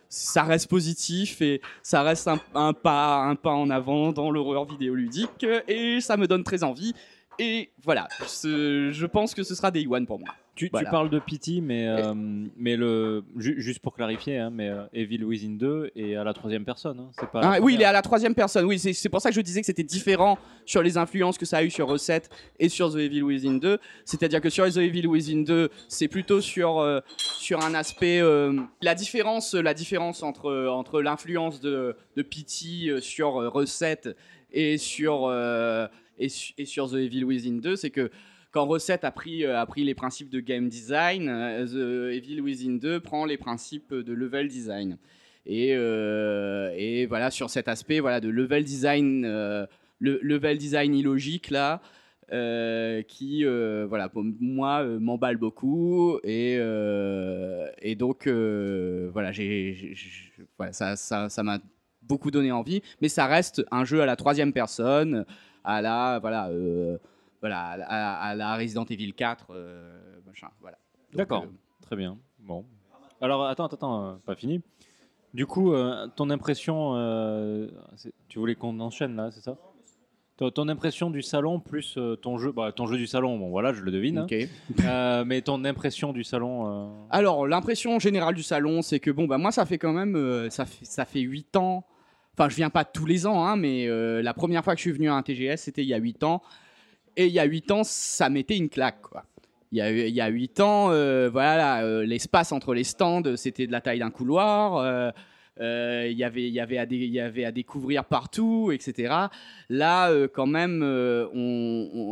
ça 0.09 0.43
reste 0.43 0.69
positif 0.69 1.41
et 1.41 1.61
ça 1.81 2.03
reste 2.03 2.27
un, 2.27 2.73
pas, 2.73 3.23
un 3.23 3.35
pas 3.35 3.53
en 3.53 3.69
avant 3.69 4.11
dans 4.11 4.31
l'horreur 4.31 4.65
vidéoludique 4.65 5.45
et 5.67 5.99
ça 6.01 6.17
me 6.17 6.27
donne 6.27 6.43
très 6.43 6.63
envie. 6.63 6.93
Et 7.37 7.71
voilà, 7.83 8.07
je 8.21 9.05
pense 9.05 9.33
que 9.33 9.43
ce 9.43 9.55
sera 9.55 9.71
Day 9.71 9.85
One 9.89 10.05
pour 10.05 10.19
moi. 10.19 10.29
Tu, 10.55 10.69
parles 10.69 11.09
de 11.09 11.19
Pity, 11.19 11.59
mais, 11.61 11.85
euh, 11.87 12.13
mais 12.55 12.77
le, 12.77 13.23
ju- 13.37 13.61
juste 13.61 13.79
pour 13.79 13.93
clarifier, 13.93 14.37
hein, 14.37 14.49
mais 14.49 14.69
euh, 14.69 14.83
Evil 14.93 15.23
Within 15.25 15.57
2 15.57 15.91
est 15.95 16.15
à 16.15 16.23
la 16.23 16.33
troisième 16.33 16.63
personne. 16.63 16.97
hein, 16.99 17.09
c'est 17.19 17.29
pas 17.29 17.41
la 17.41 17.51
Ah, 17.51 17.59
oui, 17.61 17.73
il 17.75 17.81
est 17.81 17.85
à 17.85 17.91
la 17.91 18.01
troisième 18.01 18.33
personne. 18.33 18.63
Oui, 18.65 18.79
c'est 18.79 19.09
pour 19.09 19.19
ça 19.21 19.29
que 19.29 19.35
je 19.35 19.41
disais 19.41 19.59
que 19.59 19.65
c'était 19.65 19.83
différent 19.83 20.37
sur 20.65 20.81
les 20.81 20.97
influences 20.97 21.37
que 21.37 21.45
ça 21.45 21.57
a 21.57 21.63
eu 21.63 21.69
sur 21.69 21.87
Recette 21.87 22.29
et 22.57 22.69
sur 22.69 22.91
The 22.93 22.97
Evil 22.97 23.21
Within 23.23 23.55
2. 23.57 23.77
C'est-à-dire 24.05 24.39
que 24.39 24.49
sur 24.49 24.65
The 24.71 24.77
Evil 24.77 25.07
Within 25.07 25.41
2, 25.43 25.69
c'est 25.89 26.07
plutôt 26.07 26.39
sur, 26.39 26.79
euh, 26.79 27.01
sur 27.17 27.61
un 27.61 27.73
aspect. 27.73 28.21
euh, 28.21 28.53
la 28.81 28.95
différence, 28.95 29.53
la 29.55 29.73
différence 29.73 30.23
entre, 30.23 30.67
entre 30.69 31.01
l'influence 31.01 31.59
de, 31.59 31.95
de 32.15 32.21
Pity 32.21 32.91
sur 33.01 33.33
Recette 33.51 34.15
et 34.53 34.77
sur, 34.77 35.29
et, 36.17 36.27
et 36.57 36.65
sur 36.65 36.89
The 36.89 36.95
Evil 36.95 37.23
Within 37.25 37.57
2, 37.59 37.75
c'est 37.75 37.89
que 37.89 38.09
quand 38.55 38.65
Recette 38.67 39.03
a 39.03 39.11
pris, 39.11 39.43
euh, 39.43 39.59
a 39.59 39.65
pris 39.65 39.83
les 39.83 39.95
principes 39.95 40.29
de 40.29 40.39
game 40.39 40.69
design, 40.69 41.27
euh, 41.27 41.65
The 41.65 42.15
Evil 42.15 42.39
Within 42.39 42.77
2 42.77 43.01
prend 43.01 43.25
les 43.25 43.37
principes 43.37 43.93
de 43.93 44.13
level 44.13 44.47
design. 44.47 44.97
Et, 45.45 45.75
euh, 45.75 47.05
voilà, 47.09 47.31
sur 47.31 47.49
cet 47.49 47.67
aspect 47.67 47.99
de 47.99 48.29
level 48.29 48.63
design, 48.63 49.23
le 49.23 50.19
level 50.21 50.57
design 50.57 50.95
illogique, 50.95 51.49
là, 51.49 51.81
qui, 53.09 53.43
voilà, 53.43 54.07
pour 54.07 54.23
moi, 54.39 54.83
euh, 54.83 54.99
m'emballe 54.99 55.35
beaucoup. 55.35 56.17
Et, 56.23 56.57
donc, 57.97 58.25
voilà, 58.29 59.33
ça, 60.71 60.95
ça, 60.95 61.43
m'a 61.43 61.59
beaucoup 62.03 62.31
donné 62.31 62.53
envie. 62.53 62.81
Mais 63.01 63.09
ça 63.09 63.27
reste 63.27 63.65
un 63.69 63.83
jeu 63.83 64.01
à 64.01 64.05
la 64.05 64.15
troisième 64.15 64.53
personne, 64.53 65.25
à 65.65 65.81
la, 65.81 66.19
voilà, 66.19 66.49
voilà, 67.45 67.63
à, 67.65 67.77
la- 67.77 68.13
à 68.17 68.35
la 68.35 68.55
Resident 68.55 68.85
Evil 68.85 69.13
4, 69.13 69.47
euh, 69.51 69.99
machin, 70.25 70.47
voilà. 70.61 70.77
D'accord, 71.13 71.43
euh, 71.43 71.47
très 71.81 71.95
bien. 71.95 72.17
Bon. 72.39 72.65
Alors, 73.21 73.45
attends, 73.45 73.65
attends, 73.65 73.75
attends, 73.77 74.05
euh, 74.07 74.13
pas 74.25 74.35
fini. 74.35 74.61
Du 75.33 75.45
coup, 75.45 75.73
euh, 75.73 76.07
ton 76.15 76.29
impression, 76.29 76.93
euh, 76.95 77.67
tu 78.29 78.39
voulais 78.39 78.55
qu'on 78.55 78.79
enchaîne 78.79 79.15
là, 79.15 79.29
c'est 79.31 79.41
ça? 79.41 79.57
Ton, 80.37 80.49
ton 80.51 80.67
impression 80.67 81.09
du 81.09 81.21
salon 81.21 81.59
plus 81.61 81.95
euh, 81.97 82.15
ton 82.17 82.37
jeu, 82.37 82.51
bah, 82.51 82.71
ton 82.73 82.87
jeu 82.87 82.97
du 82.97 83.07
salon, 83.07 83.37
bon 83.39 83.49
voilà, 83.49 83.71
je 83.73 83.81
le 83.81 83.91
devine. 83.91 84.17
hein. 84.17 84.27
Ok. 84.29 84.35
Euh, 84.85 85.23
mais 85.25 85.41
ton 85.41 85.63
impression 85.65 86.11
du 86.13 86.23
salon. 86.23 86.91
Alors, 87.09 87.47
l'impression 87.47 87.99
générale 87.99 88.33
du 88.35 88.43
salon, 88.43 88.81
c'est 88.81 88.99
que 88.99 89.11
bon, 89.11 89.27
bah, 89.27 89.37
moi, 89.37 89.51
ça 89.51 89.65
fait 89.65 89.77
quand 89.77 89.93
même, 89.93 90.49
ça 90.49 90.65
fait, 90.65 90.83
ça 90.85 91.05
fait 91.05 91.21
8 91.21 91.55
ans. 91.55 91.85
Enfin, 92.37 92.49
je 92.49 92.55
viens 92.57 92.69
pas 92.69 92.83
tous 92.83 93.05
les 93.05 93.25
ans, 93.27 93.45
hein, 93.45 93.55
mais 93.55 93.87
la 94.21 94.33
première 94.33 94.61
fois 94.63 94.73
que 94.73 94.79
je 94.79 94.83
suis 94.83 94.91
venu 94.91 95.09
à 95.09 95.15
un 95.15 95.21
TGS, 95.23 95.55
c'était 95.57 95.83
il 95.83 95.87
y 95.87 95.93
a 95.93 95.97
8 95.97 96.21
ans. 96.25 96.41
Et 97.17 97.27
il 97.27 97.33
y 97.33 97.39
a 97.39 97.45
8 97.45 97.71
ans, 97.71 97.83
ça 97.83 98.29
mettait 98.29 98.57
une 98.57 98.69
claque. 98.69 99.01
Il 99.71 99.77
y 99.77 99.81
a, 99.81 99.91
il 99.91 100.13
y 100.13 100.21
a 100.21 100.27
8 100.27 100.59
ans, 100.59 100.91
euh, 100.91 101.29
voilà, 101.29 101.83
euh, 101.83 102.05
l'espace 102.05 102.51
entre 102.51 102.73
les 102.73 102.83
stands, 102.83 103.35
c'était 103.35 103.67
de 103.67 103.71
la 103.71 103.81
taille 103.81 103.99
d'un 103.99 104.11
couloir. 104.11 104.77
euh, 105.59 106.07
il 106.09 106.17
y 106.17 106.23
avait, 106.23 106.77
à 107.45 107.51
découvrir 107.51 108.05
partout, 108.05 108.71
etc. 108.73 109.13
Là, 109.69 110.11
quand 110.33 110.45
même, 110.45 110.81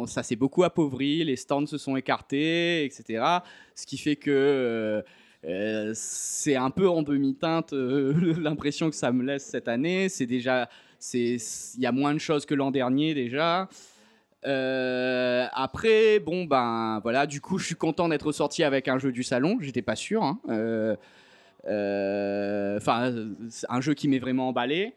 ça 0.07 0.23
s'est 0.23 0.37
beaucoup 0.37 0.63
appauvri, 0.63 1.23
les 1.23 1.35
stands 1.35 1.65
se 1.65 1.77
sont 1.77 1.97
écartés, 1.97 2.85
etc. 2.85 3.23
Ce 3.75 3.85
qui 3.85 3.97
fait 3.97 4.15
que 4.15 5.03
c'est 5.93 6.55
un 6.55 6.69
peu 6.69 6.87
en 6.89 7.03
demi-teinte 7.03 7.73
l'impression 7.73 8.89
que 8.89 8.95
ça 8.95 9.11
me 9.11 9.23
laisse 9.23 9.45
cette 9.45 9.67
année. 9.67 10.07
C'est 10.07 10.25
déjà, 10.25 10.69
il 11.13 11.39
y 11.77 11.85
a 11.85 11.91
moins 11.91 12.13
de 12.13 12.19
choses 12.19 12.45
que 12.45 12.55
l'an 12.55 12.71
dernier 12.71 13.13
déjà. 13.13 13.67
Euh, 14.45 15.45
après, 15.53 16.19
bon 16.19 16.43
ben 16.45 16.99
voilà, 17.03 17.25
du 17.27 17.39
coup, 17.41 17.57
je 17.57 17.65
suis 17.65 17.75
content 17.75 18.09
d'être 18.09 18.31
sorti 18.31 18.63
avec 18.63 18.87
un 18.87 18.99
jeu 18.99 19.11
du 19.11 19.23
salon. 19.23 19.57
J'étais 19.61 19.81
pas 19.81 19.95
sûr. 19.95 20.23
hein. 20.23 20.39
Euh, 20.49 20.95
euh, 21.67 22.77
Enfin, 22.77 23.13
un 23.69 23.81
jeu 23.81 23.93
qui 23.93 24.07
m'est 24.07 24.19
vraiment 24.19 24.49
emballé. 24.49 24.93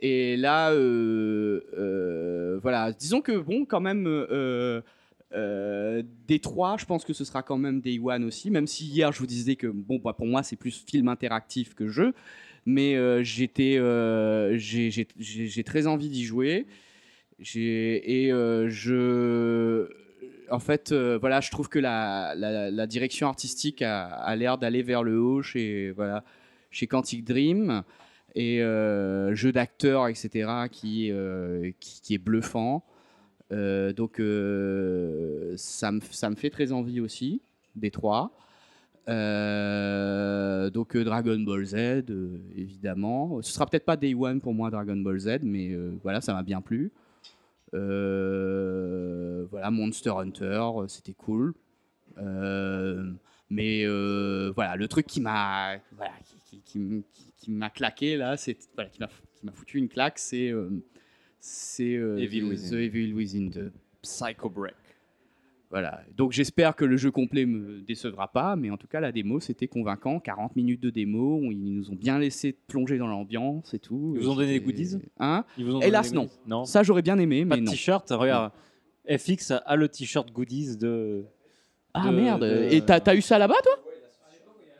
Et 0.00 0.36
là, 0.36 0.72
voilà, 2.60 2.92
disons 2.92 3.20
que 3.20 3.38
bon, 3.38 3.64
quand 3.64 3.80
même, 3.80 4.06
euh, 4.06 4.80
euh, 5.34 6.02
D3, 6.28 6.78
je 6.80 6.86
pense 6.86 7.04
que 7.04 7.12
ce 7.12 7.24
sera 7.24 7.42
quand 7.42 7.58
même 7.58 7.80
Day 7.80 7.98
One 8.02 8.24
aussi, 8.24 8.50
même 8.50 8.66
si 8.66 8.86
hier 8.86 9.12
je 9.12 9.18
vous 9.18 9.26
disais 9.26 9.56
que 9.56 9.66
bon, 9.66 10.00
bah, 10.02 10.12
pour 10.14 10.26
moi 10.26 10.42
c'est 10.42 10.56
plus 10.56 10.82
film 10.86 11.08
interactif 11.08 11.74
que 11.74 11.86
jeu, 11.88 12.14
mais 12.66 12.96
j'étais, 13.24 13.78
j'ai 14.58 15.64
très 15.64 15.86
envie 15.86 16.08
d'y 16.08 16.24
jouer. 16.24 16.66
Et 17.40 18.32
euh, 18.32 18.68
je, 18.68 19.88
en 20.50 20.58
fait, 20.58 20.90
euh, 20.90 21.18
voilà, 21.18 21.40
je 21.40 21.50
trouve 21.50 21.68
que 21.68 21.78
la, 21.78 22.86
direction 22.86 23.28
artistique 23.28 23.82
a, 23.82 24.34
l'air 24.36 24.58
d'aller 24.58 24.82
vers 24.82 25.02
le 25.02 25.20
haut 25.20 25.42
chez, 25.42 25.92
voilà, 25.92 26.24
chez 26.70 26.86
Quantic 26.86 27.24
Dream 27.24 27.82
et 28.34 28.62
euh, 28.62 29.34
jeu 29.34 29.52
d'acteur, 29.52 30.08
etc., 30.08 30.68
qui, 30.70 31.10
est 31.10 32.18
bluffant. 32.18 32.84
Donc 33.50 34.20
ça, 35.56 35.92
me, 35.92 36.34
fait 36.34 36.50
très 36.50 36.72
envie 36.72 37.00
aussi, 37.00 37.40
des 37.76 37.92
trois. 37.92 38.36
Donc 39.06 40.96
Dragon 40.96 41.38
Ball 41.38 41.64
Z, 41.64 42.04
évidemment. 42.56 43.40
Ce 43.42 43.52
sera 43.52 43.64
peut-être 43.66 43.84
pas 43.84 43.96
Day 43.96 44.14
One 44.14 44.40
pour 44.40 44.54
moi 44.54 44.70
Dragon 44.70 44.96
Ball 44.96 45.20
Z, 45.20 45.38
mais 45.42 45.76
voilà, 46.02 46.20
ça 46.20 46.34
m'a 46.34 46.42
bien 46.42 46.60
plu. 46.60 46.90
Euh, 47.74 49.46
voilà, 49.50 49.70
Monster 49.70 50.10
Hunter, 50.10 50.60
euh, 50.76 50.88
c'était 50.88 51.14
cool. 51.14 51.54
Euh, 52.18 53.12
mais 53.50 53.84
voilà, 54.54 54.76
le 54.76 54.88
truc 54.88 55.06
qui 55.06 55.20
m'a 55.20 55.78
voilà, 55.96 56.12
qui, 56.24 56.60
qui- 56.62 57.04
qui 57.12 57.32
qui- 57.36 57.50
m'a 57.50 57.70
claqué 57.70 58.16
là, 58.16 58.36
c'est 58.36 58.56
voilà, 58.74 58.90
qui 58.90 59.00
m'a 59.00 59.08
qui 59.36 59.46
m'a 59.46 59.52
foutu 59.52 59.78
une 59.78 59.88
claque, 59.88 60.18
c'est 60.18 60.52
c'est 61.40 61.92
Evil. 62.18 62.42
The 62.70 62.72
Evil 62.74 63.12
Within 63.14 63.46
2, 63.50 63.72
Psycho 64.02 64.50
Break. 64.50 64.74
Voilà. 65.70 66.00
Donc 66.16 66.32
j'espère 66.32 66.74
que 66.76 66.84
le 66.86 66.96
jeu 66.96 67.10
complet 67.10 67.44
me 67.44 67.82
décevra 67.82 68.28
pas, 68.32 68.56
mais 68.56 68.70
en 68.70 68.78
tout 68.78 68.86
cas 68.86 69.00
la 69.00 69.12
démo 69.12 69.38
c'était 69.38 69.68
convaincant. 69.68 70.18
40 70.18 70.56
minutes 70.56 70.80
de 70.80 70.88
démo, 70.90 71.40
ils 71.42 71.74
nous 71.74 71.90
ont 71.90 71.94
bien 71.94 72.18
laissé 72.18 72.52
plonger 72.68 72.96
dans 72.96 73.06
l'ambiance 73.06 73.74
et 73.74 73.78
tout. 73.78 74.14
Ils 74.16 74.22
vous 74.22 74.30
ont 74.30 74.34
donné 74.36 74.52
des 74.58 74.60
goodies? 74.60 74.96
Hein? 75.20 75.44
Ils 75.58 75.66
vous 75.66 75.76
ont 75.76 75.80
Hélas 75.80 76.12
non. 76.14 76.28
Non. 76.46 76.64
Ça 76.64 76.82
j'aurais 76.82 77.02
bien 77.02 77.18
aimé, 77.18 77.44
Pas 77.44 77.56
mais 77.56 77.62
de 77.62 77.68
t-shirt? 77.68 78.08
Regarde, 78.10 78.50
FX 79.08 79.52
a 79.64 79.76
le 79.76 79.88
t-shirt 79.88 80.32
goodies 80.32 80.78
de. 80.78 81.24
Ah 81.92 82.08
de- 82.10 82.16
merde. 82.16 82.40
de- 82.44 82.68
Et 82.70 82.80
t'as 82.80 83.14
eu 83.14 83.20
ça 83.20 83.38
là-bas 83.38 83.56
toi? 83.62 83.72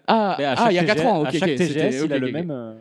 Ah, 0.06 0.32
à 0.32 0.52
ah, 0.52 0.56
chaque 0.56 0.72
il 0.72 0.74
y 0.74 0.78
a 0.78 0.84
4 0.84 0.96
TGS 0.96 1.06
ans. 1.06 1.24
à 1.24 1.28
Ok, 1.28 1.32
chaque 1.36 1.50
ok, 1.50 1.56
TGS, 1.56 2.02
il 2.06 2.12
a 2.14 2.18
le 2.18 2.32
même, 2.32 2.50
euh, 2.50 2.74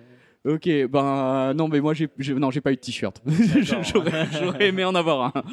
Ok, 0.46 0.70
ben 0.90 1.54
non, 1.56 1.68
mais 1.68 1.82
moi 1.82 1.94
j'ai 1.94 2.08
j'ai- 2.20 2.34
non 2.36 2.52
j'ai 2.52 2.62
pas 2.62 2.72
eu 2.72 2.76
de 2.76 2.80
t-shirt. 2.80 3.22
J'aurais 3.84 4.28
j'aurais 4.32 4.68
aimé 4.70 4.86
en 4.86 4.96
avoir 4.96 5.36
un. 5.36 5.44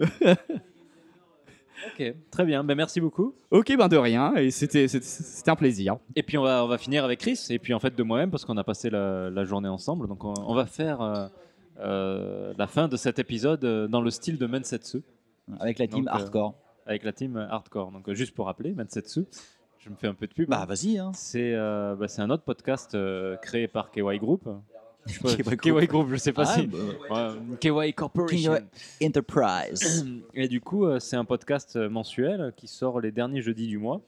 Ok, 1.86 2.14
très 2.30 2.44
bien. 2.44 2.62
Ben, 2.64 2.74
merci 2.74 3.00
beaucoup. 3.00 3.34
Ok, 3.50 3.74
ben 3.76 3.88
de 3.88 3.96
rien. 3.96 4.34
Et 4.36 4.50
c'était 4.50 4.86
un 5.46 5.56
plaisir. 5.56 5.96
Et 6.16 6.22
puis 6.22 6.36
on 6.38 6.42
va, 6.42 6.64
on 6.64 6.68
va 6.68 6.78
finir 6.78 7.04
avec 7.04 7.20
Chris 7.20 7.40
et 7.50 7.58
puis 7.58 7.72
en 7.74 7.78
fait 7.78 7.94
de 7.96 8.02
moi-même 8.02 8.30
parce 8.30 8.44
qu'on 8.44 8.56
a 8.56 8.64
passé 8.64 8.90
la, 8.90 9.30
la 9.30 9.44
journée 9.44 9.68
ensemble. 9.68 10.06
Donc 10.08 10.24
on, 10.24 10.34
on 10.46 10.54
va 10.54 10.66
faire 10.66 11.00
euh, 11.00 11.26
euh, 11.80 12.52
la 12.58 12.66
fin 12.66 12.88
de 12.88 12.96
cet 12.96 13.18
épisode 13.18 13.64
euh, 13.64 13.88
dans 13.88 14.00
le 14.02 14.10
style 14.10 14.36
de 14.38 14.46
Mensetsu. 14.46 15.02
Avec 15.58 15.78
la 15.78 15.86
team 15.86 16.04
Donc, 16.04 16.08
euh, 16.08 16.18
hardcore. 16.18 16.54
avec 16.86 17.02
la 17.04 17.12
team 17.12 17.36
hardcore. 17.36 17.90
Donc 17.92 18.10
juste 18.12 18.34
pour 18.34 18.46
rappeler, 18.46 18.72
Mensetsu, 18.72 19.24
je 19.78 19.88
me 19.90 19.96
fais 19.96 20.06
un 20.06 20.14
peu 20.14 20.26
de 20.26 20.34
pub. 20.34 20.48
Bah 20.50 20.64
vas-y. 20.68 20.98
Hein. 20.98 21.12
C'est 21.14 21.54
euh, 21.54 21.96
bah, 21.96 22.08
c'est 22.08 22.20
un 22.22 22.30
autre 22.30 22.44
podcast 22.44 22.94
euh, 22.94 23.36
créé 23.38 23.66
par 23.68 23.90
KY 23.90 24.18
Group. 24.18 24.48
KY 25.36 25.56
KY 25.56 25.70
Group. 25.70 25.84
Group, 25.86 26.08
je 26.10 26.16
sais 26.16 26.32
pas 26.32 26.44
Ah, 26.46 26.54
si. 26.54 26.66
bah, 26.66 26.78
Ouais, 27.10 27.56
KY 27.86 27.92
Corporation. 27.94 28.56
KY 29.00 29.06
Enterprise. 29.06 30.06
Et 30.34 30.48
du 30.48 30.60
coup, 30.60 30.86
euh, 30.86 30.98
c'est 31.00 31.16
un 31.16 31.24
podcast 31.24 31.76
euh, 31.76 31.88
mensuel 31.88 32.52
qui 32.56 32.68
sort 32.68 33.00
les 33.00 33.10
derniers 33.12 33.42
jeudis 33.42 33.66
du 33.66 33.78
mois 33.78 34.00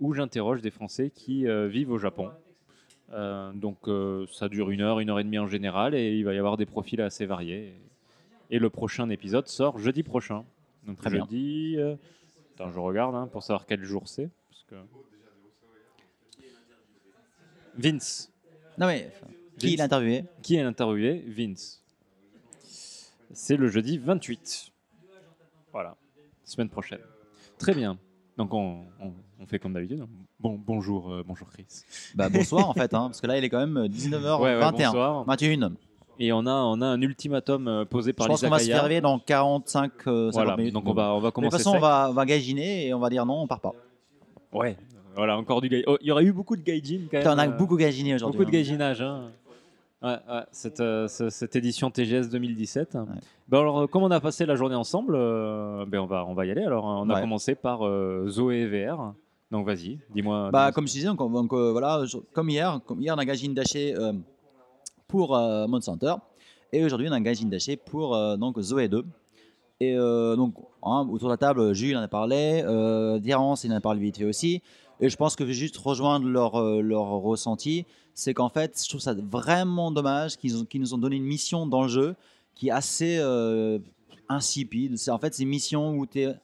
où 0.00 0.14
j'interroge 0.14 0.62
des 0.62 0.70
Français 0.70 1.10
qui 1.14 1.46
euh, 1.46 1.68
vivent 1.68 1.90
au 1.90 1.98
Japon. 1.98 2.30
Euh, 3.12 3.52
donc 3.52 3.88
euh, 3.88 4.24
ça 4.32 4.48
dure 4.48 4.70
une 4.70 4.80
heure, 4.80 5.00
une 5.00 5.10
heure 5.10 5.18
et 5.20 5.24
demie 5.24 5.38
en 5.38 5.46
général 5.48 5.94
et 5.94 6.14
il 6.16 6.24
va 6.24 6.32
y 6.32 6.38
avoir 6.38 6.56
des 6.56 6.66
profils 6.66 7.00
assez 7.00 7.26
variés. 7.26 7.74
Et 8.50 8.58
le 8.58 8.70
prochain 8.70 9.08
épisode 9.10 9.46
sort 9.48 9.78
jeudi 9.78 10.02
prochain. 10.02 10.44
Donc 10.86 10.98
Très 10.98 11.10
bien. 11.10 11.20
jeudi. 11.24 11.74
euh, 11.76 11.96
Attends, 12.54 12.70
je 12.70 12.78
regarde 12.78 13.14
hein, 13.14 13.28
pour 13.30 13.42
savoir 13.42 13.66
quel 13.66 13.82
jour 13.84 14.08
c'est. 14.08 14.28
que- 14.68 14.74
Vince. 17.76 18.30
Non 18.78 18.86
mais 18.86 19.10
qui 19.68 19.80
interviewé 19.80 20.24
Qui 20.42 20.56
est 20.56 20.62
interviewé 20.62 21.24
Vince. 21.28 21.82
C'est 23.32 23.56
le 23.56 23.68
jeudi 23.68 23.98
28. 23.98 24.72
Voilà, 25.72 25.96
semaine 26.44 26.68
prochaine. 26.68 27.00
Très 27.58 27.74
bien. 27.74 27.98
Donc 28.36 28.52
on, 28.54 28.84
on- 29.00 29.12
on 29.40 29.46
fait 29.46 29.58
comme 29.58 29.72
d'habitude. 29.72 30.04
Bon, 30.38 30.58
bonjour, 30.58 31.12
euh, 31.12 31.24
bonjour 31.26 31.48
Chris. 31.48 31.66
Bah 32.14 32.28
bonsoir 32.28 32.68
en 32.68 32.74
fait, 32.74 32.92
hein, 32.94 33.06
parce 33.08 33.20
que 33.20 33.26
là 33.26 33.38
il 33.38 33.44
est 33.44 33.48
quand 33.48 33.64
même 33.64 33.86
19h21. 33.86 34.40
Ouais, 34.40 34.56
ouais, 34.56 34.70
bonsoir. 34.72 35.24
21. 35.24 35.72
Et 36.18 36.32
on 36.32 36.44
a, 36.46 36.52
on 36.52 36.80
a 36.82 36.86
un 36.86 37.00
ultimatum 37.00 37.66
euh, 37.66 37.84
posé 37.86 38.10
Je 38.10 38.16
par 38.16 38.26
pense 38.26 38.42
qu'on 38.42 38.50
va 38.50 38.58
se 38.58 38.66
faire 38.66 38.82
réveiller 38.82 39.00
dans 39.00 39.18
45 39.18 39.92
euh, 40.06 40.30
50 40.30 40.32
Voilà, 40.34 40.56
minutes. 40.58 40.74
donc 40.74 40.86
on 40.86 40.92
va, 40.92 41.14
on 41.14 41.18
va 41.18 41.22
Mais 41.22 41.28
de 41.28 41.32
commencer 41.32 41.56
toute 41.56 41.64
façon, 41.64 41.76
on 41.76 41.80
va, 41.80 42.08
on 42.10 42.12
va 42.12 42.26
gaginer 42.26 42.88
et 42.88 42.94
on 42.94 42.98
va 42.98 43.08
dire 43.08 43.24
non, 43.24 43.40
on 43.42 43.46
part 43.46 43.60
pas. 43.60 43.72
Ouais, 44.52 44.76
voilà, 45.16 45.36
encore 45.38 45.60
du 45.62 45.68
gaijin. 45.68 45.84
Oh, 45.86 45.96
il 46.00 46.08
y 46.08 46.10
aurait 46.10 46.24
eu 46.24 46.32
beaucoup 46.32 46.56
de 46.56 46.62
gaijin 46.62 47.06
quand 47.10 47.12
même. 47.18 47.22
Putain, 47.22 47.34
on 47.34 47.38
a 47.38 47.48
euh, 47.48 47.52
beaucoup 47.52 47.76
gaginé 47.76 48.14
aujourd'hui. 48.14 48.38
Beaucoup 48.38 48.50
de 48.50 48.56
hein. 48.56 48.60
gaiginage. 48.60 49.00
Hein. 49.00 49.30
Ouais, 50.02 50.16
ouais, 50.30 50.42
cette, 50.50 50.80
euh, 50.80 51.08
ce- 51.08 51.28
cette 51.28 51.56
édition 51.56 51.90
TGS 51.90 52.30
2017. 52.30 52.96
Ben 53.48 53.58
alors, 53.58 53.80
euh, 53.80 53.86
comme 53.86 54.02
on 54.02 54.10
a 54.10 54.20
passé 54.20 54.46
la 54.46 54.54
journée 54.56 54.74
ensemble, 54.74 55.14
euh, 55.14 55.84
ben 55.86 55.98
on, 56.00 56.06
va, 56.06 56.24
on 56.26 56.32
va 56.32 56.46
y 56.46 56.50
aller. 56.50 56.62
Alors, 56.64 56.84
on 56.84 57.06
a 57.10 57.14
commencé 57.20 57.54
par 57.54 57.86
euh, 57.86 58.26
Zoé 58.28 58.66
VR. 58.66 59.12
Donc, 59.50 59.66
vas-y, 59.66 59.98
dis-moi. 60.14 60.50
Bah, 60.52 60.72
comme 60.72 60.86
je 60.86 60.92
disais, 60.92 61.06
donc, 61.08 61.18
donc, 61.18 61.52
voilà, 61.52 62.04
je- 62.06 62.16
comme 62.32 62.48
hier, 62.48 62.80
comme 62.86 63.00
hier 63.02 63.14
on 63.14 63.18
a 63.18 63.24
Gajin 63.26 63.52
Daché 63.52 63.94
euh, 63.94 64.12
pour 65.08 65.36
Hunter 65.36 66.14
et 66.72 66.84
aujourd'hui 66.84 67.08
on 67.10 67.12
a 67.12 67.20
Gajin 67.20 67.48
Daché 67.48 67.76
pour 67.76 68.16
donc 68.38 68.58
Zoé 68.60 68.88
2. 68.88 69.04
Et 69.80 69.96
donc 69.96 70.54
hein, 70.84 71.06
autour 71.10 71.28
de 71.28 71.32
la 71.32 71.36
table, 71.36 71.74
Jules 71.74 71.96
en 71.96 72.02
a 72.02 72.06
parlé, 72.08 72.62
Dirance 73.20 73.64
il 73.64 73.72
en 73.72 73.76
a 73.76 73.80
parlé 73.80 74.00
vite 74.00 74.18
fait 74.18 74.24
aussi. 74.24 74.62
Et 75.00 75.08
je 75.08 75.16
pense 75.16 75.34
que 75.34 75.46
juste 75.46 75.76
rejoindre 75.78 76.28
leur, 76.28 76.56
euh, 76.56 76.82
leur 76.82 77.06
ressenti. 77.06 77.86
C'est 78.14 78.34
qu'en 78.34 78.50
fait, 78.50 78.80
je 78.82 78.88
trouve 78.88 79.00
ça 79.00 79.14
vraiment 79.14 79.90
dommage 79.90 80.36
qu'ils 80.36 80.66
nous 80.74 80.94
ont 80.94 80.98
donné 80.98 81.16
une 81.16 81.24
mission 81.24 81.66
dans 81.66 81.82
le 81.82 81.88
jeu 81.88 82.14
qui 82.54 82.68
est 82.68 82.72
assez 82.72 83.16
euh, 83.18 83.78
insipide. 84.28 84.98
C'est 84.98 85.10
en 85.10 85.18
fait 85.18 85.38
une 85.38 85.48
mission 85.48 85.96
où 85.96 86.04
tu 86.04 86.20
es 86.20 86.34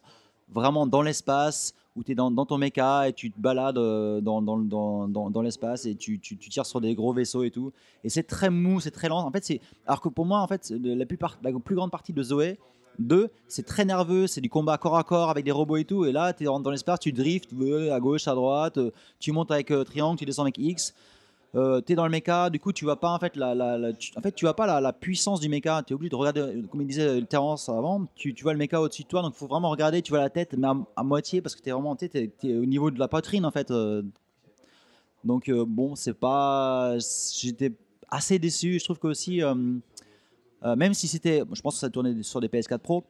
vraiment 0.49 0.87
dans 0.87 1.03
l'espace, 1.03 1.75
où 1.97 2.03
tu 2.03 2.13
es 2.13 2.15
dans, 2.15 2.31
ton 2.47 2.57
méca 2.57 3.09
et 3.09 3.13
tu 3.13 3.31
te 3.31 3.39
balades 3.39 3.77
euh, 3.77 4.23
dans, 4.23 5.43
l'espace 5.43 5.85
et 5.85 5.95
tu, 5.95 6.19
tires 6.19 6.65
sur 6.65 6.81
des 6.81 6.95
gros 6.95 7.13
vaisseaux 7.13 7.43
et 7.43 7.51
tout. 7.51 7.73
Et 8.05 8.09
c'est 8.09 8.23
très 8.23 8.49
mou, 8.49 8.81
c'est 8.81 8.91
très 8.91 9.09
lent. 9.09 9.19
En 9.19 9.31
fait, 9.31 9.61
alors 9.87 10.01
que 10.01 10.09
pour 10.09 10.25
moi, 10.25 10.41
en 10.41 10.47
fait, 10.47 10.73
la 10.83 11.05
plus 11.05 11.75
grande 11.75 11.91
partie 11.91 12.15
de 12.15 12.23
Zoé 12.23 12.59
2, 12.99 13.31
c'est 13.49 13.65
très 13.65 13.85
nerveux, 13.85 14.27
c'est 14.27 14.41
du 14.41 14.49
combat 14.49 14.79
corps 14.79 14.97
à 14.97 15.05
corps 15.05 15.31
avec 15.31 15.45
des 15.45 15.51
robots 15.51 15.77
et 15.77 15.85
tout. 15.85 16.05
Et 16.05 16.13
là, 16.13 16.33
tu 16.33 16.45
es 16.45 16.47
dans, 16.47 16.71
l'espace, 16.71 17.01
tu 17.01 17.13
drifts 17.13 17.51
à 17.91 18.01
gauche, 18.01 18.29
à 18.29 18.35
droite, 18.35 18.79
euh, 18.79 18.91
tu 19.19 19.33
montes 19.33 19.51
avec 19.51 19.71
euh, 19.71 19.85
triangle, 19.85 20.19
tu 20.19 20.25
descends 20.25 20.43
avec 20.43 20.59
X. 20.59 20.95
Euh, 21.55 21.81
tu 21.81 21.93
es 21.93 21.97
dans 21.97 22.05
le 22.05 22.11
méca, 22.11 22.51
du 22.51 22.59
coup 22.61 22.73
tu 22.73 22.85
vois 22.85 23.01
pas 23.01 23.11
en 23.11 23.19
fait 23.19 23.35
la, 23.37 23.55
la, 23.55 23.79
la- 23.79 23.93
en 24.17 24.21
fait 24.21 24.33
tu 24.33 24.45
vois 24.45 24.55
pas 24.55 24.81
la, 24.81 24.93
puissance 24.93 25.41
du 25.41 25.49
méca. 25.49 25.83
Tu 25.87 25.93
es 25.93 25.95
obligé 25.95 26.11
de 26.11 26.17
regarder, 26.17 26.63
comme 26.71 26.83
il 26.83 26.87
disait 26.87 27.23
Terence 27.23 27.69
avant, 27.69 28.07
tu, 28.15 28.35
tu 28.35 28.43
vois 28.43 28.53
le 28.53 28.59
méca 28.59 28.81
au-dessus 28.81 29.05
de 29.05 29.09
toi, 29.09 29.23
donc 29.23 29.35
faut 29.35 29.47
vraiment 29.47 29.71
regarder. 29.71 30.03
Tu 30.03 30.11
vois 30.11 30.21
la 30.21 30.29
tête, 30.29 30.55
mais 30.59 30.69
à, 30.97 31.03
moitié 31.03 31.41
parce 31.41 31.55
que 31.55 31.63
tu 31.63 31.69
es 31.71 31.73
vraiment 31.73 31.97
t'es 31.97 32.31
au 32.45 32.67
niveau 32.67 32.91
de 32.91 32.99
la 32.99 33.09
poitrine 33.09 33.47
en 33.47 33.51
fait. 33.51 33.73
donc 35.25 35.51
bon, 35.51 35.95
c'est 35.95 36.15
pas, 36.15 36.97
j'étais 37.41 37.73
assez 38.11 38.39
déçu. 38.39 38.79
Je 38.79 38.85
trouve 38.85 38.99
que 38.99 39.07
aussi, 39.07 39.41
même 40.77 40.95
si 40.95 41.07
c'était, 41.09 41.43
je 41.53 41.61
pense 41.61 41.75
que 41.75 41.81
ça 41.81 41.91
tournait 41.91 42.23
sur 42.23 42.41
des 42.41 42.49
PS4 42.49 42.79
Pro. 42.79 43.05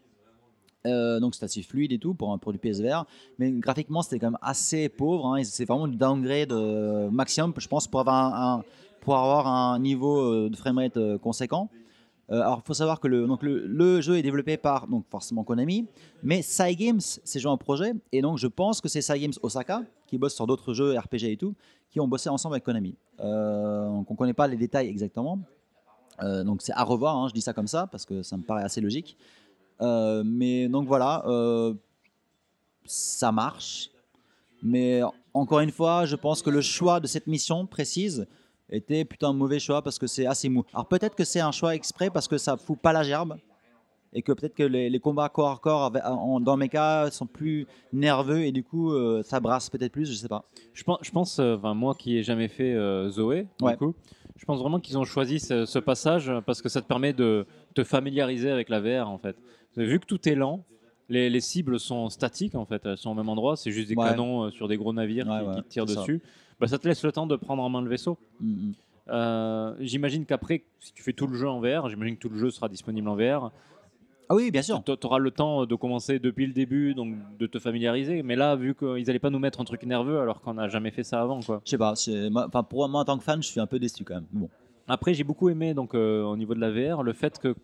euh, 0.86 1.18
donc 1.20 1.34
c'est 1.34 1.44
assez 1.44 1.62
fluide 1.62 1.92
et 1.92 1.98
tout 1.98 2.14
pour 2.14 2.32
un 2.32 2.38
produit 2.38 2.58
PSVR, 2.60 3.04
mais 3.38 3.50
graphiquement 3.52 4.02
c'était 4.02 4.18
quand 4.18 4.28
même 4.30 4.38
assez 4.42 4.88
pauvre. 4.88 5.26
hein, 5.34 5.42
c'est 5.44 5.64
vraiment 5.64 5.88
du 5.88 5.96
downgrade 5.96 6.52
euh, 6.52 7.10
maximum, 7.10 7.52
je 7.56 7.66
pense, 7.68 7.88
pour 7.88 8.00
avoir 8.00 8.34
un, 8.34 8.58
un- 8.58 8.64
un 9.74 9.78
niveau 9.78 10.18
euh, 10.20 10.50
de 10.50 10.56
framerate 10.56 10.96
euh, 10.96 11.16
conséquent. 11.18 11.68
Euh, 12.30 12.40
alors 12.40 12.60
il 12.64 12.66
faut 12.66 12.74
savoir 12.74 12.98
que 12.98 13.06
le, 13.06 14.00
jeu 14.00 14.16
est 14.18 14.22
développé 14.22 14.56
par 14.56 14.88
donc 14.88 15.04
forcément 15.08 15.44
Konami, 15.44 15.86
mais 16.24 16.42
Cygames 16.42 16.98
c'est 17.00 17.38
joué 17.38 17.50
en 17.52 17.56
projet 17.56 17.92
et 18.10 18.20
donc 18.20 18.38
je 18.38 18.48
pense 18.48 18.80
que 18.80 18.88
c'est 18.88 19.00
Cygames 19.00 19.32
Osaka 19.42 19.82
qui 20.08 20.18
bosse 20.18 20.34
sur 20.34 20.44
d'autres 20.48 20.74
jeux 20.74 20.96
RPG 20.98 21.24
et 21.30 21.36
tout 21.36 21.54
qui 21.88 22.00
ont 22.00 22.08
bossé 22.08 22.28
ensemble 22.28 22.56
avec 22.56 22.64
Konami. 22.64 22.96
Euh, 23.20 23.86
donc 23.88 24.10
on 24.10 24.14
ne 24.14 24.18
connaît 24.18 24.34
pas 24.34 24.48
les 24.48 24.56
détails 24.56 24.88
exactement, 24.88 25.38
Euh, 26.22 26.44
donc 26.44 26.62
c'est 26.62 26.72
à 26.72 26.82
revoir. 26.82 27.16
hein, 27.16 27.28
je 27.28 27.34
dis 27.34 27.40
ça 27.42 27.52
comme 27.52 27.66
ça 27.66 27.86
parce 27.86 28.04
que 28.04 28.22
ça 28.22 28.36
me 28.36 28.42
paraît 28.42 28.62
assez 28.64 28.80
logique. 28.80 29.16
Euh, 29.82 30.22
mais 30.24 30.68
donc 30.68 30.86
voilà, 30.86 31.22
euh, 31.26 31.74
ça 32.84 33.32
marche. 33.32 33.90
Mais 34.62 35.02
encore 35.34 35.60
une 35.60 35.70
fois, 35.70 36.06
je 36.06 36.16
pense 36.16 36.42
que 36.42 36.50
le 36.50 36.60
choix 36.60 37.00
de 37.00 37.06
cette 37.06 37.26
mission 37.26 37.66
précise 37.66 38.26
était 38.70 39.04
plutôt 39.04 39.26
un 39.26 39.32
mauvais 39.32 39.58
choix 39.58 39.82
parce 39.82 39.98
que 39.98 40.06
c'est 40.06 40.26
assez 40.26 40.48
mou. 40.48 40.64
Alors 40.72 40.86
peut-être 40.88 41.14
que 41.14 41.24
c'est 41.24 41.40
un 41.40 41.52
choix 41.52 41.74
exprès 41.74 42.10
parce 42.10 42.26
que 42.26 42.38
ça 42.38 42.56
fout 42.56 42.78
pas 42.78 42.92
la 42.92 43.02
gerbe 43.02 43.36
et 44.12 44.22
que 44.22 44.32
peut-être 44.32 44.54
que 44.54 44.62
les, 44.62 44.88
les 44.88 44.98
combats 44.98 45.28
corps 45.28 45.50
à 45.50 45.56
corps 45.58 45.84
avec- 45.84 46.02
en- 46.04 46.40
dans 46.40 46.56
mes 46.56 46.68
cas 46.68 47.10
sont 47.10 47.26
plus 47.26 47.66
nerveux 47.92 48.44
et 48.44 48.50
du 48.52 48.64
coup 48.64 48.92
euh, 48.92 49.22
ça 49.22 49.40
brasse 49.40 49.68
peut-être 49.68 49.92
plus, 49.92 50.10
je 50.10 50.14
sais 50.14 50.28
pas. 50.28 50.44
Je 50.72 50.82
pense, 50.84 50.98
je 51.02 51.10
pense 51.10 51.38
euh, 51.38 51.56
enfin, 51.56 51.74
moi 51.74 51.94
qui 51.94 52.16
ai 52.16 52.22
jamais 52.22 52.48
fait 52.48 52.72
euh, 52.72 53.08
Zoé, 53.10 53.46
du 53.72 53.76
coup, 53.76 53.94
je 54.36 54.44
pense 54.44 54.60
vraiment 54.60 54.80
qu'ils 54.80 54.98
ont 54.98 55.04
choisi 55.04 55.40
ce, 55.40 55.64
ce 55.66 55.78
passage 55.78 56.32
parce 56.46 56.62
que 56.62 56.68
ça 56.68 56.80
te 56.82 56.86
permet 56.86 57.12
de 57.12 57.46
te 57.74 57.84
familiariser 57.84 58.50
avec 58.50 58.68
la 58.68 58.80
VR 58.80 59.08
en 59.10 59.18
fait. 59.18 59.36
Vu 59.76 59.98
que 60.00 60.06
tout 60.06 60.28
est 60.28 60.34
lent, 60.34 60.64
les, 61.08 61.30
les 61.30 61.40
cibles 61.40 61.78
sont 61.78 62.08
statiques 62.08 62.54
en 62.54 62.64
fait, 62.66 62.82
elles 62.84 62.98
sont 62.98 63.10
au 63.10 63.14
même 63.14 63.28
endroit, 63.28 63.56
c'est 63.56 63.70
juste 63.70 63.88
des 63.88 63.94
Ouais. 63.96 64.04
canons 64.08 64.44
euh, 64.44 64.50
sur 64.50 64.68
des 64.68 64.76
gros 64.76 64.92
navires 64.92 65.26
Ouais, 65.28 65.40
qui, 65.40 65.46
ouais, 65.48 65.54
qui 65.56 65.62
te 65.62 65.68
tirent 65.68 65.88
c'est 65.88 65.94
ça. 65.94 66.00
dessus. 66.00 66.20
Bah, 66.58 66.66
ça 66.66 66.78
te 66.78 66.88
laisse 66.88 67.02
le 67.04 67.12
temps 67.12 67.26
de 67.26 67.36
prendre 67.36 67.62
en 67.62 67.68
main 67.68 67.82
le 67.82 67.88
vaisseau. 67.88 68.18
Mm, 68.40 68.48
mm. 68.68 68.72
Euh, 69.08 69.74
j'imagine 69.80 70.24
qu'après, 70.26 70.64
si 70.80 70.92
tu 70.92 71.02
fais 71.02 71.12
tout 71.12 71.26
le 71.28 71.36
jeu 71.36 71.48
en 71.48 71.60
VR, 71.60 71.88
j'imagine 71.88 72.16
que 72.16 72.20
tout 72.22 72.28
le 72.28 72.38
jeu 72.38 72.50
sera 72.50 72.68
disponible 72.68 73.08
en 73.08 73.14
VR. 73.14 73.52
Ah 74.28 74.34
oui, 74.34 74.50
bien 74.50 74.62
sûr. 74.62 74.82
Tu 74.82 74.92
auras 75.04 75.18
le 75.18 75.30
temps 75.30 75.66
de 75.66 75.74
commencer 75.76 76.18
depuis 76.18 76.46
le 76.46 76.52
début, 76.52 76.94
donc 76.94 77.14
de 77.38 77.46
te 77.46 77.58
familiariser. 77.58 78.22
Mais 78.22 78.34
là, 78.36 78.56
vu 78.56 78.74
qu'ils 78.74 79.04
n'allaient 79.06 79.18
pas 79.20 79.30
nous 79.30 79.38
mettre 79.38 79.60
un 79.60 79.64
truc 79.64 79.84
nerveux 79.84 80.18
alors 80.20 80.40
qu'on 80.40 80.54
n'a 80.54 80.68
jamais 80.68 80.90
fait 80.90 81.04
ça 81.04 81.20
avant, 81.22 81.40
quoi. 81.40 81.60
Je 81.64 81.70
sais 81.70 81.78
pas, 81.78 81.94
enfin, 82.46 82.62
pour 82.64 82.88
moi 82.88 83.00
en 83.02 83.04
tant 83.04 83.18
que 83.18 83.24
fan, 83.24 83.42
je 83.42 83.48
suis 83.48 83.60
un 83.60 83.66
peu 83.66 83.78
déçu 83.78 84.04
quand 84.04 84.14
même. 84.14 84.26
Bon. 84.32 84.48
Après, 84.88 85.14
j'ai 85.14 85.24
beaucoup 85.24 85.48
aimé 85.48 85.74
donc 85.74 85.94
euh, 85.94 86.22
au 86.22 86.36
niveau 86.36 86.54
de 86.54 86.60
la 86.60 86.70
VR 86.70 87.02
le 87.02 87.12
fait 87.12 87.38
que 87.38 87.54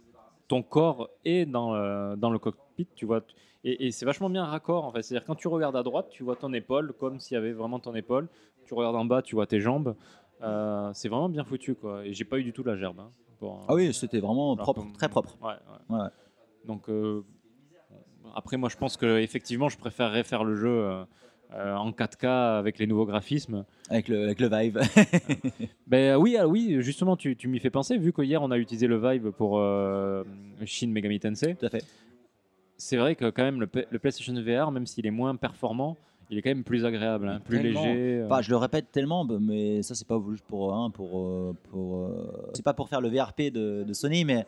ton 0.48 0.62
corps 0.62 1.08
est 1.24 1.46
dans, 1.46 1.74
euh, 1.74 2.14
dans 2.16 2.30
le 2.30 2.38
cockpit, 2.38 2.86
tu 2.94 3.06
vois. 3.06 3.20
Et, 3.64 3.86
et 3.86 3.90
c'est 3.92 4.04
vachement 4.04 4.28
bien 4.30 4.44
raccord 4.44 4.84
en 4.84 4.92
fait. 4.92 5.02
C'est-à-dire 5.02 5.24
quand 5.26 5.36
tu 5.36 5.46
regardes 5.48 5.76
à 5.76 5.82
droite, 5.84 6.08
tu 6.10 6.22
vois 6.24 6.34
ton 6.36 6.52
épaule 6.52 6.92
comme 6.98 7.18
s'il 7.20 7.34
y 7.36 7.38
avait 7.38 7.52
vraiment 7.52 7.78
ton 7.78 7.94
épaule. 7.94 8.28
Tu 8.66 8.74
regardes 8.74 8.96
en 8.96 9.04
bas, 9.04 9.22
tu 9.22 9.34
vois 9.36 9.46
tes 9.46 9.60
jambes. 9.60 9.94
Euh, 10.42 10.90
c'est 10.94 11.08
vraiment 11.08 11.28
bien 11.28 11.44
foutu 11.44 11.74
quoi. 11.76 12.04
Et 12.04 12.12
j'ai 12.12 12.24
pas 12.24 12.38
eu 12.38 12.44
du 12.44 12.52
tout 12.52 12.64
la 12.64 12.76
gerbe. 12.76 12.98
hein, 13.00 13.10
pour- 13.38 13.64
Ah 13.68 13.74
oui, 13.74 13.94
c'était 13.94 14.18
vraiment 14.18 14.56
propre, 14.56 14.84
très 14.94 15.08
propre. 15.08 15.36
Ouais, 15.40 15.54
ouais. 15.90 15.96
Ouais. 15.96 16.08
Donc 16.66 16.88
euh, 16.88 17.22
après, 18.34 18.56
moi, 18.56 18.68
je 18.68 18.76
pense 18.76 18.96
que 18.96 19.18
effectivement, 19.18 19.68
je 19.68 19.76
préférerais 19.76 20.24
faire 20.24 20.44
le 20.44 20.56
jeu 20.56 20.68
euh, 20.68 21.04
euh, 21.54 21.74
en 21.74 21.90
4K 21.90 22.26
avec 22.58 22.78
les 22.78 22.86
nouveaux 22.86 23.06
graphismes. 23.06 23.64
Avec 23.90 24.08
le, 24.08 24.24
avec 24.24 24.40
le 24.40 24.48
Vive. 24.48 24.80
Ben 25.86 26.16
oui, 26.16 26.36
ah 26.38 26.48
oui, 26.48 26.76
justement, 26.80 27.16
tu, 27.16 27.36
tu 27.36 27.48
m'y 27.48 27.58
fais 27.58 27.70
penser, 27.70 27.98
vu 27.98 28.12
que 28.12 28.22
hier 28.22 28.42
on 28.42 28.50
a 28.50 28.56
utilisé 28.56 28.86
le 28.86 28.98
Vive 28.98 29.32
pour 29.32 29.58
euh, 29.58 30.24
Shin 30.64 30.88
Megami 30.88 31.20
Tensei. 31.20 31.54
Tout 31.54 31.66
à 31.66 31.68
fait. 31.68 31.84
C'est 32.78 32.96
vrai 32.96 33.14
que 33.14 33.28
quand 33.30 33.42
même 33.42 33.60
le, 33.60 33.66
PlayStation 33.98 34.32
VR, 34.34 34.70
même 34.70 34.86
s'il 34.86 35.06
est 35.06 35.10
moins 35.10 35.36
performant, 35.36 35.98
il 36.30 36.38
est 36.38 36.42
quand 36.42 36.50
même 36.50 36.64
plus 36.64 36.86
agréable, 36.86 37.28
hein, 37.28 37.40
plus 37.44 37.58
Tellement. 37.58 37.84
léger. 37.84 38.22
Enfin, 38.24 38.40
je 38.40 38.48
le 38.48 38.56
répète 38.56 38.90
tellement, 38.90 39.26
bah, 39.26 39.36
mais 39.38 39.82
ça 39.82 39.94
c'est 39.94 40.08
pas 40.08 40.18
juste 40.30 40.46
pour 40.46 40.74
hein, 40.74 40.90
pour 40.90 41.54
pour 41.70 41.98
euh, 41.98 42.50
c'est 42.54 42.64
pas 42.64 42.72
pour 42.72 42.88
faire 42.88 43.02
le 43.02 43.10
VRP 43.10 43.52
de, 43.52 43.84
de 43.84 43.92
Sony, 43.92 44.24
mais 44.24 44.46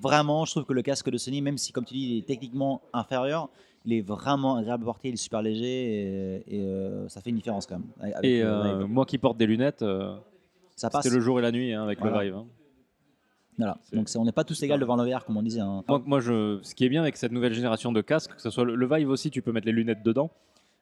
vraiment, 0.00 0.44
je 0.44 0.52
trouve 0.52 0.64
que 0.64 0.72
le 0.72 0.82
casque 0.82 1.10
de 1.10 1.18
Sony, 1.18 1.40
même 1.42 1.58
si 1.58 1.72
comme 1.72 1.84
tu 1.84 1.94
dis, 1.94 2.00
il 2.14 2.18
est 2.18 2.26
techniquement 2.26 2.82
inférieur, 2.92 3.48
il 3.84 3.92
est 3.94 4.00
vraiment 4.00 4.56
agréable 4.56 4.84
à 4.84 4.86
porter, 4.86 5.08
il 5.08 5.14
est 5.14 5.16
super 5.16 5.42
léger 5.42 5.64
et, 5.66 6.56
et, 6.56 6.60
euh, 6.62 7.08
ça 7.08 7.20
fait 7.20 7.30
une 7.30 7.36
différence 7.36 7.66
quand 7.66 7.78
même. 7.78 7.88
avec 8.00 8.16
Et 8.22 8.42
euh, 8.42 8.86
moi 8.86 9.04
qui 9.04 9.18
porte 9.18 9.36
des 9.36 9.46
lunettes, 9.46 9.82
euh, 9.82 10.16
Ça 10.76 10.88
passe. 10.90 11.02
c'était 11.04 11.14
le 11.16 11.20
jour 11.20 11.38
et 11.38 11.42
la 11.42 11.50
nuit 11.50 11.72
hein, 11.72 11.82
avec 11.82 11.98
Voilà. 12.00 12.18
le 12.18 12.24
Vive. 12.24 12.34
hein. 12.36 12.46
Voilà. 13.58 13.78
Donc 13.92 14.08
on 14.16 14.24
n'est 14.24 14.32
pas 14.32 14.44
tous 14.44 14.62
égaux 14.62 14.78
devant 14.78 14.96
le 14.96 15.10
VR 15.10 15.24
comme 15.24 15.36
on 15.36 15.42
disait. 15.42 15.60
hein. 15.60 15.84
Moi, 15.88 16.02
moi, 16.06 16.20
je, 16.20 16.58
ce 16.62 16.74
qui 16.74 16.84
est 16.84 16.88
bien 16.88 17.02
avec 17.02 17.16
cette 17.16 17.32
nouvelle 17.32 17.52
génération 17.54 17.92
de 17.92 18.00
casques, 18.00 18.34
que 18.34 18.40
ce 18.40 18.50
soit 18.50 18.64
le, 18.64 18.74
le 18.76 18.86
Vive 18.96 19.10
aussi, 19.10 19.30
tu 19.30 19.42
peux 19.42 19.52
mettre 19.52 19.66
les 19.66 19.72
lunettes 19.72 20.02
dedans, 20.02 20.30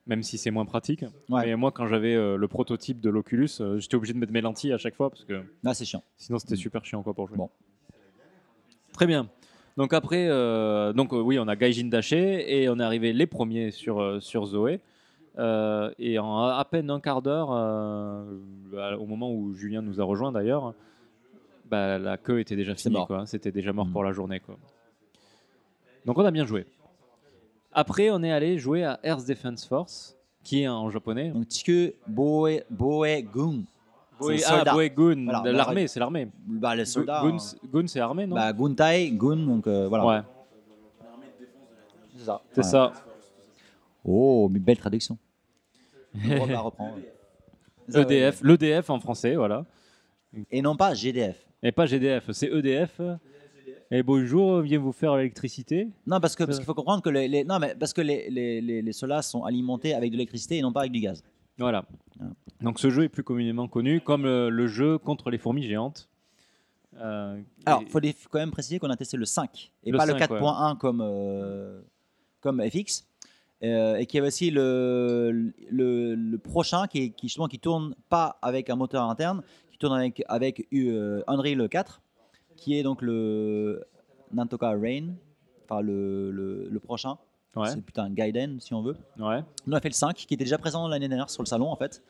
même 0.06 0.22
si 0.22 0.38
c'est 0.38 0.50
moins 0.52 0.64
pratique. 0.66 1.04
Ouais. 1.28 1.46
Mais 1.46 1.56
moi, 1.56 1.72
quand 1.72 1.86
j'avais 1.88 2.14
euh, 2.14 2.36
le 2.36 2.48
prototype 2.48 3.00
de 3.00 3.10
l'Oculus, 3.10 3.48
j'étais 3.78 3.96
obligé 3.96 4.12
de 4.12 4.18
mettre 4.18 4.32
mes 4.32 4.40
lentilles 4.40 4.72
à 4.72 4.78
chaque 4.78 4.94
fois 4.94 5.10
parce 5.10 5.24
que 5.24 5.42
Là 5.64 5.74
c'est 5.74 5.84
chiant. 5.84 6.02
sinon 6.16 6.38
c'était 6.38 6.56
super 6.56 6.84
chiant 6.84 7.02
quoi 7.02 7.12
pour 7.12 7.26
jouer. 7.28 7.36
Bon. 7.38 7.50
Très 9.00 9.06
bien. 9.06 9.30
Donc 9.78 9.94
après, 9.94 10.26
euh, 10.28 10.92
donc 10.92 11.14
euh, 11.14 11.22
oui, 11.22 11.38
on 11.38 11.48
a 11.48 11.56
Gaijin 11.56 11.86
Daché 11.88 12.60
et 12.60 12.68
on 12.68 12.78
est 12.78 12.82
arrivé 12.82 13.14
les 13.14 13.26
premiers 13.26 13.70
sur 13.70 13.98
euh, 13.98 14.20
sur 14.20 14.44
Zoé. 14.44 14.80
Et 15.38 16.18
en 16.18 16.42
à 16.44 16.62
peine 16.70 16.90
un 16.90 17.00
quart 17.00 17.22
d'heure, 17.22 17.48
au 17.48 19.06
moment 19.06 19.32
où 19.32 19.54
Julien 19.54 19.80
nous 19.80 20.02
a 20.02 20.04
rejoint 20.04 20.32
d'ailleurs, 20.32 20.74
bah, 21.70 21.98
la 21.98 22.18
queue 22.18 22.40
était 22.40 22.56
déjà 22.56 22.74
finie. 22.74 22.94
C'était 23.24 23.52
déjà 23.52 23.72
mort 23.72 23.86
Mhm. 23.86 23.92
pour 23.92 24.04
la 24.04 24.12
journée. 24.12 24.40
Quoi. 24.40 24.58
Donc 26.04 26.18
on 26.18 26.24
a 26.26 26.30
bien 26.30 26.44
joué. 26.44 26.66
Après, 27.72 28.10
on 28.10 28.22
est 28.22 28.32
allé 28.32 28.58
jouer 28.58 28.84
à 28.84 29.00
Earth 29.02 29.26
Defense 29.26 29.64
Force, 29.64 30.14
qui 30.44 30.64
est 30.64 30.68
en 30.68 30.90
japonais. 30.90 31.30
Donc 31.30 31.46
Boe 32.06 32.60
Boe 32.68 33.22
Gun. 33.34 33.62
C'est 34.20 34.44
ah, 34.46 34.62
Voilà, 34.64 35.38
a- 35.40 35.52
l'armée, 35.52 35.88
c'est 35.88 36.00
l'armée. 36.00 36.28
Bah 36.46 36.74
les 36.74 36.84
soldats. 36.84 37.22
Gun, 37.24 37.36
hein. 37.36 37.86
C'est 37.86 38.00
armée, 38.00 38.26
non? 38.26 38.36
Bah 38.36 38.52
Guntai 38.52 39.10
Gun 39.12 39.36
donc 39.36 39.66
euh, 39.66 39.88
voilà. 39.88 40.06
Ouais, 40.06 40.20
C'est 42.16 42.24
ça. 42.24 42.42
c'est 42.52 42.60
Ouais. 42.60 42.66
ça. 42.66 42.92
Oh, 44.04 44.48
mais 44.50 44.58
belle 44.58 44.78
traduction. 44.78 45.16
On 46.14 46.46
va 46.46 46.60
reprendre. 46.60 46.96
EDF, 47.92 48.42
l'EDF 48.42 48.90
en 48.90 49.00
français, 49.00 49.34
voilà. 49.34 49.64
Et 50.50 50.62
non 50.62 50.76
pas 50.76 50.94
GDF. 50.94 51.44
Et 51.62 51.72
pas 51.72 51.86
GDF, 51.86 52.30
c'est 52.32 52.46
EDF. 52.50 53.00
Et 53.90 54.02
bonjour, 54.04 54.60
viens 54.60 54.78
vous 54.78 54.92
faire 54.92 55.16
l'électricité. 55.16 55.88
Non, 56.06 56.20
parce 56.20 56.36
que 56.36 56.44
parce 56.44 56.58
qu'il 56.58 56.64
faut 56.66 56.74
comprendre 56.74 57.02
que 57.02 57.10
les, 57.10 57.26
les- 57.26 57.42
non 57.42 57.58
mais 57.58 57.74
parce 57.74 57.92
que 57.92 58.00
les, 58.00 58.30
les, 58.30 58.60
les, 58.60 58.82
les 58.82 58.92
solas 58.92 59.22
sont 59.22 59.42
alimentés 59.44 59.94
avec 59.94 60.10
de 60.12 60.16
l'électricité 60.16 60.58
et 60.58 60.62
non 60.62 60.72
pas 60.72 60.80
avec 60.80 60.92
du 60.92 61.00
gaz. 61.00 61.24
Voilà. 61.60 61.84
Ah. 62.20 62.24
Donc 62.62 62.78
ce 62.80 62.90
jeu 62.90 63.04
est 63.04 63.08
plus 63.08 63.22
communément 63.22 63.68
connu 63.68 64.00
comme 64.00 64.24
le, 64.24 64.50
le 64.50 64.66
jeu 64.66 64.98
contre 64.98 65.30
les 65.30 65.38
fourmis 65.38 65.62
géantes. 65.62 66.08
Euh, 66.96 67.40
Alors, 67.64 67.82
et- 67.82 67.84
il 67.84 68.12
faut 68.14 68.28
quand 68.30 68.38
même 68.40 68.50
préciser 68.50 68.78
qu'on 68.78 68.90
a 68.90 68.96
testé 68.96 69.16
le 69.16 69.24
5 69.24 69.70
et 69.84 69.90
Le 69.92 69.98
pas 69.98 70.06
5, 70.06 70.14
le 70.14 70.20
4.1 70.36 70.76
comme 70.76 71.00
euh, 71.04 71.80
comme 72.40 72.60
FX. 72.68 73.06
Euh, 73.62 73.96
et 73.96 74.06
qu'il 74.06 74.16
y 74.16 74.20
avait 74.20 74.28
aussi 74.28 74.50
le, 74.50 75.52
le, 75.70 76.14
le 76.14 76.38
prochain 76.38 76.86
qui, 76.86 77.12
justement 77.22 77.46
qui 77.46 77.58
tourne 77.58 77.94
pas 78.08 78.38
avec 78.40 78.70
un 78.70 78.76
moteur 78.76 79.04
interne, 79.04 79.42
qui 79.70 79.76
tourne 79.78 79.92
avec 79.98 80.22
avec 80.28 80.66
Unreal 80.72 81.68
4, 81.68 82.00
qui 82.56 82.78
est 82.78 82.82
donc 82.82 83.02
le 83.02 83.84
Nantoka 84.32 84.70
Rain, 84.70 85.10
enfin 85.68 85.82
le 85.82 86.78
prochain. 86.82 87.18
Ouais, 87.56 87.68
C'est 87.70 87.80
putain 87.82 88.10
Gaiden 88.10 88.58
si 88.60 88.74
on 88.74 88.82
veut. 88.82 88.96
ouais. 89.18 89.42
On 89.66 89.72
a 89.72 89.80
fait 89.80 89.88
le 89.88 89.94
5 89.94 90.14
qui 90.14 90.34
était 90.34 90.44
déjà 90.44 90.58
présent 90.58 90.86
l'année 90.88 91.08
dernière 91.08 91.30
sur 91.30 91.42
le 91.42 91.48
salon 91.48 91.68
en 91.70 91.76
fait. 91.76 92.02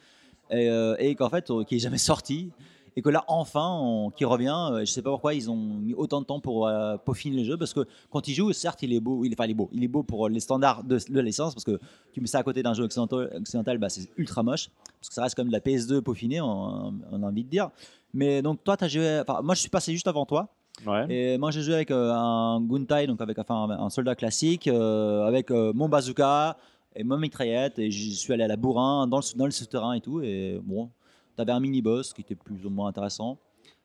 Et, 0.51 0.68
euh, 0.68 0.97
et 0.99 1.14
qu'en 1.14 1.30
fait 1.30 1.51
euh, 1.51 1.64
qui 1.64 1.76
est 1.76 1.78
jamais 1.80 1.99
sorti. 1.99 2.51
Et 2.97 3.03
que 3.03 3.09
là 3.09 3.24
enfin 3.28 3.78
on- 3.80 4.11
qui 4.11 4.24
revient 4.24 4.57
euh, 4.72 4.80
je 4.80 4.86
sais 4.86 5.01
pas 5.01 5.11
pourquoi 5.11 5.32
ils 5.34 5.49
ont 5.49 5.55
mis 5.57 5.95
autant 5.95 6.20
de 6.20 6.26
temps 6.26 6.41
pour 6.41 6.66
euh, 6.66 6.97
peaufiner 6.97 7.36
le 7.38 7.45
jeu. 7.45 7.57
Parce 7.57 7.72
que 7.72 7.86
quand 8.11 8.26
il 8.26 8.34
joue 8.34 8.53
certes 8.53 8.82
il 8.82 8.93
est 8.93 8.99
beau 8.99 9.24
il 9.24 9.32
enfin, 9.32 9.45
il 9.45 9.53
est 9.53 9.55
beau 9.55 9.70
il 9.72 9.84
est 9.84 9.88
beau 9.88 10.03
pour 10.03 10.28
les 10.28 10.41
standards 10.41 10.82
de, 10.82 10.97
de 10.99 11.14
la 11.14 11.22
licence 11.22 11.55
parce 11.55 11.62
que 11.64 11.78
tu 12.12 12.20
mets 12.20 12.26
ça 12.26 12.38
à 12.38 12.43
côté 12.43 12.64
d'un 12.64 12.74
jeu 12.74 12.82
occidental, 12.82 13.30
occidental 13.36 13.78
bah, 13.78 13.88
c'est 13.88 14.09
ultra 14.16 14.43
moche. 14.43 14.70
Parce 14.99 15.09
que 15.09 15.14
ça 15.14 15.22
reste 15.22 15.36
comme 15.36 15.47
de 15.47 15.53
la 15.53 15.61
PS2 15.61 16.01
peaufinée 16.01 16.41
on, 16.41 16.95
on 17.12 17.22
a 17.22 17.26
envie 17.26 17.45
de 17.45 17.49
dire. 17.49 17.70
Mais 18.12 18.43
donc 18.43 18.64
toi 18.64 18.76
tu 18.76 18.84
as 18.84 18.88
joué 18.88 19.20
enfin 19.20 19.41
moi 19.41 19.55
je 19.55 19.61
suis 19.61 19.70
passé 19.70 19.93
juste 19.93 20.09
avant 20.09 20.26
toi 20.26 20.49
ouais. 20.87 21.07
et 21.09 21.39
moi, 21.39 21.51
j'ai 21.51 21.62
joué 21.62 21.74
avec 21.74 21.91
euh, 21.91 22.12
un 22.12 22.61
Guntai, 22.61 23.07
donc 23.07 23.20
avec 23.20 23.39
enfin, 23.39 23.68
un 23.70 23.91
soldat 23.91 24.14
classique, 24.14 24.68
euh, 24.68 25.26
avec 25.26 25.51
euh, 25.51 25.72
mon 25.74 25.89
bazooka 25.89 26.57
et 26.95 27.05
ma 27.05 27.16
mitraillette. 27.16 27.78
Et 27.78 27.91
j'y 27.91 28.14
suis 28.14 28.33
allé 28.33 28.45
à 28.45 28.49
la 28.49 28.57
bourrin, 28.57 29.07
dans 29.07 29.18
le, 29.18 29.39
dans 29.39 29.45
le 29.47 29.51
souterrain 29.51 29.93
et 29.93 30.01
tout. 30.01 30.22
Et 30.22 30.61
bon, 30.62 30.91
t'avais 31.37 31.53
un 31.53 31.61
mini-boss 31.61 32.12
qui 32.12 32.22
était 32.22 32.35
plus 32.35 32.64
ou 32.64 32.70
moins 32.70 32.89
intéressant. 32.89 33.39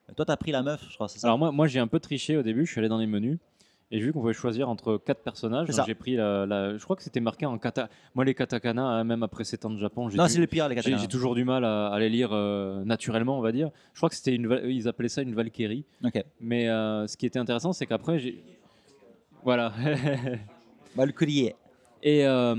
Et 0.10 0.14
toi, 0.14 0.26
t'as 0.26 0.38
pris 0.38 0.52
la 0.52 0.62
meuf, 0.62 0.86
je 0.90 0.96
crois, 0.96 1.08
c'est 1.08 1.20
ça? 1.20 1.28
Alors 1.28 1.40
moi, 1.40 1.52
moi 1.52 1.68
j'ai 1.68 1.80
un 1.80 1.88
peu 1.88 2.00
triché 2.00 2.38
au 2.38 2.44
début, 2.44 2.66
je 2.66 2.72
suis 2.72 2.80
allé 2.80 2.90
dans 2.90 3.00
les 3.00 3.08
menus 3.08 3.40
et 3.96 4.00
j'ai 4.00 4.06
vu 4.06 4.14
qu'on 4.14 4.22
pouvait 4.22 4.34
choisir 4.34 4.68
entre 4.70 4.98
quatre 4.98 5.22
personnages. 5.22 5.68
Donc. 5.70 5.86
J'ai 5.86 5.96
pris 5.96 6.16
la, 6.16 6.46
la- 6.46 6.78
je 6.78 6.84
crois 6.84 6.96
que 6.96 7.04
c'était 7.04 7.20
marqué 7.20 7.46
en 7.46 7.58
kata. 7.58 7.90
Moi 8.14 8.26
les 8.26 8.34
katakana, 8.34 8.84
hein, 8.84 9.04
même 9.04 9.24
après 9.24 9.44
7 9.44 9.66
ans 9.66 9.70
de 9.70 9.78
Japon, 9.80 10.10
j'ai 10.10 10.18
Non, 10.18 10.26
du- 10.26 10.30
c'est 10.32 10.40
le 10.40 10.48
pire, 10.48 10.68
les 10.68 10.76
j'ai- 10.76 10.82
katakana. 10.82 11.02
j'ai 11.02 11.08
toujours 11.08 11.36
du 11.36 11.44
mal 11.46 11.64
à, 11.64 11.88
à 11.88 12.00
les 12.00 12.10
lire 12.10 12.30
euh, 12.34 12.84
naturellement, 12.84 13.38
on 13.38 13.42
va 13.42 13.52
dire. 13.52 13.70
Je 13.94 14.00
crois 14.00 14.10
que 14.10 14.16
c'était 14.16 14.36
une, 14.36 14.48
val- 14.48 14.70
ils 14.70 14.88
appelaient 14.88 15.10
ça 15.10 15.22
une 15.22 15.34
Valkyrie. 15.34 15.86
Ok. 16.04 16.24
Mais 16.42 16.68
euh, 16.70 17.08
ce 17.08 17.16
qui 17.18 17.26
était 17.26 17.40
intéressant, 17.40 17.72
c'est 17.74 17.86
qu'après 17.86 18.20
j'ai, 18.20 18.44
voilà. 19.44 19.72
Valkyrie. 20.96 21.52
et 22.04 22.26
euh. 22.26 22.56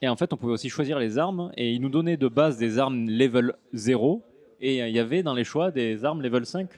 Et 0.00 0.08
en 0.08 0.16
fait, 0.16 0.32
on 0.32 0.36
pouvait 0.36 0.52
aussi 0.52 0.68
choisir 0.68 0.98
les 0.98 1.18
armes 1.18 1.52
et 1.56 1.72
ils 1.72 1.80
nous 1.80 1.88
donnaient 1.88 2.16
de 2.16 2.28
base 2.28 2.58
des 2.58 2.78
armes 2.78 3.08
level 3.08 3.54
0 3.72 4.22
et 4.60 4.82
euh, 4.82 4.88
il 4.88 4.94
y 4.94 4.98
avait 4.98 5.22
dans 5.22 5.34
les 5.34 5.44
choix 5.44 5.70
des 5.70 6.04
armes 6.04 6.22
level 6.22 6.46
5 6.46 6.68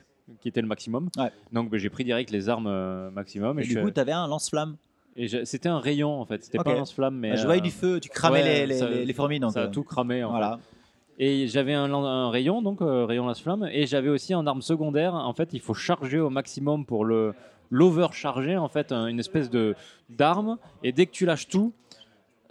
qui 0.41 0.49
était 0.49 0.63
le 0.63 0.67
maximum. 0.69 1.09
Ouais. 1.19 1.31
Donc 1.53 1.71
ben, 1.71 1.79
j'ai 1.79 1.91
pris 1.91 2.05
direct 2.05 2.31
les 2.31 2.49
armes 2.49 2.67
euh, 2.67 3.11
maximum 3.11 3.59
et, 3.59 3.63
Et 3.63 3.65
je 3.65 3.69
du 3.71 3.75
suis- 3.77 3.85
coup, 3.85 3.91
t'avais 3.91 4.13
un 4.13 4.27
lance-flamme. 4.27 4.77
et 5.17 5.29
je- 5.29 5.45
c'était 5.45 5.69
un 5.69 5.81
rayon 5.81 6.21
en 6.21 6.25
fait, 6.25 6.43
c'était 6.45 6.59
pas 6.59 6.71
un 6.73 6.77
lance-flamme 6.77 7.17
mais 7.17 7.37
je 7.37 7.43
euh, 7.43 7.47
voyais 7.47 7.61
du 7.61 7.71
feu, 7.71 8.01
tu 8.01 8.09
cramais 8.09 8.43
ouais, 8.43 8.61
les, 8.61 8.67
les, 8.67 8.79
ça- 8.79 8.89
les- 8.89 9.13
fourmis. 9.13 9.39
Donc, 9.41 9.53
ça 9.53 9.61
a 9.61 9.65
euh, 9.65 9.71
tout 9.71 9.83
cramé 9.85 10.25
en 10.25 10.31
voilà. 10.31 10.57
fait. 10.59 11.25
Et 11.27 11.47
j'avais 11.47 11.75
un, 11.75 12.31
rayon 12.31 12.61
donc 12.63 12.83
euh, 12.83 13.05
rayon 13.05 13.27
lance-flamme 13.27 13.69
et 13.71 13.87
j'avais 13.87 14.09
aussi 14.09 14.35
en 14.35 14.47
arme 14.47 14.63
secondaire 14.63 15.15
en 15.15 15.33
fait, 15.33 15.51
il 15.53 15.61
faut 15.61 15.75
charger 15.75 16.19
au 16.21 16.31
maximum 16.31 16.85
pour 16.87 17.05
le 17.05 17.35
l'overcharger 17.71 18.57
en 18.57 18.69
fait 18.69 18.93
un- 18.93 19.07
une 19.07 19.19
espèce 19.21 19.51
de 19.51 19.75
d'arme 20.09 20.59
et 20.83 20.93
dès 20.93 21.07
que 21.07 21.13
tu 21.13 21.27
lâches 21.27 21.49
tout, 21.49 21.73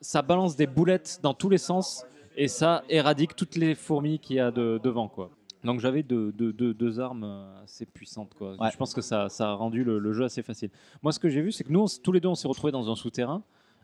ça 0.01 0.21
balance 0.21 0.55
des 0.55 0.67
boulettes 0.67 1.19
dans 1.23 1.33
tous 1.33 1.49
les 1.49 1.57
sens 1.57 2.05
et 2.35 2.47
ça 2.47 2.83
éradique 2.89 3.35
toutes 3.35 3.55
les 3.55 3.73
fourmis 3.75 4.19
qu'il 4.19 4.35
y 4.37 4.39
a 4.39 4.51
de- 4.51 4.79
devant 4.83 5.07
quoi. 5.07 5.29
Donc 5.63 5.79
j'avais 5.79 6.03
deux, 6.03 6.31
deux- 6.31 6.51
deux- 6.53 6.73
deux 6.73 6.99
armes 6.99 7.23
euh, 7.23 7.63
assez 7.63 7.85
puissantes 7.85 8.33
quoi. 8.33 8.55
Ouais. 8.59 8.69
Je 8.71 8.77
pense 8.77 8.93
que 8.93 9.01
ça, 9.01 9.29
ça 9.29 9.49
a 9.51 9.53
rendu 9.53 9.83
le, 9.83 9.97
le 9.99 10.13
jeu 10.13 10.25
assez 10.25 10.41
facile. 10.41 10.69
Moi 11.01 11.11
ce 11.11 11.19
que 11.19 11.29
j'ai 11.29 11.41
vu 11.41 11.51
c'est 11.51 11.63
que 11.63 11.71
nous 11.71 11.81
on 11.81 11.85
tous 12.03 12.11
les 12.11 12.19
deux 12.19 12.27
on 12.29 12.35
s'est 12.35 12.47
retrouvés 12.47 12.71
dans 12.73 12.91
un 12.91 12.95
souterrain. 12.95 13.41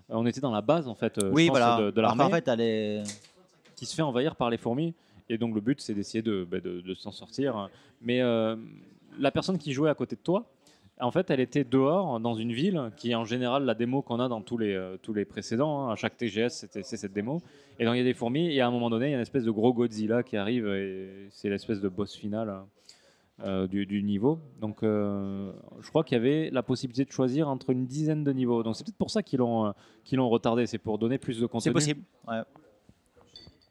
Euh, 0.10 0.16
on 0.16 0.26
était 0.26 0.42
dans 0.42 0.52
la 0.52 0.62
base 0.62 0.88
en 0.88 0.96
fait 0.96 1.18
euh, 1.18 1.30
je 1.30 1.34
Oui, 1.34 1.48
pense, 1.48 1.58
voilà. 1.58 1.92
de, 1.92 2.02
l'armée 2.02 2.24
qu'en 2.26 2.30
fait, 2.32 2.48
elle 2.48 2.62
est. 2.62 3.04
qui 3.76 3.86
se 3.86 3.96
fait 3.96 4.02
envahir 4.02 4.36
par 4.36 4.50
les 4.50 4.58
fourmis. 4.58 4.94
Et 5.30 5.38
donc 5.38 5.54
le 5.56 5.62
but, 5.62 5.80
c'est 5.80 5.94
d'essayer 5.94 6.22
de, 6.24 6.46
bah, 6.50 6.60
de- 6.60 6.82
de 6.82 6.94
s'en 6.96 7.12
sortir. 7.12 7.70
Mais 8.02 8.20
euh, 8.22 8.56
la 9.20 9.32
personne 9.32 9.58
qui 9.60 9.72
jouait 9.74 9.90
à 9.90 9.94
côté 9.96 10.16
de 10.16 10.22
toi, 10.22 10.46
en 11.00 11.12
fait, 11.12 11.30
elle 11.30 11.40
était 11.40 11.64
dehors 11.64 12.20
dans 12.20 12.34
une 12.36 12.52
ville 12.52 12.92
qui 12.98 13.12
est 13.12 13.16
en 13.16 13.24
général 13.26 13.64
la 13.64 13.74
démo 13.74 14.02
qu'on 14.02 14.20
a 14.20 14.28
dans 14.28 14.42
tous 14.42 14.58
les, 14.58 14.74
euh, 14.74 14.98
tous 15.02 15.14
les 15.14 15.26
précédents. 15.26 15.88
hein. 15.88 15.94
À 15.94 15.96
chaque 15.96 16.18
TGS, 16.18 16.50
c'est 16.50 16.84
cette 16.84 17.14
démo. 17.14 17.42
Et 17.80 17.86
donc 17.86 17.96
il 17.96 18.00
y 18.00 18.02
a 18.02 18.04
des 18.04 18.14
fourmis. 18.14 18.52
Et 18.54 18.60
à 18.62 18.68
un 18.68 18.72
moment 18.72 18.90
donné, 18.90 19.08
il 19.08 19.10
y 19.12 19.14
a 19.14 19.16
une 19.16 19.22
espèce 19.22 19.46
de 19.46 19.52
gros 19.52 19.74
Godzilla 19.74 20.24
qui 20.24 20.36
arrive. 20.38 20.68
Et 20.68 21.28
c'est 21.32 21.50
l'espèce 21.50 21.80
de 21.82 21.88
boss 21.90 22.16
final. 22.16 22.54
euh, 23.46 23.68
du, 23.68 23.86
du 23.86 24.04
niveau. 24.04 24.38
Donc, 24.60 24.84
euh, 24.84 25.54
je 25.80 25.88
crois 25.88 26.04
qu'il 26.04 26.18
y 26.18 26.20
avait 26.20 26.50
la 26.52 26.62
possibilité 26.62 27.06
de 27.06 27.12
choisir 27.14 27.48
entre 27.48 27.70
une 27.70 27.86
dizaine 27.86 28.26
de 28.26 28.34
niveaux. 28.34 28.64
Donc, 28.64 28.76
c'est 28.76 28.84
peut-être 28.84 28.98
pour 28.98 29.12
ça 29.12 29.24
qu'ils 29.24 29.40
l'ont 29.40 29.74
retardé. 30.30 30.66
C'est 30.66 30.78
pour 30.78 30.98
donner 30.98 31.18
plus 31.18 31.40
de 31.40 31.46
contenu. 31.46 31.64
C'est 31.64 31.72
possible. 31.72 32.02
Ouais. 32.28 32.42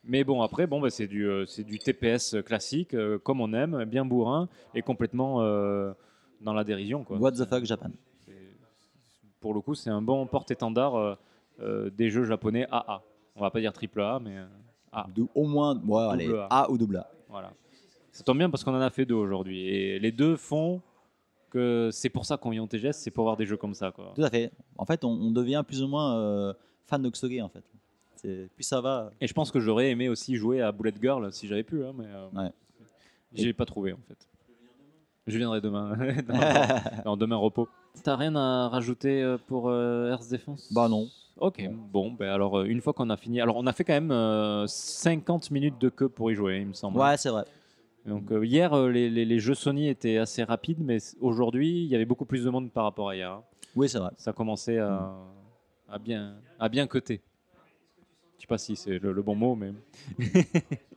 Mais 0.05 0.25
bon, 0.25 0.41
après, 0.41 0.67
bon, 0.67 0.81
bah, 0.81 0.89
c'est 0.89 1.07
du, 1.07 1.29
c'est 1.47 1.65
du 1.65 1.79
TPS 1.79 2.37
classique, 2.47 2.97
comme 3.23 3.43
on 3.43 3.53
aime, 3.53 3.85
bien 3.85 4.07
bourrin 4.07 4.49
et 4.75 4.81
complètement 4.81 5.43
dans 6.41 6.53
la 6.55 6.65
dérision. 6.65 7.05
Quoi. 7.05 7.19
What 7.19 7.33
the 7.33 7.45
fuck 7.45 7.65
Japan. 7.65 7.91
Pour 9.41 9.55
le 9.55 9.61
coup, 9.61 9.75
c'est 9.75 9.91
un 9.91 10.03
bon 10.03 10.27
porte-étendard 10.27 10.97
euh, 10.97 11.15
euh, 11.61 11.91
des 11.91 12.11
jeux 12.11 12.25
japonais 12.25 12.67
AA. 12.71 13.03
On 13.37 13.41
va 13.41 13.51
pas 13.51 13.61
dire 13.61 13.73
triple 13.73 14.01
A, 14.01 14.19
mais 14.19 14.37
euh, 14.37 14.47
A. 14.93 15.07
De- 15.15 15.27
au 15.35 15.47
moins, 15.47 15.81
ouais, 15.87 16.03
allez, 16.11 16.29
A. 16.51 16.65
A 16.65 16.71
ou 16.71 16.77
double 16.79 16.97
A. 16.97 17.11
Voilà. 17.29 17.53
Ça 18.11 18.25
tombe 18.25 18.39
bien 18.39 18.51
parce 18.51 18.65
qu'on 18.65 18.75
en 18.75 18.81
a 18.81 18.91
fait 18.91 19.05
deux 19.07 19.15
aujourd'hui. 19.15 19.61
Et 19.69 19.99
les 20.01 20.11
deux 20.11 20.37
font 20.37 20.81
que 21.51 21.89
c'est 21.93 22.11
pour 22.11 22.27
ça 22.27 22.37
qu'on 22.37 22.51
vient 22.51 22.63
au 22.65 22.67
TGS, 22.67 22.93
c'est 22.95 23.11
pour 23.13 23.25
voir 23.25 23.37
des 23.37 23.47
jeux 23.47 23.57
comme 23.57 23.75
ça. 23.75 23.93
Quoi. 23.93 24.13
Tout 24.17 24.23
à 24.25 24.29
fait. 24.31 24.51
En 24.77 24.85
fait, 24.85 25.05
on, 25.05 25.11
on 25.11 25.31
devient 25.31 25.63
plus 25.67 25.83
ou 25.85 25.89
moins 25.89 26.19
euh, 26.19 26.53
fan 26.87 27.01
de 27.01 27.09
Ksoge, 27.09 27.41
en 27.41 27.49
fait. 27.49 27.63
Plus 28.57 28.65
ça 28.65 28.81
va. 28.81 29.13
Et 29.21 29.29
je 29.29 29.33
pense 29.33 29.53
que 29.53 29.61
j'aurais 29.61 29.91
aimé 29.91 30.09
aussi 30.09 30.35
jouer 30.35 30.61
à 30.61 30.73
Bullet 30.73 30.93
Girl 31.01 31.33
si 31.33 31.47
j'avais 31.47 31.63
pu, 31.63 31.85
hein, 31.85 31.93
mais 31.97 32.07
euh, 32.09 32.29
Ouais. 32.35 32.51
j'ai 33.33 33.53
pas 33.53 33.65
trouvé 33.65 33.93
en 33.93 34.01
fait. 34.09 34.19
Je 35.29 35.39
viendrai 35.39 35.61
demain. 35.61 35.97
demain, 36.29 36.81
non, 37.07 37.17
demain 37.17 37.37
repos. 37.37 37.69
T'as 38.03 38.17
rien 38.17 38.35
à 38.37 38.69
rajouter 38.69 39.23
euh, 39.23 39.37
pour 39.47 39.69
euh, 39.69 40.11
Earth 40.11 40.31
Defense 40.31 40.73
Bah 40.73 40.89
non. 40.89 41.09
Ok, 41.41 41.63
bon, 41.93 42.11
ben 42.13 42.31
alors 42.31 42.59
euh, 42.59 42.65
une 42.65 42.81
fois 42.81 42.93
qu'on 42.93 43.11
a 43.11 43.17
fini, 43.17 43.41
alors 43.41 43.57
on 43.57 43.67
a 43.69 43.73
fait 43.73 43.85
quand 43.85 43.93
même 43.93 44.11
euh, 44.11 44.67
50 44.67 45.53
minutes 45.53 45.81
de 45.81 45.89
queue 45.89 46.09
pour 46.09 46.33
y 46.33 46.35
jouer, 46.35 46.59
il 46.61 46.67
me 46.67 46.73
semble. 46.73 46.99
Ouais, 46.99 47.17
c'est 47.17 47.29
vrai. 47.29 47.45
Donc 48.07 48.33
euh, 48.33 48.45
hier, 48.45 48.73
euh, 48.75 48.91
les, 48.91 49.09
les- 49.09 49.25
les 49.25 49.39
jeux 49.39 49.55
Sony 49.55 49.89
étaient 49.89 50.17
assez 50.17 50.43
rapides, 50.43 50.81
mais 50.81 50.99
aujourd'hui, 51.21 51.85
il 51.85 51.87
y 51.87 51.95
avait 51.95 52.07
beaucoup 52.07 52.25
plus 52.25 52.45
de 52.45 52.51
monde 52.51 52.73
par 52.73 52.85
rapport 52.85 53.11
à 53.11 53.15
hier. 53.15 53.31
hein. 53.31 53.43
Oui, 53.77 53.89
c'est 53.89 53.99
vrai. 53.99 54.11
Ça 54.17 54.33
commençait 54.33 54.79
à, 54.79 55.13
à 55.89 55.99
bien, 55.99 56.35
à 56.59 56.69
bien 56.69 56.87
coter. 56.89 57.21
Je 58.39 58.43
sais 58.43 58.47
pas 58.49 58.59
si 58.59 58.75
c'est 58.75 58.99
le, 58.99 59.13
le 59.13 59.23
bon 59.23 59.37
mot, 59.37 59.55
mais. 59.55 59.73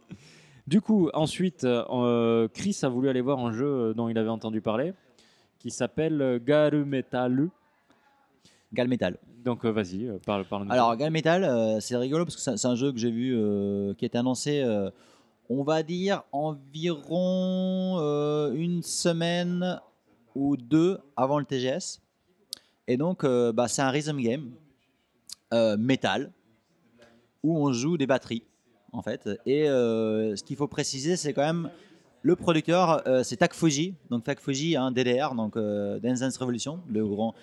du 0.72 0.80
coup, 0.80 1.10
ensuite, 1.14 1.65
euh, 1.65 2.48
Chris 2.53 2.80
a 2.84 2.88
voulu 2.88 3.10
aller 3.10 3.19
voir 3.19 3.39
un 3.39 3.52
jeu 3.52 3.68
euh, 3.68 3.93
dont 3.93 4.07
il 4.07 4.18
avait 4.18 4.30
entendu 4.30 4.61
parler, 4.61 4.93
qui 5.60 5.69
s'appelle 5.69 6.22
euh, 6.22 6.39
Garu 6.41 6.85
Metal. 6.85 7.49
Gal 8.72 8.88
Metal. 8.88 9.18
Donc 9.43 9.65
euh, 9.65 9.69
vas-y, 9.69 10.07
euh, 10.07 10.18
parle, 10.26 10.45
parle. 10.45 10.72
Alors, 10.72 10.95
Gal 10.95 11.11
Metal, 11.11 11.43
euh, 11.43 11.81
c'est 11.81 11.98
rigolo 11.98 12.23
parce 12.23 12.38
que 12.38 12.56
c'est 12.56 12.68
un 12.68 12.76
jeu 12.76 12.93
que 12.93 12.98
j'ai 12.98 13.11
vu 13.11 13.35
euh, 13.35 13.93
qui 13.95 14.06
été 14.06 14.18
annoncé, 14.18 14.61
euh, 14.61 14.89
on 15.49 15.64
va 15.64 15.84
dire, 15.84 16.23
environ 16.31 17.98
euh, 17.99 18.53
une 18.53 18.81
semaine 18.81 19.77
ou 20.35 20.56
deux 20.56 20.99
avant 21.18 21.38
le 21.38 21.43
TGS. 21.43 21.99
Et 22.88 22.95
donc, 22.95 23.26
euh, 23.26 23.52
bah, 23.52 23.68
c'est 23.68 23.81
un 23.81 23.89
rhythm 23.89 24.22
game 24.22 24.52
euh, 25.53 25.76
métal 25.76 26.31
où 27.43 27.57
on 27.57 27.73
joue 27.73 27.98
des 27.98 28.07
batteries, 28.07 28.43
en 28.94 29.02
fait. 29.02 29.30
Et 29.46 29.70
euh, 29.70 30.36
ce 30.36 30.44
qu'il 30.44 30.56
faut 30.56 30.68
préciser, 30.68 31.16
c'est 31.16 31.34
quand 31.34 31.46
même 31.46 31.70
le 32.24 32.36
producteur, 32.36 33.08
euh, 33.08 33.24
c'est 33.24 33.38
Tak 33.38 33.54
Fuji. 33.54 33.96
Donc, 34.10 34.24
Tak 34.24 34.40
Fuji, 34.40 34.76
un 34.76 34.92
DDR, 34.92 35.34
donc 35.36 35.58
euh, 35.58 36.00
Dance 36.00 36.20
Dance 36.20 36.38
Revolution, 36.38 36.80
le 36.88 37.08
grand 37.08 37.34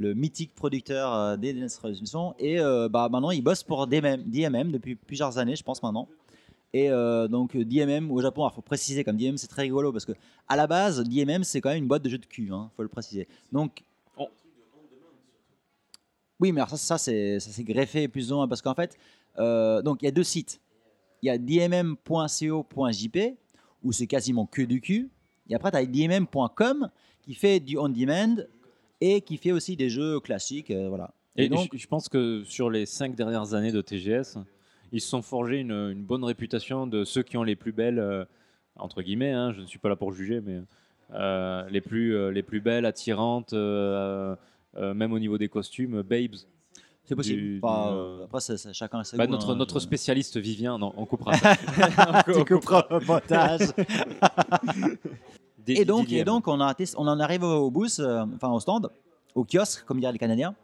le 0.00 0.14
mythique 0.14 0.54
producteur 0.54 1.36
des 1.38 1.52
Dance 1.52 1.76
Revolution. 1.78 2.32
Et 2.38 2.58
bah, 2.88 3.08
maintenant, 3.10 3.32
il 3.32 3.42
bosse 3.42 3.64
pour 3.64 3.88
DMM, 3.88 4.22
DMM 4.22 4.70
depuis 4.70 4.94
plusieurs 4.94 5.38
années, 5.38 5.56
je 5.56 5.64
pense 5.64 5.82
maintenant. 5.82 6.06
Et 6.72 6.90
euh, 6.90 7.28
donc 7.28 7.56
DMM 7.56 8.10
au 8.10 8.20
Japon, 8.20 8.46
il 8.50 8.54
faut 8.54 8.60
préciser 8.60 9.02
comme 9.02 9.16
DMM 9.16 9.38
c'est 9.38 9.46
très 9.46 9.62
rigolo 9.62 9.90
parce 9.90 10.04
que 10.04 10.12
à 10.48 10.56
la 10.56 10.66
base 10.66 11.02
DMM 11.02 11.42
c'est 11.42 11.60
quand 11.60 11.70
même 11.70 11.78
une 11.78 11.88
boîte 11.88 12.02
de 12.02 12.10
jeux 12.10 12.18
de 12.18 12.26
cul, 12.26 12.50
hein, 12.52 12.70
faut 12.76 12.82
le 12.82 12.88
préciser. 12.88 13.26
Donc 13.52 13.82
oui, 16.40 16.52
mais 16.52 16.60
alors 16.60 16.70
ça, 16.70 16.98
ça 16.98 16.98
c'est 16.98 17.64
greffé 17.64 18.06
plus 18.06 18.30
ou 18.32 18.36
moins 18.36 18.48
parce 18.48 18.60
qu'en 18.60 18.74
fait 18.74 18.96
euh, 19.38 19.80
donc 19.80 20.02
il 20.02 20.04
y 20.04 20.08
a 20.08 20.12
deux 20.12 20.24
sites. 20.24 20.60
Il 21.22 21.26
y 21.26 21.30
a 21.30 21.38
dmm.co.jp 21.38 23.18
où 23.84 23.92
c'est 23.92 24.06
quasiment 24.06 24.46
que 24.46 24.62
du 24.62 24.80
cul. 24.80 25.10
Et 25.48 25.54
après 25.54 25.70
tu 25.70 25.76
as 25.76 25.86
dmm.com 25.86 26.90
qui 27.22 27.34
fait 27.34 27.60
du 27.60 27.78
on 27.78 27.88
demand 27.88 28.36
et 29.00 29.20
qui 29.20 29.36
fait 29.36 29.52
aussi 29.52 29.76
des 29.76 29.90
jeux 29.90 30.20
classiques, 30.20 30.70
euh, 30.70 30.88
voilà. 30.88 31.12
Et, 31.36 31.48
donc 31.48 31.68
je, 31.72 31.78
je 31.78 31.86
pense 31.86 32.08
que 32.08 32.42
sur 32.44 32.68
les 32.68 32.84
cinq 32.84 33.14
dernières 33.14 33.54
années 33.54 33.70
de 33.70 33.80
TGS, 33.80 34.38
ils 34.90 35.00
se 35.00 35.08
sont 35.08 35.22
forgés 35.22 35.58
une, 35.58 35.70
une 35.70 36.02
bonne 36.02 36.24
réputation 36.24 36.86
de 36.86 37.04
ceux 37.04 37.22
qui 37.22 37.36
ont 37.36 37.44
les 37.44 37.54
plus 37.54 37.72
belles, 37.72 38.00
euh, 38.00 38.24
entre 38.76 39.02
guillemets, 39.02 39.32
hein, 39.32 39.52
je 39.52 39.60
ne 39.60 39.66
suis 39.66 39.78
pas 39.78 39.88
là 39.88 39.94
pour 39.94 40.12
juger, 40.12 40.40
mais 40.40 40.60
euh, 41.12 41.68
les, 41.70 41.80
plus, 41.80 42.32
les 42.32 42.42
plus 42.42 42.60
belles, 42.60 42.86
attirantes, 42.86 43.52
même 43.52 45.12
au 45.12 45.18
niveau 45.18 45.38
des 45.38 45.48
costumes, 45.48 46.02
babes. 46.02 46.36
C'est 47.08 47.16
possible. 47.16 47.40
du- 47.40 47.60
Enfin, 47.62 47.90
du, 47.92 47.96
euh, 47.98 48.24
après 48.24 48.40
c'est- 48.40 48.56
c'est 48.56 48.72
chacun 48.72 49.02
ses 49.04 49.16
Bah, 49.16 49.26
goûts, 49.26 49.32
notre, 49.32 49.50
hein, 49.52 49.56
notre 49.56 49.74
je- 49.78 49.84
spécialiste 49.84 50.36
Vivien, 50.36 50.78
non, 50.78 50.92
on 50.96 51.06
coupera 51.06 51.32
ça. 51.36 51.54
tu 52.26 52.44
couperas 52.44 52.84
le 52.90 53.00
montage. 53.00 53.60
Et 55.66 55.84
donc, 55.84 56.02
Didier. 56.06 56.20
et 56.20 56.24
donc 56.24 56.48
on, 56.48 56.60
a 56.60 56.74
on 56.96 57.06
en 57.06 57.20
arrive 57.20 57.42
au 57.42 57.70
booth, 57.70 57.98
euh, 57.98 58.24
enfin 58.36 58.50
au 58.50 58.60
stand, 58.60 58.88
au 59.34 59.44
kiosque, 59.44 59.84
comme 59.84 60.00
diraient 60.00 60.12
les 60.12 60.18
Canadiens. 60.18 60.54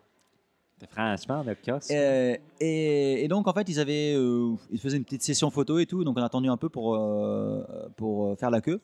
Franchement, 0.90 1.42
le 1.46 1.54
kiosque. 1.54 1.90
Euh, 1.90 2.36
et, 2.60 3.24
et 3.24 3.28
donc, 3.28 3.46
en 3.48 3.52
fait, 3.52 3.68
ils 3.68 3.80
avaient, 3.80 4.14
euh, 4.16 4.52
ils 4.70 4.78
faisaient 4.78 4.96
une 4.96 5.04
petite 5.04 5.22
session 5.22 5.50
photo 5.50 5.78
et 5.78 5.86
tout, 5.86 6.04
donc 6.04 6.16
on 6.18 6.22
a 6.22 6.26
attendu 6.26 6.48
un 6.48 6.56
peu 6.56 6.68
pour, 6.68 6.96
euh, 6.96 7.62
pour 7.96 8.28
euh, 8.28 8.36
faire 8.36 8.50
la 8.50 8.60
queue. 8.60 8.80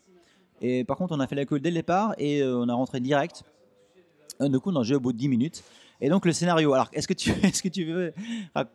Et 0.62 0.85
par 0.85 0.97
contre, 0.97 1.15
on 1.16 1.20
a 1.20 1.27
fait 1.27 1.35
la 1.37 1.45
queue 1.47 1.59
dès 1.59 1.70
le 1.70 1.74
départ 1.77 2.15
et 2.19 2.43
euh, 2.43 2.59
on 2.59 2.69
a 2.69 2.74
rentré 2.74 3.01
direct. 3.01 3.43
Euh, 4.41 4.49
du 4.49 4.59
coup, 4.61 4.70
on 4.70 4.77
a 4.77 4.82
joué 4.82 4.97
au 4.97 5.01
bout 5.01 5.12
de 5.12 5.19
10 5.19 5.28
minutes. 5.28 5.62
Et 6.01 6.09
donc, 6.09 6.24
le 6.24 6.32
scénario. 6.32 6.72
Alors, 6.72 6.89
est-ce 6.93 7.06
que 7.09 7.12
tu, 7.14 7.31
est-ce 7.43 7.62
que 7.62 7.68
tu 7.68 7.85
veux 7.85 8.12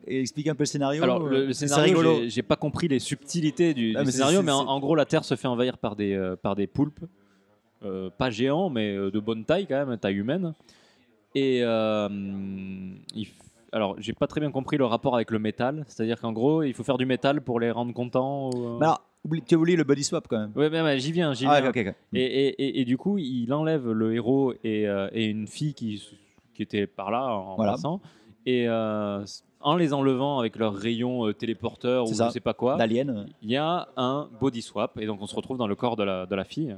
expliquer 0.07 0.49
un 0.51 0.55
peu 0.55 0.61
le 0.63 0.67
scénario 0.67 1.03
Alors, 1.03 1.19
le, 1.27 1.35
euh, 1.37 1.45
le 1.47 1.53
scénario, 1.53 2.27
j'ai- 2.27 2.43
pas 2.43 2.55
compris 2.55 2.87
les 2.87 2.99
subtilités 2.99 3.73
du, 3.73 3.93
Ah, 3.95 3.99
du 4.01 4.05
mais 4.05 4.11
c'est- 4.11 4.17
scénario, 4.17 4.41
mais 4.43 4.51
en, 4.51 4.79
gros, 4.79 4.95
la 4.95 5.05
Terre 5.05 5.23
se 5.25 5.35
fait 5.35 5.47
envahir 5.47 5.77
par 5.77 5.95
des, 5.95 6.13
euh, 6.13 6.35
par 6.35 6.55
des 6.55 6.67
poulpes, 6.67 7.03
euh, 7.83 8.09
pas 8.15 8.29
géants, 8.29 8.69
mais 8.69 8.95
euh, 8.95 9.09
de 9.11 9.19
bonne 9.19 9.43
taille 9.45 9.65
quand 9.67 9.85
même, 9.85 9.97
taille 9.97 10.15
humaine. 10.15 10.53
Et 11.33 11.61
euh, 11.63 12.07
il 13.15 13.27
alors, 13.73 13.95
j'ai 13.99 14.13
pas 14.13 14.27
très 14.27 14.39
bien 14.39 14.51
compris 14.51 14.77
le 14.77 14.85
rapport 14.85 15.15
avec 15.15 15.31
le 15.31 15.39
métal, 15.39 15.83
c'est-à-dire 15.89 16.21
qu'en 16.21 16.31
gros, 16.31 16.63
il 16.63 16.73
faut 16.73 16.83
faire 16.85 16.97
du 16.97 17.05
métal 17.05 17.41
pour 17.41 17.59
les 17.59 17.71
rendre 17.71 17.93
contents. 17.93 18.49
ou, 18.55 18.77
alors, 18.81 19.01
oublie- 19.25 19.41
tu 19.45 19.55
as 19.55 19.57
oublié 19.57 19.75
le 19.75 19.83
body 19.83 20.01
swap 20.01 20.29
quand 20.29 20.39
même. 20.39 20.51
Ouais, 20.55 20.69
mais, 20.69 20.81
mais 20.81 20.97
j'y 20.97 21.11
viens, 21.11 21.33
j'y 21.33 21.45
Ah, 21.45 21.59
viens. 21.59 21.73
Et, 22.13 22.21
et- 22.21 22.47
et- 22.63 22.79
et 22.79 22.85
du 22.85 22.95
coup, 22.97 23.17
il 23.17 23.51
enlève 23.51 23.91
le 23.91 24.13
héros 24.13 24.53
et, 24.63 24.87
euh, 24.87 25.09
et 25.11 25.25
une 25.25 25.45
fille 25.47 25.73
qui, 25.73 26.01
qui 26.55 26.63
était 26.63 26.87
par 26.87 27.11
là 27.11 27.23
en 27.35 27.55
Voilà. 27.55 27.73
passant. 27.73 28.01
Et 28.47 28.67
euh, 28.67 29.23
en 29.59 29.75
les 29.75 29.93
enlevant 29.93 30.39
avec 30.39 30.55
leurs 30.55 30.73
rayons 30.75 31.27
euh, 31.27 31.33
téléporteurs 31.33 32.03
ou 32.03 32.07
C'est 32.07 32.13
je 32.13 32.17
ça. 32.17 32.29
sais 32.31 32.39
pas 32.39 32.53
quoi, 32.53 32.77
D'Alien. 32.77 33.27
il 33.41 33.49
y 33.51 33.57
a 33.57 33.87
un 33.97 34.29
body 34.39 34.61
swap. 34.61 34.97
Et 34.99 35.05
donc, 35.07 35.21
on 35.21 35.27
se 35.27 35.35
retrouve 35.35 35.57
dans 35.57 35.67
le 35.67 35.75
corps 35.75 35.95
de 35.95 36.03
la, 36.03 36.25
de 36.25 36.35
la 36.35 36.43
fille. 36.43 36.75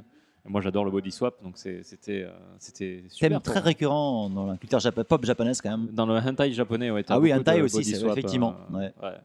Moi, 0.49 0.61
j'adore 0.61 0.85
le 0.85 0.91
body 0.91 1.11
swap, 1.11 1.43
donc 1.43 1.57
c'était 1.57 2.23
euh, 2.23 2.29
c'était 2.57 3.03
super. 3.09 3.29
Thème 3.31 3.41
très 3.41 3.59
récurrent 3.59 4.29
dans 4.29 4.45
la 4.45 4.55
culture 4.55 4.79
japa- 4.79 5.03
pop 5.03 5.25
japonaise 5.25 5.59
quand 5.61 5.71
même. 5.71 5.87
Dans 5.91 6.05
le 6.05 6.15
hentai 6.15 6.53
japonais, 6.53 6.89
ouais. 6.89 7.03
Ah 7.09 7.19
oui, 7.19 7.33
hentai 7.33 7.61
aussi, 7.61 7.83
swap, 7.83 8.11
effectivement, 8.13 8.53
euh, 8.73 8.77
ouais. 8.77 8.93
ouais. 9.03 9.17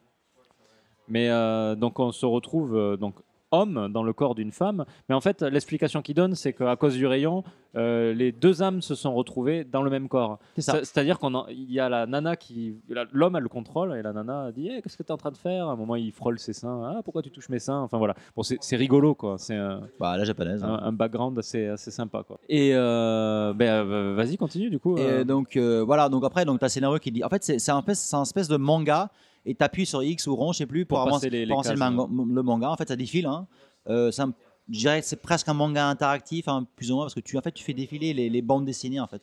Mais 1.07 1.29
euh, 1.31 1.77
donc 1.77 2.01
on 2.01 2.11
se 2.11 2.27
retrouve 2.27 2.97
donc 2.99 3.15
homme 3.53 3.89
dans 3.93 4.03
le 4.03 4.13
corps 4.13 4.35
d'une 4.35 4.51
femme. 4.53 4.85
Mais 5.09 5.15
en 5.15 5.21
fait, 5.21 5.43
l'explication 5.43 6.03
qu'il 6.03 6.15
donne, 6.15 6.35
c'est 6.35 6.53
qu'à 6.53 6.75
cause 6.77 6.95
du 6.97 7.07
rayon, 7.07 7.45
euh, 7.77 8.13
les 8.13 8.33
deux 8.33 8.63
âmes 8.63 8.83
se 8.83 8.95
sont 8.95 9.15
retrouvées 9.15 9.65
dans 9.65 9.83
le 9.83 9.91
même 9.91 10.09
corps. 10.09 10.39
C'est 10.57 10.63
ça. 10.63 10.73
C'est- 10.73 10.85
C'est-à-dire 10.87 11.19
qu'il 11.19 11.71
y 11.73 11.81
a 11.81 11.89
la 11.89 12.07
nana 12.07 12.37
qui, 12.37 12.77
l'homme 13.13 13.35
a 13.37 13.41
le 13.41 13.49
contrôle 13.49 13.95
et 13.97 14.03
la 14.03 14.13
nana 14.13 14.51
dit, 14.53 14.69
Eh, 14.71 14.83
qu'est-ce 14.83 14.97
que 14.97 15.03
tu 15.03 15.09
es 15.09 15.13
en 15.13 15.17
train 15.17 15.31
de 15.31 15.37
faire? 15.37 15.69
À 15.69 15.73
un 15.73 15.77
moment, 15.77 15.97
il 15.97 16.13
frôle 16.13 16.39
ses 16.39 16.53
seins. 16.53 16.83
Ah, 16.85 17.01
pourquoi 17.03 17.23
tu 17.23 17.31
touches 17.31 17.49
mes 17.49 17.59
seins? 17.59 17.81
Enfin 17.81 17.99
voilà. 17.99 18.15
Bon, 18.37 18.43
c'est 18.43 18.77
rigolo 18.77 19.15
quoi. 19.15 19.37
C'est 19.39 19.55
un, 19.57 19.83
Bah, 20.01 20.17
la 20.17 20.25
japonaise. 20.25 20.63
hein. 20.65 20.79
un, 20.83 20.87
un 20.89 20.93
background 20.93 21.39
assez, 21.39 21.67
assez 21.67 21.91
sympa 21.91 22.23
quoi. 22.27 22.39
Et 22.49 22.73
euh, 22.75 23.53
ben, 23.55 23.87
euh, 23.87 24.15
vas-y, 24.17 24.37
continue 24.37 24.71
du 24.71 24.79
coup. 24.79 24.97
Et 24.99 25.01
euh. 25.03 25.25
donc 25.25 25.57
euh, 25.57 25.83
voilà, 25.85 26.09
donc 26.09 26.25
après, 26.25 26.45
donc 26.45 26.59
tu 26.59 26.65
as 26.65 26.69
scénario 26.69 26.99
qui 26.99 27.11
dit. 27.13 27.23
En 27.25 27.29
fait, 27.29 27.43
c'est 27.45 27.59
c'est 27.59 27.71
un, 27.73 27.83
un 28.13 28.23
espèce 28.23 28.49
de 28.49 28.57
manga 28.57 29.11
et 29.45 29.55
tu 29.55 29.65
appuies 29.65 29.87
sur 29.87 30.03
X 30.03 30.27
ou 30.27 30.37
rond, 30.37 30.53
je 30.53 30.59
sais 30.59 30.67
plus, 30.67 30.85
pour, 30.87 30.99
Pour 30.99 31.09
avancer, 31.09 31.27
passer 31.29 31.31
les- 31.31 31.47
pour 31.47 31.63
les 31.63 31.69
avancer 31.71 31.91
le, 31.91 31.97
manga, 31.97 32.35
le 32.35 32.43
manga. 32.43 32.71
En 32.71 32.77
fait, 32.77 32.89
ça 32.89 32.97
défile. 32.97 33.27
Hein. 33.27 33.47
Euh, 33.89 34.11
un- 34.19 34.33
je 34.71 34.79
dirais 34.79 35.01
que 35.01 35.07
c'est 35.07 35.21
presque 35.21 35.49
un 35.49 35.55
manga 35.55 35.87
interactif, 35.89 36.47
hein, 36.49 36.67
plus 36.77 36.91
ou 36.93 36.95
moins, 36.95 37.05
parce 37.05 37.15
que 37.15 37.21
tu, 37.21 37.37
en 37.37 37.41
fait, 37.41 37.53
tu 37.53 37.65
fais 37.65 37.75
défiler 37.75 38.15
les, 38.15 38.31
les 38.31 38.43
bandes 38.43 38.65
dessinées 38.65 39.01
en 39.01 39.07
fait. 39.09 39.23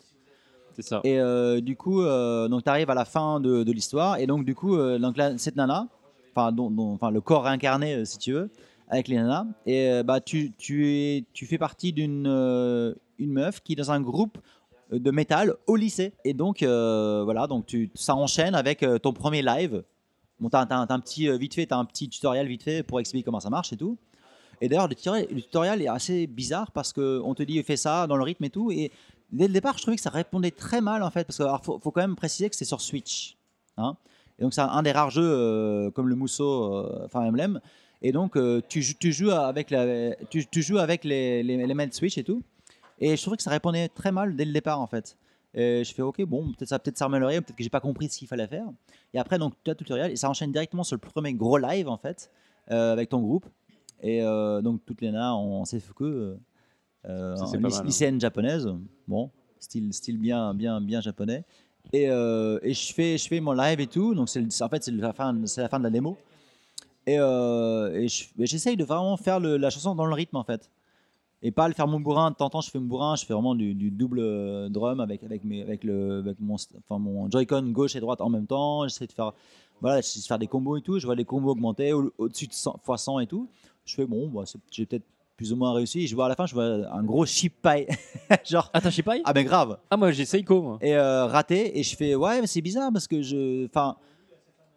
c'est 0.76 0.82
ça. 0.82 1.00
Et 1.06 1.20
euh, 1.20 1.62
du 1.62 1.76
coup, 1.78 2.02
euh, 2.02 2.48
donc 2.50 2.64
tu 2.64 2.70
arrives 2.70 2.90
à 2.90 2.94
la 2.96 3.06
fin 3.06 3.40
de, 3.40 3.64
de 3.64 3.72
l'histoire, 3.72 4.18
et 4.18 4.28
donc 4.28 4.44
du 4.46 4.54
coup, 4.56 4.76
donc 5.00 5.16
là, 5.18 5.38
cette 5.38 5.56
nana, 5.56 5.88
enfin, 6.36 7.12
le 7.12 7.22
corps 7.22 7.44
réincarné, 7.44 8.04
si 8.06 8.18
tu 8.18 8.34
veux, 8.34 8.50
avec 8.90 9.08
les 9.08 9.16
nanas, 9.18 9.46
et 9.66 10.02
bah 10.04 10.20
tu, 10.20 10.52
tu 10.58 10.88
es, 10.90 11.26
tu 11.34 11.46
fais 11.46 11.58
partie 11.58 11.94
d'une 11.94 12.96
une 13.18 13.32
meuf 13.34 13.62
qui 13.62 13.74
est 13.74 13.76
dans 13.76 13.92
un 13.92 14.02
groupe 14.02 14.38
de 14.92 15.12
métal 15.12 15.56
au 15.68 15.76
lycée, 15.76 16.14
et 16.26 16.34
donc 16.34 16.64
voilà, 16.64 17.48
donc 17.48 17.66
tu, 17.66 17.92
ça 17.96 18.16
enchaîne 18.16 18.56
avec 18.56 18.84
ton 19.02 19.14
premier 19.14 19.42
live. 19.42 19.84
Bon, 20.40 20.50
t'as, 20.50 20.66
un 20.70 21.00
petit 21.00 21.28
euh, 21.28 21.38
vite 21.38 21.54
fait, 21.54 21.66
t'as 21.66 21.78
un 21.78 21.86
petit 21.86 22.08
tutoriel 22.10 22.48
vite 22.48 22.64
fait 22.64 22.84
pour 22.84 23.00
expliquer 23.00 23.24
comment 23.26 23.40
ça 23.40 23.50
marche 23.50 23.74
et 23.74 23.78
tout. 23.78 23.98
Et 24.62 24.70
d'ailleurs, 24.70 24.88
le, 24.88 24.96
tutoriel- 24.96 25.82
est 25.82 25.88
assez 25.88 26.28
bizarre 26.28 26.72
parce 26.72 26.94
qu'on 26.94 27.34
te 27.36 27.44
dit 27.44 27.62
fais 27.64 27.78
ça 27.78 28.08
dans 28.08 28.18
le 28.18 28.24
rythme 28.24 28.44
et 28.46 28.50
tout. 28.50 28.72
Et 28.72 28.92
dès 29.32 29.48
le 29.48 29.54
départ, 29.54 29.78
je 29.78 29.82
trouvais 29.84 29.96
que 29.98 30.02
ça 30.02 30.10
répondait 30.10 30.52
très 30.52 30.82
mal 30.82 31.04
en 31.04 31.10
fait. 31.12 31.26
Parce 31.26 31.38
qu'il 31.38 31.64
faut, 31.64 31.92
quand 31.92 32.02
même 32.02 32.16
préciser 32.16 32.50
que 32.50 32.56
c'est 32.56 32.66
sur 32.66 32.82
Switch. 32.82 33.38
hein. 33.78 33.96
Et 34.38 34.44
donc, 34.44 34.54
c'est 34.54 34.62
un 34.62 34.84
des 34.84 34.94
rares 34.94 35.10
jeux 35.10 35.22
euh, 35.30 35.92
comme 35.92 36.08
le 36.08 36.16
Mousseau, 36.16 36.74
euh, 36.74 37.02
enfin 37.06 37.22
Emblem. 37.22 37.60
Et 38.02 38.14
donc, 38.14 38.38
tu, 38.70 38.82
jou- 38.82 38.94
tu 38.98 39.12
joues 39.12 39.32
avec, 39.32 39.72
les, 39.72 40.14
manettes 41.74 41.94
Switch 41.94 42.18
et 42.18 42.24
tout. 42.24 42.42
Et 43.00 43.16
je 43.16 43.22
trouvais 43.22 43.38
que 43.38 43.44
ça 43.44 43.50
répondait 43.50 43.90
très 43.90 44.12
mal 44.12 44.36
dès 44.36 44.46
le 44.46 44.54
départ 44.54 44.80
en 44.80 44.88
fait. 44.88 45.18
Et 45.54 45.84
je 45.84 45.94
fais 45.94 46.02
ok, 46.04 46.22
bon, 46.26 46.52
peut-être 46.54 46.70
ça 46.70 46.78
peut-être 46.80 46.98
s'améliorer, 46.98 47.42
peut-être 47.42 47.56
que 47.56 47.64
j'ai 47.64 47.70
pas 47.70 47.80
compris 47.80 48.08
ce 48.10 48.18
qu'il 48.20 48.28
fallait 48.28 48.48
faire. 48.48 48.66
Et 49.14 49.20
après, 49.20 49.40
donc, 49.40 49.54
tu 49.64 49.70
as 49.72 49.74
le 49.74 49.78
tutoriel 49.78 50.12
et 50.12 50.16
ça 50.16 50.30
enchaîne 50.30 50.52
directement 50.52 50.84
sur 50.84 50.96
le 50.96 51.00
premier 51.02 51.34
gros 51.34 51.58
live 51.58 51.88
en 51.90 51.98
fait, 51.98 52.30
euh, 52.72 52.94
avec 52.94 53.10
ton 53.10 53.20
groupe. 53.22 53.46
Et 54.02 54.22
euh, 54.24 54.62
donc, 54.62 54.82
toutes 54.86 55.02
les 55.02 55.12
nanas 55.12 55.32
en 55.34 55.64
CFQ, 55.66 56.04
euh, 56.04 56.36
euh, 57.06 57.36
Ça, 57.36 57.46
en 57.46 57.52
lyc- 57.54 57.60
mal, 57.62 57.74
hein. 57.74 57.82
lycéenne 57.84 58.22
japonaise, 58.22 58.70
bon, 59.08 59.32
style, 59.60 59.92
style 59.94 60.18
bien, 60.20 60.54
bien, 60.54 60.80
bien 60.82 61.02
japonais. 61.02 61.44
Et, 61.92 62.08
euh, 62.10 62.60
et 62.62 62.74
je, 62.76 62.94
fais, 62.94 63.18
je 63.18 63.28
fais 63.28 63.40
mon 63.40 63.54
live 63.54 63.80
et 63.80 63.88
tout, 63.88 64.14
donc 64.14 64.30
c'est, 64.30 64.62
en 64.62 64.70
fait, 64.70 64.84
c'est 64.84 64.92
la, 64.92 65.14
fin, 65.14 65.36
c'est 65.46 65.62
la 65.62 65.70
fin 65.70 65.80
de 65.80 65.84
la 65.86 65.90
démo. 65.90 66.16
Et, 67.08 67.18
euh, 67.18 67.92
et 68.00 68.08
je- 68.08 68.26
et 68.38 68.46
j'essaye 68.46 68.78
de 68.78 68.84
vraiment 68.84 69.18
faire 69.18 69.40
le- 69.40 69.58
la 69.58 69.72
chanson 69.72 69.96
dans 69.96 70.06
le 70.06 70.14
rythme 70.14 70.36
en 70.36 70.44
fait. 70.44 70.70
Et 71.42 71.52
pas 71.52 71.68
le 71.70 71.74
faire 71.74 71.88
mon 71.88 72.00
bourrin, 72.02 72.32
de 72.32 72.36
temps 72.36 72.48
en 72.48 72.50
temps 72.50 72.62
je 72.62 72.70
fais 72.70 72.80
mon 72.80 72.86
bourrin, 72.88 73.16
je 73.16 73.26
fais 73.26 73.34
vraiment 73.34 73.56
du, 73.56 73.74
du 73.74 73.92
double 73.92 74.20
euh, 74.20 74.68
drum 74.70 75.00
avec, 75.00 75.24
avec, 75.24 75.46
mes, 75.46 75.62
avec, 75.62 75.84
le, 75.86 76.20
avec 76.20 76.38
mon, 76.42 76.56
enfin, 76.56 77.00
mon 77.00 77.30
Joy-Con 77.32 77.64
gauche 77.72 77.96
et 77.96 78.02
droite 78.02 78.20
en 78.22 78.30
même 78.30 78.46
temps. 78.46 78.86
J'essaie 78.88 79.08
de 79.08 79.14
faire, 79.14 79.32
voilà, 79.80 80.02
j'essaie 80.02 80.20
de 80.20 80.26
faire 80.26 80.38
des 80.40 80.48
combos 80.48 80.76
et 80.78 80.82
tout. 80.82 81.00
Je 81.00 81.06
vois 81.06 81.16
les 81.16 81.24
combos 81.26 81.52
augmenter 81.52 81.94
au- 81.94 82.12
au-dessus 82.18 82.48
de 82.48 82.54
100, 82.54 82.80
x 82.88 83.02
100 83.04 83.20
et 83.20 83.28
tout. 83.28 83.48
Je 83.86 83.96
fais 83.96 84.06
bon, 84.06 84.28
bah, 84.28 84.44
j'ai 84.70 84.86
peut-être 84.86 85.06
plus 85.38 85.54
ou 85.54 85.56
moins 85.56 85.72
réussi. 85.72 86.06
Je 86.08 86.14
vois 86.16 86.26
à 86.26 86.30
la 86.30 86.36
fin, 86.36 86.46
je 86.46 86.54
vois 86.54 86.66
un 86.66 87.04
gros 87.04 87.26
chip 87.26 87.54
pie. 87.62 87.86
Genre, 88.46 88.70
Ah, 88.74 88.82
t'as 88.82 88.90
Shipai 88.92 89.22
ah 89.24 89.32
ben 89.32 89.46
grave. 89.46 89.78
Ah, 89.90 89.96
moi 89.96 90.12
j'ai 90.12 90.26
Seiko. 90.26 90.62
Moi. 90.62 90.78
Et 90.82 90.94
euh, 90.98 91.26
raté. 91.28 91.80
Et 91.80 91.84
je 91.84 91.96
fais 91.96 92.16
ouais, 92.16 92.42
mais 92.42 92.48
c'est 92.48 92.60
bizarre 92.60 92.92
parce 92.92 93.08
que 93.08 93.22
je. 93.22 93.66
Enfin, 93.68 93.96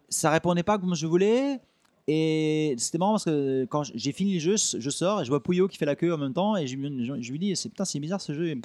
ça 0.07 0.29
répondait 0.31 0.63
pas 0.63 0.77
comme 0.77 0.95
je 0.95 1.05
voulais. 1.05 1.59
Et 2.07 2.75
c'était 2.77 2.97
marrant 2.97 3.13
parce 3.13 3.25
que 3.25 3.65
quand 3.65 3.83
j'ai 3.83 4.11
fini 4.11 4.33
le 4.33 4.39
jeu, 4.39 4.55
je 4.57 4.89
sors 4.89 5.21
et 5.21 5.25
je 5.25 5.29
vois 5.29 5.41
Pouillot 5.41 5.67
qui 5.69 5.77
fait 5.77 5.85
la 5.85 5.95
queue 5.95 6.13
en 6.13 6.17
même 6.17 6.33
temps. 6.33 6.57
Et 6.57 6.67
je, 6.67 6.75
lui- 6.75 7.05
je, 7.05 7.13
je 7.21 7.31
lui 7.31 7.39
dis 7.39 7.55
c'est 7.55 7.69
putain, 7.69 7.85
c'est 7.85 7.99
bizarre 7.99 8.19
ce 8.21 8.33
jeu. 8.33 8.55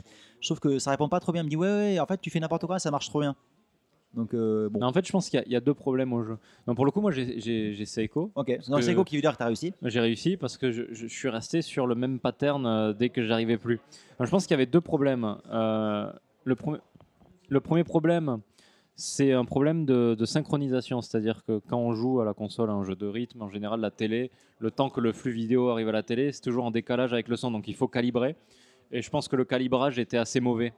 Je 0.40 0.48
trouve 0.48 0.58
que 0.60 0.78
ça 0.80 0.90
répond 0.90 1.08
pas 1.08 1.20
trop 1.20 1.30
bien. 1.32 1.42
Il 1.42 1.44
me 1.46 1.50
dit 1.50 1.56
ouais, 1.56 1.68
ouais, 1.68 2.00
en 2.00 2.06
fait, 2.06 2.20
tu 2.20 2.30
fais 2.30 2.40
n'importe 2.40 2.66
quoi, 2.66 2.78
ça 2.80 2.90
marche 2.90 3.08
trop 3.08 3.20
bien. 3.20 3.36
Donc 4.14 4.34
euh, 4.34 4.68
bon. 4.70 4.80
Non, 4.80 4.86
en 4.88 4.92
fait, 4.92 5.06
je 5.06 5.12
pense 5.12 5.28
qu'il 5.30 5.38
y, 5.38 5.42
a- 5.42 5.46
il 5.46 5.52
y 5.52 5.56
a 5.56 5.60
deux 5.60 5.74
problèmes 5.74 6.12
au 6.12 6.24
jeu. 6.24 6.38
Donc, 6.66 6.74
pour 6.76 6.84
le 6.86 6.90
coup, 6.90 7.00
moi 7.00 7.12
j'ai- 7.12 7.84
Seiko. 7.86 8.32
Ok, 8.34 8.48
non, 8.68 8.80
quoi 8.94 9.04
qui 9.04 9.14
veut 9.16 9.22
dire 9.22 9.32
que 9.32 9.36
t'as 9.36 9.46
réussi 9.46 9.72
J'ai 9.84 10.00
réussi 10.00 10.36
parce 10.36 10.56
que 10.56 10.72
je, 10.72 10.82
je 10.92 11.06
suis 11.06 11.28
resté 11.28 11.62
sur 11.62 11.86
le 11.86 11.94
même 11.94 12.18
pattern 12.18 12.66
euh, 12.66 12.92
dès 12.92 13.10
que 13.10 13.24
j'arrivais 13.24 13.58
plus. 13.58 13.78
Alors, 14.18 14.26
je 14.26 14.30
pense 14.30 14.44
qu'il 14.46 14.52
y 14.52 14.54
avait 14.54 14.66
deux 14.66 14.80
problèmes. 14.80 15.36
Euh, 15.52 16.10
le, 16.44 16.54
premier- 16.56 16.78
le 17.50 17.60
premier 17.60 17.84
problème, 17.84 18.40
c'est 19.00 19.32
un 19.32 19.44
problème 19.44 19.86
de, 19.86 20.24
synchronisation, 20.24 21.00
c'est-à-dire 21.00 21.44
que 21.44 21.60
quand 21.68 21.78
on 21.78 21.92
joue 21.92 22.20
à 22.20 22.24
la 22.24 22.34
console 22.34 22.68
à 22.68 22.72
un 22.72 22.82
jeu 22.82 22.96
de 22.96 23.06
rythme, 23.06 23.40
en 23.42 23.48
général 23.48 23.80
la 23.80 23.92
télé, 23.92 24.32
le 24.58 24.72
temps 24.72 24.90
que 24.90 25.00
le 25.00 25.12
flux 25.12 25.30
vidéo 25.30 25.68
arrive 25.68 25.88
à 25.88 25.92
la 25.92 26.02
télé, 26.02 26.32
c'est 26.32 26.40
toujours 26.40 26.64
en 26.64 26.72
décalage 26.72 27.12
avec 27.12 27.28
le 27.28 27.36
son, 27.36 27.52
donc 27.52 27.68
il 27.68 27.76
faut 27.76 27.86
calibrer. 27.86 28.34
Et 28.90 29.00
je 29.00 29.08
pense 29.08 29.28
que 29.28 29.36
le 29.36 29.44
calibrage 29.44 30.00
était 30.00 30.16
assez 30.16 30.40
mauvais. 30.40 30.72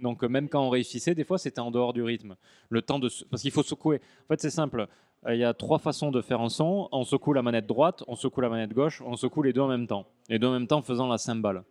Donc 0.00 0.24
euh, 0.24 0.28
même 0.28 0.48
quand 0.48 0.66
on 0.66 0.70
réussissait, 0.70 1.14
des 1.14 1.24
fois 1.24 1.36
c'était 1.36 1.60
en 1.60 1.70
dehors 1.70 1.92
du 1.92 2.02
rythme. 2.02 2.36
Le 2.70 2.80
temps 2.80 2.98
de 2.98 3.10
parce 3.30 3.42
qu'il 3.42 3.50
faut 3.50 3.62
secouer. 3.62 4.00
En 4.24 4.28
fait 4.28 4.40
c'est 4.40 4.50
simple. 4.50 4.88
Euh, 5.26 5.34
Il 5.34 5.38
y 5.38 5.44
a 5.44 5.52
trois 5.52 5.78
façons 5.78 6.10
de 6.10 6.22
faire 6.22 6.40
un 6.40 6.48
son. 6.48 6.88
On 6.90 7.04
secoue 7.04 7.34
la 7.34 7.42
manette 7.42 7.66
droite, 7.66 8.02
on 8.08 8.16
secoue 8.16 8.40
la 8.40 8.48
manette 8.48 8.72
gauche, 8.72 9.02
on 9.04 9.14
secoue 9.16 9.42
les 9.42 9.52
deux 9.52 9.60
en 9.60 9.68
même 9.68 9.86
temps. 9.86 10.06
Les 10.30 10.38
deux 10.38 10.46
en 10.46 10.52
même 10.52 10.66
temps 10.66 10.80
faisant 10.80 11.06
la 11.06 11.18
cymbale. 11.18 11.64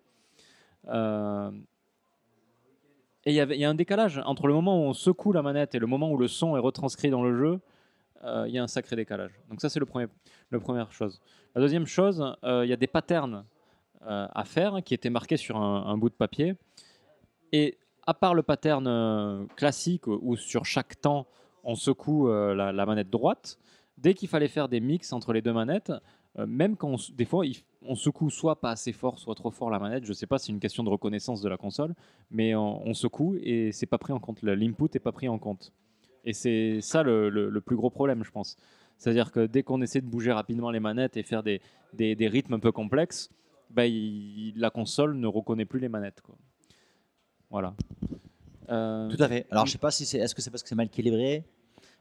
Euh, 0.89 1.49
Et 3.25 3.33
il 3.33 3.53
y, 3.53 3.57
y 3.57 3.65
a 3.65 3.69
un 3.69 3.75
décalage 3.75 4.19
entre 4.25 4.47
le 4.47 4.53
moment 4.53 4.79
où 4.79 4.89
on 4.89 4.93
secoue 4.93 5.31
la 5.31 5.41
manette 5.41 5.75
et 5.75 5.79
le 5.79 5.87
moment 5.87 6.11
où 6.11 6.17
le 6.17 6.27
son 6.27 6.55
est 6.55 6.59
retranscrit 6.59 7.09
dans 7.09 7.23
le 7.23 7.37
jeu. 7.37 7.59
euh, 8.23 8.45
Il 8.47 8.53
y 8.53 8.57
a 8.57 8.63
un 8.63 8.67
sacré 8.67 8.95
décalage. 8.95 9.31
Donc 9.49 9.61
ça 9.61 9.69
c'est 9.69 9.79
le 9.79 9.85
premier, 9.85 10.07
la 10.49 10.59
première 10.59 10.91
chose. 10.91 11.21
La 11.53 11.61
deuxième 11.61 11.85
chose, 11.85 12.35
euh, 12.43 12.65
il 12.65 12.69
y 12.69 12.73
a 12.73 12.77
des 12.77 12.87
patterns 12.87 13.45
euh, 14.07 14.27
à 14.33 14.43
faire 14.43 14.81
qui 14.83 14.93
étaient 14.93 15.11
marqués 15.11 15.37
sur 15.37 15.57
un, 15.57 15.97
bout 15.97 16.09
de 16.09 16.15
papier. 16.15 16.55
Et 17.51 17.77
à 18.07 18.15
part 18.15 18.33
le 18.33 18.41
pattern 18.41 19.47
classique 19.55 20.07
où 20.07 20.35
sur 20.35 20.65
chaque 20.65 20.99
temps 20.99 21.27
on 21.63 21.75
secoue 21.75 22.27
la, 22.27 22.71
la 22.71 22.85
manette 22.87 23.11
droite, 23.11 23.59
dès 23.99 24.15
qu'il 24.15 24.27
fallait 24.29 24.47
faire 24.47 24.67
des 24.67 24.79
mix 24.79 25.13
entre 25.13 25.31
les 25.33 25.43
deux 25.43 25.53
manettes, 25.53 25.93
euh, 26.39 26.45
même 26.47 26.75
quand 26.77 26.89
on 26.89 26.95
des 27.15 27.25
fois 27.25 27.45
il 27.45 27.57
on 27.83 27.95
secoue 27.95 28.29
soit 28.29 28.61
pas 28.61 28.69
assez 28.71 28.93
fort, 28.93 29.17
soit 29.17 29.33
trop 29.35 29.49
fort 29.51 29.69
la 29.71 29.79
manette, 29.79 30.05
je 30.05 30.13
sais 30.13 30.27
pas, 30.27 30.37
c'est 30.37 30.51
une 30.51 30.59
question 30.59 30.83
de 30.83 30.89
reconnaissance 30.89 31.41
de 31.41 31.49
la 31.49 31.57
console, 31.57 31.95
mais 32.29 32.53
on, 32.55 32.87
on 32.87 32.93
secoue 32.93 33.37
et 33.41 33.71
c'est 33.71 33.87
pas 33.87 33.97
pris 33.97 34.13
en 34.13 34.19
compte, 34.19 34.41
l'input 34.43 34.85
est 34.93 34.99
pas 34.99 35.11
pris 35.11 35.27
en 35.27 35.39
compte. 35.39 35.73
Et 36.23 36.33
c'est 36.33 36.79
ça 36.81 37.01
le, 37.01 37.29
le- 37.29 37.49
le 37.49 37.61
plus 37.61 37.75
gros 37.75 37.89
problème, 37.89 38.23
je 38.23 38.29
pense. 38.29 38.55
C'est-à-dire 38.99 39.31
que 39.31 39.47
dès 39.47 39.63
qu'on 39.63 39.81
essaie 39.81 39.99
de 40.01 40.05
bouger 40.05 40.31
rapidement 40.31 40.69
les 40.69 40.79
manettes 40.79 41.17
et 41.17 41.23
faire 41.23 41.41
des, 41.41 41.59
des- 41.93 42.15
des 42.15 42.27
rythmes 42.27 42.53
un 42.53 42.59
peu 42.59 42.71
complexes, 42.71 43.31
bah, 43.71 43.87
il- 43.87 44.53
la 44.57 44.69
console 44.69 45.15
ne 45.17 45.25
reconnaît 45.25 45.65
plus 45.65 45.79
les 45.79 45.89
manettes. 45.89 46.21
quoi. 46.21 46.35
Voilà. 47.49 47.73
Euh, 48.69 49.09
Tout 49.09 49.21
à 49.23 49.27
fait. 49.27 49.47
Alors 49.49 49.65
je 49.65 49.71
sais 49.71 49.77
pas 49.79 49.89
si 49.91 50.05
c'est, 50.05 50.19
est-ce 50.19 50.35
que 50.35 50.41
c'est 50.43 50.51
parce 50.51 50.61
que 50.61 50.69
c'est 50.69 50.75
mal 50.75 50.89
calibré 50.89 51.43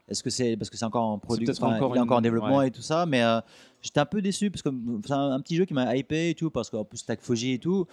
Est-ce 0.07 0.23
que 0.23 0.29
c'est 0.29 0.57
parce 0.57 0.69
que 0.69 0.77
c'est 0.77 0.85
encore 0.85 1.03
en 1.03 1.19
produit, 1.19 1.45
peut-être 1.45 1.63
enfin, 1.63 1.75
encore 1.75 1.95
il 1.95 1.99
est 1.99 2.01
encore 2.01 2.17
en 2.17 2.21
développement 2.21 2.57
ouais. 2.57 2.67
et 2.67 2.71
tout 2.71 2.81
ça, 2.81 3.05
mais 3.05 3.23
euh, 3.23 3.39
j'étais 3.81 3.99
un 3.99 4.05
peu 4.05 4.21
déçu 4.21 4.51
parce 4.51 4.61
que 4.61 4.69
c'est 5.05 5.13
un, 5.13 5.31
un 5.31 5.39
petit 5.39 5.55
jeu 5.55 5.65
qui 5.65 5.73
m'a 5.73 5.95
hypé 5.95 6.31
et 6.31 6.35
tout 6.35 6.49
parce 6.49 6.69
qu'en 6.69 6.83
plus 6.83 7.03
avec 7.07 7.21
Fuji 7.21 7.53
et 7.53 7.59
tout. 7.59 7.85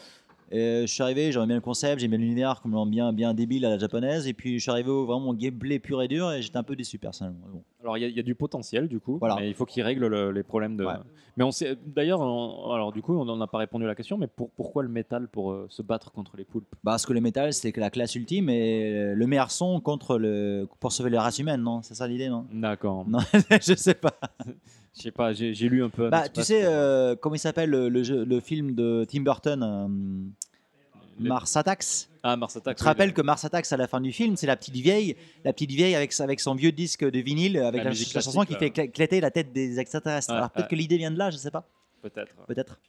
Et 0.51 0.83
je 0.83 0.87
suis 0.87 1.03
arrivé, 1.03 1.31
j'aimais 1.31 1.47
bien 1.47 1.55
le 1.57 1.61
concept, 1.61 2.01
j'aimais 2.01 2.17
l'univers 2.17 2.61
comme 2.63 2.89
bien 2.91 3.13
bien 3.13 3.35
débile 3.35 3.67
à 3.67 3.71
la 3.71 3.79
japonaise 3.79 4.27
et 4.27 4.33
puis 4.33 4.55
je 4.59 4.63
suis 4.63 4.71
arrivé 4.71 4.89
au 4.91 5.05
vraiment 5.05 5.35
gameplay 5.35 5.79
pur 5.79 6.01
et 6.03 6.09
dur 6.09 6.33
et 6.33 6.41
j'étais 6.41 6.57
un 6.57 6.63
peu 6.63 6.75
déçu 6.75 6.99
personnellement. 6.99 7.47
Bon. 7.53 7.63
Alors 7.83 7.97
il 7.99 8.01
y, 8.01 8.05
a- 8.05 8.09
il 8.09 8.17
y 8.17 8.21
a 8.21 8.23
du 8.23 8.35
potentiel 8.35 8.89
du 8.89 8.99
coup, 8.99 9.19
Voilà. 9.19 9.37
mais 9.37 9.49
il 9.49 9.55
faut 9.55 9.67
qu'il 9.67 9.83
règle 9.83 10.07
le- 10.07 10.31
les 10.33 10.43
problèmes 10.43 10.77
de. 10.77 10.85
Ouais. 10.85 10.95
Mais 11.37 11.45
on 11.45 11.53
sait 11.53 11.77
d'ailleurs, 11.87 12.21
on- 12.21 12.73
alors 12.73 12.93
du 12.93 13.03
coup 13.03 13.15
on 13.15 13.25
n'en 13.25 13.41
a 13.41 13.47
pas 13.47 13.59
répondu 13.59 13.85
à 13.85 13.89
la 13.89 13.95
question, 13.95 14.17
mais 14.17 14.27
pour- 14.27 14.51
pourquoi 14.51 14.83
le 14.83 14.89
métal 14.89 15.29
pour 15.29 15.53
euh, 15.53 15.67
se 15.69 15.83
battre 15.83 16.11
contre 16.13 16.37
les 16.37 16.45
poulpes? 16.45 16.67
Bah, 16.83 16.93
Parce 16.93 17.05
que 17.07 17.13
le 17.13 17.21
métal 17.21 17.53
que 17.73 17.81
la 17.81 17.91
classe 17.91 18.15
ultime 18.15 18.49
et 18.49 19.15
le 19.15 19.27
meilleur 19.27 19.51
son 19.51 19.81
contre 19.81 20.19
le 20.19 20.67
pour 20.81 20.93
sauver 20.93 21.11
les 21.11 21.19
races 21.19 21.39
humaines, 21.39 21.63
non? 21.63 21.83
C'est 21.83 21.95
ça 21.95 22.09
l'idée, 22.09 22.29
non? 22.31 22.47
D'accord. 22.53 23.05
Non, 23.07 23.19
je 23.63 23.75
sais 23.75 23.95
pas. 23.95 24.15
Je 24.97 25.03
sais 25.03 25.11
pas, 25.13 25.33
j'ai 25.33 25.53
lu 25.69 25.83
un 25.85 25.91
peu. 25.91 26.09
Bah, 26.11 26.29
tu 26.29 26.43
sais, 26.43 26.63
euh, 26.65 27.15
comment 27.17 27.35
il 27.37 27.39
s'appelle 27.41 27.71
le, 27.71 27.89
le 27.89 28.03
jeu- 28.03 28.25
le 28.25 28.41
film 28.41 28.75
de 28.75 29.05
Tim 29.09 29.21
Burton 29.23 29.63
euh, 29.63 31.23
Mars 31.23 31.57
Attacks? 31.57 32.09
Ah 32.23 32.37
Mars 32.37 32.57
Attack. 32.57 32.77
Tu 32.77 32.81
te 32.81 32.85
oui, 32.85 32.89
rappelles 32.89 33.09
le- 33.11 33.15
que 33.15 33.23
Mars 33.23 33.45
Attacks 33.45 33.73
à 33.73 33.77
la 33.77 33.87
fin 33.87 34.01
du 34.01 34.13
film, 34.13 34.37
c'est 34.37 34.47
la 34.47 34.57
petite 34.57 34.75
vieille, 34.75 35.17
la 35.45 35.53
petite 35.53 35.71
vieille 35.71 35.95
avec, 35.95 36.19
avec 36.21 36.41
son 36.41 36.55
vieux 36.55 36.73
disque 36.73 37.09
de 37.09 37.19
vinyle, 37.21 37.59
avec 37.59 37.85
La 37.85 37.91
la, 37.91 37.97
la 38.15 38.21
chanson 38.21 38.45
qui 38.45 38.55
fait 38.55 38.71
cla- 38.71 38.85
éclater 38.85 39.21
la 39.21 39.31
tête 39.31 39.53
des 39.53 39.79
extraterrestres. 39.79 40.31
Ouais, 40.31 40.37
Alors 40.37 40.51
peut-être 40.51 40.67
ouais. 40.67 40.71
que 40.71 40.77
l'idée 40.77 40.97
vient 40.99 41.11
de 41.13 41.19
là, 41.19 41.31
je 41.31 41.37
sais 41.37 41.51
pas. 41.51 41.65
Peut-être. 42.03 42.35
Peut-être. 42.47 42.81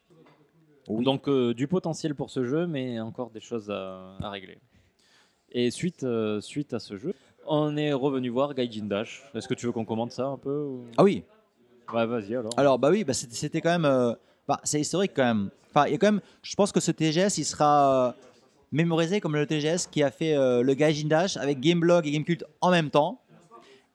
Donc 0.88 1.27
euh, 1.27 1.53
du 1.53 1.67
potentiel 1.67 2.15
pour 2.15 2.31
ce 2.31 2.43
jeu, 2.43 2.65
mais 2.65 2.99
encore 2.99 3.30
des 3.30 3.39
choses 3.41 3.69
à, 3.69 4.15
à 4.21 4.30
régler. 4.31 4.57
Et 5.51 5.69
suite, 5.71 6.03
euh, 6.03 6.41
suite 6.41 6.73
à 6.73 6.80
ce 6.80 6.97
jeu, 6.97 7.13
on 7.45 7.77
est 7.77 7.93
revenu 7.93 8.30
voir 8.30 8.53
Gaijin 8.55 8.85
Dash. 8.85 9.23
Est-ce 9.35 9.47
que 9.47 9.53
tu 9.53 9.65
veux 9.67 9.71
qu'on 9.71 9.85
commente 9.85 10.11
ça 10.11 10.26
un 10.26 10.38
peu 10.38 10.63
ou- 10.63 10.85
Ah 10.97 11.03
oui. 11.03 11.23
Vas-y 11.94 12.36
alors. 12.36 12.52
Alors 12.57 12.80
bah 12.80 12.90
oui, 12.91 13.03
bah, 13.03 13.14
c'était- 13.14 13.61
quand 13.61 13.70
même, 13.72 13.86
euh, 13.86 14.14
bah, 14.48 14.60
c'est 14.64 14.80
historique 14.80 15.11
quand 15.16 15.24
même. 15.24 15.49
Enfin, 15.70 15.88
il 15.88 15.91
y 15.91 15.95
a 15.95 15.98
quand 15.98 16.11
même, 16.11 16.22
je 16.41 16.56
pense 16.56 16.72
que 16.72 16.80
ce 16.80 16.91
TGS, 16.91 17.38
il 17.38 17.45
sera 17.45 18.07
euh, 18.10 18.11
mémorisé 18.72 19.20
comme 19.22 19.36
le 19.36 19.45
TGS 19.45 19.88
qui 19.91 20.02
a 20.03 20.11
fait 20.11 20.36
euh, 20.36 20.61
le 20.64 20.74
Gaijin 20.74 21.07
Dash 21.07 21.38
avec 21.38 21.60
Gameblog 21.60 22.07
et 22.07 22.11
Gamecult 22.11 22.44
en 22.61 22.72
même 22.72 22.90
temps, 22.90 23.22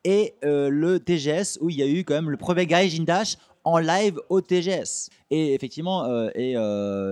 et 0.04 0.34
le 0.42 0.98
TGS 0.98 1.58
où 1.62 1.70
il 1.70 1.76
y 1.76 1.82
a 1.82 1.86
eu 1.86 2.04
quand 2.04 2.14
même 2.14 2.30
le 2.30 2.36
premier 2.36 2.66
Gaijin 2.66 3.04
Dash 3.04 3.36
en 3.64 3.78
live 3.78 4.20
au 4.28 4.40
TGS. 4.42 5.08
Et 5.30 5.54
effectivement, 5.54 6.28
et 6.34 6.52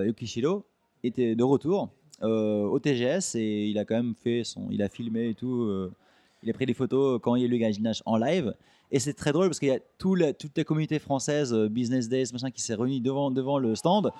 Yukishiro 0.06 0.64
était 1.02 1.34
de 1.34 1.42
retour 1.42 1.88
au 2.22 2.78
TGS 2.78 3.34
et 3.36 3.66
il 3.68 3.78
a 3.78 3.86
quand 3.86 3.94
même 3.94 4.14
fait 4.22 4.44
son, 4.44 4.68
il 4.70 4.82
a 4.82 4.90
filmé 4.90 5.30
et 5.30 5.34
tout. 5.34 5.88
Il 6.42 6.50
a 6.50 6.52
pris 6.52 6.66
des 6.66 6.74
photos 6.74 7.20
quand 7.22 7.34
il 7.36 7.42
y 7.42 7.44
a 7.44 7.46
eu 7.46 7.50
le 7.50 7.82
Dash 7.82 8.02
en 8.06 8.16
live. 8.16 8.54
Et 8.90 8.98
c'est 8.98 9.14
très 9.14 9.32
drôle 9.32 9.46
parce 9.48 9.58
qu'il 9.58 9.68
y 9.68 9.72
a 9.72 9.78
tout 9.98 10.14
la- 10.14 10.32
toute 10.34 10.56
la 10.56 10.64
communauté 10.64 10.98
française, 10.98 11.52
euh, 11.54 11.68
Business 11.68 12.08
Days, 12.08 12.26
machin, 12.32 12.50
qui 12.50 12.60
s'est 12.60 12.74
réunie 12.74 13.00
devant, 13.00 13.30
devant 13.30 13.58
le 13.58 13.74
stand. 13.74 14.10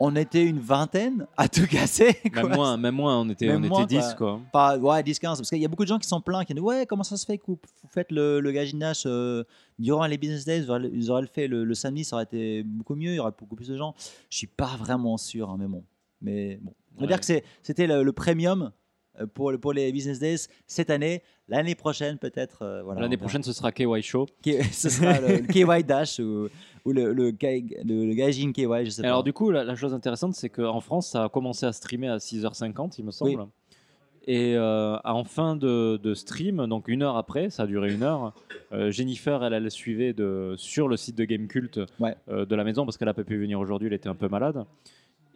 On 0.00 0.16
était 0.16 0.44
une 0.44 0.58
vingtaine 0.58 1.26
à 1.36 1.48
tout 1.48 1.66
casser. 1.66 2.16
Même 2.24 2.32
quoi. 2.32 2.48
moins, 2.56 2.76
même 2.76 2.94
moins, 2.96 3.20
on 3.20 3.28
était, 3.30 3.46
Même 3.46 3.64
on 3.64 3.68
moins, 3.68 3.84
était 3.84 3.98
10 4.00 4.14
quoi. 4.18 4.40
Pas, 4.52 4.76
ouais, 4.76 5.00
10-15. 5.02 5.20
Parce 5.36 5.48
qu'il 5.48 5.60
y 5.60 5.64
a 5.64 5.68
beaucoup 5.68 5.84
de 5.84 5.88
gens 5.88 5.98
qui 5.98 6.08
sont 6.08 6.20
pleins, 6.20 6.44
qui 6.44 6.52
disent 6.54 6.62
Ouais, 6.62 6.86
comment 6.86 7.04
ça 7.04 7.16
se 7.16 7.24
fait 7.24 7.38
que 7.38 7.44
vous 7.46 7.56
vous 7.82 7.88
faites 7.88 8.10
le, 8.10 8.40
le 8.40 8.50
Gaijin 8.52 8.78
Dash 8.78 9.04
euh, 9.06 9.44
durant 9.78 10.04
les 10.06 10.18
Business 10.18 10.44
Days? 10.44 10.66
Ils 10.92 11.10
auraient, 11.10 11.20
le 11.22 11.28
fait 11.28 11.46
le, 11.46 11.62
le 11.64 11.74
samedi, 11.74 12.02
ça 12.04 12.16
aurait 12.16 12.24
été 12.24 12.64
beaucoup 12.64 12.96
mieux, 12.96 13.12
il 13.12 13.16
y 13.16 13.20
aurait 13.20 13.32
beaucoup 13.38 13.54
plus 13.54 13.68
de 13.68 13.76
gens. 13.76 13.94
Je 14.28 14.38
suis 14.38 14.46
pas 14.48 14.74
vraiment 14.76 15.16
sûr, 15.18 15.48
hein, 15.50 15.56
mais 15.58 15.68
bon. 15.68 15.84
Mais 16.20 16.58
bon. 16.60 16.72
On 16.96 17.00
va 17.00 17.02
Ouais. 17.02 17.06
dire 17.08 17.20
que 17.20 17.46
c'était 17.62 17.86
le, 17.86 18.02
le 18.02 18.12
premium 18.12 18.62
euh, 18.62 18.68
pour, 19.34 19.52
le- 19.52 19.58
pour 19.58 19.72
les 19.72 19.90
Business 19.92 20.18
Days 20.18 20.46
cette 20.66 20.90
année. 20.90 21.22
L'année 21.48 21.74
prochaine, 21.74 22.18
peut-être. 22.18 22.62
euh, 22.62 22.82
voilà, 22.82 23.00
L'année 23.02 23.16
prochaine, 23.16 23.42
ce 23.42 23.52
sera 23.52 23.72
KY 23.72 24.00
Show. 24.02 24.26
Ce 24.72 24.88
sera 24.88 25.20
le, 25.20 25.38
le 25.38 25.46
KY 25.46 25.84
Dash 25.84 26.18
ou, 26.18 26.48
ou 26.84 26.92
le, 26.92 27.12
le, 27.12 27.30
le, 27.30 28.06
le 28.06 28.14
Gaijin 28.14 28.52
KY, 28.52 28.66
je 28.84 28.90
sais 28.90 29.02
pas. 29.02 29.08
alors 29.08 29.22
du 29.22 29.32
coup, 29.32 29.50
la, 29.50 29.64
la 29.64 29.74
chose 29.74 29.92
intéressante, 29.92 30.34
c'est 30.34 30.48
qu'en 30.48 30.80
France, 30.80 31.10
ça 31.10 31.24
a 31.24 31.28
commencé 31.28 31.66
à 31.66 31.72
streamer 31.72 32.08
à 32.08 32.16
6h50, 32.18 32.94
il 32.98 33.04
me 33.04 33.10
semble. 33.10 33.30
Oui. 33.40 33.46
Et 34.28 34.54
euh, 34.56 34.96
en 35.04 35.24
fin 35.24 35.56
de, 35.56 35.96
de 36.00 36.14
stream, 36.14 36.64
donc 36.68 36.86
une 36.86 37.02
heure 37.02 37.16
après, 37.16 37.50
ça 37.50 37.64
a 37.64 37.66
duré 37.66 37.92
une 37.92 38.04
heure, 38.04 38.32
euh, 38.72 38.90
Jennifer, 38.92 39.42
elle, 39.42 39.52
elle 39.52 39.68
suivait 39.70 40.12
de, 40.12 40.54
sur 40.56 40.86
le 40.86 40.96
site 40.96 41.16
de 41.16 41.24
Gamecult 41.24 41.80
Ouais. 41.98 42.14
euh, 42.28 42.46
de 42.46 42.54
la 42.54 42.62
maison, 42.62 42.84
parce 42.84 42.96
qu'elle 42.96 43.08
n'a 43.08 43.14
pas 43.14 43.24
pu 43.24 43.36
venir 43.36 43.58
aujourd'hui, 43.58 43.88
elle 43.88 43.94
était 43.94 44.08
un 44.08 44.14
peu 44.14 44.28
malade. 44.28 44.64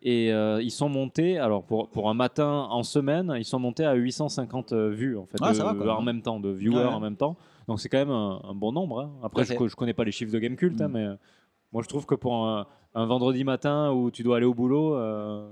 Et 0.08 0.32
euh, 0.32 0.62
ils 0.62 0.70
sont 0.70 0.88
montés, 0.88 1.36
alors 1.36 1.64
pour, 1.64 1.88
pour 1.88 2.08
un 2.08 2.14
matin 2.14 2.68
en 2.70 2.84
semaine, 2.84 3.34
ils 3.36 3.44
sont 3.44 3.58
montés 3.58 3.84
à 3.84 3.94
850 3.94 4.72
vues 4.72 5.18
en 5.18 5.26
fait, 5.26 5.36
Ah, 5.42 5.50
de- 5.50 5.54
ça 5.56 5.64
va, 5.72 5.96
en 5.96 6.02
même 6.02 6.22
temps, 6.22 6.38
de 6.38 6.48
viewers 6.50 6.76
Ouais. 6.76 6.84
en 6.84 7.00
même 7.00 7.16
temps. 7.16 7.36
Donc 7.66 7.80
c'est 7.80 7.88
quand 7.88 7.98
même 7.98 8.10
un, 8.10 8.40
un 8.44 8.54
bon 8.54 8.70
nombre. 8.70 9.00
hein. 9.00 9.10
Après, 9.24 9.44
je, 9.44 9.52
je 9.66 9.74
connais 9.74 9.94
pas 9.94 10.04
les 10.04 10.12
chiffres 10.12 10.32
de 10.32 10.38
Gamecult, 10.38 10.80
hein, 10.80 10.86
Mm. 10.86 10.92
mais 10.92 11.04
euh, 11.06 11.14
moi 11.72 11.82
je 11.82 11.88
trouve 11.88 12.06
que 12.06 12.14
pour 12.14 12.34
un, 12.46 12.66
un 12.94 13.06
vendredi 13.06 13.42
matin 13.42 13.90
où 13.92 14.12
tu 14.12 14.22
dois 14.22 14.36
aller 14.36 14.46
au 14.46 14.54
boulot, 14.54 14.94
euh, 14.94 15.50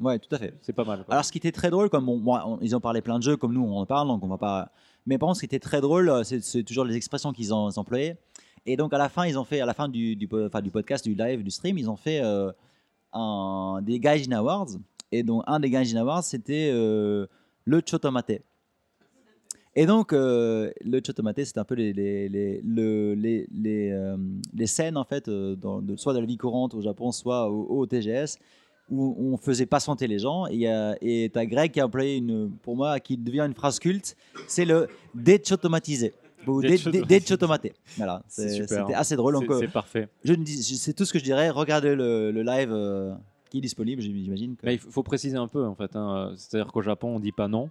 Ouais, 0.00 0.18
tout 0.18 0.34
à 0.34 0.38
fait. 0.38 0.52
c'est 0.62 0.72
pas 0.74 0.84
mal. 0.84 1.04
quoi. 1.04 1.14
Alors, 1.14 1.24
ce 1.24 1.30
qui 1.30 1.38
était 1.38 1.52
très 1.52 1.70
drôle, 1.70 1.88
comme 1.88 2.06
bon, 2.06 2.20
on- 2.44 2.58
ils 2.60 2.74
ont 2.74 2.80
parlé 2.80 3.00
plein 3.02 3.18
de 3.18 3.22
jeux, 3.22 3.36
comme 3.36 3.52
nous, 3.54 3.62
on 3.62 3.76
en 3.78 3.86
parle, 3.86 4.08
donc 4.08 4.22
on 4.24 4.28
va 4.28 4.36
pas. 4.36 4.70
Mais 5.06 5.16
par 5.16 5.28
contre, 5.28 5.36
ce 5.36 5.40
qui 5.42 5.46
était 5.46 5.60
très 5.60 5.80
drôle, 5.80 6.08
euh, 6.10 6.24
c'est 6.24 6.64
toujours 6.64 6.84
les 6.84 6.96
expressions 6.96 7.32
qu'ils 7.32 7.54
ont 7.54 7.70
ils 7.70 7.78
employaient. 7.78 8.18
Et 8.66 8.76
donc, 8.76 8.92
à 8.92 8.98
la 8.98 9.08
fin, 9.08 9.24
ils 9.26 9.38
ont 9.38 9.44
fait, 9.44 9.60
à 9.60 9.64
la 9.66 9.74
fin 9.74 9.88
du, 9.88 10.18
enfin, 10.44 10.60
du 10.60 10.70
podcast, 10.72 11.04
du 11.06 11.14
live, 11.14 11.44
du 11.44 11.52
stream, 11.52 11.78
ils 11.78 11.88
ont 11.88 11.94
fait 11.96 12.20
euh, 12.20 12.50
un, 13.12 13.80
des 13.82 13.98
Gaijin 14.00 14.32
Awards. 14.32 14.68
Et 15.12 15.22
donc, 15.22 15.42
un 15.46 15.60
des 15.60 15.70
Gaijin 15.70 15.98
Awards, 16.00 16.24
c'était 16.24 16.70
euh, 16.72 17.26
le 17.64 17.80
Chotomate. 17.84 18.42
Et 19.78 19.84
donc, 19.84 20.12
euh, 20.12 20.70
le 20.84 21.00
Chotomate, 21.04 21.44
c'est 21.44 21.58
un 21.58 21.64
peu 21.64 21.74
les, 21.74 21.92
les, 21.92 22.28
les, 22.28 22.60
le- 22.64 23.14
les, 23.14 23.46
les, 23.52 23.90
euh, 23.90 24.16
scènes, 24.66 24.96
en 24.96 25.04
fait, 25.04 25.28
euh, 25.28 25.54
dans, 25.54 25.82
de- 25.82 25.96
soit 25.96 26.14
dans 26.14 26.20
la 26.20 26.26
vie 26.26 26.38
courante 26.38 26.74
au 26.74 26.80
Japon, 26.80 27.12
soit 27.12 27.50
au, 27.50 27.66
au 27.80 27.86
TGS, 27.86 28.38
où 28.90 29.14
on 29.18 29.36
faisait 29.36 29.66
patienter 29.66 30.06
les 30.06 30.18
gens. 30.18 30.46
Et 30.46 31.30
tu 31.32 31.38
as 31.38 31.46
Greg 31.46 31.72
qui 31.72 31.80
a 31.80 31.86
employé, 31.86 32.16
une, 32.16 32.50
pour 32.62 32.74
moi, 32.76 33.00
qui 33.00 33.16
devient 33.18 33.40
une 33.46 33.54
phrase 33.54 33.78
culte, 33.78 34.16
c'est 34.46 34.64
le 34.64 34.88
déchotomatisé. 35.14 36.14
Ou 36.46 36.60
Déchotomatisé. 36.62 37.04
déchotomaté. 37.20 37.72
Voilà, 37.96 38.22
c'était 38.28 38.94
assez 38.94 39.16
drôle. 39.16 39.36
C'est- 39.40 39.50
euh, 39.52 39.60
c'est 39.60 39.68
parfait. 39.68 40.08
c'est 40.24 40.94
tout 40.94 41.04
ce 41.04 41.12
que 41.12 41.18
je 41.18 41.24
dirais. 41.24 41.50
Regardez 41.50 41.94
le, 41.94 42.30
le 42.30 42.42
live 42.42 42.70
euh, 42.72 43.14
qui 43.50 43.58
est 43.58 43.60
disponible, 43.62 44.00
j'imagine. 44.02 44.56
que- 44.56 44.64
Mais 44.66 44.74
il 44.74 44.78
faut 44.80 45.02
préciser 45.02 45.36
un 45.36 45.48
peu 45.48 45.64
en 45.64 45.74
fait. 45.74 45.94
hein. 45.96 46.32
C'est-à-dire 46.36 46.72
qu'au 46.72 46.82
Japon, 46.82 47.16
on 47.16 47.20
dit 47.20 47.32
pas 47.32 47.48
non. 47.48 47.70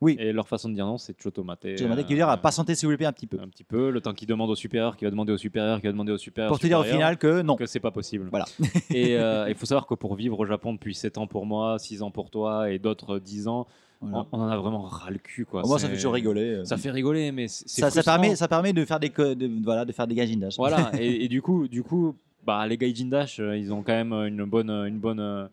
Oui. 0.00 0.16
Et 0.18 0.32
leur 0.32 0.46
façon 0.48 0.68
de 0.68 0.74
dire 0.74 0.84
non, 0.84 0.98
c'est 0.98 1.14
chotomate. 1.22 1.62
Chotomate 1.78 2.04
qui 2.04 2.12
veut 2.12 2.18
dire 2.18 2.40
patienter 2.42 2.74
s'il 2.74 2.88
vous 2.90 2.96
plaît 2.96 3.06
un 3.06 3.12
petit 3.12 3.28
peu. 3.28 3.38
Un 3.40 3.48
petit 3.48 3.64
peu, 3.64 3.90
le 3.90 4.00
temps 4.02 4.12
qu'il 4.12 4.28
demande 4.28 4.50
au 4.50 4.54
supérieur, 4.56 4.96
qui 4.96 5.04
va 5.04 5.10
demander 5.10 5.32
au 5.32 5.38
supérieur, 5.38 5.80
qui 5.80 5.86
va 5.86 5.92
demander 5.92 6.12
au 6.12 6.18
supérieur. 6.18 6.50
Pour 6.50 6.58
te 6.58 6.66
dire 6.66 6.80
au 6.80 6.84
final 6.84 7.16
que 7.16 7.40
non. 7.42 7.56
Que 7.56 7.64
c'est 7.64 7.80
pas 7.80 7.92
possible. 7.92 8.26
Voilà. 8.28 8.44
et 8.90 9.16
euh, 9.18 9.46
il 9.48 9.54
faut 9.54 9.64
savoir 9.66 9.86
que 9.86 9.94
pour 9.94 10.14
vivre 10.16 10.38
au 10.38 10.44
Japon 10.44 10.74
depuis 10.74 10.94
7 10.94 11.16
ans 11.16 11.26
pour 11.26 11.46
moi, 11.46 11.78
6 11.78 12.02
ans 12.02 12.10
pour 12.10 12.28
toi 12.30 12.70
et 12.70 12.78
d'autres 12.78 13.18
10 13.18 13.48
ans, 13.48 13.66
Voilà. 14.10 14.26
on, 14.32 14.38
on 14.38 14.42
en 14.42 14.48
a 14.48 14.56
vraiment 14.56 14.82
ras 14.82 15.10
le 15.10 15.18
cul. 15.18 15.44
Quoi. 15.44 15.62
Moi, 15.64 15.78
ça 15.78 15.88
fait 15.88 15.94
toujours 15.96 16.14
rigoler. 16.14 16.54
euh. 16.56 16.64
Ça 16.64 16.76
fait 16.76 16.90
rigoler, 16.90 17.32
mais 17.32 17.48
ça, 17.48 17.90
ça 17.90 18.02
permet, 18.02 18.36
ça 18.36 18.48
permet 18.48 18.72
de 18.72 18.84
faire 18.84 19.00
des, 19.00 19.08
de, 19.08 19.62
voilà, 19.64 19.84
de 19.84 19.92
faire 19.92 20.06
des 20.06 20.14
gaijin 20.14 20.38
dash. 20.38 20.56
Voilà, 20.56 20.90
et, 21.00 21.24
et 21.24 21.28
du 21.28 21.42
coup, 21.42 21.68
du 21.68 21.82
coup 21.82 22.14
bah, 22.46 22.66
les 22.66 22.76
Gaijin 22.76 23.06
Dash, 23.06 23.40
euh, 23.40 23.56
ils 23.56 23.72
ont 23.72 23.82
quand 23.82 23.94
même 23.94 24.12
une 24.12 24.44
bonne, 24.44 24.68
une 24.68 24.98
bonne 24.98 25.18
euh, 25.20 25.46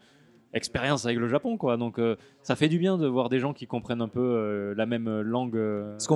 expérience 0.54 1.06
avec 1.06 1.18
le 1.18 1.30
Japon. 1.30 1.56
Quoi. 1.56 1.78
Donc 1.78 2.00
euh, 2.00 2.18
ça 2.44 2.58
fait 2.58 2.68
du 2.68 2.78
bien 2.80 2.98
de 2.98 3.08
voir 3.08 3.30
des 3.30 3.40
gens 3.40 3.54
qui 3.54 3.66
comprennent 3.68 4.02
un 4.02 4.10
peu 4.10 4.20
euh, 4.20 4.74
la 4.76 4.86
même 4.86 5.22
langue. 5.22 5.56
euh, 5.56 5.96
Ce 6.00 6.08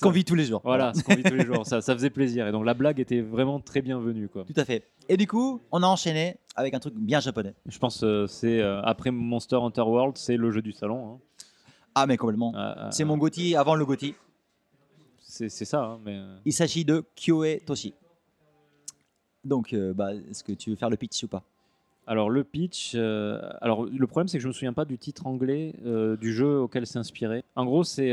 qu'on 0.00 0.10
vit 0.10 0.24
tous 0.24 0.34
les 0.34 0.44
jours. 0.44 0.62
Voilà, 0.64 0.94
ce 0.94 1.02
qu'on 1.02 1.14
vit 1.14 1.22
tous 1.22 1.34
les 1.34 1.44
jours. 1.44 1.66
Ça, 1.66 1.82
ça 1.82 1.92
faisait 1.94 2.08
plaisir. 2.08 2.46
Et 2.48 2.52
donc 2.52 2.64
la 2.64 2.72
blague 2.74 3.00
était 3.00 3.20
vraiment 3.20 3.60
très 3.60 3.82
bienvenue. 3.82 4.28
Quoi. 4.28 4.44
Tout 4.44 4.58
à 4.58 4.64
fait. 4.64 4.84
Et 5.10 5.18
du 5.18 5.26
coup, 5.26 5.60
on 5.70 5.82
a 5.82 5.86
enchaîné 5.86 6.36
avec 6.56 6.72
un 6.72 6.78
truc 6.78 6.94
bien 6.96 7.20
japonais. 7.20 7.52
Je 7.66 7.78
pense 7.78 8.00
que 8.00 8.26
c'est 8.26 8.62
euh, 8.62 8.80
après 8.82 9.10
Monster 9.10 9.56
Hunter 9.56 9.82
World, 9.82 10.16
c'est 10.16 10.38
le 10.38 10.50
jeu 10.50 10.62
du 10.62 10.72
salon. 10.72 11.16
hein. 11.16 11.18
Ah, 11.94 12.06
mais 12.06 12.16
complètement. 12.16 12.52
Ah, 12.56 12.74
ah, 12.78 12.90
C'est 12.90 13.04
mon 13.04 13.16
Gotti 13.18 13.54
avant 13.56 13.74
le 13.74 13.84
Gotti. 13.86 14.14
C'est 15.18 15.48
ça. 15.48 15.82
hein, 15.84 15.98
mais, 16.04 16.16
euh, 16.16 16.36
Il 16.44 16.52
s'agit 16.52 16.84
de 16.84 17.04
Kyoe 17.16 17.58
Toshi. 17.66 17.94
Donc, 19.44 19.72
euh, 19.72 19.92
bah, 19.92 20.14
est-ce 20.14 20.42
que 20.44 20.52
tu 20.52 20.70
veux 20.70 20.76
faire 20.76 20.90
le 20.90 20.96
pitch 20.96 21.22
ou 21.24 21.28
pas? 21.28 21.42
Alors 22.06 22.28
le 22.28 22.44
pitch, 22.44 22.92
euh, 22.96 23.40
alors 23.62 23.86
le 23.86 24.06
problème 24.06 24.28
c'est 24.28 24.36
que 24.36 24.42
je 24.42 24.48
me 24.48 24.52
souviens 24.52 24.74
pas 24.74 24.84
du 24.84 24.98
titre 24.98 25.26
anglais 25.26 25.74
euh, 25.86 26.18
du 26.18 26.34
jeu 26.34 26.58
auquel 26.60 26.86
c'est 26.86 26.98
inspiré. 26.98 27.44
En 27.56 27.64
gros 27.64 27.82
c'est 27.82 28.12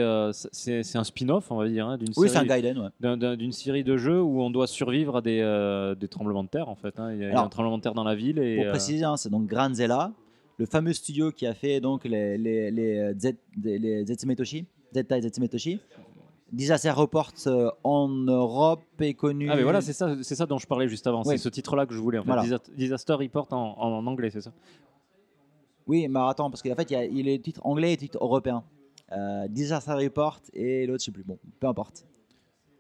c'est 0.54 0.96
un 0.96 1.04
spin-off 1.04 1.52
on 1.52 1.58
va 1.58 1.68
dire 1.68 1.88
hein, 1.88 1.98
d'une 1.98 2.08
Oui, 2.16 2.30
série- 2.30 2.30
c'est 2.30 2.38
un 2.38 2.46
Gaiden, 2.46 2.78
ouais. 3.02 3.52
série 3.52 3.84
de 3.84 3.98
jeux 3.98 4.22
où 4.22 4.42
on 4.42 4.50
doit 4.50 4.68
survivre 4.68 5.18
à 5.18 5.22
des, 5.22 5.40
des 6.00 6.08
tremblements 6.08 6.46
de 6.46 6.48
terre 6.48 6.70
en 6.70 6.76
fait. 6.76 6.98
hein. 7.02 7.12
Il 7.12 7.20
y 7.20 7.26
a, 7.26 7.32
Alors, 7.32 7.44
un 7.44 7.50
tremblement 7.50 7.78
de 7.80 7.84
terre 7.84 7.94
dans 7.94 8.06
la 8.06 8.16
ville 8.16 8.40
et 8.40 8.56
Pour 8.64 8.68
préciser, 8.68 9.04
hein, 9.04 9.18
c'est 9.18 9.30
donc 9.30 9.46
Granzella, 9.46 10.14
le 10.62 10.68
fameux 10.68 10.94
studio 10.94 11.32
qui 11.32 11.46
a 11.48 11.54
fait 11.54 11.80
donc 11.82 12.04
les, 12.06 12.38
les, 12.38 12.70
les, 12.72 12.98
euh, 13.00 13.14
Z, 13.20 13.34
les 13.64 14.06
Zetsumetoshi, 14.06 14.66
Zeta 14.94 15.18
et 15.18 15.22
Zetsumetoshi. 15.24 15.80
Disaster 16.52 16.92
Report 16.92 17.32
euh, 17.48 17.72
en 17.84 18.10
Europe 18.10 18.84
est 19.00 19.14
connu. 19.14 19.50
ah 19.50 19.56
mais 19.56 19.64
voilà 19.64 19.80
c'est 19.82 19.94
ça 19.94 20.08
c'est 20.22 20.36
ça 20.36 20.46
dont 20.46 20.58
je 20.60 20.68
parlais 20.68 20.88
juste 20.90 21.08
avant. 21.08 21.22
Oui. 21.26 21.30
C'est 21.38 21.38
ce 21.38 21.50
titre 21.50 21.76
là 21.78 21.86
que 21.88 21.94
je 21.94 22.00
voulais 22.00 22.20
en 22.20 22.24
fait. 22.24 22.28
Voilà. 22.34 22.60
Disaster 22.78 23.14
Report 23.14 23.48
en, 23.52 23.76
en- 23.78 23.98
en 24.00 24.06
anglais 24.06 24.30
c'est 24.30 24.42
ça? 24.42 24.52
Oui, 25.88 26.08
mais 26.08 26.20
attends, 26.20 26.50
parce 26.52 26.62
qu'en 26.62 26.76
fait, 26.76 26.90
il 26.92 26.94
y 26.94 26.96
a, 26.96 27.06
il 27.06 27.28
est 27.28 27.40
titre 27.44 27.60
anglais 27.66 27.94
et 27.94 27.98
titre 27.98 28.20
européen. 28.22 28.64
Euh, 29.12 29.48
Disaster 29.50 29.94
Report 29.94 30.40
et 30.54 30.86
l'autre, 30.86 31.02
je 31.02 31.06
sais 31.06 31.12
plus. 31.12 31.24
Bon, 31.24 31.38
peu 31.60 31.68
importe. 31.68 32.06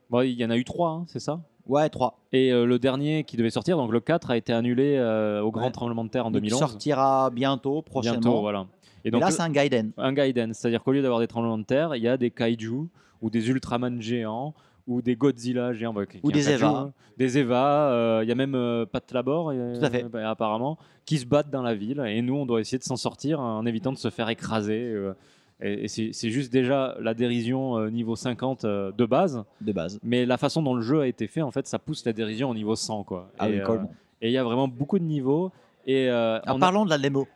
Bon, 0.09 0.21
il 0.21 0.33
y 0.33 0.45
en 0.45 0.49
a 0.51 0.57
eu 0.57 0.63
trois 0.63 0.89
hein, 0.91 1.05
c'est 1.07 1.19
ça? 1.19 1.41
Ouais, 1.67 1.89
trois. 1.89 2.17
Et 2.33 2.51
euh, 2.51 2.65
le 2.65 2.79
dernier 2.79 3.23
qui 3.23 3.37
devait 3.37 3.49
sortir, 3.49 3.77
donc 3.77 3.91
le 3.91 3.99
4, 3.99 4.31
a 4.31 4.37
été 4.37 4.51
annulé 4.53 4.95
euh, 4.97 5.41
au 5.41 5.51
grand 5.51 5.65
Ouais. 5.65 5.71
tremblement 5.71 6.03
de 6.03 6.09
terre 6.09 6.25
en 6.25 6.31
Donc, 6.31 6.41
2011. 6.41 6.59
sortira 6.59 7.29
bientôt, 7.29 7.81
prochainement. 7.81 8.19
Bientôt, 8.19 8.41
voilà. 8.41 8.65
Et 9.05 9.09
là, 9.11 9.31
c'est 9.31 9.41
un 9.41 9.49
Gaiden. 9.49 9.91
Un 9.97 10.13
Gaiden, 10.13 10.53
c'est-à-dire 10.53 10.83
qu'au 10.83 10.91
lieu 10.91 11.01
d'avoir 11.01 11.19
des 11.19 11.27
tremblements 11.27 11.57
de 11.57 11.63
terre, 11.63 11.95
il 11.95 12.03
y 12.03 12.07
a 12.07 12.17
des 12.17 12.29
kaiju 12.31 12.87
ou 13.21 13.29
des 13.29 13.49
Ultraman 13.49 14.01
géants 14.01 14.53
ou 14.87 15.01
des 15.01 15.15
Godzilla 15.15 15.73
géants. 15.73 15.93
bah, 15.93 16.05
qui- 16.05 16.19
Ou 16.23 16.27
qui 16.27 16.33
des 16.33 16.49
Eva. 16.51 16.67
hein. 16.69 16.93
Des 17.17 17.37
Eva, 17.37 17.91
euh, 17.91 18.19
il 18.23 18.29
y 18.29 18.31
a 18.31 18.35
même 18.35 18.85
Pat 18.91 19.11
Labor, 19.11 19.51
Tout 19.53 19.85
à 19.85 19.89
fait. 19.89 20.03
bah, 20.03 20.29
apparemment, 20.29 20.77
qui 21.05 21.17
se 21.17 21.25
battent 21.25 21.49
dans 21.51 21.61
la 21.61 21.73
ville. 21.75 22.03
Et 22.07 22.21
nous, 22.21 22.35
on 22.35 22.45
doit 22.45 22.59
essayer 22.61 22.77
de 22.79 22.83
s'en 22.83 22.95
sortir 22.95 23.39
en 23.39 23.65
évitant 23.65 23.91
de 23.91 23.97
se 23.97 24.09
faire 24.09 24.29
écraser. 24.29 24.93
Et 25.61 25.83
et 25.85 25.87
c'est 25.87 26.29
juste 26.29 26.51
déjà 26.51 26.95
la 26.99 27.13
dérision 27.13 27.77
euh, 27.77 27.89
niveau 27.89 28.15
50 28.15 28.65
euh, 28.65 28.91
de 28.91 29.05
base. 29.05 29.43
De 29.61 29.71
base. 29.71 29.99
Mais 30.03 30.25
la 30.25 30.37
façon 30.37 30.61
dont 30.61 30.73
le 30.73 30.81
jeu 30.81 31.01
a 31.01 31.07
été 31.07 31.27
fait, 31.27 31.41
en 31.41 31.51
fait, 31.51 31.67
ça 31.67 31.79
pousse 31.79 32.05
la 32.05 32.13
dérision 32.13 32.49
au 32.49 32.53
niveau 32.53 32.75
100. 32.75 33.03
Quoi. 33.03 33.29
Ah 33.39 33.47
et, 33.49 33.53
oui, 33.53 33.59
euh, 33.59 33.77
et 34.21 34.27
il 34.29 34.33
y 34.33 34.37
a 34.37 34.43
vraiment 34.43 34.67
beaucoup 34.67 34.99
de 34.99 35.03
niveaux. 35.03 35.51
Et, 35.85 36.09
En 36.11 36.39
a- 36.55 36.59
parlant 36.59 36.85
de 36.85 36.89
la 36.89 36.97
démo. 36.97 37.27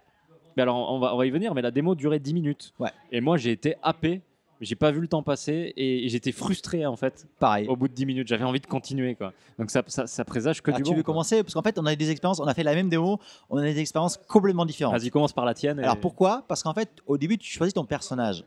mais 0.56 0.64
alors, 0.64 0.91
on 0.91 0.99
va, 0.99 1.14
on 1.14 1.18
va 1.18 1.26
y 1.26 1.31
venir, 1.31 1.53
mais 1.56 1.61
la 1.61 1.72
démo 1.72 1.95
durait 1.95 2.19
10 2.19 2.34
minutes. 2.34 2.73
Ouais. 2.80 2.89
Et 3.11 3.22
moi, 3.22 3.38
j'ai 3.38 3.52
été 3.52 3.76
happé. 3.81 4.22
J'ai 4.61 4.76
pas 4.76 4.91
vu 4.91 5.02
le 5.02 5.07
temps 5.07 5.22
passer 5.22 5.73
et, 5.76 6.07
j'étais 6.07 6.32
frustré 6.32 6.86
en 6.86 6.95
fait. 6.95 7.27
Pareil. 7.40 7.68
Au 7.68 7.76
bout 7.76 7.88
de 7.90 7.94
10 7.94 8.06
minutes, 8.06 8.27
j'avais 8.27 8.45
envie 8.45 8.61
de 8.61 8.65
continuer 8.65 9.15
quoi. 9.15 9.34
Donc 9.60 9.69
ça, 9.69 9.84
ça, 9.88 10.07
ça 10.07 10.23
présage 10.23 10.61
que 10.61 10.72
Ah, 10.72 10.77
du 10.77 10.84
tu 10.84 10.90
bon. 10.91 10.95
veux 10.95 11.03
quoi. 11.03 11.14
commencer? 11.14 11.44
Parce 11.44 11.53
qu'en 11.53 11.61
fait, 11.61 11.77
on 11.77 11.86
a 11.86 11.94
des 11.95 12.10
expériences, 12.10 12.40
on 12.40 12.45
a 12.48 12.53
fait 12.53 12.64
la 12.64 12.73
même 12.73 12.88
démo, 12.90 13.19
on 13.49 13.57
a 13.57 13.61
des 13.64 13.80
expériences 13.80 14.18
complètement 14.27 14.65
différentes. 14.65 14.98
Vas-y, 14.98 15.10
commence 15.10 15.34
par 15.34 15.44
la 15.45 15.53
tienne. 15.53 15.80
et- 15.80 15.84
Alors 15.84 15.99
pourquoi? 15.99 16.44
Parce 16.48 16.64
qu'en 16.64 16.73
fait, 16.73 16.90
au 17.06 17.18
début, 17.18 17.38
tu 17.38 17.52
choisis 17.52 17.73
ton 17.73 17.86
personnage. 17.86 18.45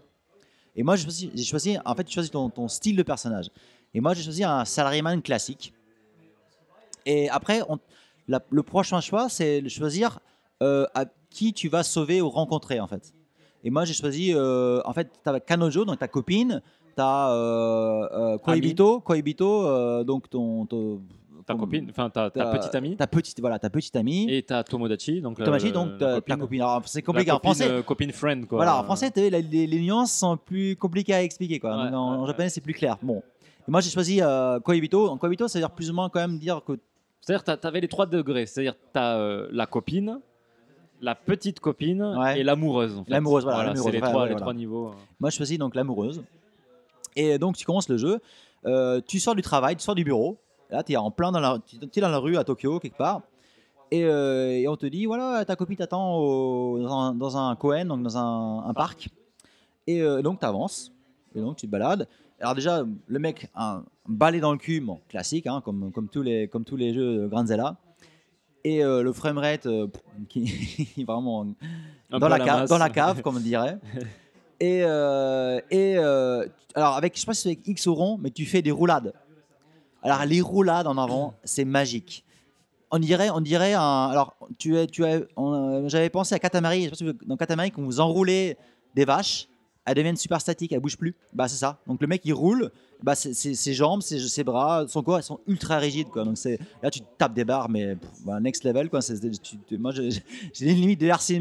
Et 0.77 0.83
moi, 0.83 0.97
j'ai 0.97 1.03
choisi, 1.05 1.31
j'ai 1.35 1.45
choisi- 1.45 1.79
en 1.85 1.95
fait, 1.95 2.05
tu 2.05 2.15
choisis 2.15 2.31
ton, 2.31 2.49
ton 2.49 2.69
style 2.69 2.97
de 2.97 3.03
personnage. 3.03 3.49
Et 3.93 4.01
moi, 4.01 4.15
j'ai 4.15 4.23
choisi 4.23 4.45
un 4.45 4.65
salaryman 4.65 5.21
classique. 5.21 5.75
Et 7.05 7.29
après, 7.31 7.61
on- 7.69 7.79
la- 8.29 8.43
le 8.51 8.63
prochain 8.63 9.01
choix, 9.01 9.29
c'est 9.29 9.61
de 9.63 9.69
choisir 9.69 10.21
euh, 10.63 10.87
à 10.95 11.05
qui 11.31 11.53
tu 11.53 11.69
vas 11.69 11.83
sauver 11.85 12.21
ou 12.21 12.29
rencontrer, 12.31 12.81
en 12.81 12.87
fait. 12.89 13.13
Et 13.65 13.71
moi, 13.71 13.85
j'ai 13.85 13.95
choisi, 13.95 14.33
euh, 14.35 14.81
en 14.85 14.93
fait, 14.93 15.11
tu 15.23 15.29
as 15.31 15.41
Kanojo, 15.41 15.85
donc 15.85 15.99
ta 15.99 16.09
copine, 16.09 16.63
tu 16.97 17.03
as 17.03 17.31
euh, 17.33 18.09
euh, 18.35 18.39
Koibito, 18.39 19.01
Koibito, 19.01 19.67
euh, 19.67 20.05
donc 20.05 20.31
ton, 20.31 20.67
ton- 20.67 21.01
Ta 21.47 21.55
copine, 21.55 21.87
enfin 21.89 22.11
ta, 22.11 22.29
ta 22.31 22.45
petite 22.51 22.75
amie. 22.75 22.95
Ta 22.95 23.07
petite, 23.07 23.41
voilà, 23.41 23.59
ta 23.59 23.71
petite 23.71 23.97
amie. 23.97 24.27
Et 24.29 24.43
ta 24.43 24.63
Tomodachi, 24.63 25.23
donc. 25.23 25.39
Tomodachi, 25.39 25.73
donc 25.73 25.93
la 25.93 25.97
ta, 25.99 26.07
ta 26.21 26.21
copine. 26.37 26.39
copine. 26.41 26.83
C'est 26.85 26.99
La 26.99 27.03
compliqué 27.07 27.31
en 27.33 27.39
français. 27.39 27.71
euh, 27.71 27.83
copine 27.83 28.13
friend 28.13 28.47
quoi. 28.47 28.59
Voilà, 28.59 28.79
en 28.79 28.85
français, 28.85 29.11
les, 29.17 29.81
nuances 29.81 30.13
sont 30.13 30.37
plus 30.37 30.77
compliquées 30.77 31.15
à 31.15 31.23
expliquer. 31.23 31.59
Quoi. 31.59 31.71
Ouais, 31.75 31.85
Donc, 31.91 31.95
en, 31.95 32.13
ouais, 32.13 32.19
en 32.19 32.27
japonais, 32.27 32.51
c'est 32.51 32.61
plus 32.61 32.75
clair. 32.75 32.99
Bon. 33.03 33.23
Et 33.67 33.71
moi, 33.71 33.81
j'ai 33.81 33.89
choisi 33.89 34.21
euh, 34.21 34.61
Koibito. 34.61 35.09
En 35.09 35.17
Koibito, 35.17 35.49
ça 35.49 35.59
veut 35.59 35.63
dire 35.65 35.71
plus 35.71 35.91
ou 35.91 35.95
moins 35.95 36.11
quand 36.11 36.21
même 36.21 36.39
dire 36.39 36.63
que. 36.63 36.75
C'est-à-dire, 37.23 37.59
tu 37.59 37.67
avais 37.67 37.81
les 37.81 37.89
trois 37.89 38.05
degrés. 38.05 38.45
C'est-à-dire, 38.45 38.75
tu 38.93 38.99
as 39.01 39.47
la 39.51 39.65
copine, 39.65 40.21
la 41.01 41.15
petite 41.15 41.61
copine 41.61 42.03
Ouais. 42.03 42.41
et 42.41 42.43
l'amoureuse. 42.43 42.97
en 42.99 43.05
fait. 43.05 43.11
L'amoureuse, 43.11 43.45
voilà, 43.45 43.75
c'est 43.77 43.91
les, 43.91 44.01
trois, 44.01 44.29
les 44.29 44.35
trois 44.37 44.55
niveaux. 44.55 44.93
Moi, 45.21 45.31
je 45.31 45.37
choisis 45.37 45.59
donc 45.59 45.75
l'amoureuse. 45.75 46.23
Et 47.17 47.39
donc, 47.39 47.57
tu 47.57 47.65
commences 47.65 47.89
le 47.89 47.97
jeu. 47.97 48.21
Euh, 48.67 49.01
tu 49.07 49.19
sors 49.21 49.35
du 49.35 49.43
travail, 49.43 49.77
tu 49.77 49.83
sors 49.83 49.95
du 49.95 50.05
bureau. 50.05 50.37
Là, 50.71 50.83
tu 50.83 50.93
es 50.93 50.97
en 50.97 51.11
plein 51.11 51.33
dans 51.33 51.41
la, 51.41 51.59
es 51.97 52.01
dans 52.01 52.09
la 52.09 52.19
rue 52.19 52.37
à 52.37 52.45
Tokyo, 52.45 52.79
quelque 52.81 52.97
part. 52.99 53.23
Et, 53.91 54.05
euh, 54.05 54.51
et 54.51 54.69
on 54.69 54.77
te 54.77 54.85
dit 54.87 55.07
voilà, 55.07 55.45
ta 55.47 55.57
copine 55.57 55.77
t'attend 55.77 56.17
au- 56.19 56.79
dans 56.83 56.93
un, 56.99 57.15
dans 57.15 57.37
un 57.39 57.57
Koen, 57.57 57.89
donc 57.89 58.03
dans 58.03 58.19
un, 58.19 58.65
un 58.69 58.75
parc. 58.75 59.09
Et 59.87 60.03
euh, 60.03 60.21
donc, 60.21 60.41
tu 60.41 60.47
avances. 60.47 60.93
Et 61.35 61.41
donc, 61.41 61.57
tu 61.57 61.67
te 61.67 61.71
balades. 61.73 62.07
Alors, 62.41 62.55
déjà, 62.55 62.85
le 63.07 63.19
mec 63.19 63.49
un 63.55 63.83
balai 64.07 64.41
dans 64.41 64.53
le 64.53 64.59
cul, 64.59 64.81
bon, 64.81 65.01
classique, 65.09 65.47
hein, 65.47 65.63
comme, 65.65 65.91
comme, 65.93 66.09
tous 66.09 66.23
les, 66.23 66.49
comme 66.49 66.65
tous 66.65 66.77
les 66.77 66.93
jeux 66.93 67.17
de 67.23 67.27
Granzella. 67.29 67.77
Et 68.65 68.85
euh, 68.85 69.03
le 69.03 69.13
framerate 69.13 69.67
euh, 69.67 69.87
qui 70.29 70.91
est 70.99 71.05
vraiment 71.05 71.47
dans 72.11 72.29
la, 72.29 72.39
cave, 72.39 72.61
masse. 72.61 72.71
dans 72.71 72.79
la 72.79 72.91
cave, 72.91 73.23
comme 73.23 73.37
on 73.37 73.41
dirait. 73.41 73.79
Et, 74.61 74.83
euh, 74.83 75.61
et 75.71 75.97
euh, 75.99 76.45
alors, 76.75 76.97
avec, 76.97 77.15
je 77.15 77.21
sais 77.21 77.27
pas 77.27 77.33
si 77.33 77.43
c'est 77.43 77.49
avec 77.51 77.69
X 77.69 77.87
ou 77.87 77.95
rond, 77.95 78.19
mais 78.21 78.31
tu 78.33 78.45
fais 78.45 78.61
des 78.61 78.73
roulades. 78.73 79.13
Alors, 80.03 80.25
les 80.25 80.41
roulades 80.41 80.89
en 80.89 80.99
avant, 80.99 81.35
c'est 81.45 81.65
magique. 81.65 82.25
On 82.91 82.99
dirait, 82.99 83.31
on 83.31 83.41
dirait 83.41 83.75
un. 83.75 84.09
Alors, 84.11 84.35
tu 84.59 84.77
es, 84.77 84.89
tu 84.89 85.05
es, 85.05 85.25
j'avais 85.87 86.11
pensé 86.11 86.35
à 86.35 86.41
Katamari. 86.41 86.79
Je 86.81 86.85
sais 86.87 86.91
pas 86.91 86.97
si 86.97 87.05
vous- 87.05 87.13
dans 87.25 87.37
Katamari, 87.37 87.71
quand 87.71 87.83
vous 87.83 88.01
enroulez 88.01 88.57
des 88.97 89.05
vaches, 89.05 89.47
elles 89.89 89.95
deviennent 89.95 90.17
super 90.17 90.41
statiques, 90.41 90.73
elles 90.73 90.81
bougent 90.81 90.99
plus. 90.99 91.15
Bah, 91.33 91.49
c'est 91.49 91.57
ça. 91.57 91.79
Donc, 91.87 92.01
le 92.01 92.07
mec, 92.07 92.23
il 92.25 92.33
roule. 92.35 92.71
Bah, 93.03 93.15
c'est- 93.15 93.33
ses 93.33 93.75
jambes, 93.75 94.03
ses, 94.03 94.19
ses 94.19 94.43
bras, 94.43 94.85
son 94.89 95.03
corps, 95.05 95.19
elles 95.19 95.23
sont 95.23 95.39
ultra 95.47 95.79
rigides. 95.79 96.09
Quoi. 96.09 96.25
Donc, 96.25 96.37
c'est, 96.37 96.59
là, 96.83 96.91
tu 96.91 97.01
tapes 97.17 97.33
des 97.33 97.45
barres, 97.45 97.69
mais 97.69 97.95
pff, 97.95 98.11
bah, 98.25 98.41
next 98.41 98.65
level. 98.65 98.91
Quoi. 98.91 99.01
Tu- 99.03 99.79
moi, 99.79 99.93
j'ai 99.93 100.11
limite 100.67 101.01
de 101.01 101.07
verser 101.07 101.41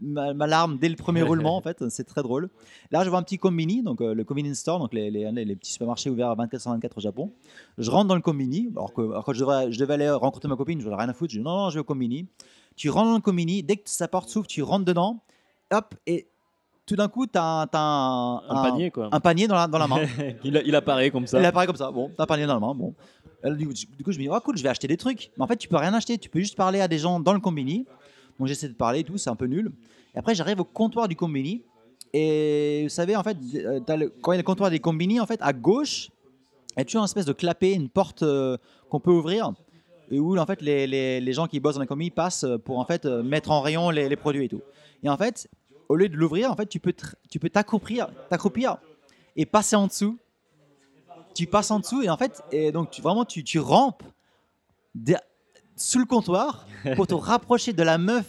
ma, 0.00 0.34
ma 0.34 0.46
larme 0.48 0.78
dès 0.78 0.88
le 0.88 0.96
premier 0.96 1.22
roulement. 1.28 1.56
En 1.56 1.60
fait, 1.62 1.88
c'est 1.90 2.04
très 2.04 2.22
drôle. 2.22 2.48
Là, 2.90 3.04
je 3.04 3.10
vois 3.10 3.18
un 3.18 3.22
petit 3.22 3.38
combini, 3.38 3.82
donc 3.82 4.00
euh, 4.00 4.14
le 4.14 4.24
convenience 4.24 4.58
store, 4.58 4.78
donc 4.80 4.92
les, 4.94 5.10
les, 5.10 5.30
les 5.30 5.56
petits 5.56 5.72
supermarchés 5.72 6.10
ouverts 6.10 6.30
à 6.30 6.34
24 6.34 6.60
sur 6.60 6.70
24 6.72 6.98
au 6.98 7.00
Japon. 7.00 7.32
Je 7.78 7.90
rentre 7.90 8.08
dans 8.08 8.14
le 8.16 8.20
combini, 8.20 8.68
alors 8.74 8.92
que, 8.92 9.00
alors 9.02 9.32
je, 9.32 9.38
devrais, 9.40 9.70
je 9.72 9.78
devais 9.78 9.94
aller 9.94 10.10
rencontrer 10.10 10.48
ma 10.48 10.56
copine, 10.56 10.80
je 10.80 10.84
n'avais 10.88 11.00
rien 11.00 11.08
à 11.08 11.14
foutre. 11.14 11.32
Je 11.32 11.38
dis 11.38 11.44
non, 11.44 11.56
non, 11.56 11.70
je 11.70 11.74
vais 11.74 11.80
au 11.80 11.84
combini. 11.84 12.26
Tu 12.74 12.90
rentres 12.90 13.08
dans 13.10 13.14
le 13.16 13.20
combini, 13.22 13.62
dès 13.62 13.76
que 13.76 13.88
sa 13.88 14.08
porte 14.08 14.28
s'ouvre, 14.28 14.46
tu 14.48 14.62
rentres 14.62 14.84
dedans, 14.84 15.20
hop, 15.72 15.94
et 16.06 16.26
tout 16.86 16.96
d'un 16.96 17.08
coup, 17.08 17.26
tu 17.26 17.32
as, 17.36 17.68
un, 17.72 18.42
Un 18.48 18.62
panier, 18.62 18.90
quoi. 18.90 19.08
un 19.12 19.20
panier 19.20 19.48
dans 19.48 19.56
la, 19.56 19.66
dans 19.66 19.78
la 19.78 19.86
main. 19.88 20.00
il, 20.44 20.62
il 20.64 20.74
apparaît 20.74 21.10
comme 21.10 21.26
ça. 21.26 21.38
Il 21.40 21.44
apparaît 21.44 21.66
comme 21.66 21.76
ça. 21.76 21.90
Bon, 21.90 22.10
t'as 22.16 22.22
un 22.22 22.26
panier 22.26 22.46
dans 22.46 22.54
la 22.54 22.60
main. 22.60 22.74
Bon. 22.74 22.94
Du 23.44 23.66
coup, 23.66 23.72
du 23.74 24.04
coup, 24.04 24.12
je 24.12 24.18
me 24.18 24.22
dis, 24.24 24.28
oh 24.30 24.38
cool, 24.44 24.56
je 24.56 24.62
vais 24.62 24.68
acheter 24.68 24.88
des 24.88 24.96
trucs. 24.96 25.30
Mais 25.36 25.44
en 25.44 25.46
fait, 25.46 25.56
tu 25.56 25.68
peux 25.68 25.76
rien 25.76 25.92
acheter. 25.94 26.16
Tu 26.18 26.28
peux 26.28 26.38
juste 26.40 26.56
parler 26.56 26.80
à 26.80 26.88
des 26.88 26.98
gens 26.98 27.20
dans 27.20 27.32
le 27.32 27.40
combini. 27.40 27.86
Donc 28.38 28.48
j'essaie 28.48 28.68
de 28.68 28.74
parler 28.74 29.00
et 29.00 29.04
tout, 29.04 29.18
c'est 29.18 29.30
un 29.30 29.36
peu 29.36 29.46
nul. 29.46 29.72
Et 30.14 30.18
après, 30.18 30.34
j'arrive 30.34 30.60
au 30.60 30.64
comptoir 30.64 31.08
du 31.08 31.16
combini. 31.16 31.62
Et 32.12 32.82
vous 32.84 32.88
savez, 32.88 33.16
en 33.16 33.22
fait, 33.22 33.36
euh, 33.56 33.80
le- 33.96 34.08
quand 34.22 34.32
il 34.32 34.36
y 34.36 34.38
a 34.38 34.42
le 34.42 34.42
comptoir 34.42 34.70
des 34.70 34.78
combini, 34.78 35.20
en 35.20 35.26
fait, 35.26 35.40
à 35.42 35.52
gauche, 35.52 36.08
il 36.76 36.80
y 36.80 36.82
a 36.82 36.84
toujours 36.84 37.00
une 37.02 37.06
espèce 37.06 37.26
de 37.26 37.32
clapet, 37.32 37.72
une 37.72 37.88
porte 37.88 38.22
euh, 38.22 38.56
qu'on 38.90 39.00
peut 39.00 39.10
ouvrir. 39.10 39.52
Et 40.10 40.18
où, 40.20 40.36
en 40.38 40.46
fait, 40.46 40.62
les, 40.62 40.86
les- 40.86 41.20
les 41.20 41.32
gens 41.32 41.46
qui 41.46 41.58
bossent 41.60 41.74
dans 41.74 41.80
les 41.80 41.86
combini 41.86 42.10
passent 42.10 42.46
pour, 42.64 42.78
en 42.78 42.84
fait, 42.84 43.06
euh, 43.06 43.22
mettre 43.22 43.50
en 43.50 43.60
rayon 43.60 43.90
les, 43.90 44.08
les 44.08 44.16
produits 44.16 44.44
et 44.44 44.48
tout. 44.48 44.62
Et 45.02 45.08
en 45.08 45.16
fait, 45.16 45.48
au 45.88 45.96
lieu 45.96 46.08
de 46.08 46.16
l'ouvrir, 46.16 46.50
en 46.50 46.56
fait, 46.56 46.66
tu 46.66 46.80
peux 46.80 46.90
tr- 46.90 47.14
tu 47.30 47.38
peux 47.38 47.48
t'accroupir, 47.50 48.08
t'accroupir 48.28 48.78
et 49.36 49.46
passer 49.46 49.76
en 49.76 49.86
dessous 49.86 50.18
tu 51.34 51.46
passes 51.46 51.70
en 51.70 51.80
dessous 51.80 52.00
et 52.02 52.08
en 52.08 52.16
fait, 52.16 52.42
et 52.50 52.72
donc 52.72 52.90
tu, 52.90 53.02
vraiment 53.02 53.24
tu, 53.26 53.44
tu 53.44 53.58
rampes 53.58 54.02
der- 54.94 55.20
sous 55.76 55.98
le 55.98 56.06
comptoir 56.06 56.66
pour 56.96 57.06
te 57.06 57.12
rapprocher 57.30 57.74
de 57.74 57.82
la 57.82 57.98
meuf 57.98 58.26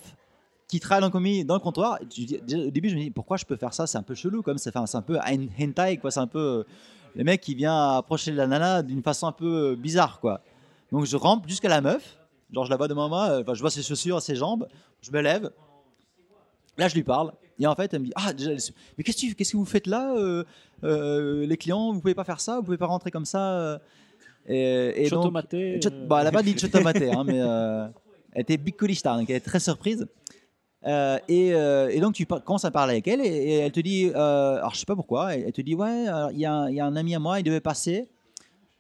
qui 0.68 0.82
travaille 0.82 1.00
dans 1.02 1.08
le, 1.08 1.12
commis- 1.14 1.46
dans 1.46 1.54
le 1.54 1.62
comptoir. 1.62 2.00
Au 2.02 2.70
début, 2.70 2.90
je 2.90 2.96
me 2.96 3.00
dis 3.02 3.10
pourquoi 3.12 3.38
je 3.38 3.46
peux 3.46 3.56
faire 3.56 3.74
ça? 3.74 3.88
C'est 3.88 3.98
un 3.98 4.04
peu 4.04 4.14
chelou, 4.14 4.42
comme 4.42 4.58
c'est 4.58 4.76
un 4.76 5.02
peu 5.02 5.16
hen- 5.26 5.48
hentai, 5.58 5.98
quoi. 5.98 6.12
C'est 6.12 6.20
un 6.20 6.28
peu 6.28 6.40
euh, 6.40 6.64
le 7.16 7.24
mec 7.24 7.40
qui 7.40 7.56
vient 7.56 7.96
approcher 7.96 8.32
de 8.32 8.36
la 8.36 8.46
nana 8.48 8.84
d'une 8.84 9.02
façon 9.02 9.28
un 9.28 9.32
peu 9.32 9.72
euh, 9.72 9.76
bizarre, 9.78 10.20
quoi. 10.20 10.42
Donc 10.92 11.06
je 11.06 11.16
rampe 11.16 11.48
jusqu'à 11.48 11.70
la 11.70 11.80
meuf, 11.80 12.20
genre 12.52 12.66
je 12.66 12.70
la 12.70 12.76
vois 12.76 12.90
devant 12.90 13.08
moi, 13.08 13.30
euh, 13.30 13.42
enfin, 13.42 13.54
je 13.54 13.62
vois 13.62 13.72
ses 13.72 13.84
chaussures, 13.84 14.22
ses 14.22 14.36
jambes, 14.36 14.68
je 15.02 15.12
me 15.12 15.22
lève. 15.22 15.50
Là, 16.78 16.90
je 16.90 16.96
lui 16.96 17.04
parle. 17.04 17.32
Et 17.60 17.66
en 17.68 17.76
fait, 17.76 17.94
elle 17.94 18.02
me 18.02 18.06
dit 18.06 18.14
Ah, 18.16 18.34
déjà, 18.34 18.52
mais 18.98 19.04
qu'est-ce 19.04 19.18
que, 19.18 19.28
tu- 19.28 19.36
qu'est-ce 19.36 19.52
que 19.54 19.58
vous 19.58 19.66
faites 19.66 19.88
là 19.88 20.14
euh, 20.16 20.44
euh, 20.84 21.46
Les 21.46 21.58
clients, 21.58 21.92
vous 21.94 22.00
pouvez 22.02 22.14
pas 22.16 22.24
faire 22.24 22.40
ça 22.40 22.58
Vous 22.58 22.64
pouvez 22.64 22.78
pas 22.78 22.86
rentrer 22.88 23.12
comme 23.12 23.26
ça 23.26 23.54
euh. 23.54 23.78
Et, 24.48 25.06
et 25.06 25.10
donc, 25.10 25.24
Chot- 25.82 25.90
bah, 26.08 26.20
elle 26.20 26.26
n'a 26.26 26.32
pas 26.32 26.44
dit 26.44 26.58
chotomaté, 26.58 27.12
hein, 27.12 27.24
mais 27.26 27.42
euh, 27.42 27.86
elle 28.34 28.42
était 28.44 28.56
bicolista, 28.58 29.18
donc 29.18 29.30
elle 29.30 29.36
est 29.38 29.40
très 29.42 29.60
surprise. 29.60 30.08
Et, 31.28 31.48
et 31.50 32.00
donc 32.00 32.14
tu 32.14 32.26
par- 32.26 32.42
commences 32.44 32.64
à 32.64 32.72
parler 32.72 32.94
avec 32.94 33.08
elle 33.10 33.20
et, 33.20 33.56
elle 33.56 33.72
te 33.74 33.82
dit, 33.82 34.10
alors 34.14 34.74
je 34.74 34.80
sais 34.80 34.86
pas 34.86 34.96
pourquoi, 34.96 35.36
elle, 35.36 35.44
elle 35.48 35.52
te 35.52 35.60
dit 35.60 35.76
ouais, 35.76 36.06
il 36.32 36.40
y, 36.40 36.46
a 36.46 36.54
un- 36.54 36.70
il 36.70 36.76
y 36.76 36.80
a 36.80 36.86
un 36.86 36.96
ami 36.96 37.14
à 37.14 37.20
moi, 37.20 37.40
il 37.42 37.44
devait 37.44 37.60
passer 37.60 38.08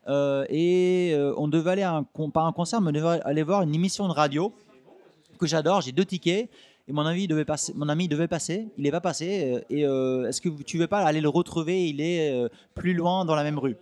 et 0.07 1.15
on 1.37 1.47
devait 1.49 1.71
aller 1.71 1.81
à 1.81 1.95
un, 1.95 2.03
pas 2.29 2.43
un 2.43 2.53
concert, 2.53 2.79
mais 2.79 2.89
on 2.89 2.93
devait 2.93 3.19
aller 3.25 3.43
voir 3.43 3.61
une 3.63 3.75
émission 3.75 4.07
de 4.07 4.13
radio 4.13 4.53
que 5.37 5.47
j'adore. 5.47 5.81
J'ai 5.81 5.91
deux 5.91 6.05
tickets 6.05 6.49
et 6.87 6.93
mon 6.93 7.05
ami 7.05 7.27
devait 7.27 7.45
passer. 7.45 7.73
Mon 7.75 7.89
ami 7.89 8.07
devait 8.07 8.27
passer, 8.27 8.67
il 8.77 8.83
n'est 8.83 8.91
pas 8.91 9.01
passé. 9.01 9.53
euh, 9.55 9.59
Et 9.69 9.85
euh, 9.85 10.27
est-ce 10.27 10.41
que 10.41 10.49
tu 10.63 10.77
veux 10.77 10.87
pas 10.87 10.99
aller 11.01 11.21
le 11.21 11.29
retrouver? 11.29 11.87
Il 11.89 11.99
est 12.01 12.31
euh, 12.31 12.47
plus 12.75 12.93
loin 12.93 13.25
dans 13.25 13.35
la 13.35 13.43
même 13.43 13.59
rue. 13.59 13.75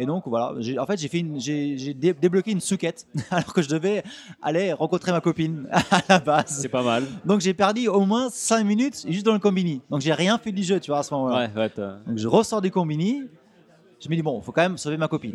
Et 0.00 0.06
donc 0.06 0.22
voilà, 0.26 0.52
en 0.80 0.86
fait 0.86 0.96
j'ai 1.00 1.08
fait 1.08 1.18
une- 1.18 1.40
j'ai 1.40 1.76
j'ai 1.76 1.92
dé- 1.92 2.12
débloqué 2.14 2.52
une 2.52 2.60
souquette 2.60 3.04
alors 3.32 3.52
que 3.52 3.62
je 3.62 3.68
devais 3.68 4.04
aller 4.40 4.72
rencontrer 4.72 5.10
ma 5.10 5.20
copine 5.20 5.66
à 5.72 6.00
la 6.08 6.18
base. 6.20 6.60
C'est 6.62 6.68
pas 6.68 6.84
mal. 6.84 7.04
Donc 7.24 7.40
j'ai 7.40 7.52
perdu 7.52 7.88
au 7.88 8.04
moins 8.04 8.30
5 8.30 8.62
minutes 8.64 9.04
juste 9.08 9.26
dans 9.26 9.32
le 9.32 9.40
combini. 9.40 9.80
Donc 9.90 10.00
j'ai 10.00 10.12
rien 10.12 10.38
fait 10.38 10.52
du 10.52 10.62
jeu, 10.62 10.78
tu 10.78 10.92
vois, 10.92 11.00
à 11.00 11.02
ce 11.02 11.12
moment-là. 11.14 11.50
Ouais, 11.52 11.62
ouais, 11.62 11.72
Donc 12.06 12.16
je 12.16 12.28
ressors 12.28 12.60
du 12.62 12.70
combini. 12.70 13.24
Je 14.00 14.08
me 14.08 14.14
dis, 14.14 14.22
bon, 14.22 14.38
il 14.40 14.44
faut 14.44 14.52
quand 14.52 14.62
même 14.62 14.78
sauver 14.78 14.96
ma 14.96 15.08
copine. 15.08 15.34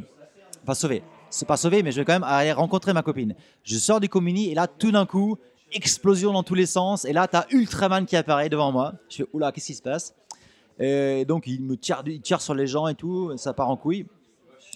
Enfin, 0.64 0.74
sauver. 0.76 1.04
C'est 1.30 1.46
pas 1.46 1.58
sauver, 1.58 1.84
mais 1.84 1.92
je 1.92 2.00
vais 2.00 2.06
quand 2.06 2.14
même 2.14 2.24
aller 2.24 2.54
rencontrer 2.54 2.94
ma 2.94 3.02
copine. 3.02 3.36
Je 3.66 3.78
sors 3.78 4.00
du 4.00 4.08
combini 4.08 4.50
et 4.50 4.56
là, 4.56 4.68
tout 4.68 4.92
d'un 4.94 5.06
coup, 5.06 5.38
explosion 5.74 6.32
dans 6.34 6.44
tous 6.44 6.56
les 6.56 6.66
sens. 6.66 7.06
Et 7.06 7.14
là, 7.14 7.28
tu 7.28 7.36
as 7.36 7.46
Ultraman 7.52 8.06
qui 8.06 8.16
apparaît 8.16 8.50
devant 8.50 8.72
moi. 8.72 8.94
Je 9.10 9.18
fais, 9.18 9.26
oula, 9.34 9.52
qu'est-ce 9.52 9.68
qui 9.68 9.74
se 9.76 9.82
passe? 9.82 10.14
Et 10.80 11.26
donc, 11.26 11.46
il 11.48 11.62
me 11.62 11.76
tire, 11.78 12.02
il 12.06 12.22
tire 12.22 12.42
sur 12.42 12.54
les 12.54 12.68
gens 12.68 12.88
et 12.88 12.96
tout. 12.96 13.36
Ça 13.38 13.54
part 13.54 13.70
en 13.70 13.78
couille. 13.78 14.06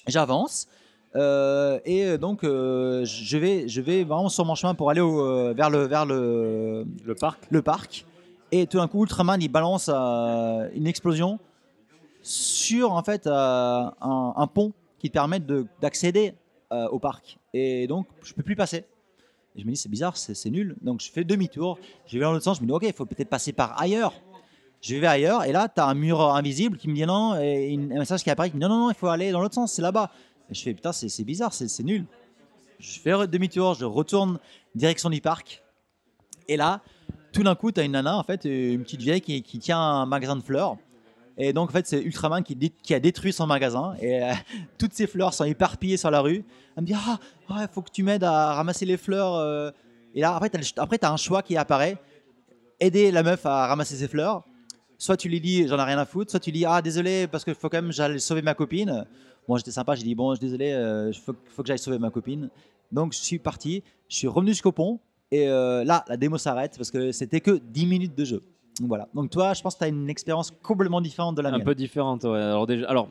J'avance. 0.07 0.67
Euh, 1.15 1.79
et 1.85 2.17
donc, 2.17 2.43
euh, 2.43 3.03
je, 3.05 3.37
vais, 3.37 3.67
je 3.67 3.81
vais 3.81 4.03
vraiment 4.03 4.29
sur 4.29 4.45
mon 4.45 4.55
chemin 4.55 4.75
pour 4.75 4.89
aller 4.91 5.01
au- 5.01 5.21
euh, 5.25 5.53
vers, 5.55 5.69
le, 5.69 5.87
vers 5.87 6.05
le, 6.05 6.85
le 7.03 7.15
parc. 7.15 7.39
Le 7.49 7.61
parc. 7.61 8.05
Et 8.51 8.67
tout 8.67 8.77
d'un 8.77 8.87
coup, 8.87 9.01
Ultraman, 9.03 9.41
il 9.41 9.47
balance 9.49 9.89
euh, 9.91 10.69
une 10.75 10.85
explosion 10.87 11.39
sur 12.21 12.91
en 12.93 13.03
fait 13.03 13.25
un, 13.25 13.93
un 14.01 14.47
pont 14.47 14.73
qui 14.99 15.09
permet 15.09 15.39
de- 15.39 15.65
d'accéder 15.81 16.33
au 16.91 16.99
parc. 16.99 17.37
Et 17.53 17.87
donc, 17.87 18.07
je 18.23 18.33
peux 18.33 18.43
plus 18.43 18.57
passer. 18.57 18.83
Et 19.57 19.61
je 19.61 19.65
me 19.65 19.71
dis, 19.71 19.77
c'est 19.77 19.89
bizarre, 19.89 20.15
c'est 20.15 20.49
nul. 20.49 20.75
Donc, 20.81 21.01
je 21.01 21.11
fais 21.11 21.23
demi-tour. 21.23 21.79
Je 22.05 22.17
vais 22.17 22.23
dans 22.23 22.31
l'autre 22.31 22.43
sens. 22.43 22.57
Je 22.57 22.61
me 22.61 22.67
dis, 22.67 22.73
ok, 22.73 22.83
il 22.83 22.93
faut 22.93 23.07
peut-être 23.07 23.29
passer 23.29 23.51
par 23.53 23.79
ailleurs. 23.81 24.13
Je 24.81 24.95
vais 24.95 25.07
ailleurs. 25.07 25.45
Et 25.45 25.51
là, 25.51 25.67
tu 25.67 25.81
as 25.81 25.87
un 25.87 25.95
mur 25.95 26.21
invisible 26.21 26.77
qui 26.77 26.87
me 26.87 26.93
dit 26.93 27.05
non. 27.05 27.35
Et 27.35 27.73
un 27.73 27.99
message 27.99 28.23
qui 28.23 28.29
apparaît 28.29 28.51
qui 28.51 28.55
me 28.55 28.61
dit 28.61 28.67
non, 28.67 28.75
non, 28.75 28.85
non, 28.85 28.91
il 28.91 28.95
faut 28.95 29.07
aller 29.07 29.31
dans 29.31 29.41
l'autre 29.41 29.55
sens, 29.55 29.73
c'est 29.73 29.81
là-bas. 29.81 30.11
Et 30.49 30.53
je 30.53 30.61
fais, 30.61 30.73
putain, 30.73 30.91
c'est 30.91 31.23
bizarre, 31.23 31.53
c'est 31.53 31.83
nul. 31.83 32.05
Je 32.79 32.99
fais 32.99 33.27
demi-tour, 33.27 33.73
je 33.73 33.85
retourne 33.85 34.39
direction 34.75 35.09
du 35.09 35.19
parc. 35.19 35.63
Et 36.47 36.55
là, 36.55 36.81
tout 37.33 37.41
d'un 37.41 37.55
coup, 37.55 37.71
tu 37.71 37.79
as 37.79 37.83
une 37.83 37.93
nana, 37.93 38.15
en 38.15 38.23
fait, 38.23 38.45
une 38.45 38.83
petite 38.83 39.01
vieille 39.01 39.21
qui 39.21 39.59
tient 39.59 39.79
un 39.79 40.05
magasin 40.05 40.35
de 40.35 40.43
fleurs. 40.43 40.77
Et 41.37 41.53
donc, 41.53 41.69
en 41.69 41.73
fait, 41.73 41.85
c'est 41.85 42.01
Ultraman 42.01 42.43
qui, 42.43 42.93
a 42.93 42.99
détruit 42.99 43.31
son 43.31 43.45
magasin. 43.45 43.95
Et 44.01 44.23
euh, 44.23 44.31
toutes 44.77 44.93
ces 44.93 45.07
fleurs 45.07 45.33
sont 45.33 45.43
éparpillées 45.43 45.97
sur 45.97 46.09
la 46.11 46.21
rue. 46.21 46.43
Elle 46.75 46.83
me 46.83 46.87
dit 46.87 46.95
Ah, 46.95 47.19
il 47.49 47.67
faut 47.71 47.81
que 47.81 47.91
tu 47.91 48.03
m'aides 48.03 48.23
à 48.23 48.53
ramasser 48.53 48.85
les 48.85 48.97
fleurs. 48.97 49.35
euh. 49.35 49.71
Et 50.15 50.21
là, 50.21 50.35
après, 50.35 50.49
tu 50.49 50.57
as, 51.05 51.11
un 51.11 51.17
choix 51.17 51.43
qui 51.43 51.55
apparaît 51.55 51.97
aider 52.79 53.11
la 53.11 53.23
meuf 53.23 53.45
à 53.45 53.67
ramasser 53.67 53.95
ses 53.95 54.07
fleurs. 54.07 54.43
Soit 54.97 55.17
tu 55.17 55.29
lui 55.29 55.39
dis 55.39 55.67
J'en 55.67 55.77
ai 55.77 55.83
rien 55.83 55.99
à 55.99 56.05
foutre. 56.05 56.31
Soit 56.31 56.39
tu 56.39 56.51
lui 56.51 56.59
dis 56.59 56.65
Ah, 56.65 56.81
désolé, 56.81 57.27
parce 57.27 57.43
qu'il 57.43 57.55
faut 57.55 57.69
quand 57.69 57.81
même 57.81 57.91
j'allais 57.91 58.19
sauver 58.19 58.41
ma 58.41 58.55
copine. 58.55 59.05
Bon, 59.47 59.57
j'étais 59.57 59.71
sympa. 59.71 59.95
J'ai 59.95 60.03
dit 60.03 60.15
Bon, 60.15 60.33
désolé, 60.33 60.69
il 61.13 61.19
faut, 61.19 61.35
faut 61.55 61.61
que 61.61 61.67
j'aille 61.67 61.79
sauver 61.79 61.99
ma 61.99 62.09
copine. 62.09 62.49
Donc, 62.91 63.13
je 63.13 63.19
suis 63.19 63.39
parti. 63.39 63.83
Je 64.09 64.15
suis 64.15 64.27
revenu 64.27 64.51
jusqu'au 64.51 64.71
pont. 64.71 64.99
Et 65.31 65.47
euh, 65.47 65.83
là, 65.83 66.05
la 66.07 66.17
démo 66.17 66.37
s'arrête 66.37 66.75
parce 66.77 66.91
que 66.91 67.11
c'était 67.11 67.41
que 67.41 67.51
10 67.51 67.85
minutes 67.85 68.15
de 68.15 68.25
jeu. 68.25 68.43
Donc, 68.79 68.87
voilà. 68.89 69.07
Donc, 69.13 69.29
toi, 69.29 69.53
je 69.53 69.61
pense 69.61 69.75
que 69.75 69.79
tu 69.79 69.85
as 69.85 69.87
une 69.87 70.09
expérience 70.09 70.51
complètement 70.51 71.01
différente 71.01 71.35
de 71.35 71.41
la 71.41 71.49
un 71.49 71.53
mienne. 71.53 71.63
peu 71.63 71.75
différente. 71.75 72.23
ouais. 72.23 72.37
Alors 72.37 72.67
déjà, 72.67 72.87
alors 72.87 73.09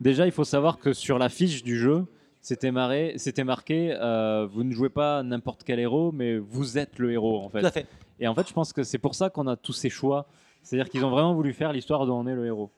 déjà, 0.00 0.26
il 0.26 0.32
faut 0.32 0.44
savoir 0.44 0.78
que 0.78 0.92
sur 0.92 1.18
la 1.18 1.28
fiche 1.28 1.62
du 1.62 1.78
jeu, 1.78 2.04
c'était 2.40 2.70
marré, 2.70 3.14
c'était 3.16 3.44
marqué, 3.44 3.96
euh, 3.98 4.46
vous 4.50 4.62
ne 4.62 4.72
jouez 4.72 4.90
pas 4.90 5.22
n'importe 5.22 5.64
quel 5.64 5.80
héros, 5.80 6.12
mais 6.12 6.38
vous 6.38 6.78
êtes 6.78 6.98
le 6.98 7.12
héros 7.12 7.40
en 7.42 7.48
fait. 7.48 7.60
Tout 7.60 7.66
à 7.66 7.70
fait. 7.70 7.86
Et 8.20 8.28
en 8.28 8.34
fait, 8.34 8.48
je 8.48 8.52
pense 8.52 8.72
que 8.72 8.82
c'est 8.82 8.98
pour 8.98 9.14
ça 9.14 9.30
qu'on 9.30 9.46
a 9.46 9.56
tous 9.56 9.72
ces 9.72 9.90
choix. 9.90 10.26
C'est-à-dire 10.62 10.88
qu'ils 10.90 11.04
ont 11.04 11.10
vraiment 11.10 11.34
voulu 11.34 11.52
faire 11.52 11.72
l'histoire 11.72 12.06
dont 12.06 12.18
on 12.18 12.26
est 12.26 12.34
le 12.34 12.46
héros. 12.46 12.70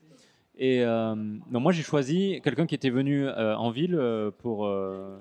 Et 0.61 0.83
euh, 0.83 1.15
non, 1.15 1.59
moi, 1.61 1.71
j'ai 1.71 1.83
choisi 1.83 2.41
quelqu'un 2.43 2.65
qui 2.67 2.75
était 2.75 2.89
venu 2.89 3.25
euh, 3.25 3.55
en 3.55 3.71
ville 3.71 3.95
euh, 3.95 4.29
pour 4.29 4.69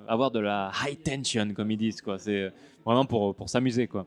avoir 0.08 0.30
de 0.32 0.40
la 0.40 0.72
high 0.84 1.00
tension, 1.00 1.54
comme 1.54 1.70
ils 1.70 1.76
disent. 1.76 2.02
Quoi. 2.02 2.18
C'est 2.18 2.52
vraiment 2.84 3.04
pour, 3.04 3.34
pour 3.34 3.48
s'amuser. 3.48 3.86
Quoi. 3.86 4.04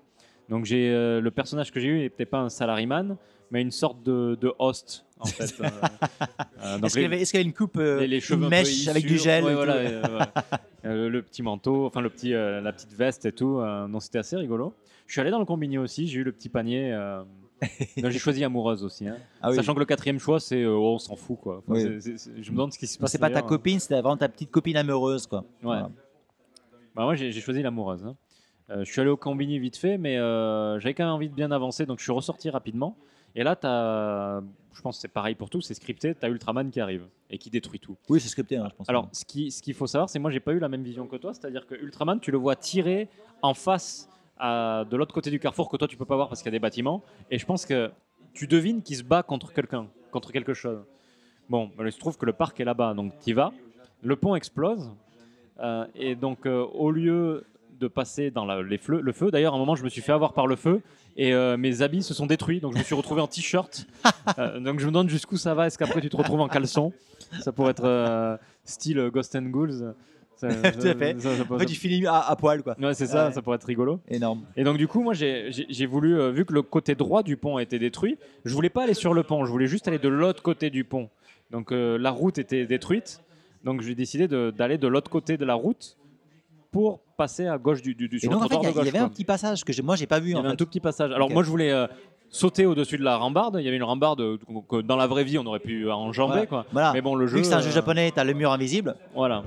Donc, 0.51 0.65
j'ai 0.65 0.89
euh, 0.91 1.19
le 1.21 1.31
personnage 1.31 1.71
que 1.71 1.79
j'ai 1.79 1.87
eu 1.87 1.99
n'était 2.01 2.25
pas 2.27 2.39
un 2.41 2.49
salaryman, 2.49 3.17
mais 3.49 3.61
une 3.63 3.71
sorte 3.71 4.03
de, 4.03 4.37
de 4.39 4.53
host. 4.59 5.05
En 5.19 5.25
fait. 5.25 5.53
Euh, 6.63 6.77
euh, 6.77 6.79
Est-ce 6.83 6.93
qu'il 6.99 7.09
qu'il 7.09 7.37
avait 7.39 7.43
une 7.47 7.53
coupe, 7.53 7.77
les, 7.77 8.07
les 8.07 8.19
cheveux 8.19 8.43
une 8.43 8.49
mèche 8.49 8.87
avec 8.87 9.03
du 9.07 9.17
gel 9.17 9.43
Ouais, 9.43 9.51
et 9.51 9.55
voilà, 9.55 9.75
ouais. 9.77 10.01
Le 11.09 11.21
petit 11.21 11.41
manteau, 11.41 11.87
enfin 11.87 12.01
le 12.01 12.09
petit, 12.11 12.29
la 12.31 12.71
petite 12.71 12.93
veste 12.93 13.25
et 13.25 13.31
tout. 13.31 13.59
non, 13.89 13.99
c'était 13.99 14.19
assez 14.19 14.37
rigolo. 14.37 14.75
Je 15.07 15.13
suis 15.13 15.21
allé 15.21 15.31
dans 15.31 15.39
le 15.39 15.45
combini 15.45 15.79
aussi. 15.79 16.07
J'ai 16.07 16.19
eu 16.19 16.23
le 16.23 16.31
petit 16.31 16.49
panier. 16.49 16.95
J'ai 17.97 18.19
choisi 18.19 18.43
amoureuse 18.43 18.83
aussi. 18.83 19.07
hein. 19.07 19.17
Ah 19.41 19.49
oui. 19.49 19.55
Sachant 19.55 19.73
que 19.73 19.79
le 19.79 19.85
quatrième 19.85 20.19
choix, 20.19 20.39
c'est 20.39 20.63
oh, 20.65 20.93
on 20.93 20.99
s'en 20.99 21.15
fout 21.15 21.39
quoi. 21.41 21.57
Enfin, 21.67 21.73
Oui. 21.73 21.99
je 22.39 22.51
me 22.51 22.55
demande 22.55 22.73
ce 22.73 22.77
qui 22.79 22.85
se 22.87 22.99
passe. 22.99 23.11
C'est 23.11 23.17
pas 23.17 23.29
ta 23.29 23.35
d'ailleurs. 23.35 23.47
copine, 23.49 23.79
c'était 23.79 23.95
vraiment 23.95 24.17
ta 24.17 24.29
petite 24.29 24.51
copine 24.51 24.77
amoureuse, 24.77 25.25
quoi. 25.25 25.39
Ouais. 25.39 25.45
Voilà. 25.63 25.89
Bah, 26.95 27.03
moi, 27.03 27.15
j'ai 27.15 27.31
j'ai 27.31 27.41
choisi 27.41 27.63
l'amoureuse. 27.63 28.03
hein. 28.05 28.15
Euh, 28.71 28.85
je 28.85 28.91
suis 28.91 29.01
allé 29.01 29.09
au 29.09 29.17
Combini 29.17 29.59
vite 29.59 29.77
fait, 29.77 29.97
mais 29.97 30.17
euh, 30.17 30.79
j'avais 30.79 30.93
quand 30.93 31.03
même 31.03 31.13
envie 31.13 31.29
de 31.29 31.33
bien 31.35 31.51
avancer, 31.51 31.85
donc 31.85 31.99
je 31.99 32.03
suis 32.03 32.11
ressorti 32.11 32.49
rapidement. 32.49 32.95
Et 33.35 33.43
là, 33.43 33.57
as, 33.63 34.41
je 34.73 34.81
pense 34.81 34.97
que 34.97 35.01
c'est 35.01 35.07
pareil 35.07 35.35
pour 35.35 35.49
tout, 35.49 35.61
c'est 35.61 35.73
scripté, 35.73 36.15
tu 36.15 36.25
as 36.25 36.29
Ultraman 36.29 36.69
qui 36.69 36.79
arrive 36.79 37.03
et 37.29 37.37
qui 37.37 37.49
détruit 37.49 37.79
tout. 37.79 37.95
Oui, 38.09 38.19
c'est 38.19 38.29
scripté, 38.29 38.57
hein, 38.57 38.67
je 38.69 38.75
pense. 38.75 38.89
Alors, 38.89 39.09
ce 39.11 39.25
qu'il 39.25 39.51
ce 39.51 39.71
faut 39.73 39.87
savoir, 39.87 40.09
c'est 40.09 40.19
moi, 40.19 40.31
j'ai 40.31 40.39
pas 40.39 40.53
eu 40.53 40.59
la 40.59 40.69
même 40.69 40.83
vision 40.83 41.05
que 41.07 41.15
toi, 41.17 41.33
c'est-à-dire 41.33 41.65
que 41.65 41.75
Ultraman, 41.75 42.19
tu 42.19 42.31
le 42.31 42.37
vois 42.37 42.55
tirer 42.55 43.07
en 43.41 43.53
face 43.53 44.09
à- 44.37 44.85
de 44.89 44.95
l'autre 44.97 45.13
côté 45.13 45.29
du 45.29 45.39
carrefour 45.39 45.69
que 45.69 45.77
toi, 45.77 45.87
tu 45.87 45.97
peux 45.97 46.05
pas 46.05 46.15
voir 46.15 46.29
parce 46.29 46.41
qu'il 46.41 46.47
y 46.47 46.53
a 46.53 46.57
des 46.57 46.59
bâtiments. 46.59 47.03
Et 47.29 47.37
je 47.37 47.45
pense 47.45 47.65
que 47.65 47.91
tu 48.33 48.47
devines 48.47 48.81
qu'il 48.81 48.95
se 48.97 49.03
bat 49.03 49.23
contre 49.23 49.53
quelqu'un, 49.53 49.87
contre 50.11 50.31
quelque 50.31 50.53
chose. 50.53 50.79
Bon, 51.49 51.69
ben, 51.77 51.85
il 51.85 51.91
se 51.91 51.99
trouve 51.99 52.17
que 52.17 52.25
le 52.25 52.33
parc 52.33 52.59
est 52.59 52.65
là-bas, 52.65 52.93
donc 52.93 53.13
tu 53.23 53.31
y 53.31 53.33
vas. 53.33 53.51
Le 54.01 54.15
pont 54.15 54.35
explose. 54.35 54.89
euh, 55.59 55.85
et 55.95 56.15
donc, 56.15 56.45
euh, 56.47 56.63
au 56.73 56.89
lieu 56.91 57.45
de 57.81 57.87
passer 57.89 58.31
dans 58.31 58.45
la- 58.45 58.61
les 58.61 58.77
feux, 58.77 59.01
le 59.01 59.11
feu, 59.11 59.31
d'ailleurs, 59.31 59.53
à 59.53 59.57
un 59.57 59.59
moment, 59.59 59.75
je 59.75 59.83
me 59.83 59.89
suis 59.89 60.01
fait 60.01 60.11
avoir 60.13 60.31
par 60.33 60.47
le 60.47 60.55
feu 60.55 60.81
et 61.17 61.33
euh, 61.33 61.57
mes 61.57 61.81
habits 61.81 62.03
se 62.03 62.13
sont 62.13 62.25
détruits. 62.27 62.59
Donc, 62.61 62.73
je 62.73 62.79
me 62.79 62.83
suis 62.83 62.95
retrouvé 62.95 63.21
en 63.21 63.27
t-shirt. 63.27 63.85
Euh, 64.37 64.59
donc, 64.59 64.79
je 64.79 64.85
me 64.85 64.91
demande 64.91 65.09
jusqu'où 65.09 65.35
ça 65.35 65.53
va. 65.55 65.65
Est-ce 65.67 65.77
qu'après, 65.77 65.99
tu 65.99 66.09
te 66.09 66.15
retrouves 66.15 66.39
en 66.41 66.47
caleçon? 66.47 66.93
Ça 67.41 67.51
pourrait 67.51 67.71
être 67.71 67.83
euh, 67.85 68.37
style 68.63 69.09
Ghost 69.11 69.35
and 69.35 69.47
Ghouls. 69.49 69.93
Ça- 70.35 70.47
Tout 70.71 70.87
à 70.87 70.95
fait. 70.95 71.19
ça- 71.19 71.29
En 71.51 71.57
fait, 71.59 71.65
tu 71.65 71.75
finis 71.75 72.05
à, 72.07 72.19
à 72.19 72.35
poil, 72.35 72.63
quoi. 72.63 72.75
Ouais, 72.79 72.93
c'est 72.95 73.05
ça, 73.07 73.27
Ouais. 73.27 73.31
ça 73.33 73.41
pourrait 73.43 73.55
être 73.57 73.65
rigolo. 73.65 73.99
Énorme. 74.09 74.43
Et 74.55 74.63
donc, 74.63 74.77
du 74.77 74.87
coup, 74.87 75.01
moi, 75.03 75.13
j'ai 75.13 75.85
voulu, 75.85 76.19
euh, 76.19 76.31
vu 76.31 76.45
que 76.45 76.53
le 76.53 76.61
côté 76.63 76.95
droit 76.95 77.21
du 77.23 77.35
pont 77.37 77.57
a 77.57 77.61
été 77.63 77.77
détruit, 77.79 78.17
je 78.45 78.53
voulais 78.55 78.69
pas 78.69 78.83
aller 78.83 78.93
sur 78.95 79.13
le 79.13 79.21
pont, 79.23 79.45
je 79.45 79.51
voulais 79.51 79.67
juste 79.67 79.87
aller 79.87 79.99
de 79.99 80.07
l'autre 80.09 80.41
côté 80.43 80.69
du 80.71 80.83
pont. 80.83 81.09
Donc, 81.51 81.71
euh, 81.71 81.97
la 81.99 82.09
route 82.11 82.37
était 82.39 82.65
détruite. 82.65 83.21
Donc, 83.63 83.81
j'ai 83.81 83.93
décidé 83.95 84.27
d'aller 84.27 84.77
de, 84.79 84.87
l'autre 84.87 85.11
côté 85.11 85.37
de 85.37 85.45
la 85.45 85.53
route 85.55 85.97
pour 86.71 87.01
passer 87.17 87.47
à 87.47 87.57
gauche 87.57 87.81
du, 87.81 87.93
du, 87.93 88.07
du 88.07 88.19
sur 88.19 88.31
en 88.31 88.47
fait, 88.47 88.55
il 88.63 88.69
y, 88.69 88.71
il 88.71 88.87
avait 88.87 88.97
un 88.99 89.09
petit 89.09 89.25
passage 89.25 89.63
que 89.63 89.81
moi, 89.81 89.95
j'ai 89.95 90.07
pas 90.07 90.19
vu. 90.19 90.29
Il 90.29 90.33
y 90.33 90.35
en 90.35 90.39
avait 90.39 90.49
un 90.49 90.55
tout 90.55 90.65
petit 90.65 90.79
passage. 90.79 91.11
Alors, 91.11 91.29
moi, 91.29 91.43
je 91.43 91.49
voulais 91.49 91.71
euh, 91.71 91.85
sauter 92.29 92.65
au-dessus 92.65 92.97
de 92.97 93.03
la 93.03 93.17
rambarde. 93.17 93.57
Il 93.59 93.65
y 93.65 93.67
avait 93.67 93.77
une 93.77 93.83
rambarde 93.83 94.21
euh, 94.21 94.37
que 94.69 94.81
dans 94.81 94.95
la 94.95 95.05
vraie 95.07 95.23
vie, 95.25 95.37
on 95.37 95.45
aurait 95.45 95.59
pu 95.59 95.89
enjamber. 95.91 96.31
Voilà. 96.33 96.45
Quoi. 96.47 96.65
Voilà. 96.71 96.93
Mais 96.93 97.01
bon, 97.01 97.15
le 97.15 97.27
jeu. 97.27 97.35
Vu 97.37 97.41
que 97.41 97.47
c'est 97.47 97.53
un 97.53 97.61
jeu 97.61 97.69
euh, 97.69 97.73
japonais, 97.73 98.11
t'as 98.15 98.23
le 98.23 98.33
mur 98.33 98.51
invisible. 98.51 98.95
voilà. 99.13 99.43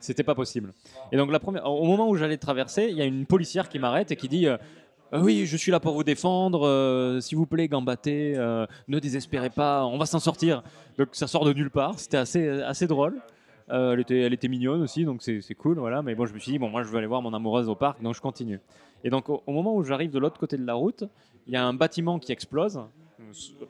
C'était 0.00 0.22
pas 0.22 0.34
possible. 0.34 0.72
Et 1.12 1.16
donc, 1.16 1.32
la 1.32 1.40
première, 1.40 1.64
au 1.64 1.84
moment 1.86 2.08
où 2.10 2.16
j'allais 2.16 2.36
traverser, 2.36 2.88
il 2.90 2.96
y 2.98 3.00
a 3.00 3.06
une 3.06 3.24
policière 3.24 3.70
qui 3.70 3.78
m'arrête 3.78 4.12
et 4.12 4.16
qui 4.16 4.28
dit 4.28 4.46
Euh, 4.46 4.58
Oui, 5.14 5.46
je 5.46 5.56
suis 5.56 5.70
là 5.72 5.80
pour 5.80 5.94
vous 5.94 6.04
défendre. 6.04 6.66
euh, 6.66 7.20
S'il 7.20 7.38
vous 7.38 7.46
plaît, 7.46 7.68
gambattez. 7.68 8.34
euh, 8.36 8.66
ne 8.86 8.98
désespérez 8.98 9.48
pas. 9.48 9.86
On 9.86 9.96
va 9.96 10.04
s'en 10.04 10.18
sortir. 10.18 10.62
Donc, 10.98 11.08
ça 11.12 11.26
sort 11.26 11.46
de 11.46 11.54
nulle 11.54 11.70
part. 11.70 11.98
C'était 11.98 12.18
assez, 12.18 12.46
assez 12.62 12.86
drôle. 12.86 13.18
Euh, 13.70 13.92
elle, 13.94 14.00
était, 14.00 14.20
elle 14.20 14.34
était 14.34 14.48
mignonne 14.48 14.82
aussi, 14.82 15.04
donc 15.04 15.22
c'est 15.22 15.54
cool. 15.54 15.78
Voilà. 15.78 16.02
Mais 16.02 16.14
bon, 16.14 16.26
je 16.26 16.34
me 16.34 16.38
suis 16.38 16.52
dit 16.52 16.58
Bon, 16.58 16.68
moi, 16.68 16.82
je 16.82 16.88
veux 16.88 16.98
aller 16.98 17.06
voir 17.06 17.22
mon 17.22 17.32
amoureuse 17.32 17.68
au 17.68 17.74
parc, 17.74 18.02
donc 18.02 18.14
je 18.14 18.20
continue. 18.20 18.60
Et 19.04 19.10
donc, 19.10 19.28
au, 19.28 19.42
au 19.46 19.52
moment 19.52 19.74
où 19.74 19.82
j'arrive 19.82 20.10
de 20.10 20.18
l'autre 20.18 20.38
côté 20.38 20.56
de 20.56 20.66
la 20.66 20.74
route, 20.74 21.04
il 21.46 21.52
y 21.52 21.56
a 21.56 21.64
un 21.64 21.74
bâtiment 21.74 22.18
qui 22.18 22.32
explose. 22.32 22.80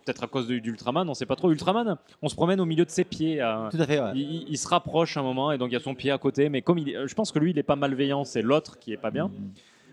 Peut-être 0.05 0.25
à 0.25 0.27
cause 0.27 0.47
d'Ultraman, 0.47 1.09
on 1.09 1.15
sait 1.15 1.27
pas 1.27 1.37
trop. 1.37 1.51
Ultraman, 1.51 1.97
on 2.23 2.29
se 2.29 2.35
promène 2.35 2.61
au 2.61 2.67
milieu 2.67 2.85
de 2.85 2.91
ses 2.91 3.05
pieds. 3.05 3.41
euh, 3.41 3.71
Tout 3.71 3.81
à 3.81 3.87
fait, 3.87 4.01
ouais. 4.01 4.13
il, 4.15 4.59
se 4.59 4.69
rapproche 4.69 5.17
un 5.17 5.23
moment 5.23 5.53
et 5.53 5.59
donc 5.59 5.71
il 5.71 5.75
y 5.75 5.77
a 5.77 5.81
son 5.81 5.95
pied 5.95 6.11
à 6.11 6.19
côté. 6.19 6.49
Mais 6.49 6.61
comme 6.61 6.79
il 6.79 6.95
euh, 6.95 7.07
je 7.07 7.15
pense 7.15 7.33
que 7.33 7.39
lui, 7.39 7.51
il 7.53 7.59
est 7.59 7.63
pas 7.63 7.77
malveillant, 7.77 8.25
c'est 8.25 8.43
l'autre 8.43 8.79
qui 8.79 8.93
est 8.93 8.99
pas 8.99 9.11
bien. 9.11 9.31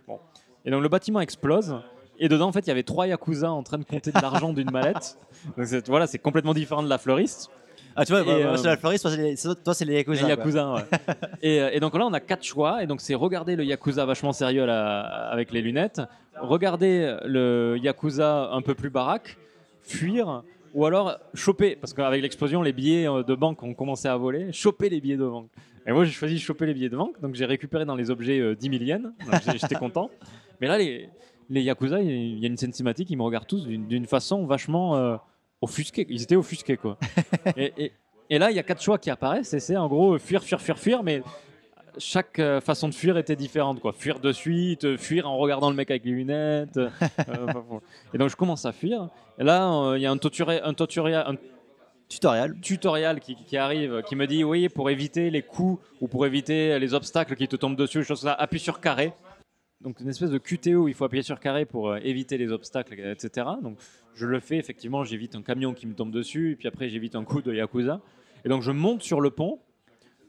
Bon. 0.07 0.19
Et 0.65 0.71
donc 0.71 0.81
le 0.81 0.89
bâtiment 0.89 1.21
explose. 1.21 1.75
Et 2.19 2.27
dedans, 2.27 2.49
en 2.49 2.51
fait, 2.51 2.61
il 2.61 2.67
y 2.67 2.71
avait 2.71 2.83
trois 2.83 3.07
yakuza 3.07 3.51
en 3.51 3.63
train 3.63 3.77
de 3.77 3.83
compter 3.83 4.11
de 4.11 4.21
l'argent 4.21 4.53
d'une 4.53 4.69
mallette. 4.69 5.17
Donc 5.57 5.67
voilà, 5.87 6.05
c'est 6.05 6.19
complètement 6.19 6.53
différent 6.53 6.83
de 6.83 6.89
la 6.89 6.99
fleuriste. 6.99 7.49
Ah, 7.95 8.05
tu 8.05 8.13
vois, 8.13 8.23
moi, 8.23 8.33
moi, 8.35 8.53
euh, 8.53 8.57
c'est 8.57 8.67
la 8.67 8.77
fleuriste, 8.77 9.03
toi, 9.03 9.11
c'est 9.11 9.17
les, 9.21 9.55
toi, 9.63 9.73
c'est 9.73 9.85
les 9.85 9.93
Yakuza. 9.95 10.27
les 10.27 10.35
quoi. 10.35 10.43
Yakuza, 10.43 10.73
ouais. 10.73 10.83
et, 11.41 11.61
euh, 11.61 11.69
et 11.73 11.79
donc 11.79 11.93
là, 11.95 12.05
on 12.05 12.13
a 12.13 12.19
quatre 12.19 12.43
choix. 12.43 12.83
Et 12.83 12.87
donc, 12.87 13.01
c'est 13.01 13.15
regarder 13.15 13.55
le 13.55 13.63
Yakuza 13.65 14.05
vachement 14.05 14.31
sérieux 14.31 14.65
là, 14.65 15.01
avec 15.29 15.51
les 15.51 15.61
lunettes, 15.61 16.01
regarder 16.39 17.17
le 17.25 17.77
Yakuza 17.81 18.49
un 18.51 18.61
peu 18.61 18.75
plus 18.75 18.89
baraque, 18.89 19.37
fuir, 19.83 20.43
ou 20.73 20.85
alors 20.85 21.17
choper, 21.33 21.75
parce 21.75 21.93
qu'avec 21.93 22.21
l'explosion, 22.21 22.61
les 22.61 22.73
billets 22.73 23.07
euh, 23.07 23.23
de 23.23 23.35
banque 23.35 23.61
ont 23.63 23.73
commencé 23.73 24.07
à 24.07 24.15
voler, 24.15 24.51
choper 24.51 24.89
les 24.89 25.01
billets 25.01 25.17
de 25.17 25.27
banque. 25.27 25.47
Et 25.85 25.91
moi, 25.91 26.05
j'ai 26.05 26.11
choisi 26.11 26.35
de 26.35 26.39
choper 26.39 26.65
les 26.65 26.73
billets 26.73 26.89
de 26.89 26.97
banque, 26.97 27.19
donc 27.21 27.35
j'ai 27.35 27.45
récupéré 27.45 27.85
dans 27.85 27.95
les 27.95 28.09
objets 28.09 28.39
euh, 28.39 28.55
10 28.55 28.69
000 28.69 28.83
yens, 28.83 29.01
donc 29.03 29.41
j'étais 29.51 29.75
content. 29.75 30.09
Mais 30.59 30.67
là, 30.67 30.77
les, 30.77 31.09
les 31.49 31.61
Yakuza, 31.63 31.99
il 32.01 32.39
y 32.39 32.45
a 32.45 32.47
une 32.47 32.57
scène 32.57 32.73
cinématique, 32.73 33.09
ils 33.09 33.17
me 33.17 33.23
regardent 33.23 33.47
tous 33.47 33.65
d'une 33.65 33.87
d'une 33.87 34.05
façon 34.05 34.45
vachement 34.45 34.95
euh, 34.95 35.17
offusquée. 35.61 36.05
Ils 36.09 36.23
étaient 36.23 36.35
offusqués, 36.35 36.77
quoi. 36.77 36.97
et, 37.55 37.73
et- 37.77 37.91
et 38.33 38.39
là, 38.39 38.49
il 38.49 38.55
y 38.55 38.59
a 38.59 38.63
quatre 38.63 38.81
choix 38.81 38.97
qui 38.97 39.09
apparaissent, 39.09 39.53
et 39.53 39.59
c'est 39.59 39.75
en 39.75 39.89
gros 39.89 40.17
fuir, 40.17 40.41
fuir, 40.41 40.61
fuir, 40.61 40.79
fuir, 40.79 41.03
mais 41.03 41.21
chaque 41.97 42.39
euh, 42.39 42.61
façon 42.61 42.87
de 42.87 42.93
fuir 42.93 43.17
était 43.17 43.35
différente. 43.35 43.81
Quoi. 43.81 43.91
Fuir 43.91 44.21
de 44.21 44.31
suite, 44.31 44.95
fuir 44.95 45.29
en 45.29 45.37
regardant 45.37 45.69
le 45.69 45.75
mec 45.75 45.91
avec 45.91 46.05
les 46.05 46.11
lunettes. 46.11 46.77
euh, 46.77 46.89
et 48.13 48.17
donc 48.17 48.29
je 48.29 48.37
commence 48.37 48.63
à 48.65 48.71
fuir. 48.71 49.09
Et 49.37 49.43
là, 49.43 49.69
euh, 49.73 49.97
il 49.97 50.01
y 50.01 50.05
a 50.05 50.11
un, 50.11 50.15
tutori- 50.15 50.61
un, 50.63 50.73
tutoriel, 50.73 51.23
un 51.27 51.35
tutoriel, 52.07 52.55
tutoriel 52.61 53.19
qui, 53.19 53.35
qui 53.35 53.57
arrive, 53.57 54.01
qui 54.03 54.15
me 54.15 54.25
dit 54.27 54.45
oui, 54.45 54.69
pour 54.69 54.89
éviter 54.89 55.29
les 55.29 55.41
coups 55.41 55.83
ou 55.99 56.07
pour 56.07 56.25
éviter 56.25 56.79
les 56.79 56.93
obstacles 56.93 57.35
qui 57.35 57.49
te 57.49 57.57
tombent 57.57 57.75
dessus, 57.75 57.99
des 57.99 58.05
choses 58.05 58.21
comme 58.21 58.29
ça, 58.29 58.33
appuie 58.35 58.59
sur 58.61 58.79
carré. 58.79 59.11
Donc 59.83 59.99
une 59.99 60.09
espèce 60.09 60.29
de 60.29 60.37
QTO 60.37 60.83
où 60.83 60.87
il 60.87 60.93
faut 60.93 61.05
appuyer 61.05 61.23
sur 61.23 61.39
carré 61.39 61.65
pour 61.65 61.89
euh, 61.89 61.99
éviter 62.03 62.37
les 62.37 62.51
obstacles, 62.51 62.93
etc. 62.93 63.47
Donc 63.63 63.77
je 64.13 64.27
le 64.27 64.39
fais 64.39 64.57
effectivement, 64.57 65.03
j'évite 65.03 65.35
un 65.35 65.41
camion 65.41 65.73
qui 65.73 65.87
me 65.87 65.93
tombe 65.93 66.11
dessus, 66.11 66.51
et 66.51 66.55
puis 66.55 66.67
après 66.67 66.87
j'évite 66.89 67.15
un 67.15 67.23
coup 67.23 67.41
de 67.41 67.53
Yakuza. 67.53 67.99
Et 68.45 68.49
donc 68.49 68.61
je 68.61 68.71
monte 68.71 69.01
sur 69.01 69.21
le 69.21 69.31
pont 69.31 69.59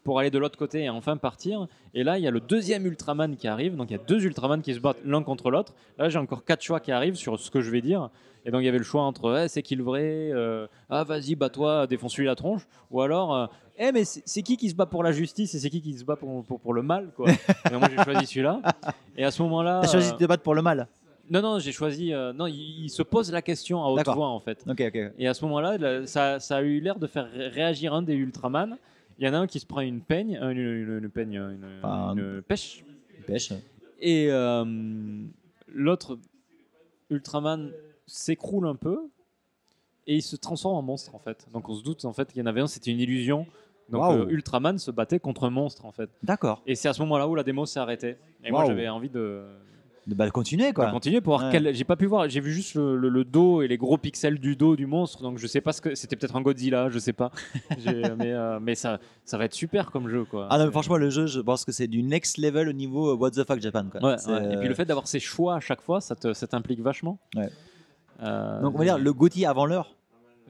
pour 0.04 0.18
aller 0.18 0.30
de 0.30 0.38
l'autre 0.38 0.58
côté 0.58 0.82
et 0.82 0.90
enfin 0.90 1.16
partir. 1.16 1.68
Et 1.94 2.02
là, 2.02 2.18
il 2.18 2.24
y 2.24 2.26
a 2.26 2.30
le 2.30 2.40
deuxième 2.40 2.86
Ultraman 2.86 3.36
qui 3.36 3.46
arrive. 3.46 3.76
Donc 3.76 3.90
il 3.90 3.92
y 3.92 4.00
a 4.00 4.02
deux 4.02 4.24
Ultraman 4.24 4.60
qui 4.60 4.74
se 4.74 4.80
battent 4.80 5.04
l'un 5.04 5.22
contre 5.22 5.50
l'autre. 5.50 5.74
Là, 5.98 6.08
j'ai 6.08 6.18
encore 6.18 6.44
quatre 6.44 6.62
choix 6.62 6.80
qui 6.80 6.90
arrivent 6.90 7.14
sur 7.14 7.38
ce 7.38 7.50
que 7.50 7.60
je 7.60 7.70
vais 7.70 7.80
dire. 7.80 8.10
Et 8.44 8.50
donc 8.50 8.62
il 8.62 8.64
y 8.64 8.68
avait 8.68 8.78
le 8.78 8.84
choix 8.84 9.02
entre 9.02 9.44
Eh, 9.44 9.48
c'est 9.48 9.62
qui 9.62 9.76
le 9.76 9.84
vrai 9.84 10.30
Euh, 10.32 10.66
Ah 10.90 11.04
vas-y, 11.04 11.36
bats-toi, 11.36 11.86
défonce-lui 11.86 12.26
la 12.26 12.34
tronche. 12.34 12.66
Ou 12.90 13.00
alors 13.00 13.48
euh, 13.80 13.84
Eh 13.88 13.92
mais 13.92 14.04
c'est 14.04 14.42
qui 14.42 14.56
qui 14.56 14.68
se 14.70 14.74
bat 14.74 14.86
pour 14.86 15.02
la 15.02 15.12
justice 15.12 15.54
et 15.54 15.58
c'est 15.58 15.70
qui 15.70 15.80
qui 15.80 15.96
se 15.98 16.04
bat 16.04 16.16
pour, 16.16 16.44
pour, 16.44 16.60
pour 16.60 16.74
le 16.74 16.82
mal 16.82 17.10
quoi. 17.16 17.28
Et 17.72 17.76
moi 17.76 17.88
j'ai 17.90 18.02
choisi 18.04 18.26
celui-là. 18.26 18.60
Et 19.16 19.24
à 19.24 19.30
ce 19.30 19.42
moment-là. 19.42 19.80
T'as 19.82 19.88
choisi 19.90 20.10
euh, 20.10 20.12
de 20.12 20.18
te 20.18 20.24
battre 20.24 20.42
pour 20.42 20.54
le 20.54 20.62
mal. 20.62 20.88
non, 21.30 21.40
non, 21.42 21.58
j'ai 21.58 21.72
choisi. 21.72 22.12
euh, 22.12 22.32
non, 22.32 22.46
il, 22.46 22.84
il 22.84 22.90
se 22.90 23.02
pose 23.02 23.30
la 23.32 23.42
question 23.42 23.82
à 23.84 23.88
haute 23.88 24.06
voix 24.08 24.28
en 24.28 24.40
fait. 24.40 24.62
Ok, 24.68 24.80
ok. 24.86 25.12
Et 25.18 25.26
à 25.28 25.34
ce 25.34 25.44
moment-là, 25.46 25.78
là, 25.78 26.06
ça, 26.06 26.38
ça 26.40 26.56
a 26.56 26.62
eu 26.62 26.80
l'air 26.80 26.98
de 26.98 27.06
faire 27.06 27.30
ré- 27.30 27.48
réagir 27.48 27.94
un 27.94 28.02
des 28.02 28.14
Ultraman. 28.14 28.76
Il 29.18 29.26
y 29.26 29.28
en 29.28 29.34
a 29.34 29.38
un 29.38 29.46
qui 29.46 29.60
se 29.60 29.66
prend 29.66 29.80
une 29.82 30.00
peigne, 30.00 30.38
euh, 30.42 30.50
une, 30.50 30.58
une- 30.58 30.98
une 31.04 31.10
peigne, 31.10 31.34
une, 31.34 31.64
Enfin, 31.82 32.14
une 32.16 32.42
pêche. 32.42 32.84
Pêche. 33.26 33.52
Et 34.00 34.28
euh, 34.30 34.64
l'autre 35.68 36.18
Ultraman 37.10 37.70
s'écroule 38.06 38.66
un 38.66 38.74
peu 38.74 39.08
et 40.06 40.16
il 40.16 40.22
se 40.22 40.36
transforme 40.36 40.76
en 40.76 40.82
monstre 40.82 41.14
en 41.14 41.18
fait. 41.18 41.46
Donc 41.52 41.68
on 41.68 41.74
se 41.74 41.82
doute 41.82 42.04
en 42.04 42.12
fait 42.12 42.28
qu'il 42.32 42.40
y 42.40 42.42
en 42.42 42.46
avait 42.46 42.60
un, 42.60 42.66
c'était 42.66 42.90
une 42.90 43.00
illusion. 43.00 43.46
Donc 43.90 44.04
euh, 44.12 44.26
Ultraman 44.28 44.78
se 44.78 44.90
battait 44.90 45.18
contre 45.20 45.44
un 45.44 45.50
monstre 45.50 45.84
en 45.84 45.92
fait. 45.92 46.08
D'accord. 46.22 46.62
Et 46.66 46.74
c'est 46.74 46.88
à 46.88 46.92
ce 46.92 47.00
moment-là 47.02 47.28
où 47.28 47.34
la 47.34 47.42
démo 47.42 47.66
s'est 47.66 47.80
arrêtée. 47.80 48.16
Et 48.44 48.50
moi 48.50 48.64
j'avais 48.66 48.88
envie 48.88 49.10
de, 49.10 49.42
De 50.06 50.14
bah, 50.14 50.30
continuer, 50.30 50.72
quoi. 50.72 50.86
de 50.86 50.92
continuer 50.92 51.20
pour 51.20 51.36
voir 51.36 51.50
Ouais. 51.52 51.52
quel. 51.60 51.74
J'ai 51.74 51.84
pas 51.84 51.96
pu 51.96 52.06
voir. 52.06 52.28
J'ai 52.28 52.40
vu 52.40 52.52
juste 52.52 52.74
le, 52.74 52.96
le- 52.96 53.08
le 53.10 53.24
dos 53.24 53.60
et 53.60 53.68
les 53.68 53.76
gros 53.76 53.98
pixels 53.98 54.38
du 54.38 54.56
dos 54.56 54.76
du 54.76 54.86
monstre. 54.86 55.22
Donc 55.22 55.36
je 55.38 55.46
sais 55.46 55.60
pas 55.60 55.72
ce 55.72 55.80
que 55.80 55.94
c'était. 55.94 56.16
Peut-être 56.16 56.36
un 56.36 56.40
Godzilla. 56.42 56.88
Je 56.90 56.98
sais 56.98 57.12
pas. 57.12 57.30
J'ai- 57.78 58.02
mais 58.16 58.32
euh, 58.32 58.58
mais 58.60 58.74
ça 58.74 58.98
ça 59.24 59.36
va 59.36 59.44
être 59.44 59.54
super 59.54 59.90
comme 59.90 60.08
jeu 60.08 60.24
quoi. 60.24 60.46
Ah 60.50 60.58
non, 60.58 60.64
mais 60.64 60.70
franchement, 60.70 60.96
le 60.96 61.10
jeu, 61.10 61.26
je 61.26 61.40
pense 61.40 61.64
que 61.64 61.72
c'est 61.72 61.86
du 61.88 62.02
next 62.02 62.38
level 62.38 62.68
au 62.68 62.72
niveau 62.72 63.10
euh, 63.10 63.16
What 63.16 63.32
the 63.32 63.44
fuck 63.46 63.60
Japan. 63.60 63.86
Quoi. 63.90 64.00
Ouais. 64.00 64.14
Et 64.14 64.56
puis 64.56 64.66
euh, 64.66 64.68
le 64.68 64.74
fait 64.74 64.84
d'avoir 64.86 65.06
ces 65.06 65.20
choix 65.20 65.56
à 65.56 65.60
chaque 65.60 65.82
fois, 65.82 66.00
ça 66.00 66.14
te- 66.16 66.32
ça 66.32 66.46
t'implique 66.46 66.80
vachement. 66.80 67.18
Ouais. 67.36 67.50
Euh, 68.20 68.60
Donc, 68.60 68.74
on 68.74 68.78
va 68.78 68.84
dire 68.84 68.98
le 68.98 69.12
Gotti 69.12 69.46
avant 69.46 69.66
l'heure. 69.66 69.94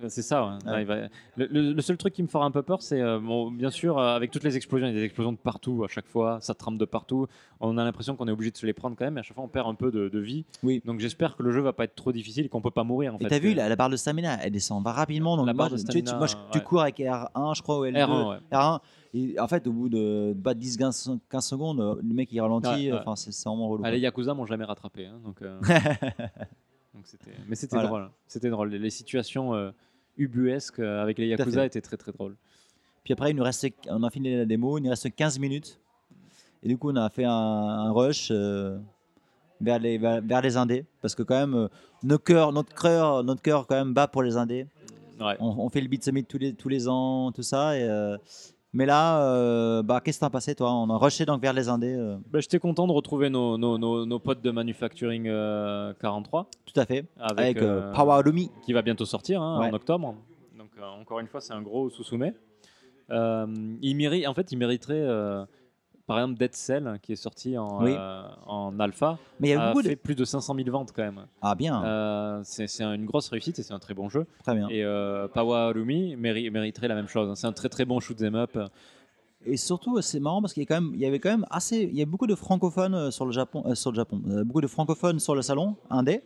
C'est 0.09 0.23
ça. 0.23 0.45
ouais. 0.45 0.53
Ouais. 0.67 0.73
Ouais, 0.73 0.83
il 0.83 0.87
va- 0.87 0.97
le, 1.37 1.47
le- 1.47 1.73
le 1.75 1.83
seul 1.83 1.97
truc 1.97 2.13
qui 2.15 2.23
me 2.25 2.27
fera 2.27 2.45
un 2.45 2.51
peu 2.51 2.63
peur, 2.63 2.83
c'est 2.83 3.01
euh, 3.01 3.21
bon, 3.21 3.53
bien 3.53 3.71
sûr 3.71 3.99
euh, 3.99 4.17
avec 4.17 4.33
toutes 4.33 4.43
les 4.43 4.57
explosions, 4.57 4.87
il 4.89 4.93
y 4.93 4.97
a 4.97 4.99
des 4.99 5.05
explosions 5.05 5.31
de 5.33 5.37
partout 5.37 5.85
à 5.85 5.87
chaque 5.89 6.09
fois, 6.09 6.39
ça 6.41 6.55
trempe 6.55 6.77
de 6.79 6.85
partout. 6.87 7.27
On 7.61 7.79
a 7.79 7.85
l'impression 7.85 8.17
qu'on 8.17 8.27
est 8.27 8.33
obligé 8.33 8.51
de 8.51 8.57
se 8.57 8.67
les 8.67 8.73
prendre 8.73 8.97
quand 8.97 9.05
même, 9.05 9.15
mais 9.15 9.21
à 9.21 9.23
chaque 9.23 9.37
fois 9.37 9.45
on 9.45 9.49
perd 9.49 9.69
un 9.69 9.75
peu 9.75 9.93
de, 9.93 10.09
de 10.09 10.19
vie. 10.19 10.45
Oui. 10.65 10.83
Donc 10.87 10.99
j'espère 10.99 11.37
que 11.37 11.43
le 11.45 11.53
jeu 11.53 11.61
va 11.61 11.73
pas 11.73 11.85
être 11.85 11.95
trop 11.95 12.11
difficile 12.11 12.47
et 12.47 12.49
qu'on 12.49 12.63
peut 12.63 12.73
pas 12.73 12.83
mourir. 12.85 13.15
En 13.15 13.19
Et 13.19 13.27
t'as 13.27 13.39
vu, 13.39 13.55
la, 13.55 13.69
la 13.69 13.77
barre 13.77 13.91
de 13.91 13.97
stamina, 13.97 14.39
elle 14.43 14.51
descend 14.51 14.83
va 14.83 14.93
rapidement. 14.93 15.37
Donc 15.37 15.47
La 15.47 15.53
moi, 15.53 15.67
barre 15.69 15.73
de 15.73 15.77
tu- 15.77 15.85
tu- 15.85 15.91
stamina, 16.01 16.17
moi, 16.17 16.27
je- 16.27 16.37
tu 16.59 16.65
cours 16.65 16.81
avec 16.81 16.99
R1, 16.99 17.55
je 17.55 17.63
crois, 17.63 17.79
ou 17.79 17.85
L2. 17.85 17.95
R1, 17.95 18.29
ouais. 18.31 18.37
R1. 18.51 18.81
Et 19.15 19.39
en 19.39 19.47
fait, 19.47 19.67
au 19.69 19.73
bout 19.73 19.89
de 19.91 20.35
pas 20.43 20.55
10-15 20.55 21.19
15 21.31 21.47
secondes, 21.47 21.99
le 22.03 22.15
mec 22.15 22.33
il 22.33 22.41
ralentit. 22.41 22.91
Enfin, 22.93 23.15
c'est 23.15 23.31
vraiment 23.49 23.69
relou. 23.69 23.83
Ah, 23.87 23.91
les 23.93 24.01
Yakuza 24.01 24.33
m'ont 24.35 24.47
jamais 24.47 24.65
rattrapé. 24.65 25.07
hein, 25.07 25.21
donc, 25.23 25.43
euh, 25.43 25.61
donc 27.03 27.07
c'était- 27.09 27.37
mais 27.49 27.57
c'était 27.57 27.75
Voilà. 27.77 27.89
drôle. 27.89 28.11
C'était 28.29 28.51
drôle. 28.51 28.71
Les, 28.71 28.91
situations 28.91 29.55
euh, 29.55 29.71
ubuesques 30.17 30.79
euh, 30.79 31.03
avec 31.03 31.19
les 31.19 31.27
Yakuza 31.29 31.67
étaient 31.67 31.81
très 31.81 31.97
très 31.97 32.13
drôles. 32.13 32.37
Puis 33.05 33.13
après, 33.13 33.31
il 33.31 33.37
nous 33.37 33.43
reste, 33.43 33.67
on 33.89 34.03
a 34.05 34.11
fini 34.11 34.37
la 34.37 34.45
démo, 34.45 34.79
il 34.79 34.83
nous 34.83 34.91
reste 34.91 35.13
15 35.15 35.39
minutes. 35.41 35.81
Et 36.63 36.69
du 36.69 36.79
coup, 36.79 36.91
on 36.93 36.97
a 36.97 37.11
fait 37.11 37.25
un, 37.25 37.31
un 37.33 37.91
rush. 37.93 38.29
euh, 38.31 38.79
vers 39.61 39.79
les, 39.79 39.97
vers, 39.97 40.21
vers 40.21 40.41
les 40.43 40.57
indés, 40.57 40.85
parce 41.01 41.15
que 41.15 41.23
quand 41.23 41.39
même, 41.39 41.55
euh, 41.55 41.69
nos 42.03 42.19
cœurs, 42.19 42.53
notre 42.53 42.75
cœur, 42.75 43.23
notre 43.23 43.41
cœur 43.43 43.65
quand 43.69 43.77
même 43.77 43.95
bat 43.95 44.09
pour 44.09 44.23
les 44.25 44.37
indés. 44.37 44.67
Ouais. 45.21 45.37
On, 45.39 45.51
on 45.57 45.69
fait 45.69 45.81
le 45.81 45.87
Beat 45.87 46.03
Summit 46.03 46.25
tous 46.25 46.39
les, 46.39 46.53
tous 46.53 46.69
les 46.69 46.89
ans, 46.89 47.31
tout 47.31 47.45
ça. 47.45 47.79
Et, 47.79 47.83
euh, 47.85 48.17
mais 48.73 48.87
là, 48.87 49.23
euh, 49.25 49.83
bah, 49.83 50.01
qu'est-ce 50.01 50.19
que 50.19 50.25
t'as 50.25 50.31
passé, 50.31 50.55
toi? 50.55 50.73
On 50.73 50.89
a 50.91 50.97
rushé 50.97 51.25
donc 51.27 51.41
vers 51.43 51.53
les 51.53 51.69
indés. 51.69 51.95
euh, 51.95 52.17
Bah, 52.31 52.41
J'étais 52.41 52.59
content 52.59 52.87
de 52.87 52.93
retrouver 52.93 53.29
nos, 53.31 53.59
nos, 53.59 53.77
nos, 53.79 54.07
nos 54.07 54.19
potes 54.19 54.41
de 54.43 54.51
Manufacturing 54.51 55.27
euh, 55.29 55.93
43. 56.01 56.49
tout 56.65 56.81
à 56.81 56.87
fait. 56.87 57.05
Avec, 57.21 57.39
Avec 57.39 57.63
euh, 57.63 57.93
Power 57.93 58.15
Alumi. 58.15 58.51
qui 58.65 58.73
va 58.73 58.83
bientôt 58.83 59.05
sortir 59.05 59.43
hein, 59.43 59.61
Ouais. 59.61 59.69
en 59.71 59.73
octobre. 59.75 60.15
Donc 60.59 60.71
encore 61.01 61.21
une 61.21 61.27
fois, 61.29 61.41
c'est 61.41 61.53
un 61.53 61.63
gros 61.63 61.91
sous-soumet. 61.91 62.35
Il 63.11 63.95
mérite, 63.97 64.27
en 64.27 64.35
fait, 64.35 64.51
il 64.53 64.57
mériterait, 64.57 65.05
par 66.15 66.19
exemple, 66.21 66.39
Dead 66.39 66.55
Cell, 66.55 66.99
qui 67.03 67.13
est 67.13 67.17
sorti 67.17 67.57
en, 67.59 67.83
Oui. 67.83 67.95
euh, 67.97 68.23
en 68.47 68.79
alpha, 68.81 69.19
Mais 69.41 69.49
il 69.49 69.51
y 69.51 69.55
a 69.55 69.63
a 69.71 69.75
de- 69.75 69.83
fait 69.83 69.97
plus 69.97 70.15
de 70.15 70.25
500 70.25 70.55
000 70.55 70.71
ventes 70.71 70.93
quand 70.95 71.03
même. 71.03 71.27
Ah, 71.41 71.55
bien. 71.55 71.83
Euh, 71.85 72.41
c'est 72.45 72.67
une 72.83 73.05
grosse 73.07 73.29
réussite 73.29 73.59
et 73.59 73.63
c'est 73.63 73.75
un 73.75 73.79
très 73.79 73.95
bon 73.95 74.09
jeu. 74.09 74.27
Très 74.45 74.55
bien. 74.55 74.69
Et 74.69 74.85
euh, 74.85 75.27
méri- 75.29 76.51
mériterait 76.51 76.89
la 76.89 76.95
même 76.95 77.09
chose. 77.09 77.33
C'est 77.39 77.47
un 77.47 77.53
très 77.53 77.69
très 77.69 77.85
bon 77.85 78.01
shoot 78.01 78.21
'em 78.23 78.35
up. 78.35 78.59
Et 79.45 79.57
surtout, 79.57 80.01
c'est 80.03 80.21
marrant 80.21 80.41
parce 80.41 80.53
qu'il 80.55 80.63
y, 80.63 80.67
a 80.67 80.69
quand 80.69 80.81
même- 80.81 80.93
il 80.95 81.01
y 81.01 81.07
avait 81.07 81.19
quand 81.19 81.31
même 81.31 81.47
assez. 81.51 81.83
Il 81.83 81.99
y 81.99 82.03
a 82.03 82.07
beaucoup 82.07 82.29
de 82.29 82.35
francophones 82.37 82.95
euh, 82.95 83.11
sur 83.11 83.25
le 83.27 83.33
Japon. 83.33 83.65
euh, 83.67 83.75
sur 83.75 83.91
le 83.91 83.97
Japon. 83.97 84.21
Beaucoup 84.45 84.61
de 84.61 84.69
francophones 84.69 85.19
sur 85.19 85.35
le 85.35 85.43
salon, 85.43 85.77
indé. 85.91 86.23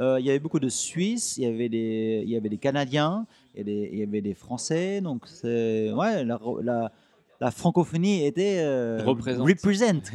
Euh, 0.00 0.18
il 0.20 0.26
y 0.26 0.30
avait 0.30 0.38
beaucoup 0.38 0.60
de 0.60 0.68
Suisses, 0.68 1.38
il 1.38 1.42
y 1.42 1.46
avait 1.46 1.68
des, 1.68 2.22
il 2.24 2.30
y 2.30 2.36
avait 2.36 2.48
des 2.48 2.58
Canadiens, 2.58 3.26
il 3.54 3.58
y 3.58 3.60
avait 3.62 3.64
des, 3.72 3.90
il 3.92 3.98
y 3.98 4.02
avait 4.02 4.20
des 4.20 4.34
Français. 4.34 5.00
Donc, 5.00 5.22
c'est. 5.26 5.92
Ouais, 5.92 6.24
la, 6.24 6.38
la, 6.62 6.92
la 7.40 7.50
francophonie 7.50 8.24
était. 8.26 8.58
euh, 8.60 8.98
Représente. 9.04 9.46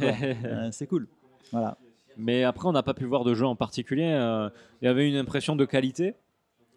Euh, 0.44 0.68
c'est 0.72 0.86
cool. 0.86 1.06
Voilà. 1.52 1.76
Mais 2.16 2.44
après, 2.44 2.68
on 2.68 2.72
n'a 2.72 2.82
pas 2.82 2.94
pu 2.94 3.04
voir 3.04 3.24
de 3.24 3.34
jeu 3.34 3.44
en 3.46 3.56
particulier. 3.56 4.12
Euh, 4.12 4.48
il 4.80 4.84
y 4.84 4.88
avait 4.88 5.08
une 5.08 5.16
impression 5.16 5.56
de 5.56 5.64
qualité, 5.64 6.14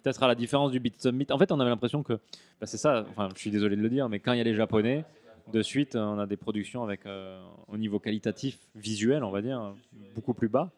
peut-être 0.03 0.23
à 0.23 0.27
la 0.27 0.35
différence 0.35 0.71
du 0.71 0.79
Beat 0.79 0.99
Summit. 1.01 1.27
En 1.29 1.37
fait, 1.37 1.51
on 1.51 1.59
avait 1.59 1.69
l'impression 1.69 2.01
que, 2.03 2.13
bah, 2.59 2.65
c'est 2.65 2.77
ça, 2.77 3.05
enfin, 3.11 3.29
je 3.35 3.39
suis 3.39 3.51
désolé 3.51 3.75
de 3.75 3.81
le 3.81 3.89
dire, 3.89 4.09
mais 4.09 4.19
quand 4.19 4.33
il 4.33 4.37
y 4.39 4.41
a 4.41 4.43
les 4.43 4.55
Japonais, 4.55 5.05
de 5.53 5.61
suite, 5.61 5.95
on 5.95 6.17
a 6.19 6.25
des 6.25 6.37
productions 6.37 6.83
avec, 6.83 7.05
euh, 7.05 7.39
au 7.67 7.77
niveau 7.77 7.99
qualitatif, 7.99 8.57
visuel, 8.75 9.23
on 9.23 9.29
va 9.31 9.41
dire, 9.41 9.73
beaucoup 10.15 10.33
plus 10.33 10.49
bas. 10.49 10.71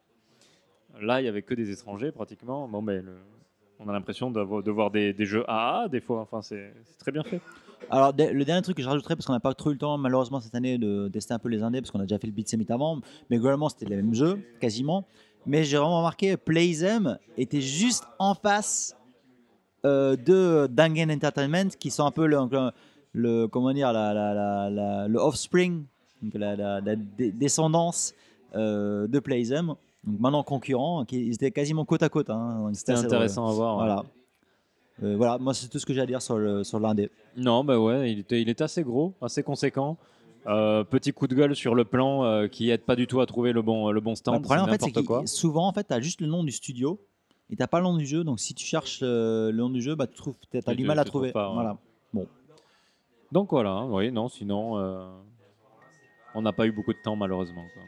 Là, 1.01 1.21
il 1.21 1.23
n'y 1.23 1.29
avait 1.29 1.41
que 1.41 1.53
des 1.53 1.71
étrangers 1.71 2.11
pratiquement. 2.11 2.67
Bon, 2.67 2.81
mais 2.81 3.01
le- 3.01 3.17
on 3.79 3.87
a 3.87 3.93
l'impression 3.93 4.29
de 4.29 4.41
voir 4.71 4.91
des, 4.91 5.13
des 5.13 5.25
jeux 5.25 5.45
AA 5.49 5.87
des 5.89 6.01
fois. 6.01 6.19
Enfin, 6.21 6.41
c'est 6.41 6.73
très 6.99 7.11
bien 7.13 7.23
fait. 7.23 7.39
Alors, 7.89 8.13
le 8.17 8.43
dernier 8.43 8.61
truc 8.61 8.77
que 8.77 8.83
je 8.83 8.87
rajouterais, 8.87 9.15
parce 9.15 9.25
qu'on 9.25 9.33
n'a 9.33 9.39
pas 9.39 9.53
trop 9.53 9.71
eu 9.71 9.73
le 9.73 9.79
temps, 9.79 9.97
malheureusement, 9.97 10.39
cette 10.39 10.53
année, 10.55 10.77
de 10.77 11.07
tester 11.07 11.33
un 11.33 11.39
peu 11.39 11.49
les 11.49 11.63
indés, 11.63 11.81
parce 11.81 11.91
qu'on 11.91 11.99
a 11.99 12.03
déjà 12.03 12.19
fait 12.19 12.27
le 12.27 12.33
Beat 12.33 12.47
Summit 12.49 12.65
avant, 12.69 12.99
mais 13.29 13.37
globalement, 13.37 13.69
c'était 13.69 13.85
les 13.85 13.95
mêmes 13.95 14.13
jeux, 14.13 14.39
quasiment. 14.59 15.05
Mais 15.45 15.63
j'ai 15.63 15.77
vraiment 15.77 15.97
remarqué, 15.99 16.37
Playzem 16.37 17.17
était 17.37 17.61
juste 17.61 18.03
en 18.19 18.35
face 18.35 18.95
euh, 19.85 20.15
de 20.17 20.67
Dangen 20.71 21.09
Entertainment, 21.11 21.69
qui 21.79 21.89
sont 21.89 22.05
un 22.05 22.11
peu 22.11 22.27
le, 22.27 22.37
le- 22.51 22.71
le- 23.13 23.47
comment 23.47 23.71
dire, 23.73 23.91
la, 23.93 24.13
la- 24.13 24.33
la- 24.33 24.69
la- 24.69 25.07
le 25.07 25.17
offspring, 25.19 25.83
donc 26.21 26.33
la, 26.35 26.81
descendance 27.17 28.13
euh, 28.55 29.07
de 29.07 29.19
Playzem. 29.19 29.73
Donc 30.05 30.19
maintenant 30.19 30.43
concurrents, 30.43 31.05
qui 31.05 31.25
ils 31.25 31.33
étaient 31.33 31.51
quasiment 31.51 31.85
côte 31.85 32.03
à 32.03 32.09
côte. 32.09 32.29
hein. 32.29 32.69
C'était 32.73 32.93
intéressant 33.07 33.47
à 33.47 33.53
voir. 33.53 33.77
ouais. 33.77 33.87
Voilà. 34.99 35.13
Euh, 35.13 35.17
voilà, 35.17 35.37
moi 35.37 35.53
c'est 35.53 35.67
tout 35.67 35.79
ce 35.79 35.85
que 35.85 35.93
j'ai 35.93 36.01
à 36.01 36.05
dire 36.05 36.21
sur 36.21 36.37
le 36.37 36.63
sur 36.63 36.79
l'indé. 36.79 37.09
Non, 37.37 37.63
bah 37.63 37.79
ouais, 37.79 38.11
il 38.11 38.19
était, 38.19 38.41
il 38.41 38.49
était 38.49 38.63
assez 38.63 38.83
gros, 38.83 39.13
assez 39.21 39.43
conséquent. 39.43 39.97
Euh, 40.47 40.83
petit 40.83 41.11
coup 41.11 41.27
de 41.27 41.35
gueule 41.35 41.55
sur 41.55 41.75
le 41.75 41.83
plan 41.85 42.23
euh, 42.23 42.47
qui 42.47 42.69
aide 42.69 42.81
pas 42.81 42.95
du 42.95 43.07
tout 43.07 43.19
à 43.19 43.25
trouver 43.25 43.51
le 43.51 43.61
bon, 43.61 43.91
le 43.91 43.99
bon 43.99 44.15
stand. 44.15 44.35
le 44.35 44.41
problème, 44.41 44.63
en 44.63 44.67
fait, 44.67 44.81
c'est 44.81 44.91
que 44.91 45.25
souvent, 45.25 45.67
en 45.67 45.73
fait, 45.73 45.85
tu 45.87 45.93
as 45.93 45.99
juste 45.99 46.21
le 46.21 46.27
nom 46.27 46.43
du 46.43 46.51
studio 46.51 46.99
et 47.49 47.55
t'as 47.55 47.67
pas 47.67 47.79
le 47.79 47.83
nom 47.83 47.97
du 47.97 48.05
jeu. 48.05 48.23
Donc, 48.23 48.39
si 48.39 48.53
tu 48.53 48.65
cherches 48.65 49.01
le 49.01 49.51
nom 49.51 49.69
du 49.69 49.81
jeu, 49.81 49.95
bah, 49.95 50.07
tu 50.07 50.15
trouves, 50.15 50.35
t'as 50.49 50.73
du 50.73 50.85
mal 50.85 50.97
à 50.99 51.03
trouver. 51.03 51.31
pas. 51.31 51.51
Voilà. 51.53 51.77
Donc 53.31 53.51
voilà, 53.51 53.85
oui, 53.85 54.11
non, 54.11 54.27
sinon, 54.27 54.73
on 56.33 56.41
n'a 56.41 56.53
pas 56.53 56.65
eu 56.65 56.71
beaucoup 56.71 56.93
de 56.93 56.99
temps 57.03 57.15
malheureusement. 57.15 57.65
quoi. 57.73 57.83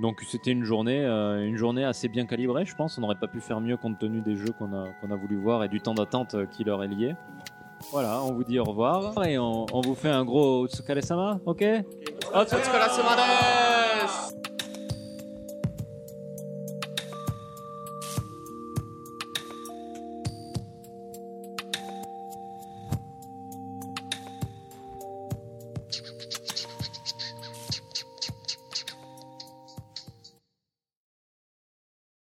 Donc 0.00 0.22
c'était 0.26 0.50
une 0.50 0.64
journée, 0.64 1.04
euh, 1.04 1.46
une 1.46 1.56
journée 1.56 1.84
assez 1.84 2.08
bien 2.08 2.26
calibrée, 2.26 2.66
je 2.66 2.74
pense. 2.74 2.98
On 2.98 3.00
n'aurait 3.00 3.14
pas 3.14 3.28
pu 3.28 3.40
faire 3.40 3.60
mieux 3.60 3.76
compte 3.76 3.98
tenu 3.98 4.20
des 4.20 4.36
jeux 4.36 4.52
qu'on 4.58 4.72
a, 4.74 4.88
qu'on 5.00 5.10
a 5.10 5.16
voulu 5.16 5.36
voir 5.36 5.64
et 5.64 5.68
du 5.68 5.80
temps 5.80 5.94
d'attente 5.94 6.34
euh, 6.34 6.46
qui 6.46 6.64
leur 6.64 6.82
est 6.84 6.88
lié. 6.88 7.14
Voilà, 7.92 8.22
on 8.22 8.32
vous 8.32 8.44
dit 8.44 8.58
au 8.58 8.64
revoir 8.64 9.24
et 9.26 9.38
on, 9.38 9.66
on 9.72 9.80
vous 9.80 9.94
fait 9.94 10.10
un 10.10 10.24
gros 10.24 10.64
Otsukare-sama, 10.64 11.38
ok? 11.46 11.64
Otsukare-sama 12.34 13.16
desu 13.16 14.55